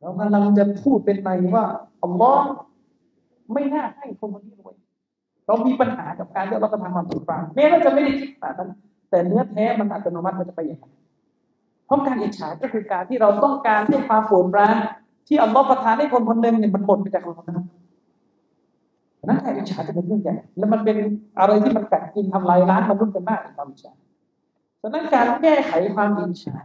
[0.00, 1.64] เรากำลังจะพูดเป็นในว่า
[2.04, 2.48] อัลลอฮ์
[3.52, 4.74] ไม่น่าให้คนคนนี้รวย
[5.46, 8.70] เรามีปัญหากับการที่เรากระทำความผิดพลาดแม้ว่าจะไม่ได้คิดแบบนั้น
[9.10, 10.92] แต่เนื้อแท้มันอัตโนมัติมันจะไปอย่างนั้น
[11.86, 14.76] เพราะการอิจฉาก็คือการที่เราต้องการให้ความโปรดปราน
[15.28, 17.66] ที่อัลลอฮ์ประทานให้คนคนหนึ่งเนี่ยมันหมดไปจากคนคนนั้น
[19.28, 20.96] นั่นแหละอิจฉาจะเป็นเรื่องใหญ่แล้วมันเป็น
[21.38, 23.92] อะไรที่มันกัดกินทำลายล้างมนุษย์กันมากความอิจฉา
[24.80, 26.56] ฉะนั้นการแก้ไขความอิจฉา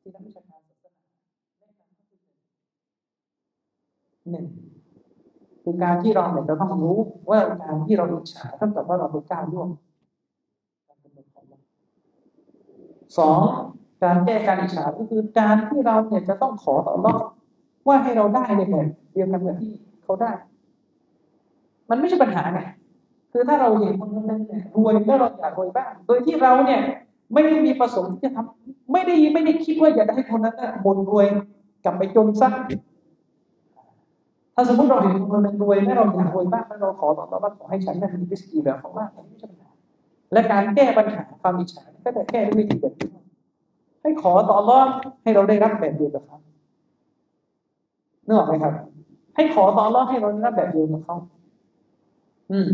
[0.00, 0.98] ที่นักวิชาการศาสนา
[4.30, 4.46] หนึ่ง
[5.70, 6.98] คือการที่เราเนี่ยจะต้องรู้
[7.30, 9.68] ว่าการที่เราอิจฉาเท่ากับว่าเราไปก้าวล่วง
[13.18, 13.40] สอง
[14.02, 17.22] การแก้การอิจฉาก็คือการที่เราเนี่ยจะต้องขอต่อรอบ
[17.86, 19.72] ว่าให้เราได้ในแบบเดียวกันกับที่
[20.02, 20.30] เขาได้
[21.90, 22.60] มันไม่ใช่ปัญหาไง
[23.32, 26.80] คือถ้าเราเห็นคนคนนึงเนี่ยรวยแล้วเราอยากรวยบ้าง โดยที่เราเนี่ย
[27.32, 31.26] ไม่ได้มีประสงค์ที่จะทำไม่ได้ไม่ได้คิดว่าอยากให้คนนั้นบนรวย
[31.84, 32.48] กลับไปจนซะ
[34.54, 39.70] ถ้าสมมติเราเห็นคนนึงรวยแล้เราอยากรวยบ้างแล้เราขอต่อรอบว่าขอให้ฉันนั้นมีวิธีแบบเขาบ้างไม่ใช่ปัญหา
[40.32, 43.10] และการแก้ปัญหาความอิจฉาก็จะแก้ด้วยวิธีแบบนี้
[44.02, 44.88] ให้ขอต่อรอด
[45.22, 46.38] ให้เราได้รับแบบเดียวกับเขา
[48.26, 48.74] นึกออกไหมครับ
[49.36, 51.16] ให้ขอต่อรอดให้เราได้รับแบบเดียวกับเขา
[52.52, 52.68] อืม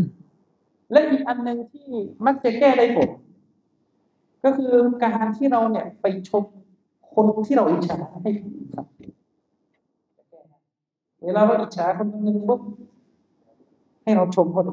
[0.91, 1.87] และอีกอันหนึ่งที่
[2.25, 3.09] มักจะแก้ได้ผล
[4.43, 4.71] ก็คือ
[5.03, 6.43] การที่เราเนี่ยไปชม
[7.13, 8.31] คนที่เราอิจฉาให้
[8.75, 8.85] ครับ
[11.23, 12.61] เวลาเราอิจฉาคนหนึ่งปุ๊บ
[14.03, 14.63] ให้เราชมเขา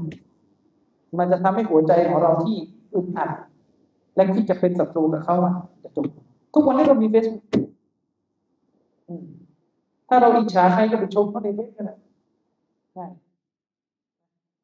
[1.19, 2.57] มันจะทำให้หัวใจของเราที่
[2.95, 3.31] อึดอัด
[4.15, 5.37] และที่จะเป็นศัตรูกับเขา
[5.83, 6.07] จะจบ
[6.55, 7.45] ทุกวันนี้เรามีเฟซบุ๊ก
[10.09, 11.99] ถ้าเราอิจฉาใครก็ไปชมเขาในเฟซกันนะ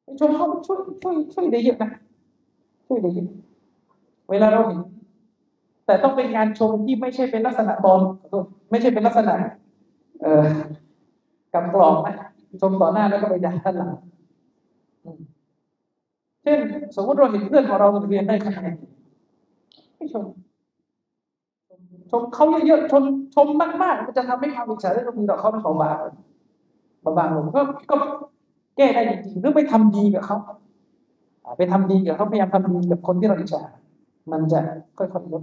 [0.03, 1.91] ไปชมเขาช่วยช่วยช่วยได้เยอะนะ
[2.87, 3.27] ช่วยได้เยอะ
[4.29, 4.79] เวลาเราเห็น
[5.85, 7.99] แต่ต้องเป็นการชมที่ไม่ใช่เป็นลักษณะตอน
[8.71, 9.33] ไม่ใช่เป็นลักษณะ
[10.21, 10.47] เอ่อ
[11.53, 12.15] กับกรอบนะ
[12.61, 13.91] ชมต่อหน้าแล้วก็ไปด่าท่านหลัง
[16.43, 16.59] เช่น
[16.95, 18.75] สมมติเราเห็นเพื่อนของเราเรียนได้คะแนน
[19.97, 20.25] ไม่ชม
[22.11, 23.03] ชมเขาเยอะๆชม
[23.35, 23.47] ชม
[23.83, 25.97] มากๆมันจะทำให้ความอิจฉาได้มีต่อเขาเป็นเบาบาง
[27.01, 27.95] เบาบางลงก็ก็
[28.77, 30.37] แก้ได้จริงๆหรือไปทำดีกับเขา
[31.57, 33.61] ไปทำดีกับเขาพยายามทำดีกับคนที่เราอิจฉา
[34.31, 34.59] มันจะ
[34.97, 35.41] ค่อยๆลด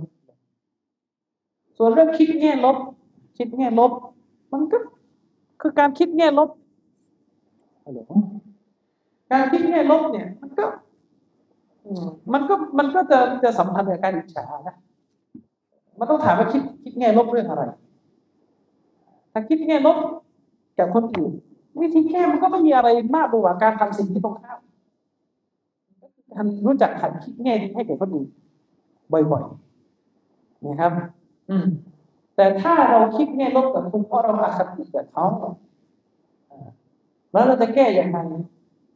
[1.77, 2.77] ส่วนเรื่องคิดแง่ลบ
[3.39, 3.93] คิดแง่ลบ
[4.53, 4.79] มันก็
[5.61, 6.51] คือการคิดแง่ลบ
[9.33, 10.65] การคิดแง่ลบเนี่ย มันก็
[12.33, 14.77] มันก็มันก็จะจะสัมพันธ์กับการอิจฉานะ
[15.99, 17.63] มันต้องถามว่าคิดคิดแง่ลบเรื่องอะไร
[19.33, 19.97] ถ้าคิดแง่ลบ
[20.79, 21.33] กับคนอื่น
[21.81, 24.59] วิธีแก้มันก็ไม่มีอะไรมากกว่าการทำสิ่งที่ตรงข้าม
[26.35, 28.29] การรู้จักหัดคิดแง่ดีให้แก่คนอื่น
[29.13, 30.93] บ่อยๆนะครับ
[31.51, 31.67] อืม
[32.39, 35.27] แต่ถ้าเราคิดแง่ลบกับคนเพราะเราอาคติกับเขา
[37.33, 38.19] แล้วเราจะแก้อย่างไร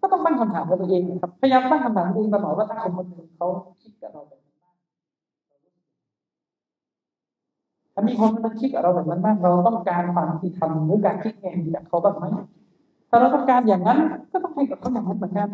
[0.01, 3.47] ก็ต้องตั้งคำถามกับตัวเองครับพยายามตั้งคำถามตัวเองตลอดว่าถ้าคนคนหนึ่งเขา
[3.83, 4.41] คิดกับเราแบบ
[7.95, 12.25] ถ้ามีคนมาคิดกับเราแบบนั้นบ้างเราต้องการความที่ทำหรือการคิดแง่จากเขาบ้างไหม
[13.11, 13.99] ถ้าเราต้องการอย่างนั้น
[14.33, 15.49] ก็ต้องให้กับเขาอย่างนั้นเหมือนกัน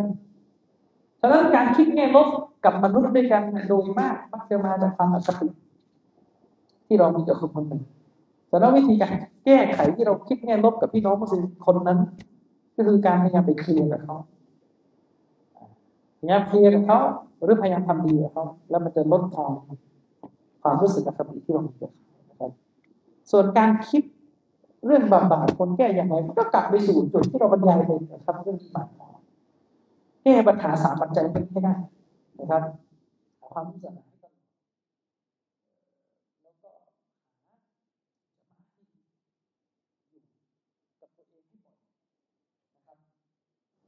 [1.21, 2.29] ฉะนั้นการคิดแง่ลบ
[2.65, 5.49] กับมนุษย์ด้วยกันโดยมากมักจะมาจากความอคติ
[6.89, 7.83] ที่เรามีกับคนคนหนึ่ง
[8.49, 9.13] แต่แล้ววิธีการ
[9.45, 11.99] แก้ไขที่เราคิดแง่ลบกับพี่น้องมุสลิมคนนั้น
[12.77, 14.17] ก็คือการพยายามไปเคลียร์กับเขา
[16.19, 16.99] พยายามเคลียร์กับเขา
[17.45, 19.53] หรือพยายามทำดีกับเขาแล้วมันจะลดทอน
[20.63, 21.91] ความรู้สึกอคติที่เรามีกับ
[22.37, 22.51] เขาน
[23.31, 24.03] ส่วนการคิด
[24.87, 28.83] เรื่องบาปาคนแก้อย่างไรมันก็กลับไปสู่จุดที่เราบรรยายเลยนะครับเรื่องที่มา
[30.23, 31.75] แก้ปัญหาสามปัจจัยเป็นให้ได้
[32.39, 32.63] นะครับ
[33.49, 33.93] ความรู้สึก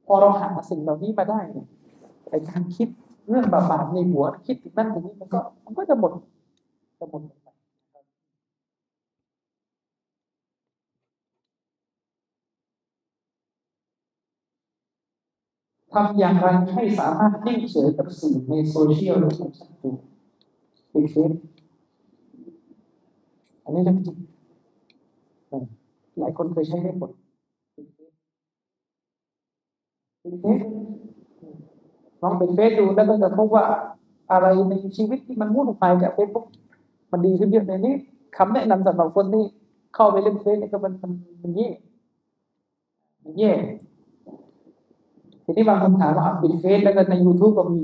[0.11, 1.67] อเราหาสิ่งเหล่านี้มาได้เนี่ย
[2.29, 2.87] ไอการคิด
[3.29, 6.11] เรื่องบาปๆในหัวคิดถึงนั่นถึงนี้มันก็มันก็จะหมด
[6.99, 7.21] จะหมด
[15.93, 19.93] ทำอย่างไรให้สามารถนิ่งเฉยกับสื่อในโซเชียลหรือสังคม
[20.91, 21.31] เป็นเฟซ
[23.63, 24.17] อันนี้เรื่องจริง
[26.19, 27.11] หลายคนเคยใช้ได้ผล
[30.21, 30.61] เป็นเฟซ
[32.21, 33.65] ลองเป็นเฟซดูแล้วก็จะพบว่า
[34.31, 36.45] อะไรในชีวิตที่มันวุ่นวายจากเฟซบุ๊ก
[37.11, 37.95] มันดีขึ้นเยอะในนี้
[38.37, 39.43] คำแนะนำสำหรับคนที่
[39.95, 41.11] เข้าไปเล่นเฟซนี่ก็มันมัน
[41.41, 41.69] มันแย่
[43.23, 43.51] มันแย่
[45.43, 47.81] ทีนี้บางคนถามว่าปิดเฟซแล้วก็ใน YouTube ก็มี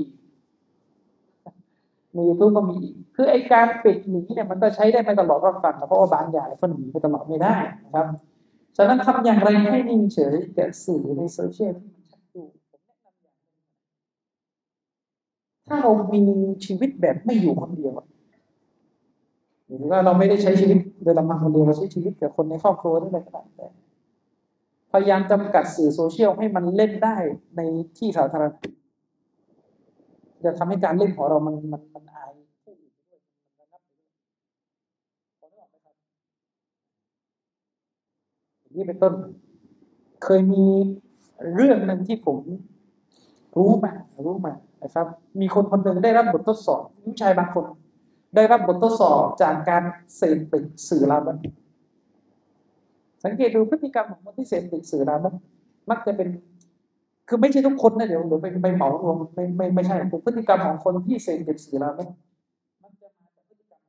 [2.14, 2.76] ใน YouTube ก็มี
[3.14, 7.54] คือไอการปิดหนีเนี่ยมันก็ใช้ได้ไม่ตลอดรอดฟังเพราะว่าบางอย่างก็หนีไปตลอดไม่ได้
[7.84, 8.06] นะครับ
[8.76, 12.46] ฉะนั้นทำอย่างไรให้นิ่งเฉยแก่สื่อในโซเชียลที่มันชัดอยู่
[15.68, 16.22] ถ้าเรามี
[16.64, 17.92] ชีวิตแบบไม่อยู่คนเดียว
[19.66, 23.68] หรือว่าเราไม่ได้ใช้ชีวิตโดยลำพังคนเดียวเราใช้ชีวิตกับคนในครอบครัวด้วยอะไรก็ได้
[24.92, 27.16] พยายามจำกัดสื่อโซเชียลให้มันเล่นได้
[27.56, 27.60] ใน
[27.98, 28.50] ที่สาธารณะ
[30.44, 32.32] จะทำให้การเล่นของเรามันมันมันอาย
[32.64, 34.12] ผู้อื่นด้วยมันระงับไปด้วย
[35.38, 35.94] พอได้ไหมครับ
[38.74, 39.12] นี่เป็นต้น
[40.24, 40.64] เคยมี
[41.54, 42.38] เรื่องหนึ่งที่ผม
[43.56, 43.92] รู้มา
[44.26, 45.06] รู้มา นะครับ
[45.40, 47.64] มีคนคนหนึ่งได้รับบททดสอบผู้ชายบางคน
[48.34, 49.82] ได้รับบททดสอบจากการ
[50.16, 51.38] เสพติดสื่อลามก
[53.24, 55.34] สังเกตดูพฤติกรรมของคนที่เสพติดสื่อลามก
[55.90, 56.28] มักจะเป็น
[57.28, 59.96] คือไม่ใช่ทุกคนนะเดี๋ยวเดี๋ยวไปไปเหมารวมไม่ไม่ไม่ใช่
[60.26, 63.80] พฤติกรรมของคนที่เสพติดสื่อลามักจะมาจากพฤติกรรม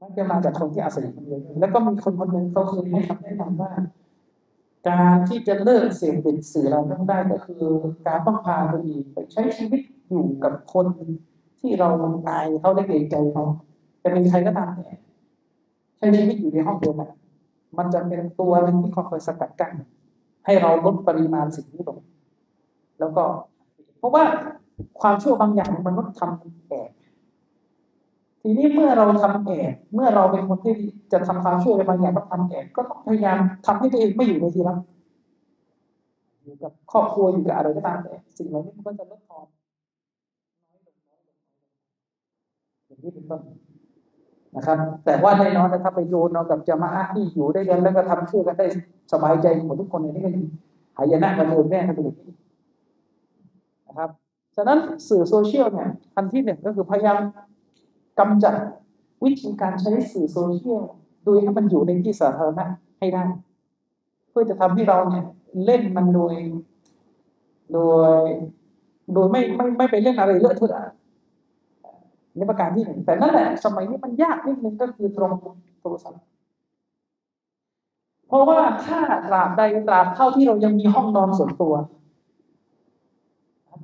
[0.00, 3.70] มันจะมาจากคนที่อาศัยคนเดียวแล้วก็มีคนคนหนึ่งเขาเคยให้คำแนะนำว่า
[4.88, 7.64] การที่จะเลิกเสพติดสื่อเราต้องได้ก็คือ
[8.06, 10.86] การต้องพาตัวเองไปใช้ชีวิตอยู่กับคน
[11.60, 11.88] ที่เรา
[12.28, 13.44] อายเขาได้เกรงใจเขา
[14.02, 15.00] จะเป็นใครก็ตามเนี่ย
[15.96, 17.10] ใช้ชีวิตอยู่ในห้องเดียวกัน
[17.78, 19.72] มันจะเป็นตัวหนึ่งที่คอยสกัดกั้น
[20.46, 21.98] ให้เราลดปริมาณสิ่งนี้ลง
[23.00, 23.24] แล้วก็
[23.98, 24.24] เพราะว่า
[25.00, 26.90] ความชั่วบางอย่างมันต้องทำแอบ
[28.42, 30.74] ทีนี้เมื่อเราทำแอบเมื่อเราเป็นคนที่
[31.12, 34.76] จะทำความช่วในบางอย่างต้องทำแอบก็ต้องพยายามทำให้ตัวเองไม่อยู่ในที่รับ
[36.42, 39.46] อยู่กับครอบครัวอยู่กับอะไรก็ตามแต่สิ่งเหล่านี้มันก็จะลดทอน
[42.86, 43.40] อย่างนี้เป็นต้น
[44.56, 48.66] นะครับ แต่ว่าแน่นอนะถ้าไปโยนเอากับจะมาอาที่อยู่ได้กันแล้วก็ทำเชื่อกันได้
[49.12, 50.30] สบายใจหมดทุกคนในนี้ก็
[50.96, 52.14] หายนะกันเลยแม่กันไปเลย
[53.88, 54.10] นะครับ
[54.56, 57.18] ฉะนั้นสื่อโซเชียลเนี่ยอันที่หนึ่งก็คือพยายาม
[58.20, 58.54] กำจัด
[59.24, 60.82] วิธีการใช้สื่อโซเชียล
[61.24, 62.64] โดยให้มันอยู่ในที่สาธารณะ
[62.98, 63.24] ให้ได้
[64.30, 65.24] เพื่อจะทำให้เราเนี่ย
[65.64, 66.34] เล่นมันโดย
[67.72, 67.78] โด
[68.18, 68.20] ย
[69.14, 70.94] โดยไม่ไม่ไม่ไปเล่นอะไรเลอะเทอะ
[72.36, 75.32] ในประการที่หนึ่งแต่นั่นแหละสมัยนี้มันยากนิดนึงก็คือตรง
[75.80, 76.22] โทรศัพท์
[78.28, 81.74] เพราะว่าถ้าตราบใดตราบเท่าที่เรายังมีห้องนอนส่วนตัว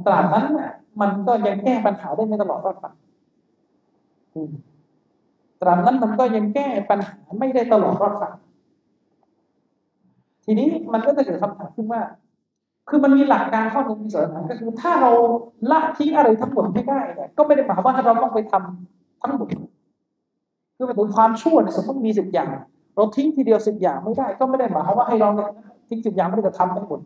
[0.07, 2.95] ตราบนั้นเนี่ยมันก็ยังแก้ปัญหาได้ไม่ตลอดรอดฝั่ง
[5.61, 8.35] ตราบนั้นมันก็ยังแก้ปัญหาไม่ได้ตลอดรอดฝั่ง
[10.45, 12.03] ทีนี้มันก็จะเกิดคำถามขึ้นว่า
[12.89, 15.11] คือมันมีหลักการข้อหนึ่งมีสอนก็คือ ถ้าเรา
[15.71, 19.49] ละทิ้งอะไรทั้งหมดไม่ได้เนี่ยก็ไม่ได้หมายว่าเราต้องไปทำทั้งหมด
[20.77, 22.49] คือหมายถึงความชั่วเนี่ยสมมติมีสิบอย่าง
[22.95, 25.29] เราทิ้งทีเดียวสิบอย่างไม่ได้ ก็ไม่ได้หมายว่าให้เรา
[25.89, 27.01] ทิ้งสิบอย่างไม่ได้จะทำทั้งหมด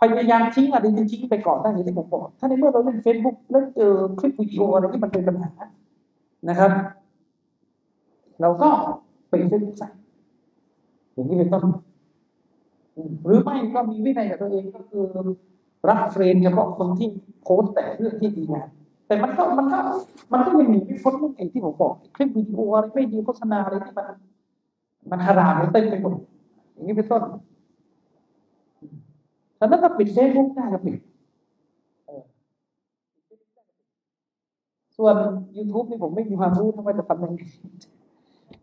[0.00, 5.50] พยายามทิ้งอะไรทิ้งไปก่อนได้อย่างที่ผมบอกถ้าในเมื่อเราเล่นเฟซบุ๊กแล้วเจอคลิปวิดีโออะไรที่มันเป็นปัญหา
[6.48, 6.72] นะครับ
[8.40, 8.68] เราก็
[9.30, 9.88] เป็นเฟซบุ๊กใส่
[11.14, 11.64] อย่างนี้เป็นต้น
[13.24, 15.04] หรือไม่ก็มีวินัยกับตัวเองก็คือ
[15.88, 17.08] รับ friend เฉพาะคนที่
[17.42, 18.68] โพสต์แต่เรื่องที่ดีงาม
[19.06, 19.78] แต่มันก็มันก็
[20.32, 24.06] มันก็ยังมีวิพ้นเรื่องไอ้ที่ผมบอกคลิปวิดีโออะไรไม่ดีโฆษณาอะไรที่มัน
[25.10, 26.14] มันฮารามเต็มไปหมด
[26.72, 27.22] อย่างนี้เป็นต้น
[29.58, 30.94] ฉะนั้นถ้าปิดเฟซบุ๊กได้ก็ปิด
[35.00, 35.16] ส่วน
[35.56, 37.40] YouTube นี่ผมไม่มีความรู้นะว่าจะทำยังไง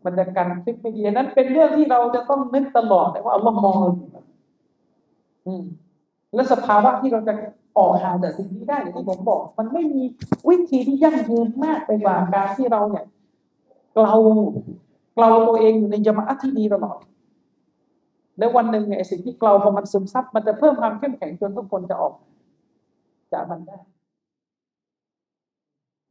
[0.06, 4.10] มันจะกันคลิปไม่ดีนนั้นเป็นเรื่องที่เราจะต้องนึกตลอดแต่ว่าเอัลลอฮ์มองเราอยู่
[5.46, 5.64] อืม
[6.36, 7.34] และสภาวะที่เราจะ
[7.78, 10.04] ออกห่างจากสิ่งนี้ได้อย่างที่ผมบอก มันไม่มี
[10.50, 13.06] วิธีที่ยั่งยืนมากไปกว่าการที่เราเนี่ย
[14.04, 14.14] เรา
[15.20, 16.98] เราตัวเองอยู่ในจมาอะที่ดีตลอด
[18.38, 22.14] แล้ววันหนึ่งเนี่ยสิ่งที่เราพอมันซึมซับมันจะเพิ่มความเข้มแข็งจนทุกคนจะออก
[23.34, 23.78] จากมันได้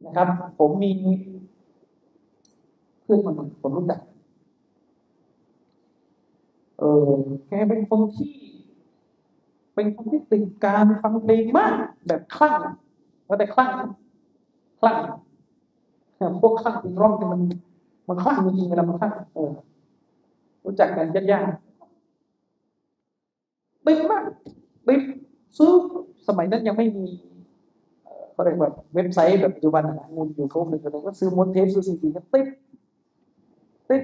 [0.04, 0.26] นะครับ
[0.58, 0.90] ผมมี
[3.02, 4.00] เพื่อนคนหนึ่งผมรู้จัก
[6.78, 7.10] เออ
[7.48, 8.32] แกเป็นคนที่
[9.74, 11.74] เป็นคนที่ติดการฟังเพลงมาก
[12.06, 12.60] แบบคลั่ง
[13.26, 13.70] ว่าแต่คลั่ง
[14.80, 14.96] คลั่ง
[16.40, 17.40] พวกคลั่งติดร้องมัน
[18.08, 19.52] มันคลั่งจริงๆเวลามันคลั่งเออ
[20.64, 21.52] รู้จักกันยากๆ
[23.86, 24.22] ติดมาก
[24.88, 25.00] ติด
[25.58, 25.72] ซื้อ
[26.26, 27.06] สมัยนั้นยังไม่มี
[28.36, 32.46] เขาเรียกแบบเว็บไซต์แบบปัจจุบันนะมูลอยู่เขาเป็นก็ซื้อมดเทปซื้อซีดีก็ติด
[33.88, 34.02] ติด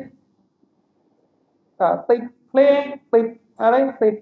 [2.08, 2.82] ติดเพลง
[3.12, 3.26] ติด
[3.60, 4.14] อะไรติด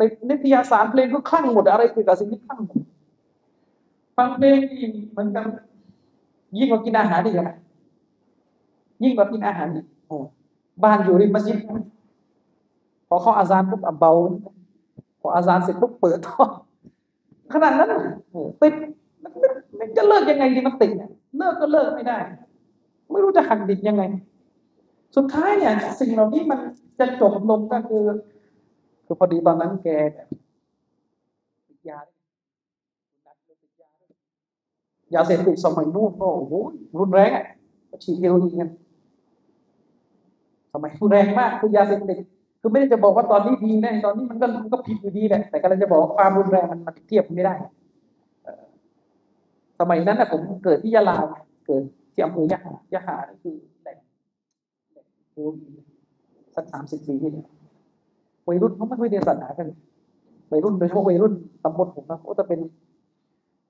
[0.00, 2.80] ติดนิตยสารเพลงก็คลั่งหมดอะไรติดกับสิ่งที่คลั่งหมด
[4.16, 4.86] ฟังเพลงนี่
[5.16, 5.46] มือนกัน
[6.56, 7.48] ยิ่งกว่ากินอาหารดีกว่า
[9.02, 10.16] ยิ่งกว่ากินอาหารดีโอ้
[10.82, 11.58] บ้านอยู่ริมมัสยิด
[13.08, 14.12] พอเขาอาซานปุ๊บเบา
[15.20, 16.44] พออาซานเสร็จปุ๊บเปิดท่อ
[17.52, 17.90] ขนาดนั้น
[18.62, 18.74] ติด
[19.22, 22.18] มันจะเลิกยังไงดีมันติดเนี่ยเลิกก็เลิกไม่ได้
[23.10, 24.02] ไม่รู้จะหักดิบยังไง
[25.16, 26.58] สุดท้ายเนี่ย สิ่งเหล่านี้มัน
[27.00, 28.04] จะจบลงก็คือ
[29.06, 29.88] คือพอดีตอนนั้นแก
[31.68, 32.00] ติดยา
[35.14, 36.52] ยาเสพติดสมัยนู้นก็โอ้โห
[36.98, 37.44] รุนแรงอะ
[38.04, 38.70] ฉีดเฮโรอีนกัน
[40.72, 42.18] สมัยรุนแรงมากคือยาเสพติด
[42.60, 47.54] คือไม่ได้จะบอกว่าตอนนี้ดีนะตอนนี้มันก็มันก็ผิดอยู่ดีแหละแต่กำลังจะบอกความรุนแรงมันมันเทียบไม่ได้
[49.80, 51.16] สมัยนั้นนะผมเกิดที่ยะลา
[51.66, 51.82] เกิด
[52.12, 53.96] ที่อำเภอยะหายะหาคือแหล่ง
[55.32, 55.44] โอ้
[56.54, 57.46] สักสามสิบปีที่แล้ว
[58.48, 59.68] วัยรุ่นเขาไม่ค่อยเรียนศาสนากัน
[60.52, 61.32] วัยรุ่นโดยเฉพาะวัยรุ่น
[61.64, 62.60] ตำบลผมนะก็จะเป็น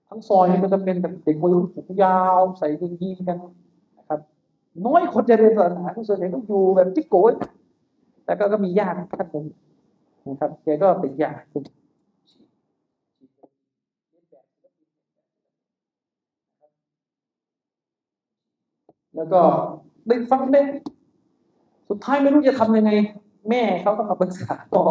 [0.09, 3.39] ทั้งซอยก็จะเป็นแบบเด็กวัยรุ่นผมยาว ใส่กางเกงกัน
[3.99, 4.21] นะครับ
[4.87, 7.23] น้อยคนจะเรียนศาสนาทุกส่วนใหญ่ก็อยู่แบบจิ๊กโก้
[8.25, 9.47] แต่ก็ก็มีญาติท่านหนึ่ง
[10.29, 11.65] นะครับแกก็ติดยาติด
[19.19, 19.41] แล้วก็
[20.09, 20.63] ได้ฟังได้
[21.89, 22.93] สุดท้ายไม่รู้จะทำยังไง
[23.49, 24.83] แม่เขาต้องมาปรึกษาพ่อ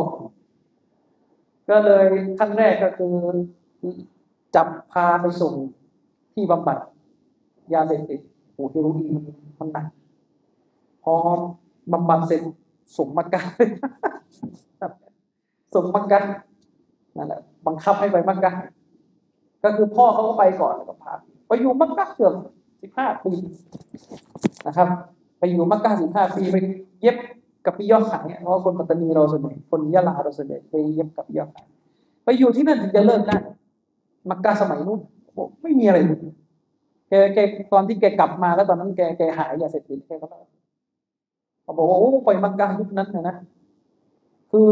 [1.69, 2.05] ก็เลย
[2.39, 3.13] ขั้นแรกก็คือ
[4.55, 5.53] จับพาไปส่ง
[6.33, 6.77] ที่บำบัด
[7.73, 8.19] ยาเสพติด
[8.53, 9.05] โอ้ที่รู้ดี
[9.59, 9.85] มันหนัก
[11.03, 11.13] พอ
[11.93, 12.41] บำบัดเสร็จ
[12.97, 13.45] ส่งมากัน
[15.75, 16.23] ส่งมากัน
[17.17, 18.51] นั่นแหละบังคับให้ไปมักกะ
[19.63, 21.13] ก็คือพ่อเขาก็ไปก่อนแล้วก็พา
[21.47, 22.33] ไปอยู่มักกะเกือบ
[22.81, 23.33] สิบห้าปี
[24.67, 24.87] นะครับ
[25.39, 26.57] ไปอยู่มักกะสิบห้าปีไป
[27.01, 27.15] เย็บ
[27.65, 31.67] กับพี่ยอดขายเพราะคนปัตตานีเราส่วนใหญ่คนยะลาเราส่วนใหญ่ไปเย็บกับพี่ยอดขาย
[32.23, 33.37] ไปอยู่ที่นั่นถึงจะเลิกได้
[34.29, 34.99] มักกะสมัยนู้น
[35.61, 36.19] ไม่มีอะไรเลย
[37.09, 37.37] แกแก
[37.73, 40.27] ตอนที่แกกลับมาแล้วตอนนั้นแกแกหายยาเสพติดแกก็
[41.63, 43.35] เขาบอกว่าโอ้ไปมักกะยุคนั้นนะ
[44.51, 44.69] คือ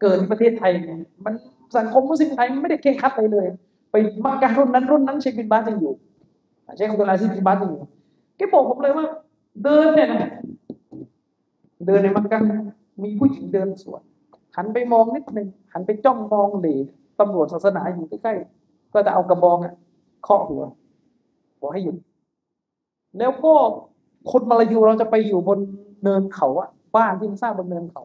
[0.00, 1.34] เกิดที่ประเทศไทยเนี่ยมัน
[1.76, 3.46] สังคมมุสลิมไทยไม่ได้เคร่งคัดเลยเลย
[3.90, 3.94] ไป
[4.24, 5.94] มักกะรุ่นนั้นรุ่นนั้นเชคบินบาสยังอยู่
[6.74, 7.80] เชคอับดุลอาซิซบินบาสยังอยู่
[8.36, 9.06] แกบอกผมเลยว่า
[9.62, 10.30] เดินเนี่ยนะ
[11.86, 12.38] เดินในมักกะ
[13.02, 14.02] มีผู้หญิงเดินสวน
[14.56, 16.68] หันไปมองนิดหนึ่งหันไปจ้องมองเหล
[17.20, 19.74] ตำรวจศาสนาอยู่ใกล้ๆก็จะเอากระบองอะ
[20.24, 20.62] เคาะหัว
[21.60, 21.96] บอกให้หยุด
[23.18, 23.52] แล้วก็
[24.30, 25.58] คนมาลายูเราจะไปอยู่บน
[26.02, 28.02] เนินเขาอะบ้านที่มันสร้างบนเนินเขา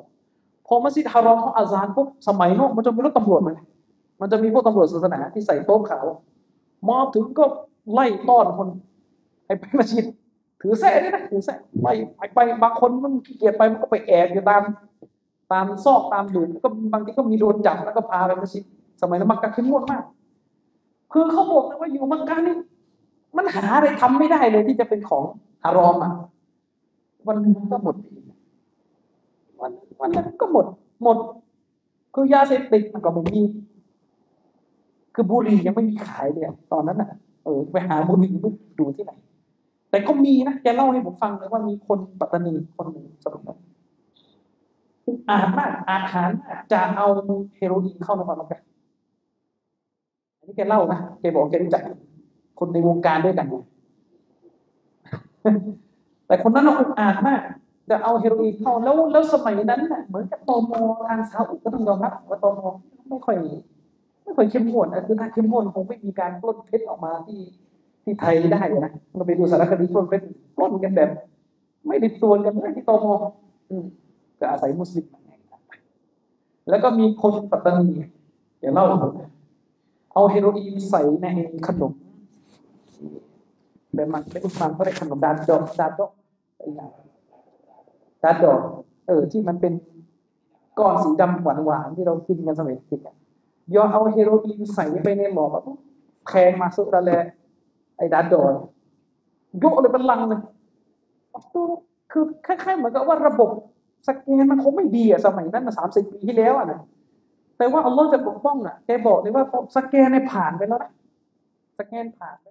[0.67, 3.55] พอมัสยิดฮารอมเขาอาซานปุ๊บสมัยนู้นมันจะมีรถตำรวจมา
[4.21, 6.05] มันจะมีพวกตำรวจศาสนาที่ใส่โต๊ะขาว
[6.89, 7.45] มอบถึงก็
[7.93, 8.67] ไล่ต้อนคน
[9.45, 10.05] ให้ไปมัสยิด
[10.61, 11.53] ถือแส้ด้วยนะถือแส้
[11.83, 11.87] ไป
[12.17, 14.61] ไปไปบางคนมันขี้เกียจไปมันก็ไปแอบอยู่ตาม
[15.51, 18.63] ตามซอกตามดุก็บางทีก็มีโดนจับแล้วก็พาไปมัสยิด
[19.01, 20.03] สมัยนั้นมักกะเข้มงวดมาก
[21.11, 22.55] คือเขาบอกเลยว่าอยู่มักกะนี่
[23.37, 25.23] มันหาอะไรทำไม่ได้เลยที่จะเป็นของ
[25.63, 26.11] ฮารอมอะ
[27.27, 27.95] วันนึงก็หมด
[29.61, 30.65] วันวันนั้นก็หมด
[31.03, 31.17] หมด
[32.13, 33.41] คือยาเสพติดมันก็ไม่มี
[35.15, 37.09] คือบุหรี่ยังไม่มีขายเลยตอนนั้นอะ
[37.43, 39.11] เออไปหาบุหรี่ไม่ดูที่ไหน
[39.89, 43.57] แต่ก็มีนะแกเล่าให้ผมฟังเลยว่ามีคนปัตตานีคนหนึ่งสมัยนั้น
[45.29, 47.07] อาหารมากอาหารมากจะเอา
[47.55, 48.61] เฮโรอีนเข้าในความรักกัน
[50.37, 51.81] อันนี้แกเล่านะแกบอกแกรู้จัก
[52.59, 53.47] คนในวงการด้วยกัน
[56.27, 57.41] แต่คนนั้นอุกอาจมาก
[57.89, 60.63] จะเอาเฮโรอีนเข้าแล้วแล้วสมัยนั้นน่ะเหมือนกับตม
[61.07, 62.59] ทางซาอุก็ต้องยอมรับว่าตม
[63.09, 63.37] ไม่ค่อย
[64.23, 67.39] ไม่ค่อยเข้มงวดคือถ้าเข้มงวดคงไม่มีการปล้นเพชรออกมาที่
[68.03, 70.21] ที่ไทยได้นะเราไปดูสารคดีพวกเป็น
[70.57, 71.09] ปล้นกันแบบ
[71.87, 73.05] ไม่ได้ตัวกันไม่ที่ตม
[74.39, 75.05] ก็อาศัยมุสลิม
[76.69, 77.89] แล้วก็มีคนปัตตานี
[78.61, 78.85] อย่าเล่า
[80.13, 81.27] เอาเฮโรอีนใส่ใน
[81.67, 81.93] ขนม
[83.93, 86.11] แบบมันเป็นอุสมานเขาเรียกขนมดาดดอกดาดดอก
[88.23, 88.59] ดาดดอก
[89.07, 89.73] เออที่มันเป็น
[90.79, 93.01] ก้อนสีดำหวานหวานที่เรากินกันสมัยเด็ก
[93.75, 95.63] ย้อนเอาเฮโรอีนใส่ไปในหมอแบบ
[96.27, 97.03] แพงมาสุดแล้ว
[97.97, 98.53] ไอ้ดาดดอก
[99.63, 100.39] ยกเลยเป็นลังเลย
[101.53, 101.65] ตัว
[102.11, 103.49] คือคล้ายๆเหมือนกับว่าระบบ
[104.07, 106.79] สแกนมันคงไม่ดีอะสมัยนั้นมาสามสิบปีที่แล้วอะนะ
[107.57, 109.43] แต่ว่าอัลลอฮ์จะปกป้องอะแกบอกเลยว่า
[109.75, 110.91] สแกนในผ่านไปแล้วนะ
[111.79, 112.45] สแกนผ่านไป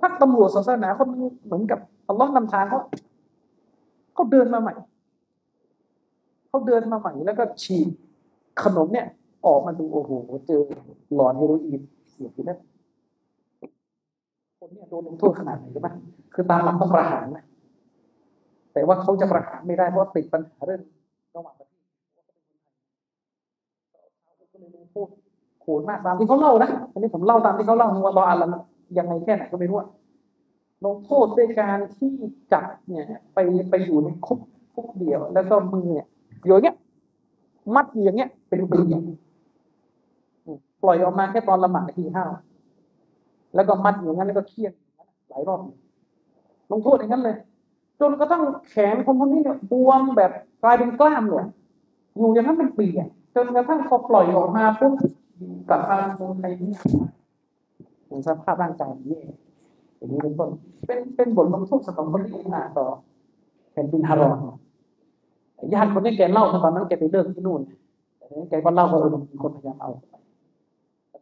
[0.00, 2.80] พักตำรวจศาสนาคนนึงเหมือนกับอัลลอฮ์นำทางเขา
[4.14, 4.74] เขาเดินมาใหม่
[6.48, 7.88] เขาเดินมาใหม่แล้วก็ฉีด
[8.62, 9.06] ขนมเนี่ย
[9.48, 10.12] ออกมาดูโอ้โห
[10.46, 10.60] เจอ
[11.14, 12.58] หลอนเฮโรอีนเสียไปแล้ว
[14.58, 15.88] คนเนี่ยโดนลงโทษขนาดไหนใช่ไหม
[16.34, 17.44] คือตามหลักต้องประหารนะ
[18.72, 20.80] แต่ว่าเขาจะประหารไม่ได้เพราะติดปัญหาเรื่อง
[21.36, 21.82] ระหว่างประเทศ
[24.52, 25.08] ก็เลยลงโทษ
[25.62, 28.46] โหดมากตามที่เขาเล่านะอันนี้ผมเล่าตามที่เขาเล่าว่าบออัลละ
[28.98, 29.78] ยังไงแค่ไหนก็ไม่รู้
[30.86, 32.12] ลงโทษด้วยการที่
[32.52, 33.04] จับเนี่ย
[33.34, 33.38] ไป
[33.70, 34.38] ไปอยู่ในคุก
[34.74, 36.06] คุกเดียว แล้วก็มือเนี่ย
[36.44, 36.76] อยู่อย่างเงี้ย
[37.74, 38.80] มัดอย่างเงี้ยเป็นปี
[40.82, 42.24] ปล่อยออกมาแค่ตอนละหมาดทีห้า
[43.54, 44.72] แล้วก็มัดอย่างนั้นแล้วก็เคี่ยน
[45.28, 45.60] หลายรอบ
[46.70, 47.36] ลงโทษอย่างนั้นเลย
[48.00, 50.30] จนกระทั่งแขนคนคนนี้เนี่ยบวมแบบ
[50.62, 51.46] กลายเป็นกล้ามเลย
[52.16, 52.86] อยู่อย่างนั้นเป็นปี
[53.34, 54.94] จนกระทั่งพอปล่อยออกมาปุ๊บ
[55.68, 59.20] กลับมาเมืองไทยเนี่ยสภาพร่างกายแย่
[59.96, 60.50] อย่างนี้เป็นต้น
[60.86, 62.86] เป็นเป็นบทลงโทษสำหรับคนที่อุนาต่อ
[63.72, 64.36] แผ่นดินฮารอน
[65.74, 67.60] ญาติคนนี้แกเล่าตอนนั้นแกไปเลิกที่นู่น
[68.48, 69.90] แกก็เล่าว่าเออมีคนพยายามเอา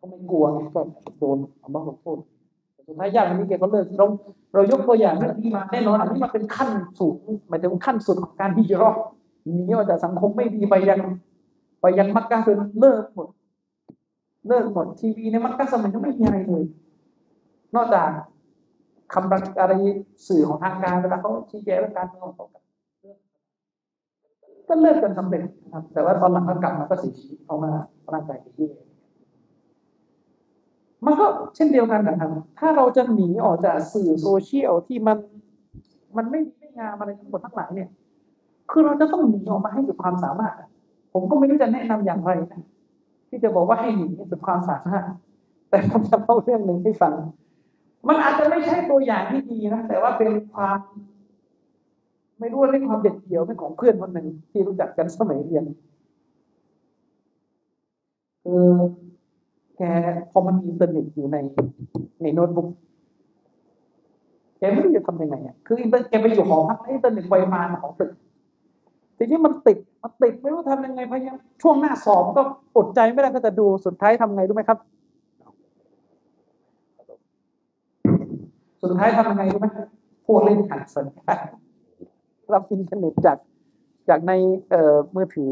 [0.01, 0.81] ก็ไม่กลัวไงก็
[1.19, 2.19] โดนเอาบ้าลงโทษ
[2.87, 4.07] สุดท้ายญาติคนนี้แกก็เลิกเรา
[4.55, 7.17] เรายกตัวอย่างเรื่องนี้มาแน่นอนอันนี้มันเป็นขั้นสูง
[7.49, 8.97] หมายถึงขั้นสุดของการที่จะรอด
[9.45, 11.01] หนีออกจากสังคมไม่ดีไปยัง
[11.81, 13.29] ไปยังมักกะจนเลิกหมด
[14.49, 16.65] เลิกหมดทีวีในมักกะสมัยนั้นไม่มีอะไรเลย
[17.75, 18.09] นอกจาก
[19.13, 19.73] คำอะไร
[20.27, 22.47] สื่อของทางการเวลาเขาชี้แจงเรื่องการเมืองของเขา
[24.69, 27.71] ก็เลิกกันสำเร็จนะครับ แต่ว่าตอนหลังก็กลับมาก็เสียชีวิตเพราะว่า
[28.13, 28.69] ร่างกายที่
[31.07, 35.19] มันก็เช่นเดียวกันนะครับ ถ้าเราจะหนีออกจากสื่อโซเชียลที่มัน
[36.17, 37.89] มันไม่ไม่งามอะไรทั้งหมดทั้งหลายเนี่ย
[38.71, 40.55] คือเราจะต้องหนีออกมาให้สุดความสามารถ
[41.13, 42.63] ผมก็ไม่รู้จะแนะนำอย่างไรนะ
[43.29, 45.05] ที่จะบอกว่าให้หนีสุดความสามารถ
[45.71, 47.15] แต่ผมจะเล่าเรื่องหนึ่งให้ฟัง
[48.09, 50.79] มันอาจจะไม่ใช่ตัวอย่างที่ดีนะ แต่ว่าเป็นความ
[52.41, 55.65] ไม่รู้ว่าเรื่องความเด็ดเดี่ยวเป็นของเพื่อนคนหนึ่งที่รู้จักกันสมัยเรียน
[58.45, 58.71] คือ
[59.79, 59.83] แก
[60.31, 61.37] พอมันมีอินเทอร์เน็ตอยู่ใน
[62.23, 62.69] ในโน้ตบุ๊ก
[64.59, 68.11] แกไม่รู้จะทำยังไงอะคืออินเทอร์แกไปอยู่หอพักอินเทอร์เน็ตไวมาของตึก
[69.19, 72.43] ทีนี้มันติดมันติดไม่รู้ทำยังไงพยายามช่วงหน้าสอบก็
[72.77, 74.79] อดใจไม่ได้ก็จะดูสุดท้ายทำไงรู้ไหมครับ
[78.83, 79.67] สุดท้ายทำยังไงรู้ไหม
[80.27, 81.47] พวกเล่นหันสัญญาณ
[82.53, 83.39] รับอินเทอร์เน็ตจาก
[84.09, 84.33] จากใน
[84.71, 85.51] เอ่อมือถือ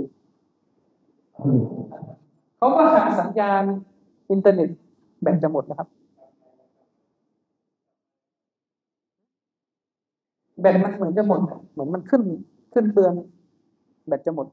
[2.58, 3.62] เขาก็หาสัญญาณ
[4.30, 4.68] อินเทอร์เน็ต
[5.22, 5.88] แบตจะหมดนะครับ
[10.60, 11.40] แบตมันเหมือนจะหมด
[11.72, 12.22] เหมือนมันขึ้น
[12.72, 13.12] ขึ้นเตือน
[14.06, 14.46] แบตจะหมด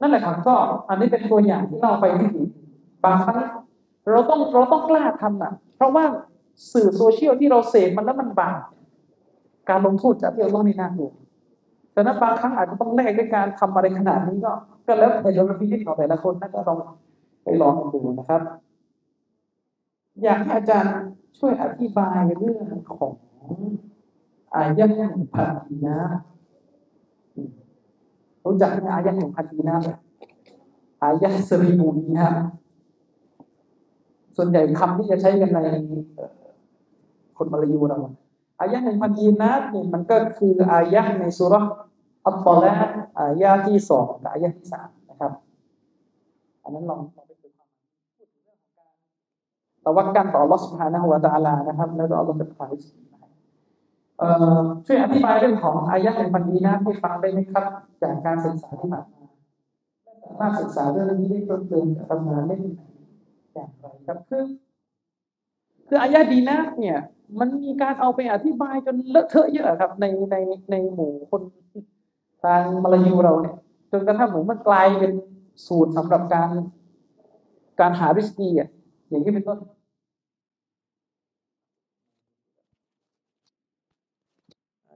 [0.00, 0.54] นั่นแหละครับก็
[0.88, 2.30] อันนี้เป็นตัวอย่างที่เราไปที่
[3.04, 3.38] บางครั้ง
[4.10, 6.04] เราต้องเราต้องกล้าทำอะ เพราะว่า
[6.72, 8.60] สื่อโซเชียลที่เราเสพมันแล้วมันบาป
[9.68, 11.10] การลงโทษจากที่เราต้องนี่น่ากลัว
[11.92, 14.52] แต่นั้นบางครั้งอาจจะต้องแลกด้วยการทำอะไรขนาดนี้ก็
[14.86, 16.78] ก็แล้วแต่เราพิจิตของแต่ละคนนะก็ต้อง
[17.42, 18.40] ไปลองดูนะครับ
[20.22, 20.94] อยากให้อาจารย์
[21.38, 23.12] ช่วยอธิบายเรื่องของ
[24.54, 25.98] อายะห์แห่งพันธีนะ
[28.44, 29.76] รู้จักไหมอายะห์แห่งพันธีนะ
[31.02, 32.28] อายะห์สรีบูนีนะ
[34.40, 35.58] ส่วนใหญ่คำที่จะใช้กันใน
[37.36, 37.98] คนมาลายูเรา
[38.60, 41.54] อายะหนึ่งพันยีนัดเนี่ยมันก็คืออายะในสุร
[42.26, 42.72] อัตตอละ
[43.20, 45.32] อายะที่สองกับอายะที่สามนะครับ
[46.62, 47.68] อันนั้นลองลองไปดูความ
[48.16, 48.92] พูาถึงเรื่อของการ
[49.84, 57.64] ตะวักกันต่อลอสุภานะฮุวาตาลานะครับ แล้วก็อัลลอฮฺจะพาไช่วยอธิบายเรื่องของอายะหนึ่งพันยีนัดให้ฟังได้ไหมครับ
[58.02, 59.22] จากการศึกษาที่ผ่านมา
[60.24, 62.66] สามารถศึกษาเรื่องนี้ได้เพิ่มเติมกับตำนานได้ไหม
[63.58, 64.44] อย่างไรครับคือ
[65.88, 66.98] คืออายะดีนะเนี่ย
[67.40, 70.36] มันมีการเอาไปอธิบายจนเลอะเทอะเยอะครับ ในใน
[70.70, 71.42] ในหมู่คน
[72.44, 73.56] ทางมาลายูเราเนี่ย
[73.92, 75.12] จนกระทั่งหมูมันกลายเป็น
[75.66, 76.50] สูตรสำหรับการ
[77.80, 78.68] การหาริสกีอะ
[79.08, 79.58] อย่างนี้เป็นต้น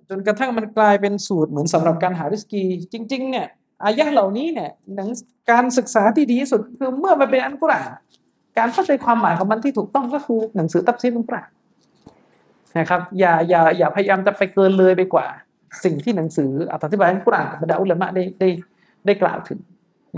[0.08, 3.46] จนกระทั่งมันกลายเป็นสูตรเหมือนสำหรับการหาริสกี จริง ๆ เนี่ย
[3.84, 5.08] อายะเหล่านี้เนี่ยหนัง
[5.50, 7.90] การศึกษาที่ดีที่สุดคือเมื่อมันเป็นอันกุรอาน
[8.58, 11.42] การเข้าใจความหมายของมันที่ถูกต้องก็คือหนังสือตับซีรอัลกุรา
[12.78, 15.26] นะครับ อย่าอย่าอย่าพยายามจะไปเกินเลยไปกว่า
[15.84, 18.48] สิ่งที่หนังสืออธิบายอัลกุรอานกับบรรดาอุลามะได้ได้
[19.06, 19.60] ได้กล่าวถึง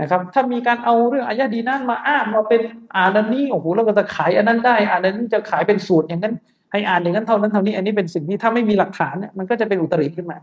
[0.01, 2.61] นะครับ ถ้ามีการเอาเรื่องอายะดีนั้นมาอ้างมาเป็น
[2.95, 6.33] อ่านอันนี้โอ้โหแล้วก็จะขายอันนั้นได้อ่านอันนี้จะขายเป็นสูตรอย่างนั้น
[6.71, 10.37] ให้อ่านอย่างนั้นเท่านั้นเท่านี้ อันนี้เป็นสิ่งที่ถ้าไม่มีหลักฐานเนี่ยมันก็จะเป็นอุตริขึ้นมา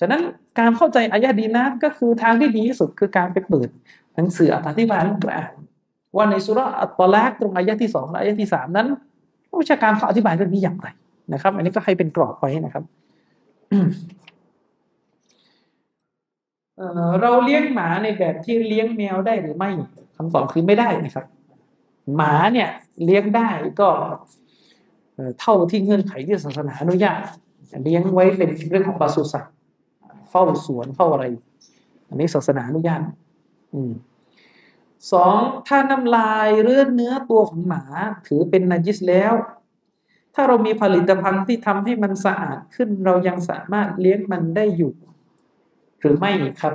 [0.00, 0.20] ฉะนั้น
[0.58, 3.68] การเข้าใจอายะดีนั้นก็คือทางที่ดีที่สุดคือการไปเปิด
[4.16, 5.50] หนังสืออธิบายอัลกุรอาน
[6.16, 8.86] ว่าในสุราอัตตลากตรงอายะที่สองและอายะที่สามนั้น
[9.60, 10.88] วิชาการเขาอธิบายเรื่องนี้อย่างไร
[11.32, 12.84] นะครับ อันนี้ก็ให้เป็นกรอบไว้นะครับ
[17.20, 19.70] เราเลี้ยงหมาในแบบที่เลี้ยงแมวได้หรือไม่
[20.16, 21.26] คำตอบคือไม่ได้นะครับ
[22.16, 22.68] หมาเนี่ย
[23.04, 23.48] เลี้ยงได้
[23.80, 23.88] ก็
[25.40, 27.20] เท่าที่เงื่อนไขที่ศาสนาอนุญาต
[27.84, 29.54] เลี้ยงไว้เป็นเรื่องของปศุสัตว์
[30.30, 31.24] เฝ้าสวนเฝ้าอะไร
[32.08, 33.00] อันนี้ศาสนาอนุญาต
[33.74, 33.92] อืม
[35.12, 37.82] สองถ้าน้ำลายเลือดเนื้อตัวของหมา
[38.26, 39.32] ถือเป็นนาจิสแล้ว
[40.34, 44.92] ถ้าเรามีผลิตภัณฑ์ที่ทำให้มันสะอาดขึ้น เรายังสามารถเลี้ยงมันได้อยู่
[46.00, 46.74] หรือไม่ครับ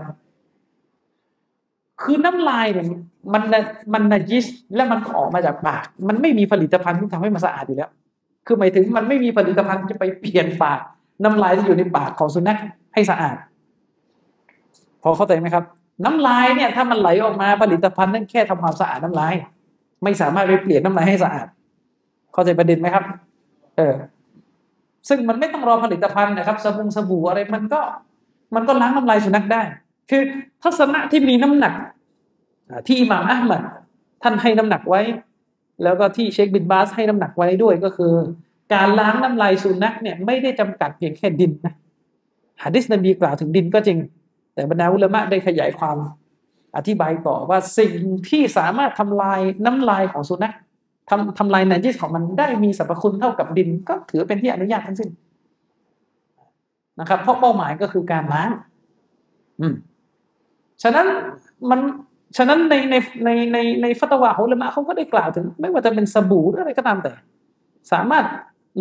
[2.01, 2.87] คือน้ำลายเนี่ย
[3.33, 3.43] มัน
[3.93, 7.91] มันนาจิสและมันออกมาจากปาก มันไม่มีผลิตภัณฑ์ที่ทำให้มันสะอาดอยู่แล้ว
[8.45, 10.79] คือหมายถึงมันไม่มีผลิตภัณฑ์จะไปเปลี่ยนปาก
[11.23, 12.59] น้ำลายที่อยู่ในปากของสุนัข
[12.93, 13.37] ให้สะอาด
[15.01, 15.63] พอเข้าใจไหมครับ
[16.05, 19.33] น้ำลายเนี่ยถ้ามันไหลออกมาผลิตภัณฑ์นั่นแค่ทำความสะอาดน้ำลาย
[20.03, 21.47] ไม่สามารถไปเปลี่ยนน้ำลายให้สะอาด
[22.33, 23.03] เข้าใจประเด็นไหมครับ
[23.77, 23.95] เออ
[25.07, 27.81] ซึ่งมันไม่ต้องรอผลิตภัณฑ์นะครับสบู่สบู่อะไรมันก็
[28.55, 29.61] มันก็ล้างน้ำลายสุนัขได้
[30.09, 30.21] คือ
[30.63, 31.73] ทัศนะที่มีน้ำหนัก
[32.87, 33.61] ที่อิหม่ามอัลมัด
[34.23, 35.01] ท่านให้น้ำหนักไว้
[35.83, 38.13] แล้วก็ที่เชคบินบาสให้น้ำหนักไว้ด้วยก็คือ
[38.73, 41.73] การล้างน้ำลายสุนัขเนี่ยไม่ได้จำกัดเพียงแค่ดินนะ
[42.63, 43.97] ฮะดิษนบีกล่าวถึงดินก็จริง
[44.59, 45.97] แต่บรรดาอุลามะได้ขยายความ
[46.77, 47.91] อธิบายต่อว่าสิ่ง
[48.29, 50.53] ที่สามารถทำลายน้ำลายของสุนัข
[51.09, 55.09] ทำทำลายนันจิสของมันได้มีสรรพคุณเท่ากับดิน ก็ถือเป็นที่อนุญาตทั้งสิ้น
[56.99, 58.49] นะครับเพราะเป้าหมายก็คือการล้าง
[59.59, 59.73] อืม
[60.83, 61.07] ฉะนั้น
[61.69, 61.79] มัน
[62.37, 67.11] ฉะนั้นในในในในในฟัตวาของอุลามะเขาก็ได้กล่าวถึง ไม่ว่าจะเป็นสบู่หรืออะไรก็ตามแต่
[67.91, 68.25] สามารถ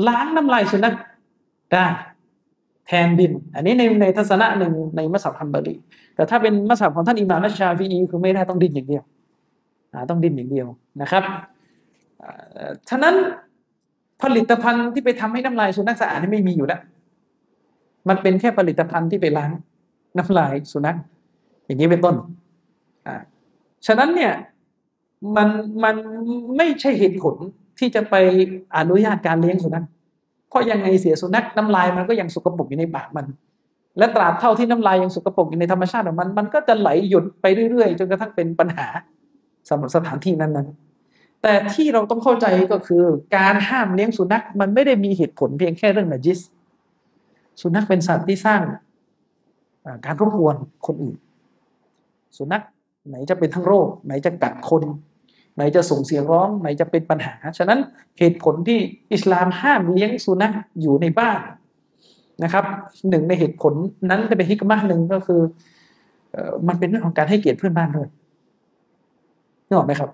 [0.08, 0.94] ล้างน้ำลายสุนัข
[1.73, 1.86] ได้
[2.89, 5.75] แทนดิน อันนี้ในในทัศนะหนึ่งในมัสยิดฮัมบารี
[6.15, 9.02] แต่ถ้าเป็นมัสยิดของท่านอิหม่ามชาฟีอีคือไม่ได้ต้องดินอย่างเดียว
[10.10, 10.67] ต้องดินอย่างเดียว
[11.02, 11.25] นะครับ
[12.91, 13.15] ฉะนั้น
[14.23, 16.81] ผลิตภัณฑ์ที่ไปทำให้น้ำลายสุนัขสะอาดนี่ไม่มีอยู่แล้ว
[18.08, 19.50] มันเป็นแค่ผลิตภัณฑ์ที่ไปล้าง
[20.18, 20.97] น้ำลายสุนัข
[21.65, 22.15] อย่างนี้เป็นต้น
[23.07, 23.17] อ่า
[23.86, 24.33] ฉะนั้นเนี่ย
[25.36, 25.49] มัน
[25.84, 25.97] มัน
[26.57, 27.34] ไม่ใช่เหตุผล
[27.78, 28.15] ที่จะไป
[28.76, 29.84] อนุญาตการเลี้ยงสุนัข
[30.48, 33.26] เพราะยังไงเสียสุนัขน้ำลายมันก็ยังสกปรกอยู่ในปากมัน
[33.98, 38.86] และตราบเท่าที่น้ำลายยังสกปรกอยู่ในธรรมชาติของมัน มันก็จะไหลหยุดไปเรื่อยๆ จนกระทั่งเป็นปัญหา
[39.68, 43.04] สำหรับสถานที่นั้นๆ แต่ที่เราต้องเข้าใจก็คือ
[43.36, 46.38] การห้ามเลี้ยงสุนัขมันไม่ได้มีเหตุผลเพียงแค่เรื่องนาจิส
[47.60, 48.60] สุนัขเป็นสัตว์ที่สร้าง
[50.04, 51.16] การรบกวนคนอื่น
[52.36, 52.62] สุนัข
[53.08, 54.82] ไหนจะเป็นทั้งโรค ไหนจะกัดคน
[55.58, 57.78] ไหนจะส่งเสียงร้องไหนจะเป็นปัญหา ฉะนั้น
[58.18, 58.78] เหตุผลที่
[59.12, 61.38] อิสลามห้ามเลี้ยงสุนัขอยู่ในบ้าน
[62.44, 62.64] นะครับ
[63.08, 63.72] หนึ่งในเหตุผล
[64.10, 65.40] นั้นจะเป็นฮิกมาหนึ่งก็คือ
[66.68, 68.08] มันเป็นเรื่องของการให้เกียรติเพื่อนบ้านด้วย
[69.66, 70.10] นึกออกไหมครับ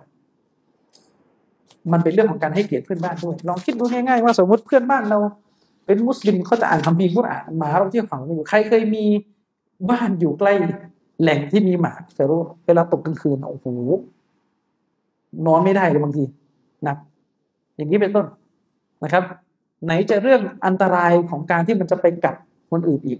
[1.92, 5.18] มันเป็นเรื่องของการให้เกียรติเพื่อนบ้านด้วย ลองคิดดูง่ายๆว่าสมมติเพื่อนบ้านเรา
[5.86, 9.04] เป็นมุสลิมเขาจะอ่านคัมภีร์กุรอานหมาเราที่ฝังอยู่ใครเคยมี
[9.90, 10.52] บ้านอยู่ใกล้
[11.20, 13.66] แหล่งที่มีหมาจะรู้เวลาตกกลางคืนโอ้โห
[15.46, 16.24] นอนไม่ได้เลยบางที
[16.86, 16.96] นะ
[17.76, 18.26] อย่างนี้เป็นต้น
[19.04, 19.24] นะครับ
[19.84, 22.34] ไหนจะเรื่องอันตรายของการที่มันจะไปกัด
[22.70, 23.18] คนอื่นอีก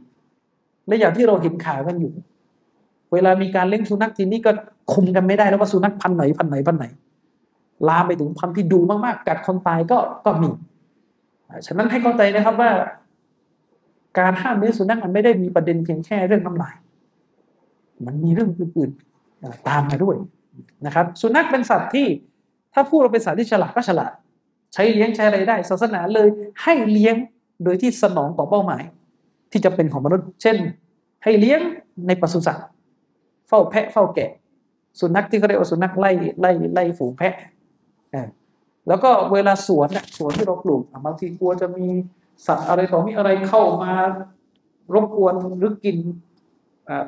[0.87, 2.13] และอย่างที่เราเห็นข่าวกันอยู่
[3.13, 4.51] เวลามีการเลี้ยงสุนัขทีนี้ก็
[4.93, 6.85] คุมกันไม่ได้แล้วว่าสุนัขพันไหนพันไหนพันไหน
[7.89, 10.49] ลามไปถึงพันที่ดูมากๆ กัดคนตายก็ก็มี
[11.67, 12.71] ฉะนั้นให้เข้าใจนะครับว่า
[14.19, 16.75] การห้ามเลี้ยงสุนัขมันไม่ได้มีประเด็นเพียงแค่เรื่องน้ำลาย
[18.07, 20.17] มันมีเรื่องอื่นๆตามมาด้วย
[20.87, 22.07] นะครับสุนัขเป็นสัตว์ที่
[22.75, 24.13] ถ้าพูดเราเป็นสัตว์ที่ฉลาดก็ฉลาด
[24.75, 26.29] ใช้เลี้ยงใช้อะไรได้ ศาสนาเลย
[26.63, 27.17] ให้เลี้ยง
[27.65, 28.83] โดยที่สนองต่อเป้าหมาย
[29.51, 30.57] ที่จะเป็นของมนุษย์ เช่น
[31.25, 31.61] ให้เลี้ยง
[32.07, 32.67] ในปศุสัตว์
[33.49, 34.31] เฝ้าแพะเฝ้าแกะ
[35.01, 36.11] สุนัขที่เขาเรียกว่าสุนัขไล่
[36.41, 37.35] ไล่ไล่ฝูงแพะ
[38.89, 41.87] แล้วก็เวลาสวนเนี่ยสวนที่เราปลูกบางทีกลัวจะมี
[42.47, 43.93] สัตว์อะไรต่อมีอะไรเข้ามา
[44.95, 45.97] รบกวนหรือกิน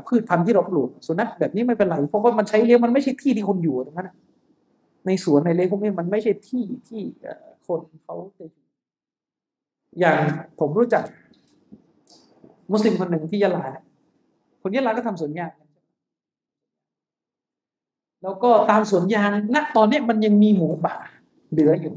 [0.06, 4.10] พืชพันธุ์ที่เราปลูกสุนัขแบบนี้ไม่เป็นไรเพราะว่ามันใช้เลี้ยงมันไม่ใช่ที่ที่คนอยู่ตรงนั้น
[5.06, 7.02] ในสวนในเลี้ยงพวกนี้มันไม่ใช่ที่ที่
[7.66, 8.64] คนเขาจะอยู่
[10.00, 10.16] อย่าง
[10.60, 11.04] ผมรู้จัก
[12.72, 13.64] มุสลิมคนหนึ่งที่ยะลา
[14.62, 15.52] คนยะลาก็ทำสวนยาง
[18.22, 20.94] แล้วก็ตามสวนยางณตอนนี้มันยังมีหมูป่า
[21.52, 21.94] เหลืออยู่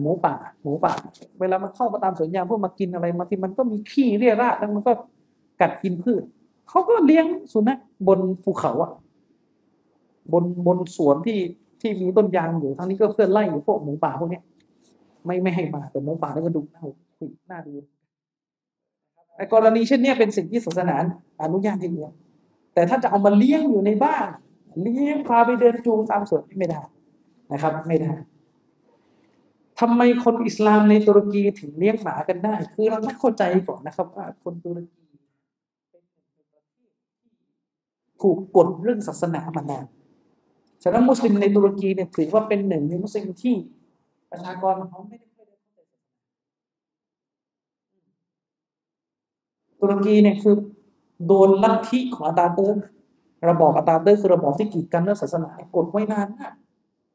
[0.00, 0.92] หมูป่า หมูป่า
[1.40, 4.92] เวลามันเข้ามาตามสวนยางพวกมากินอะไรบาทีมันก็มีขี้เรี่ยราดแล้วมันก็
[5.60, 6.22] กัดกินพืช
[6.68, 7.78] เขาก็เลี้ยงสุนัข
[8.08, 8.92] บนภูเขาอะ
[10.32, 11.38] บนบนสวนที่
[11.80, 14.40] ที่มีต้นยางอยู่ทั้งนี้ก็เพื่อไล่พวกหมูป่าพวกนี้
[15.24, 16.80] ไม่ไม่ให้มาแต่หมูป่าแล้วก็ดูน่า
[17.18, 17.72] คุยน่าดู
[19.36, 20.96] ไอ้กรณีเช่นนี้เป็นสิ่งที่ศาสนา
[21.42, 22.12] อนุญาตให้เลี้ยง
[22.74, 24.28] แต่ถ้าจะเอามาเลี้ยงอยู่ในบ้าน
[24.82, 26.80] เลี้ยงพาไปเดินจูงตามสวนไม่ได้
[27.52, 28.12] นะครับ ไม่ได้
[29.80, 35.32] ทำไมคนอิสลามในตุรกีถึงเลี้ยงหมากันได้ คือเราต้องเข้าใจก่อนนะครับว่าคนตุรกีเป็นหนึ่งใน
[36.46, 39.84] ประเทศที่ ถูกกดเรื่องศาสนามานาน
[40.82, 43.54] ฉะนั้นมุสลิมในตุรกีเนี่ยถือว่าเป็นหนึ่งในมุสลิมที่
[44.30, 46.08] ประชากรของเขาไม่ได้ค่อยได้เข้าใจศาสนา
[49.80, 50.54] ตุรกีเนี่ยคือ
[51.26, 52.82] โดนลัทธิของอาตาเติร์
[53.42, 56.52] กระบอบอาตาเติร์กคือระบอบที่กีดกันเรื่องศาสนากดไว้นานมาก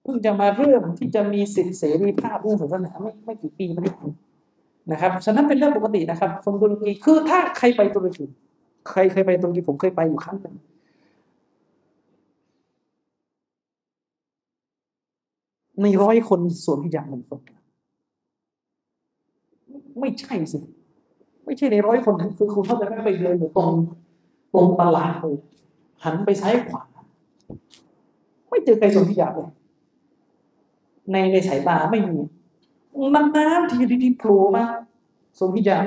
[0.04, 4.14] เพิ่งจะมาเริ่มที่จะมีสิทธิเสรีภาพเรื่องศาสนาไม่ไม่กี่ปีมานี้เอง
[4.92, 8.26] นะครับฉะนั้นเป็นเรื่องปกตินะครับคนตุรกีคือถ้าใครไปตุรกี
[8.90, 10.56] ใครเคยไปตุรกีผมเคยไปอยู่ครั้งหนึ่ง
[15.82, 17.40] ในร้อยคนสวมฮิญาบหนึ่งคน
[20.00, 20.60] ไม่ใช่สิ
[21.46, 23.72] ไม่ใช่ในร้อยคนคือคุณเข้าใจไหมไปเดินอยู่ตรง
[24.54, 25.36] ตรงตลาดเลย
[26.04, 26.84] หันไปซ้ายขวา
[28.50, 29.50] ไม่เจอใครสวมฮิญาบเลย
[31.12, 32.18] ในในสายตาไม่มี
[33.16, 34.64] นานๆทีดีๆโผล่มา
[35.38, 35.86] สวมฮิญาบ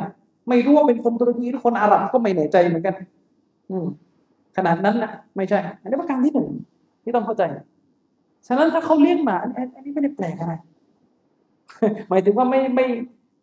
[0.49, 2.95] ไม่รู้ว่าเป็นคนตุรกีหรือคนอาหรับก็ไม่แน่ใจเหมือนกัน
[3.71, 3.87] อืม
[4.57, 6.49] ขนาดนั้นนะไม่ใช่ อันนี้ประการที่หนึ่ง
[7.03, 7.43] ที่ต้องเข้าใจ
[8.47, 10.55] ฉะนั้นถ้าเขาเลี้ยงหมาอันนี้ไม่ได้แปลกอะไร
[12.09, 12.87] หมายถึงว่าไม่ไม่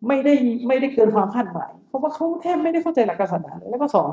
[0.08, 0.34] ไม่ได้
[0.68, 4.08] ไม่ได้เกินความคาดหมาย เพราะว่าเขาแทบไม่ได้เข้าใจหลักศาสนาเลยแล้วก็สอง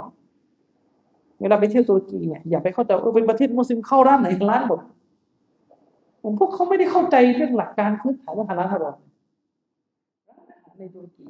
[1.41, 4.79] เวลาไปเที่ยวตุรกีเนี่ยอย่าไปเข้าใจว่าเออเป็นประเทศมุสลิมเข้าร้านไหนร้านหมด
[6.23, 8.95] ผมพวกเขาไม่ได้เข้าใจเรื่องหลักการพื้นฐานเรื่องฮาลาลฮารอม
[10.29, 11.25] ร้านอาหารในตุรกี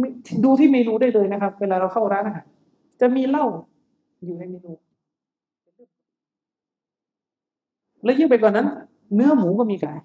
[0.00, 0.08] มี
[0.44, 2.46] ดูที่เมนูได้เลยนะครับ เวลาเราเข้าร้านอาหาร
[3.00, 3.46] จะมีเหล้า
[4.24, 4.72] อยู่ในเมนู
[8.04, 8.66] และยิ่งไปกว่านั้น
[9.14, 9.98] เนื้อหมูก็มีขาย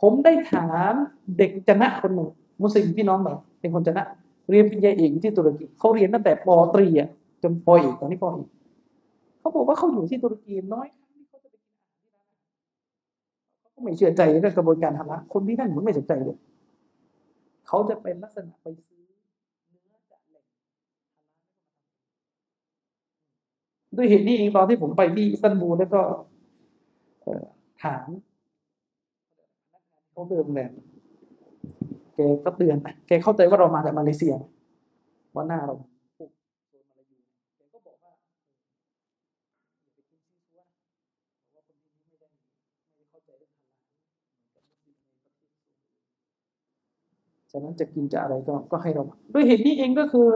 [0.00, 0.92] ผมได้ถาม
[1.38, 2.28] เด็กจนะคนหนึ่ง
[2.62, 4.04] มุสลิมพี่น้องแบบเป็นคนจนะ
[4.50, 7.08] เรียนปริญญาเอกที่ตุรกีเขาเรียนตั้งแต่ปตรีอะ
[7.42, 8.48] จนปอเอกตอนนี้ปอเอก
[9.40, 12.46] เขาบอกว่าเขาอยู่ที่ตุรกีน้อยเขาไปกินอาหารที่ร้านอาหา
[13.58, 16.38] รเขาก็ไม่เชื่อใจเรื่องกระบวนการทำร้านคนที่นั่นมันไม่สนใจเลย
[17.66, 19.02] เขาจะเป็นลักษณะไปซื้อ
[19.70, 20.44] เนื้อจากแหล่ง
[23.96, 26.00] ด้วยเหตุนี้เองตอนที่ผมไปที่อิสตันบูลแล้วก็
[27.82, 28.06] ถาม
[30.10, 30.72] เขาเดิมแหลม
[32.14, 32.76] แกก็เตือน
[33.06, 34.34] แกเข้าใจว่าเรามาจากมาเลเซีย
[35.34, 35.74] ว่าหน้าเรา
[47.52, 49.02] ฉะนั้นจะกินจะอะไรก็ก็ให้เรา
[49.34, 50.28] ด้วยเหตุนี้เองก็คือ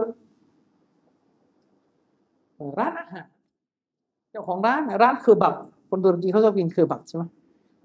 [2.79, 3.27] ร้านอาหาร
[4.31, 5.53] เจ้าของร้านร้านคือแบบ
[5.89, 7.23] คนตุรกีเขาชอบกินเคอบับใช่ไหม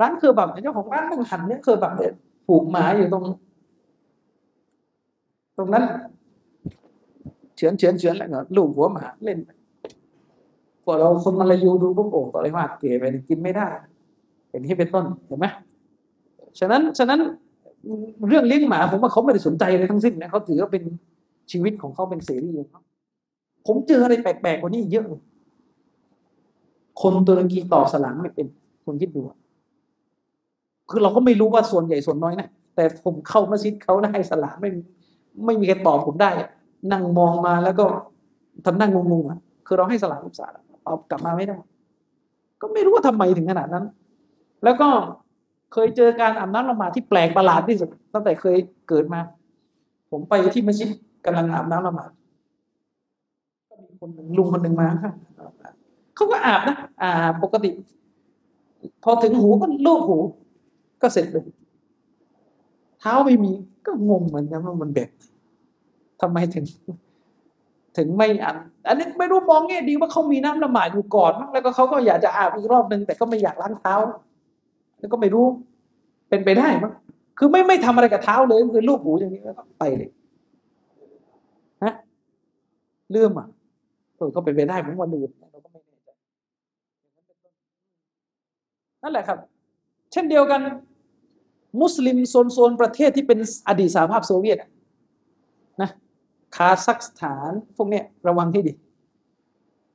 [0.00, 2.12] ร้านเคอบับเนี่ยเจ้าของร้านนั่งหันเนี่ยเคอบับเนี่ย
[2.46, 3.24] ผูกหมาอยู่ตรง
[5.56, 5.84] ตรงนั้น
[7.56, 9.50] เฉือนเฉือนเฉือนแล้วก็ลูบหัวหมาเล่นไป
[10.84, 13.66] พวกเราคนมาลายูดูปุ๊บโอ้ต่อเลยว่าเก๋ไปกินไม่ได้
[14.50, 15.46] อย่างนี้เป็นต้นเห็นไหม
[16.58, 17.20] ฉะนั้นฉะนั้น
[18.28, 20.82] เรื่องเลี้ยงหมาผมว่าเขาไม่ได้สนใจเลยทั้งสิ้นนะเขาถือว่าเป็น
[21.50, 22.80] ชีวิตของเขาเป็นเสรีของเขา
[23.66, 25.20] ผมเจออะไรแปลกๆกว่านี้อีกเยอะเลย
[27.00, 28.46] คนตุรกีตอบสลามไม่เป็น
[28.84, 29.38] คุณคิดดูอะ
[30.90, 34.70] คือเราก็ไม่รู้ว่าส่วนใหญ่ส่วนน้อยนะแต่ผมเข้ามัสยิดเขาได้สลามไม่
[35.46, 36.48] ไม่มีใครตอบผมได้อะ
[36.92, 37.84] นั่งมองมาแล้วก็
[38.64, 40.46] ทำนั่งงงๆอะคือเราให้สลามอุตสา
[40.86, 41.56] ตอบกลับมาไม่ได้
[42.60, 43.84] ก็ไม่รู้ว่าทำไมถึงขนาดนั้น
[44.64, 44.88] แล้วก็
[45.72, 48.56] เคยเจอการอาบน้ำละหมาดที่แปลกประหลาดที่สุดตั้งแต่เคย
[48.88, 49.20] เกิดมา
[50.10, 50.88] ผมไปที่มัสยิด
[51.24, 52.10] กำลังอาบน้ำละหมาด
[53.68, 55.14] ก็มีคนหนึ่งลุงคนหนึ่งมาครับ
[56.20, 57.70] เขาก็อาบนะอาบปกติ
[59.04, 60.18] พอถึงหูก็ลูบหู
[61.02, 61.44] ก็เสร็จเลย
[63.00, 63.52] เท้าไม่มี
[63.86, 65.10] ก็งงเหมือนกันว่ามันแบบ
[66.20, 66.64] ทำไมถึง
[67.96, 68.56] ถึงไม่อัน
[68.88, 73.94] อันนี้ไม่รู้มองแง่ดีว่าเขามีน้ำละหมาดอยู่ก่อนมั้งแล้วก็เขาก็อยากจะอาบอีกรอบหนึ่งแต่ก็ไม่อยากล้างเท้า
[74.98, 75.46] แล้วก็ไม่รู้
[76.28, 76.92] เป็นไปได้มั้ง
[77.38, 80.10] คือไม่ไม่ทำอะไรกับเท้าเลยคือลูกหูอย่างนี้แล้วก็ไปเลย
[81.84, 81.94] ฮะ
[83.14, 83.48] ลืมอะ
[84.16, 89.38] เออก็เป็นไปได้ผมว่าลืมเราก็ไม่แนั่นแหละครับ
[90.12, 90.60] เช่นเดียวกัน
[91.80, 93.38] มุสลิมโซนโซนประเทศที่เป็น
[93.68, 94.58] อดีตสหภาพโซเวียต
[95.82, 95.90] นะ
[96.56, 98.72] คาซัคสถานพวกเนี้ยระวังให้ดี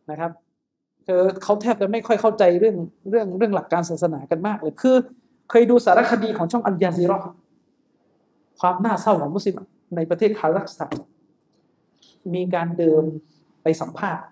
[0.10, 0.32] นะครับ
[1.08, 2.76] คือเขาแทบจะไม่ค่อยเข้าใจเรื่อง
[3.10, 4.96] เรื่องเรื่องหลักการศาสนากันมากเลยคือ
[5.50, 7.20] เคยดูสารคดีของช่องอัลญะซีเราะฮ์
[8.60, 9.56] ความน่าเศร้าของมุสลิม
[9.96, 10.94] ในประเทศคาซัคสถาน
[12.34, 13.04] มีการเดิน
[13.64, 14.26] ไปสัมภาษณ์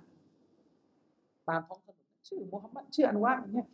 [1.48, 3.68] ตามท้องถนนชื่อมูฮัมหมัดชื่ออันวาอย่างเงี้ย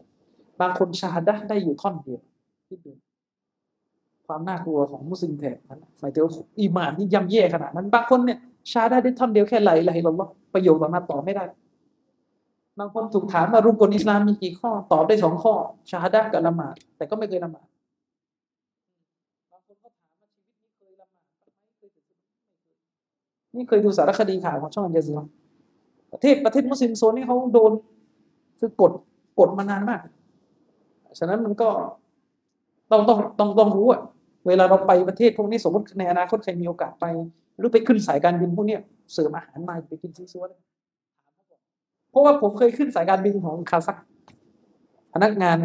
[0.61, 2.21] บางคนชาดะได้อยู่ท่อนเดียว
[2.67, 2.91] คิดดู
[4.27, 6.23] ความน่ากลัวของมุสลิมแถบนั้นหมายถึง
[6.59, 8.39] อีหมานที่ย่ำแย่ขนาดนั้น บางคนเนี่ย
[8.71, 11.43] ชาดะได้ท่อนเดียวแค่ไหลไหลหรอกประโยคต่อมาตอบไม่ได้
[12.79, 15.53] บางคนถูกถามว่ารุกลอิสลามมีกี่ข้อ ตอบได้สองข้อ
[15.91, 17.67] ชาดะกับละหมาดแต่ก็ไม่เคยละหมาด
[19.51, 21.41] บางคนก็ถามว่าชีวิตนี้เคยละหมาดไหม
[21.77, 22.17] เคยเคย
[23.55, 25.19] นี่เคยดูสารคดีข่าวของช่องอันเจซีร
[26.13, 27.71] ประเทศประเทศมุสลิมโซนนี้เขาโดน
[28.59, 28.91] คือกด
[29.39, 30.01] กดมานานมาก
[31.19, 31.69] ฉะนั้นมันก็
[32.91, 34.01] ต้องต้องต้องต้องรู้อะ
[34.47, 37.05] เวลาเราไปประเทศพวกนี้สมมติในอนาคตใครมีโอกาสไป
[37.57, 38.77] หรือไปขึ้นสายการบินพวกนี้
[39.13, 40.61] เสริมอาหารมาไปกินซีซัวเลย
[42.09, 43.97] เพราะว่าผมเคยขึ้นสายการบินของคาซัค
[45.13, 45.57] พนักงาน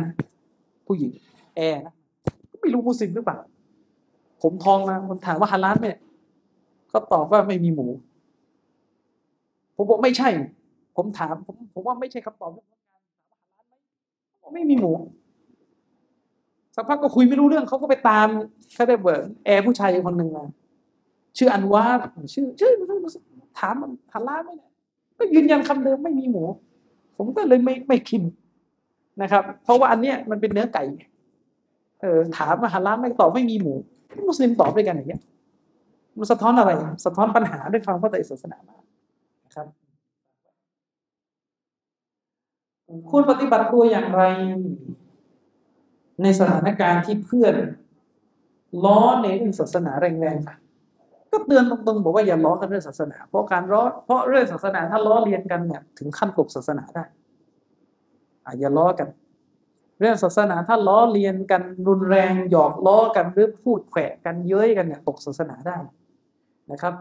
[0.86, 1.10] ผู้หญิง
[1.56, 1.94] แอร์นะ
[2.60, 3.38] ไม่รู้มุสลิมหรือเปล่า
[4.42, 5.86] ผมทองมาผมถามว่าฮาลาลไหม
[6.88, 7.86] เขาตอบว่าไม่มีหมู
[9.76, 10.28] ผมบอกไม่ใช่
[10.96, 13.28] ผมถามผมผมว่าไม่ใช่คำตอบเรื่องงานถามว่าฮาลาลไหม
[14.38, 14.90] เขาไม่มีหมู
[16.74, 18.28] สักพักก็คุยไม่รู้เรื่องเขาก็ไปตาม
[18.74, 20.44] เขาได้เบิร์แอร์ผู้ชายคนหนึ่งมา
[21.38, 21.84] ชื่ออันวา
[22.34, 22.72] ชื่อชื่อ
[23.58, 24.70] ถามมันฮาลาไมเนี่ย
[25.18, 26.42] ก็ยืนยันคำเดิมไม่มีหมู
[27.16, 28.22] ผมก็เลยไม่ไม่คิม
[29.22, 30.82] นะครับ เพราะว่าอันเนี้ยมันเป็นเนื้อไก่
[32.00, 33.72] เออถามมาฮาลาไม่ตอบไม่มีหมู
[34.28, 35.22] มุสลิมตอบด้วยกันอย่างเงี้ย
[36.18, 36.70] มันสะท้อนอะไร
[37.04, 38.82] สะท้อนปัญหาด้วยความเข้าใจศาสนามาก
[39.44, 39.66] นะครับ
[43.10, 44.22] คุณปฏิบัติตัวอย่างไร
[46.22, 47.54] ในสถานการณ์ที่เพื่อน
[48.84, 57.04] ล้อในเรื่องศาสนาแรงๆก็เตือนตรงๆบอกว่าอย่าล้อกันเรื่องศาสนา เพราะการล้อเพราะเรื่องศาสนาถ้าล้อเลียนกันเนี่ยถึงขั้นตกศาสนาได้
[58.44, 59.08] อะอย่าล้อกัน
[60.00, 65.76] เรื่องศาสนาถ้าล้อเลียนกันรุนแรงหยอกล้อกันหรือพูดแขวะกันเย้ยกันเนี่ยตกศาสนาได้
[66.70, 66.94] นะครับ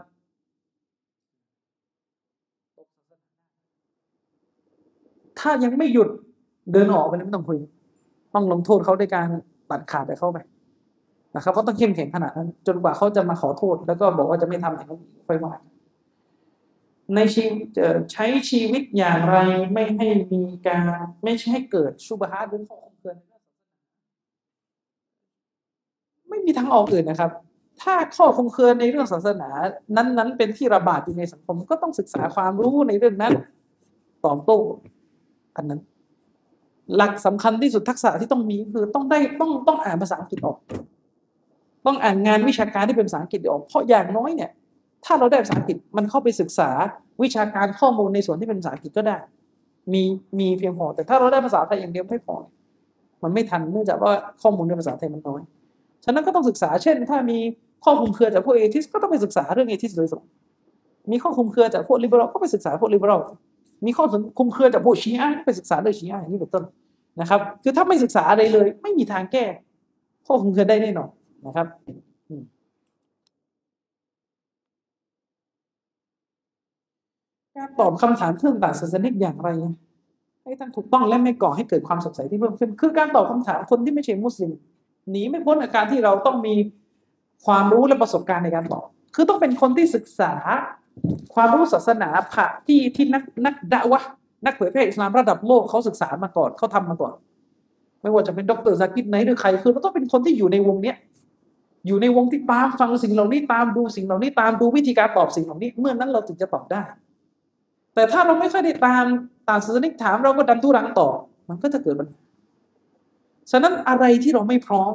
[5.38, 6.08] ถ้ายังไม่หยุด
[6.72, 7.58] เดินออกไปไม่ต้องคุย
[8.34, 9.28] ต้องลงโทษเขาด้วยการ
[9.70, 10.38] ตัดขาดไปเข้าไป
[11.36, 15.52] นะครับเพราต้องเข้มแข็งขนาดนั้น จนกว่าเขาจะมาขอโทษ แล้วก็บอกว่าจะไม่ทำอย่างนั้นค่อยว่า
[17.14, 17.66] ในชีวิต
[18.12, 19.38] ใช้ชีวิตอย่างไร
[19.72, 20.82] ไม่ให้มีการ
[21.24, 23.14] ไม่ใช่ให้เกิดชุบฮาร์ดหรือข้อคุมเครือ
[26.28, 27.30] ไม่มีทางออกอื่นนะครับ
[27.82, 29.48] ถ้าข้อคงเครือในเรื่องศาสนา
[29.96, 33.32] นั้น ๆ เป็นที่ระบาดอยู่ในสังคมก็ต้องศึกษาความรู้ในเรื่องนั้น
[34.24, 34.58] ตอบโต้
[35.56, 35.80] อันนั้น
[36.96, 40.56] หลักสำคัญที่สุดทักษะที่ต้องมีคือต้องได้ต้องต้องอ่านภาษาอังกฤษออก
[41.86, 44.50] ต้องอ่านงานวิชาการที่เป็นภาษาอังกฤษออก เพราะอย่างน้อยเนี่ย
[45.04, 46.70] ถ้าเราได้ภาษาอังกฤษมันเข้าไปศึกษา
[47.22, 49.16] วิชาการข้อมูลในส่วนที่เป็นภาษาอังกฤษก็ได้
[49.92, 50.02] มี
[50.38, 52.36] มีเพียงพอ แต่ถ้าเราได้ภาษาไทยอย่างเดียวไม่พอ
[53.22, 55.40] มันไม่ทันเนื่องจากว่าข้อมูลในภาษาไทยมันน้อย
[56.04, 57.38] ฉะนั้นก็ต้องศึกษาเช่น ถ้ามี
[57.84, 60.24] ข้อคุมเครือจากพวกเอทิสก็ต้องไปศึกษาเรื่องเอทิสโดยตรง
[61.10, 63.20] มีข้อคุมเครือจากพวกลิเบอรัลก็ไปศึกษาพวกลิเบอรัล
[63.86, 64.04] มีข้อ
[64.38, 66.64] คุมเครือจากพวกชีอะไปศึกษาเรื่องชีอะอย่างนี้เป็นต้น
[67.20, 69.44] นะครับ คือถ้าไม่ศึกษาอะไรเลย ไม่มีทางแก้
[70.26, 71.08] ข้อคุมเครือได้แน่นอน
[71.46, 71.66] นะครับ
[77.56, 79.48] การตอบคำถามเรื่องต่างศาสนิกอย่างไร
[80.44, 84.50] ให้ท่านถูกต้องและไม่ก่อให้เกิดความสงสัยที่เพิ่มขึ้น คือการตอบคำถามคนที่ไม่ใช่มุสลิม
[85.10, 86.54] หนีไม่พ้นอาการที่เราต้องมี
[87.46, 90.32] ความรู้และประสบการณ์ในการตอบ คือต้องเป็นคนที่ศึกษา
[91.34, 94.00] ความรู้ศาสนาผ่าที่ที่นักนักดะวะ
[94.44, 97.12] นักเผยแพร่อิสลามระดับโลกเขาศึกษามาก่อนเขาทำมาก่อน
[98.02, 100.96] ไม่ว่าจะเป็นดรซากิดไหนหรือใครคือเราต้องเป็นคนที่อยู่ในวงเนี้ย
[101.86, 106.82] อยู่ในวงที่ตามฟังสิ่งเหล่านี้ตามดูสิ่งเหล่านี้ตามดูวิธีการตอบสิ่งเหล่านี้ เมื่อนั้นเราถึงจะตอบได้
[107.94, 109.04] แต่ถ้าเราไม่ค่อยได้ตาม
[109.48, 111.08] ตามศาสนิกถามเราก็ดันทุรังต่อ
[111.48, 112.18] มันก็จะเกิดปัญหา
[113.50, 114.94] ฉะนั้นอะไรที่เราไม่พร้อม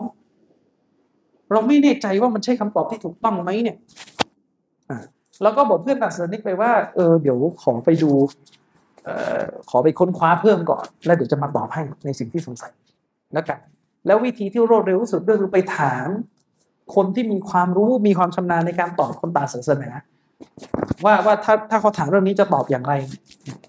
[1.52, 3.78] เราไม่แน่ใจว่ามันใช่คำตอบที่ถูกต้องไหมเนี่ย
[5.42, 8.12] เราก็บอกเพื่อนตัดสนิกไปว่าเออเดี๋ยวขอไปดู
[9.08, 9.10] อ
[9.40, 12.72] อขอไปค้นคว้าเพิ่มก่อน แล้วเดี๋ยวจะมาตอบให้ในสิ่งที่สงสัย
[13.34, 13.60] แล้วกัน
[14.08, 16.08] แล้ววิธีที่รวดเร็วที่สุดก็คือไปถาม
[16.96, 19.90] คนที่มีความรู้มีความชำนาญในการตอบคนต่างศาสนา
[21.06, 22.94] ว่าว่าถ้าถ้าเขาถามเรื่องนี้จะตอบอย่างไร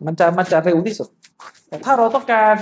[0.06, 1.08] มันจะมันจะเร็วที่สุด
[1.68, 2.56] แต่ถ้าเราต้องการ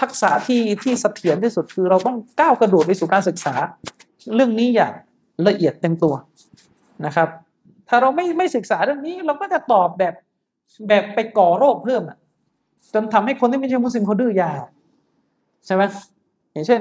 [0.00, 3.54] ทักษะที่ที่เสถียรที่สุดคือเราต้องก้าวกระโดดไปสู่การศึกษา
[4.34, 4.92] เรื่องนี้อย่าง
[5.48, 6.14] ละเอียดเต็มตัว
[7.06, 7.28] นะครับ
[7.88, 10.14] ถ้าเราไม่ไม่ศึกษาเรื่องนี้ เราก็จะตอบแบบ
[10.88, 12.18] แบบไปก่อโรคเพิ่มอะ
[12.94, 14.50] จนทำให้คนที่ไม่ใช่มุสลิมเขาดื้อยา
[15.66, 15.82] ใช่ไหม
[16.52, 16.80] อย่างเช่น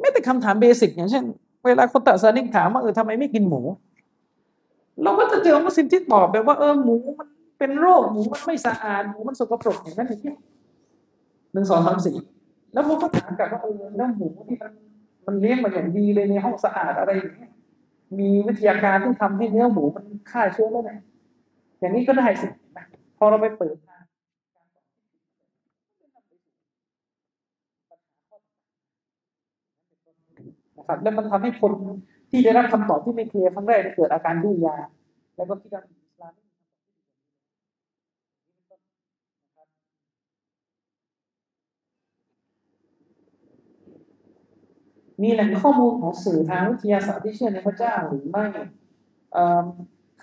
[0.00, 1.24] ไม่แต่คำถามเบสิกอย่างเช่น
[1.66, 3.60] เวลาคนตัดสนิกถามว่าเออทำไมไม่กินหมู
[5.02, 7.28] เราก็จะเจอมุสลิมที่ตอบแบบว่าเออหมูมัน
[7.58, 10.34] เป็นโรคหมูมันไม่สะอาดหมูมันสกปรกอย่างนั้นอย่างนี้
[11.52, 12.16] หนึ่งสองสามสี่
[12.72, 14.72] แล้วผมก็ถามกลับว่าเออแล้วหมูที่มัน
[15.26, 17.50] มันเลี้ยงมาอย่างดีเลยในห้องสะอาดอะไรอย่างเงี้ย
[18.18, 20.90] มีวิทยาการที่ทำให้เนื้อหมูมันฆ่าเชื้อแล้วไง
[21.80, 22.48] อย่างนี้ก็ได้สิ
[23.16, 23.98] พอเราไปเปิดทา
[30.76, 31.72] นะครับแล้วมันทำให้คน
[32.30, 34.76] ที่ได้รับคำตอบที่ไม่เคลียร์ครั้งแรกเกิดอาการดื้อยา
[35.36, 36.86] แล้วก็คิดว่าอิสลามไม่มีคำตอบ
[44.94, 48.46] ที่ดี มีแหล่งข้อมูลของสื่อทางวิทยาศาสตร์ที่เชื่อในพระเจ้าหรือไม่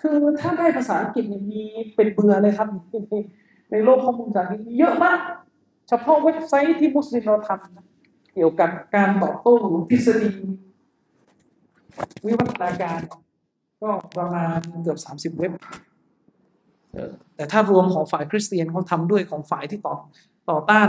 [0.00, 1.62] คือถ้าได้ภาษาอังกฤษมี
[1.96, 2.68] เป็นเบื่อเลยครับ
[3.70, 5.18] ในโลกข้อมูลจากนี้เยอะมาก
[5.88, 9.54] เฉพาะเว็บไซต์ที่มุสลิมเราทำเกี่ยวกับการตอบโต้
[9.90, 10.30] ทฤษฎี
[12.24, 13.00] วิวัฒนาการ
[13.82, 15.52] ก็ประมาณเกือบสามสิบเว็บ
[17.36, 19.96] แต่ถ้ารวมของฝ่ายคริสเตียนเขาทำด้วยของฝ่ายที่ต่อ
[20.50, 20.88] ต่อต้าน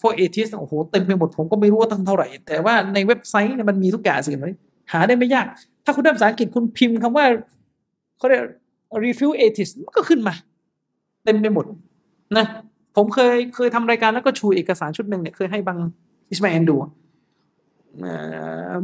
[0.00, 4.56] พวกเอทิสโอ้โหเต็มไปหมดผมก็ไม่รู้ว่าตั้งเท่าไหร่ แต่ว่าในเว็บไซต์เนี่ยมันมีทุกอย่างสิ่งเลย
[4.92, 5.46] หาได้ไม่ยาก
[5.84, 7.26] ถ้าคุณได้ภาษาอังกฤษคุณพิมพ์คำว่า
[8.18, 8.42] เขาเรียก
[9.04, 10.34] refute atheist มันก็ขึ้นมา
[11.24, 11.64] เต็มไปหมด
[12.36, 12.46] นะ
[12.96, 15.78] ผมเคยเคยทำรายการแล้วก็ชูเอกสารชุดหนึ่งเนี่ยเคยให้บาง
[16.30, 16.76] อิสมาเอลดู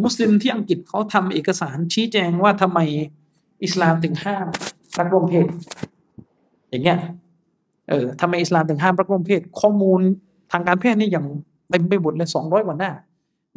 [0.05, 2.81] มุสลิมที่อังกฤษเขาทำเอกสารชี้แจงว่าทำไม
[3.65, 4.47] อิสลามถึงห้าม
[4.99, 5.47] รักร่วมเพศ
[6.71, 6.99] อย่างเงี้ย
[7.89, 10.01] เออทำไมอิสลามถึงห้ามรักร่วมเพศ ข้อมูล
[10.53, 11.27] ทางการแพทย์นี่อย่าง
[11.71, 12.91] เต็มไปหมดเลยสองร้อยกว่าหน้า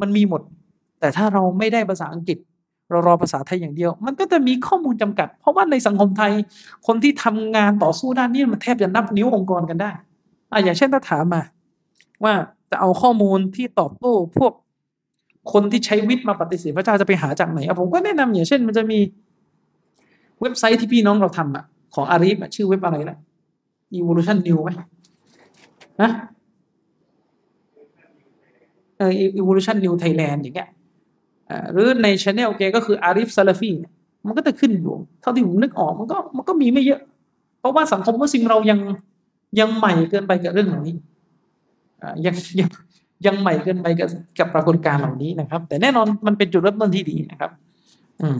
[0.00, 0.42] มันมีหมด
[1.00, 2.38] แต่ถ้าเราไม่ได้ภาษาอังกฤษ
[2.90, 6.32] เรารอภาษาไทยอย่างเดียว มันก็จะมีข้อมูลจำกัด เพราะว่าในสังคมไทย
[6.86, 9.90] คนที่ทำงานต่อสู้ด้านนี้มันแทบจะนับนิ้วองค์กรกันได้
[10.52, 11.42] อะอย่างเช่นถ้าถามมา
[12.24, 12.34] ว่า
[12.70, 14.52] จะเอาข้อมูลที่ตอบโต้พวก
[15.52, 18.98] คนที่ใช้วิทย์มาปฏิเสธพระเจ้าจะไปหาจากไหนอะผมก็แนะนำอย่างเช่น มันจะมี
[20.40, 23.18] เว็บไซต์ที่พี่น้องเราทำอะของอารีฟชื่อเว็บอะไรนะ
[23.98, 24.70] Evolution New ไหม
[26.00, 26.10] นะ
[28.96, 30.68] เออ Evolution New Thailand อย่างเงี้ย
[31.72, 33.92] หรือในช anel แกก็คืออาริฟซาลาฟีเนี่ย
[34.26, 37.00] มันก็จะขึ้นอยู่ เท่าที่ผมนึกออกมันก็มันก็มีไม่เยอะ
[37.60, 38.78] เพราะว่าสังคมมุสลิมเรายัง
[39.60, 40.96] ยังใหม่เกินไปกับเรื่องเหล่านี้
[42.26, 42.70] ยังยัง
[43.26, 47.50] ยังใหม่เกินไปกับกับปรากฏการณ์เหล่านี้นะครับ แต่แน่นอนมันเป็นจุดเริ่มต้นที่ดีนะครับ
[48.22, 48.38] อืม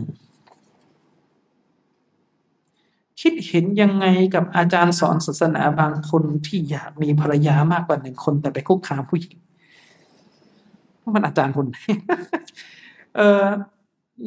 [3.20, 9.36] คิดเห็นยังไงกับอาจารย์สอนศาสนาบางคนที่อยากมีภรรยามากกว่าหนึ่งคนแต่ไปคุกคามผู้หญิง
[11.14, 11.76] มันอาจารย์คนไหน
[13.16, 13.44] เออ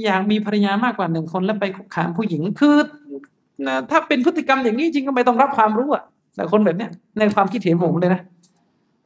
[0.04, 2.76] อยากมีภรรยามากกว่าหนึ่งคนแล้วไปคุกคามผู้หญิงคือ
[3.68, 6.04] นะถ้าเป็นพฤติกรรมอย่างนี้จริงก็ไม่ต้องรับความรู้อะ
[6.36, 8.22] แต่คนแบบเนี้ยในความคิดเห็นผมเลยนะ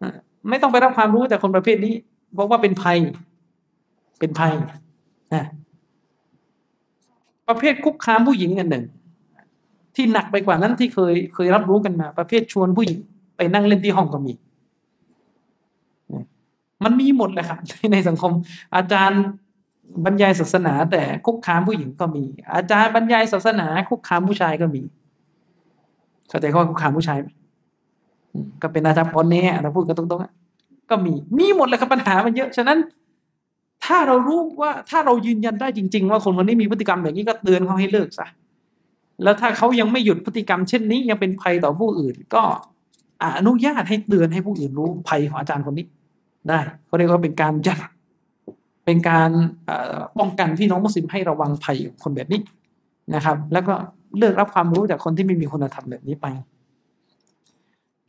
[0.01, 0.09] อะ
[0.49, 1.93] ไม่ต้องไปรับความรู้จากคนประเภทนี้
[2.33, 2.97] เพราะว่าเป็นภัย
[4.19, 4.53] เป็นภัย
[5.33, 5.45] นะ
[7.47, 8.85] ประเภทคุกคามผู้หญิงอันหนึ่ง
[9.97, 12.99] ที่หนักไปกว่านั้นที่เคยเคยรับรู้กันมา ประเภทชวนผู้หญิง
[13.37, 14.33] ไปนั่งเล่นที่ห้องก็มี
[16.83, 17.59] มันมีหมดเลยครับ
[17.93, 18.31] ในสังคม
[18.75, 19.21] อาจารย์
[20.05, 22.23] บรรยายศาสนา แต่คุกคามผู้หญิงก็มี
[22.55, 24.81] อาจารย์บรรยายศาสนา คุกคามผู้ชายก็มี
[26.29, 27.27] เข้าใจเขาว่าคุกคามผู้ชายไหม
[28.61, 32.77] ก็เป็นอาจารย์พรแน่เราพูดกันตรงๆก็มีมีหมดเลยครับปัญหามันเยอะฉะนั้น
[33.85, 38.27] ถ้าเรารู้ว่าถ้าเรายืนยันได้จริง ๆ ว่าคนคนนี้มีพฤติกรรมอย่างนี้ก็เตือนเขาให้เลิกซะ
[39.23, 42.43] แล้วถ้าเขายังไม่หยุดพฤติกรรมเช่นนี้ยังเป็นภัยต่อผู้อื่น ก็
[43.23, 45.85] อนุญาตให้เตือนให้ผู้อื่นรู้ภัยของอาจารย์คนนี้
[46.47, 47.79] ได้เขาเรียกว่าเป็นการยัด
[48.85, 49.29] เป็นการ
[50.17, 52.41] ป้องกันพี่น้องมุสลิมให้ระวังภัยของคนแบบนี้
[53.15, 53.73] นะครับ แล้วก็
[54.17, 56.27] เลิกรับความรู้จากคนที่ไม่มีคุณธรรมแบบนี้ไป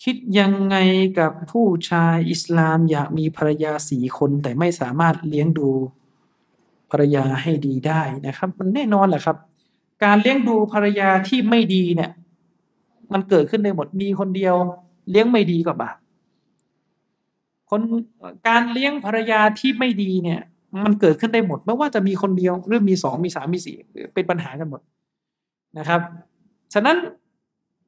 [0.04, 0.76] คิดยังไง
[1.18, 5.68] กับผู้ชายอิสลามอยากมีภรรยาสี่คนแต่ไม่สามารถเลี้ยงดู
[6.90, 9.36] ภรรยาให้ดีได้นะครับ มันแน่นอนแหละครับ
[10.04, 12.10] การเลี้ยงดูภรรยาที่ไม่ดีเนี่ย
[13.12, 14.54] มันเกิดขึ้นได้หมดมีคนเดียว
[15.10, 15.96] เลี้ยงไม่ดีก็บาป
[17.70, 17.80] คน
[18.48, 20.40] การเลี้ยงภรรยาที่ไม่ดีเนี่ย
[20.84, 23.76] มันเกิดขึ้นได้หมด ไม่ว่าจะมีคนเดียวหรือมีสองมีสามมีสี่
[24.14, 24.80] เป็นปัญหากันหมด
[25.78, 26.00] นะครับ
[26.74, 26.96] ฉะนั้น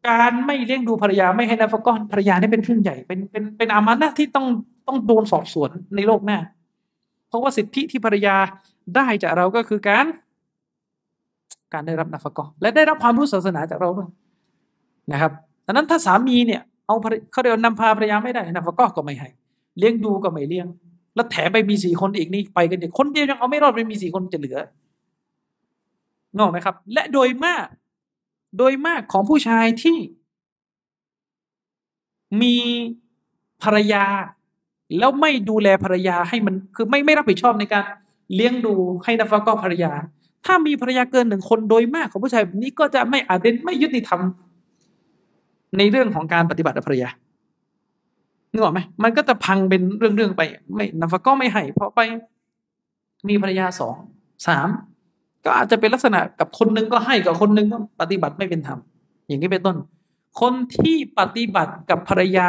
[0.08, 4.47] การไม่เลี้ยงดูภรรยาไม่ให้นับก้อนภรรยานี่เป็นเรื่องใหญ่เป็นเป็นเป็นอามานะที่ต้อง
[4.86, 6.39] ต้องโดนสอบสวนในโลกหน้า
[7.28, 8.36] เพราะว่าสิทธิที่ภรรยา
[8.97, 10.06] ได้จากเราก็คือการ
[11.73, 14.10] การได้รับนัฟกอและได้รับความรู้ศาสนาจากเราด้วย
[15.12, 15.32] นะครับ
[15.66, 16.97] ดังนั้นถ้าสามีเนี่ยเอา
[17.32, 19.28] เขาเรียกว่านำพาภรรยาไม่ได้นัฟกอก็ไม่ให้
[19.78, 20.66] เลี้ยงดูก็ไม่เลี้ยง
[21.15, 24.58] แล้วแถมไปมีสี่คนอีกนี่ไปกันเด็กคนเดียวยังเอาไม่รอดไปมีสี่คนจะเหลือ
[26.39, 27.66] งอกไหมครับ และโดยมาก
[28.58, 29.99] โดยมากของผู้ชายที่
[32.42, 32.57] มี
[33.62, 34.05] ภรรยา
[34.99, 37.84] แล้วไม่ดูแลภรรยาให้มันคือไม่ไม่รับผิดชอบในการ
[38.34, 38.74] เลี้ยงดู
[39.05, 39.92] ให้นัฟก็ภรรยา
[40.47, 44.20] ถ้ามีภรรยาเกินหนึ่งคนโดยมากของผู้ชายแบบนี้ก็จะไม่อาจเป็นไม่ยุติธรรม
[45.78, 47.09] ในเรื่องของการปฏิบัติภรรยา
[48.52, 50.43] นึกออกไหมมันก็จะพังเป็นเรื่องๆไป
[50.75, 52.01] ไม่นัฟก็ไม่ให้เพราะไป
[53.28, 53.94] มีภรรยาสอง
[54.47, 54.69] สาม
[55.44, 58.78] ก็อาจจะเป็นลักษณะกับคนหนึงก็ให้กับคนหนึงก็ปฏิบัติไม่เป็นธรรม
[59.27, 59.77] อย่างนี้เป็นต้น
[60.41, 62.49] คนที่ปฏิบัติกับภรรยา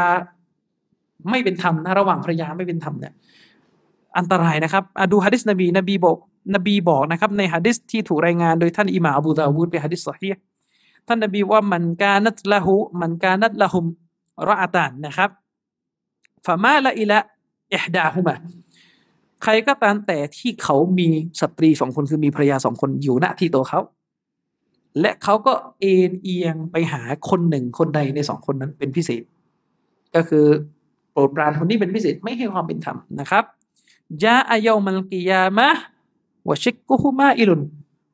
[1.29, 3.13] ไม่เป็นธรรมนะระหว่างภรรยาไม่เป็นธรรมเนี่ย
[4.17, 6.17] อันตรายนะครับอดูฮะดิษนบีนบีบอก
[6.55, 10.29] นบีบอกนะครับในฮะดิษที่ถูกรายงานโดยท่านอิหม่าอบูดาวูดเป็นฮะดิษสอฮี
[11.07, 13.85] ท่านนบีว่ามันกานัตละหุมันกานัตละหุม
[14.47, 15.29] รออาตานนะครับ
[16.45, 17.19] ฟามาละอิละ
[17.69, 18.35] เอฮดาฮุมะ
[19.43, 21.07] ใครก็ตามแต่ที่เขามี
[21.41, 23.79] สตรีสองคนคือมีภรรยาสองคนอยู่ณที่ตัวเขา
[24.99, 29.23] และเขาก็เอ็นเอียงไปหาคนหนึ่งคนใดในสองคนนั้นเป็นพิเศษ
[30.15, 30.45] ก็คือ
[31.11, 33.43] โปรดปรานคนนี้เป็นพิเศษไม่ให้ความเป็นธรรมนะครับ
[34.23, 35.69] ยาอายอมัลกิยามะ
[36.49, 37.61] วชิกกุฮุมาอิลุน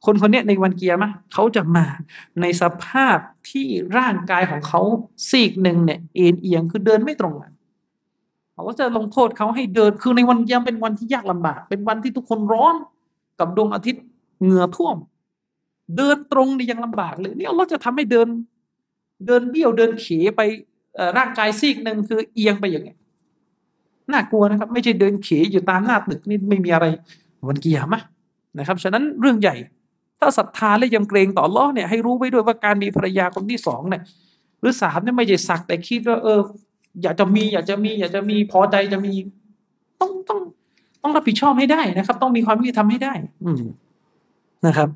[0.06, 1.86] คนคนนี้ในวันเกียร์มะเขาจะมา
[2.42, 3.18] ในสภาพ
[3.50, 4.82] ที่ร่างกายของเขา
[5.30, 7.52] ซีกหนึ่งเนี่ยเอ็นเอียงคือเดินไม่ตรงอะ
[8.54, 12.76] เขาจะลงโทษเขาให้เดินคือในวันเกียร์เป็นวันที่ยากลำบาก เป็นวันที่ทุกคนร้อน
[13.40, 14.04] กับดวงอาทิตย์
[14.42, 14.96] เหงื่อท่วม
[15.98, 18.28] เดินตรงนี่ยังลำบากเลยนี่เราจะทำให้เดิน
[19.26, 20.08] เดินเบี้ยวเดินเข
[20.38, 20.42] ไป
[21.18, 22.98] ร่างกายซีกหนึ่งคือเอียงไปอย่างเงี้ย
[24.12, 26.86] น่ากลัวนะครับ ไม่ใช่เดินเขอยู่ตามหน้าตึกนี่ไม่มีอะไร
[27.48, 28.02] วันกิยามะ
[28.60, 29.56] นะครับฉะนั้นเรื่องใหญ่
[30.20, 34.02] ถ้าศรัทธาและยำเกรงต่อลเลอเนี่ยให้รู้ไว้ด้วยว่าการมีภรรยาคนที่สองเนี่ย
[34.62, 36.40] หรือสามเนี่ยไม่ใช่สักแต่คิดว่าเออ
[37.04, 39.14] อยากจะมีอยากจะมี อยากจะมีพอใจจะมี
[40.02, 40.40] ต้องต้อง
[41.04, 43.14] ต้องรับผิดชอบให้ได้นะครับ ต้องมีความยุติธรรมให้ได้
[43.46, 43.64] อืม
[44.66, 44.90] นะครับ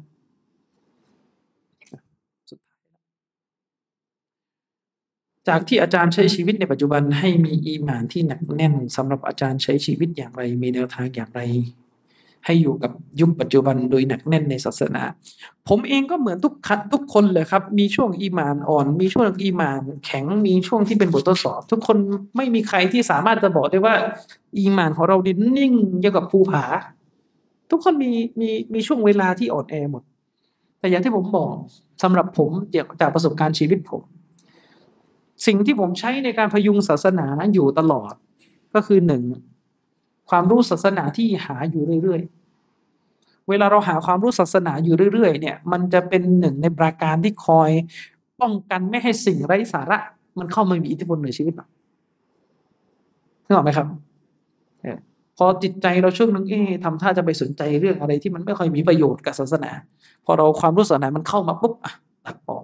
[5.48, 11.42] จากที่อาจารย์ใช้ชีวิตในปัจจุบันให้มีอีหมานที่หนักแน่นสำหรับอาจารย์ใช้ชีวิตอย่างไร มีแนวทางอย่างไร
[12.46, 15.04] ให้อยู่กับยุคปัจจุบันโดยหนักแน่นในศาสนา
[15.70, 21.98] ผมเองก็เหมือนทุกคัดทุกคนเลยครับ มีช่วงอีมานอ่อน มีช่วงอีมานแข็ง มีช่วงที่เป็นบททดสอบ ทุกคน
[22.36, 23.96] ไม่มีใครที่สามารถจะบอกได้ว่า
[24.58, 26.64] อีมานของเราดินนิ่งเกี่ยวกับภูผา
[27.72, 30.04] ทุกคนมีมีมีช่วงเวลาที่อ่อนแอหมด
[30.80, 31.54] แต่อย่างที่ผมบอก
[32.04, 34.02] สำหรับผมจากจากประสบการณ์ชีวิตผม
[35.46, 38.14] สิ่งที่ผมใช้ในการพยุงศาสนาอยู่ตลอด
[38.74, 39.24] ก็คือหนึ่ง
[40.32, 47.70] ความรู้ศาสนาที่หาอยู่เรื่อยๆ เวลาเราหาความรู้ศาสนาอยู่เรื่อยๆ เนี่ย มันจะเป็นหนึ่งในปราการที่คอย
[48.42, 50.00] ป้องกันไม่ให้สิ่งไร้สาระ
[50.40, 51.68] มันเข้ามามีอิทธิพลในชีวิตเรา
[53.46, 53.88] นึกออกไหมครับ
[54.82, 54.98] เออ
[55.38, 59.72] พอจิตใจเราช่วงนึงเอ๊ะทำท่าจะไปสนใจเรื่องอะไรที่มันไม่ค่อยมีประโยชน์กับศาสนา
[60.26, 61.94] พอเราความรู้ศาสนามันเข้ามาปุ๊บอะ
[62.26, 62.64] ตัดออก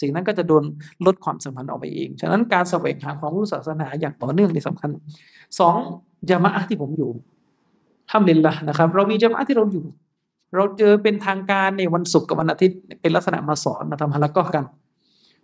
[0.00, 0.64] สิ่งนั้นก็จะโดน
[1.06, 4.90] ลดความสัมพันธ์ออกไปเอง ฉะนั้นการแสวงหาความรู้ศาสนาอย่างต่อเนื่องนี่สำคัญ
[5.58, 5.76] สอง
[6.30, 7.10] ยามะอะที่ผมอยู่
[8.10, 9.84] ทำลินละนะครับ เรามียามะอะที่เราอยู่
[10.56, 14.64] เราเจอเป็นทางการในวันศุกร์กับวันอาทิตย์เป็นลักษณะมาสอนมาทำฮาละก็กัน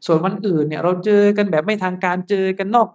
[0.07, 2.89] ส่วนวันอื่นเนี่ยเราเจอกันแบบไม่ทางการเจอกันนอก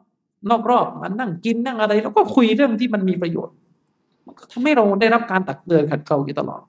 [0.49, 3.55] นอกรอบมานั่งกินนั่งอะไรแล้วก็คุยเรื่องที่มันมีประโยชน์
[4.25, 6.61] มันก็ทำให้เราได้รับการตักเตือนขัดเกลาอยู่ตลอด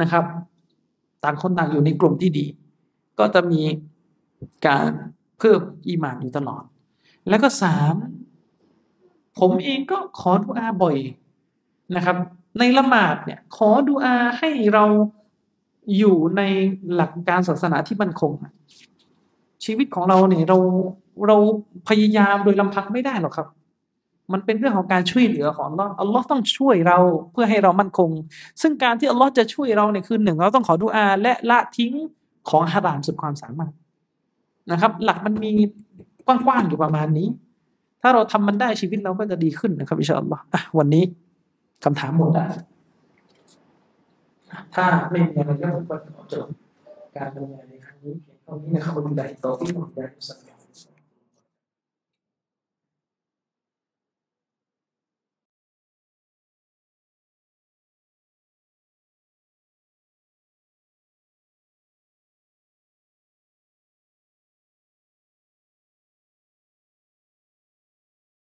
[0.00, 0.24] นะครับ
[1.24, 2.46] ต่างคนต่างอยู่ในกลุ่มที่ดี
[3.18, 3.60] ก็จะมี
[4.66, 4.90] การ
[5.38, 6.64] เพิ่มอีมานอยู่ตลอด
[7.28, 7.94] แล้วก็สาม
[9.38, 10.96] ผมเองก็ขอดุอาบ่อย
[11.96, 12.16] นะครับ
[12.58, 14.84] ในละหมาดเนี่ยขอดุอาให้เรา
[15.98, 16.42] อยู่ใน
[16.94, 18.32] หลักการศาสนาที่มั่นคง
[19.64, 20.58] ชีวิตของเราเนี่ยเรา
[21.26, 21.36] เรา
[21.88, 23.48] พยายามโดยลำพังไม่ได้หรอกครับ
[24.32, 26.98] มันเป็นเรื่องของการช่วยเหลือของอัลลอฮ์อัลลอฮ์ต้องช่วยเรา
[27.32, 28.10] เพื่อให้เรามั่นคง
[28.62, 31.92] ซึ่งการที่อัลลอฮ์จะช่วยเราเนี่ยคือหนึ่งเราต้องขอดุอาและละทิ้ง
[32.50, 33.72] ของฮารามสุดความสามารถ
[34.70, 35.50] นะครับ หลักมันมี
[36.26, 37.28] กว้างๆอยู่ประมาณนี้
[38.02, 40.42] ถ้าเราทำมันได้ชีวิตเราก็จะดีขึ้นนะครับอิชาอัลลอฮ์
[40.78, 41.04] วันนี้
[41.84, 42.50] คำถามหมดแล้ว
[44.74, 45.68] ถ้าไม่มีอะไรก็
[46.16, 46.46] ขอจบ
[47.16, 50.49] การดำเนินในครั้งนี้เพียงเท่านี้นะครับคุณใดต่อที่ผมได้สัก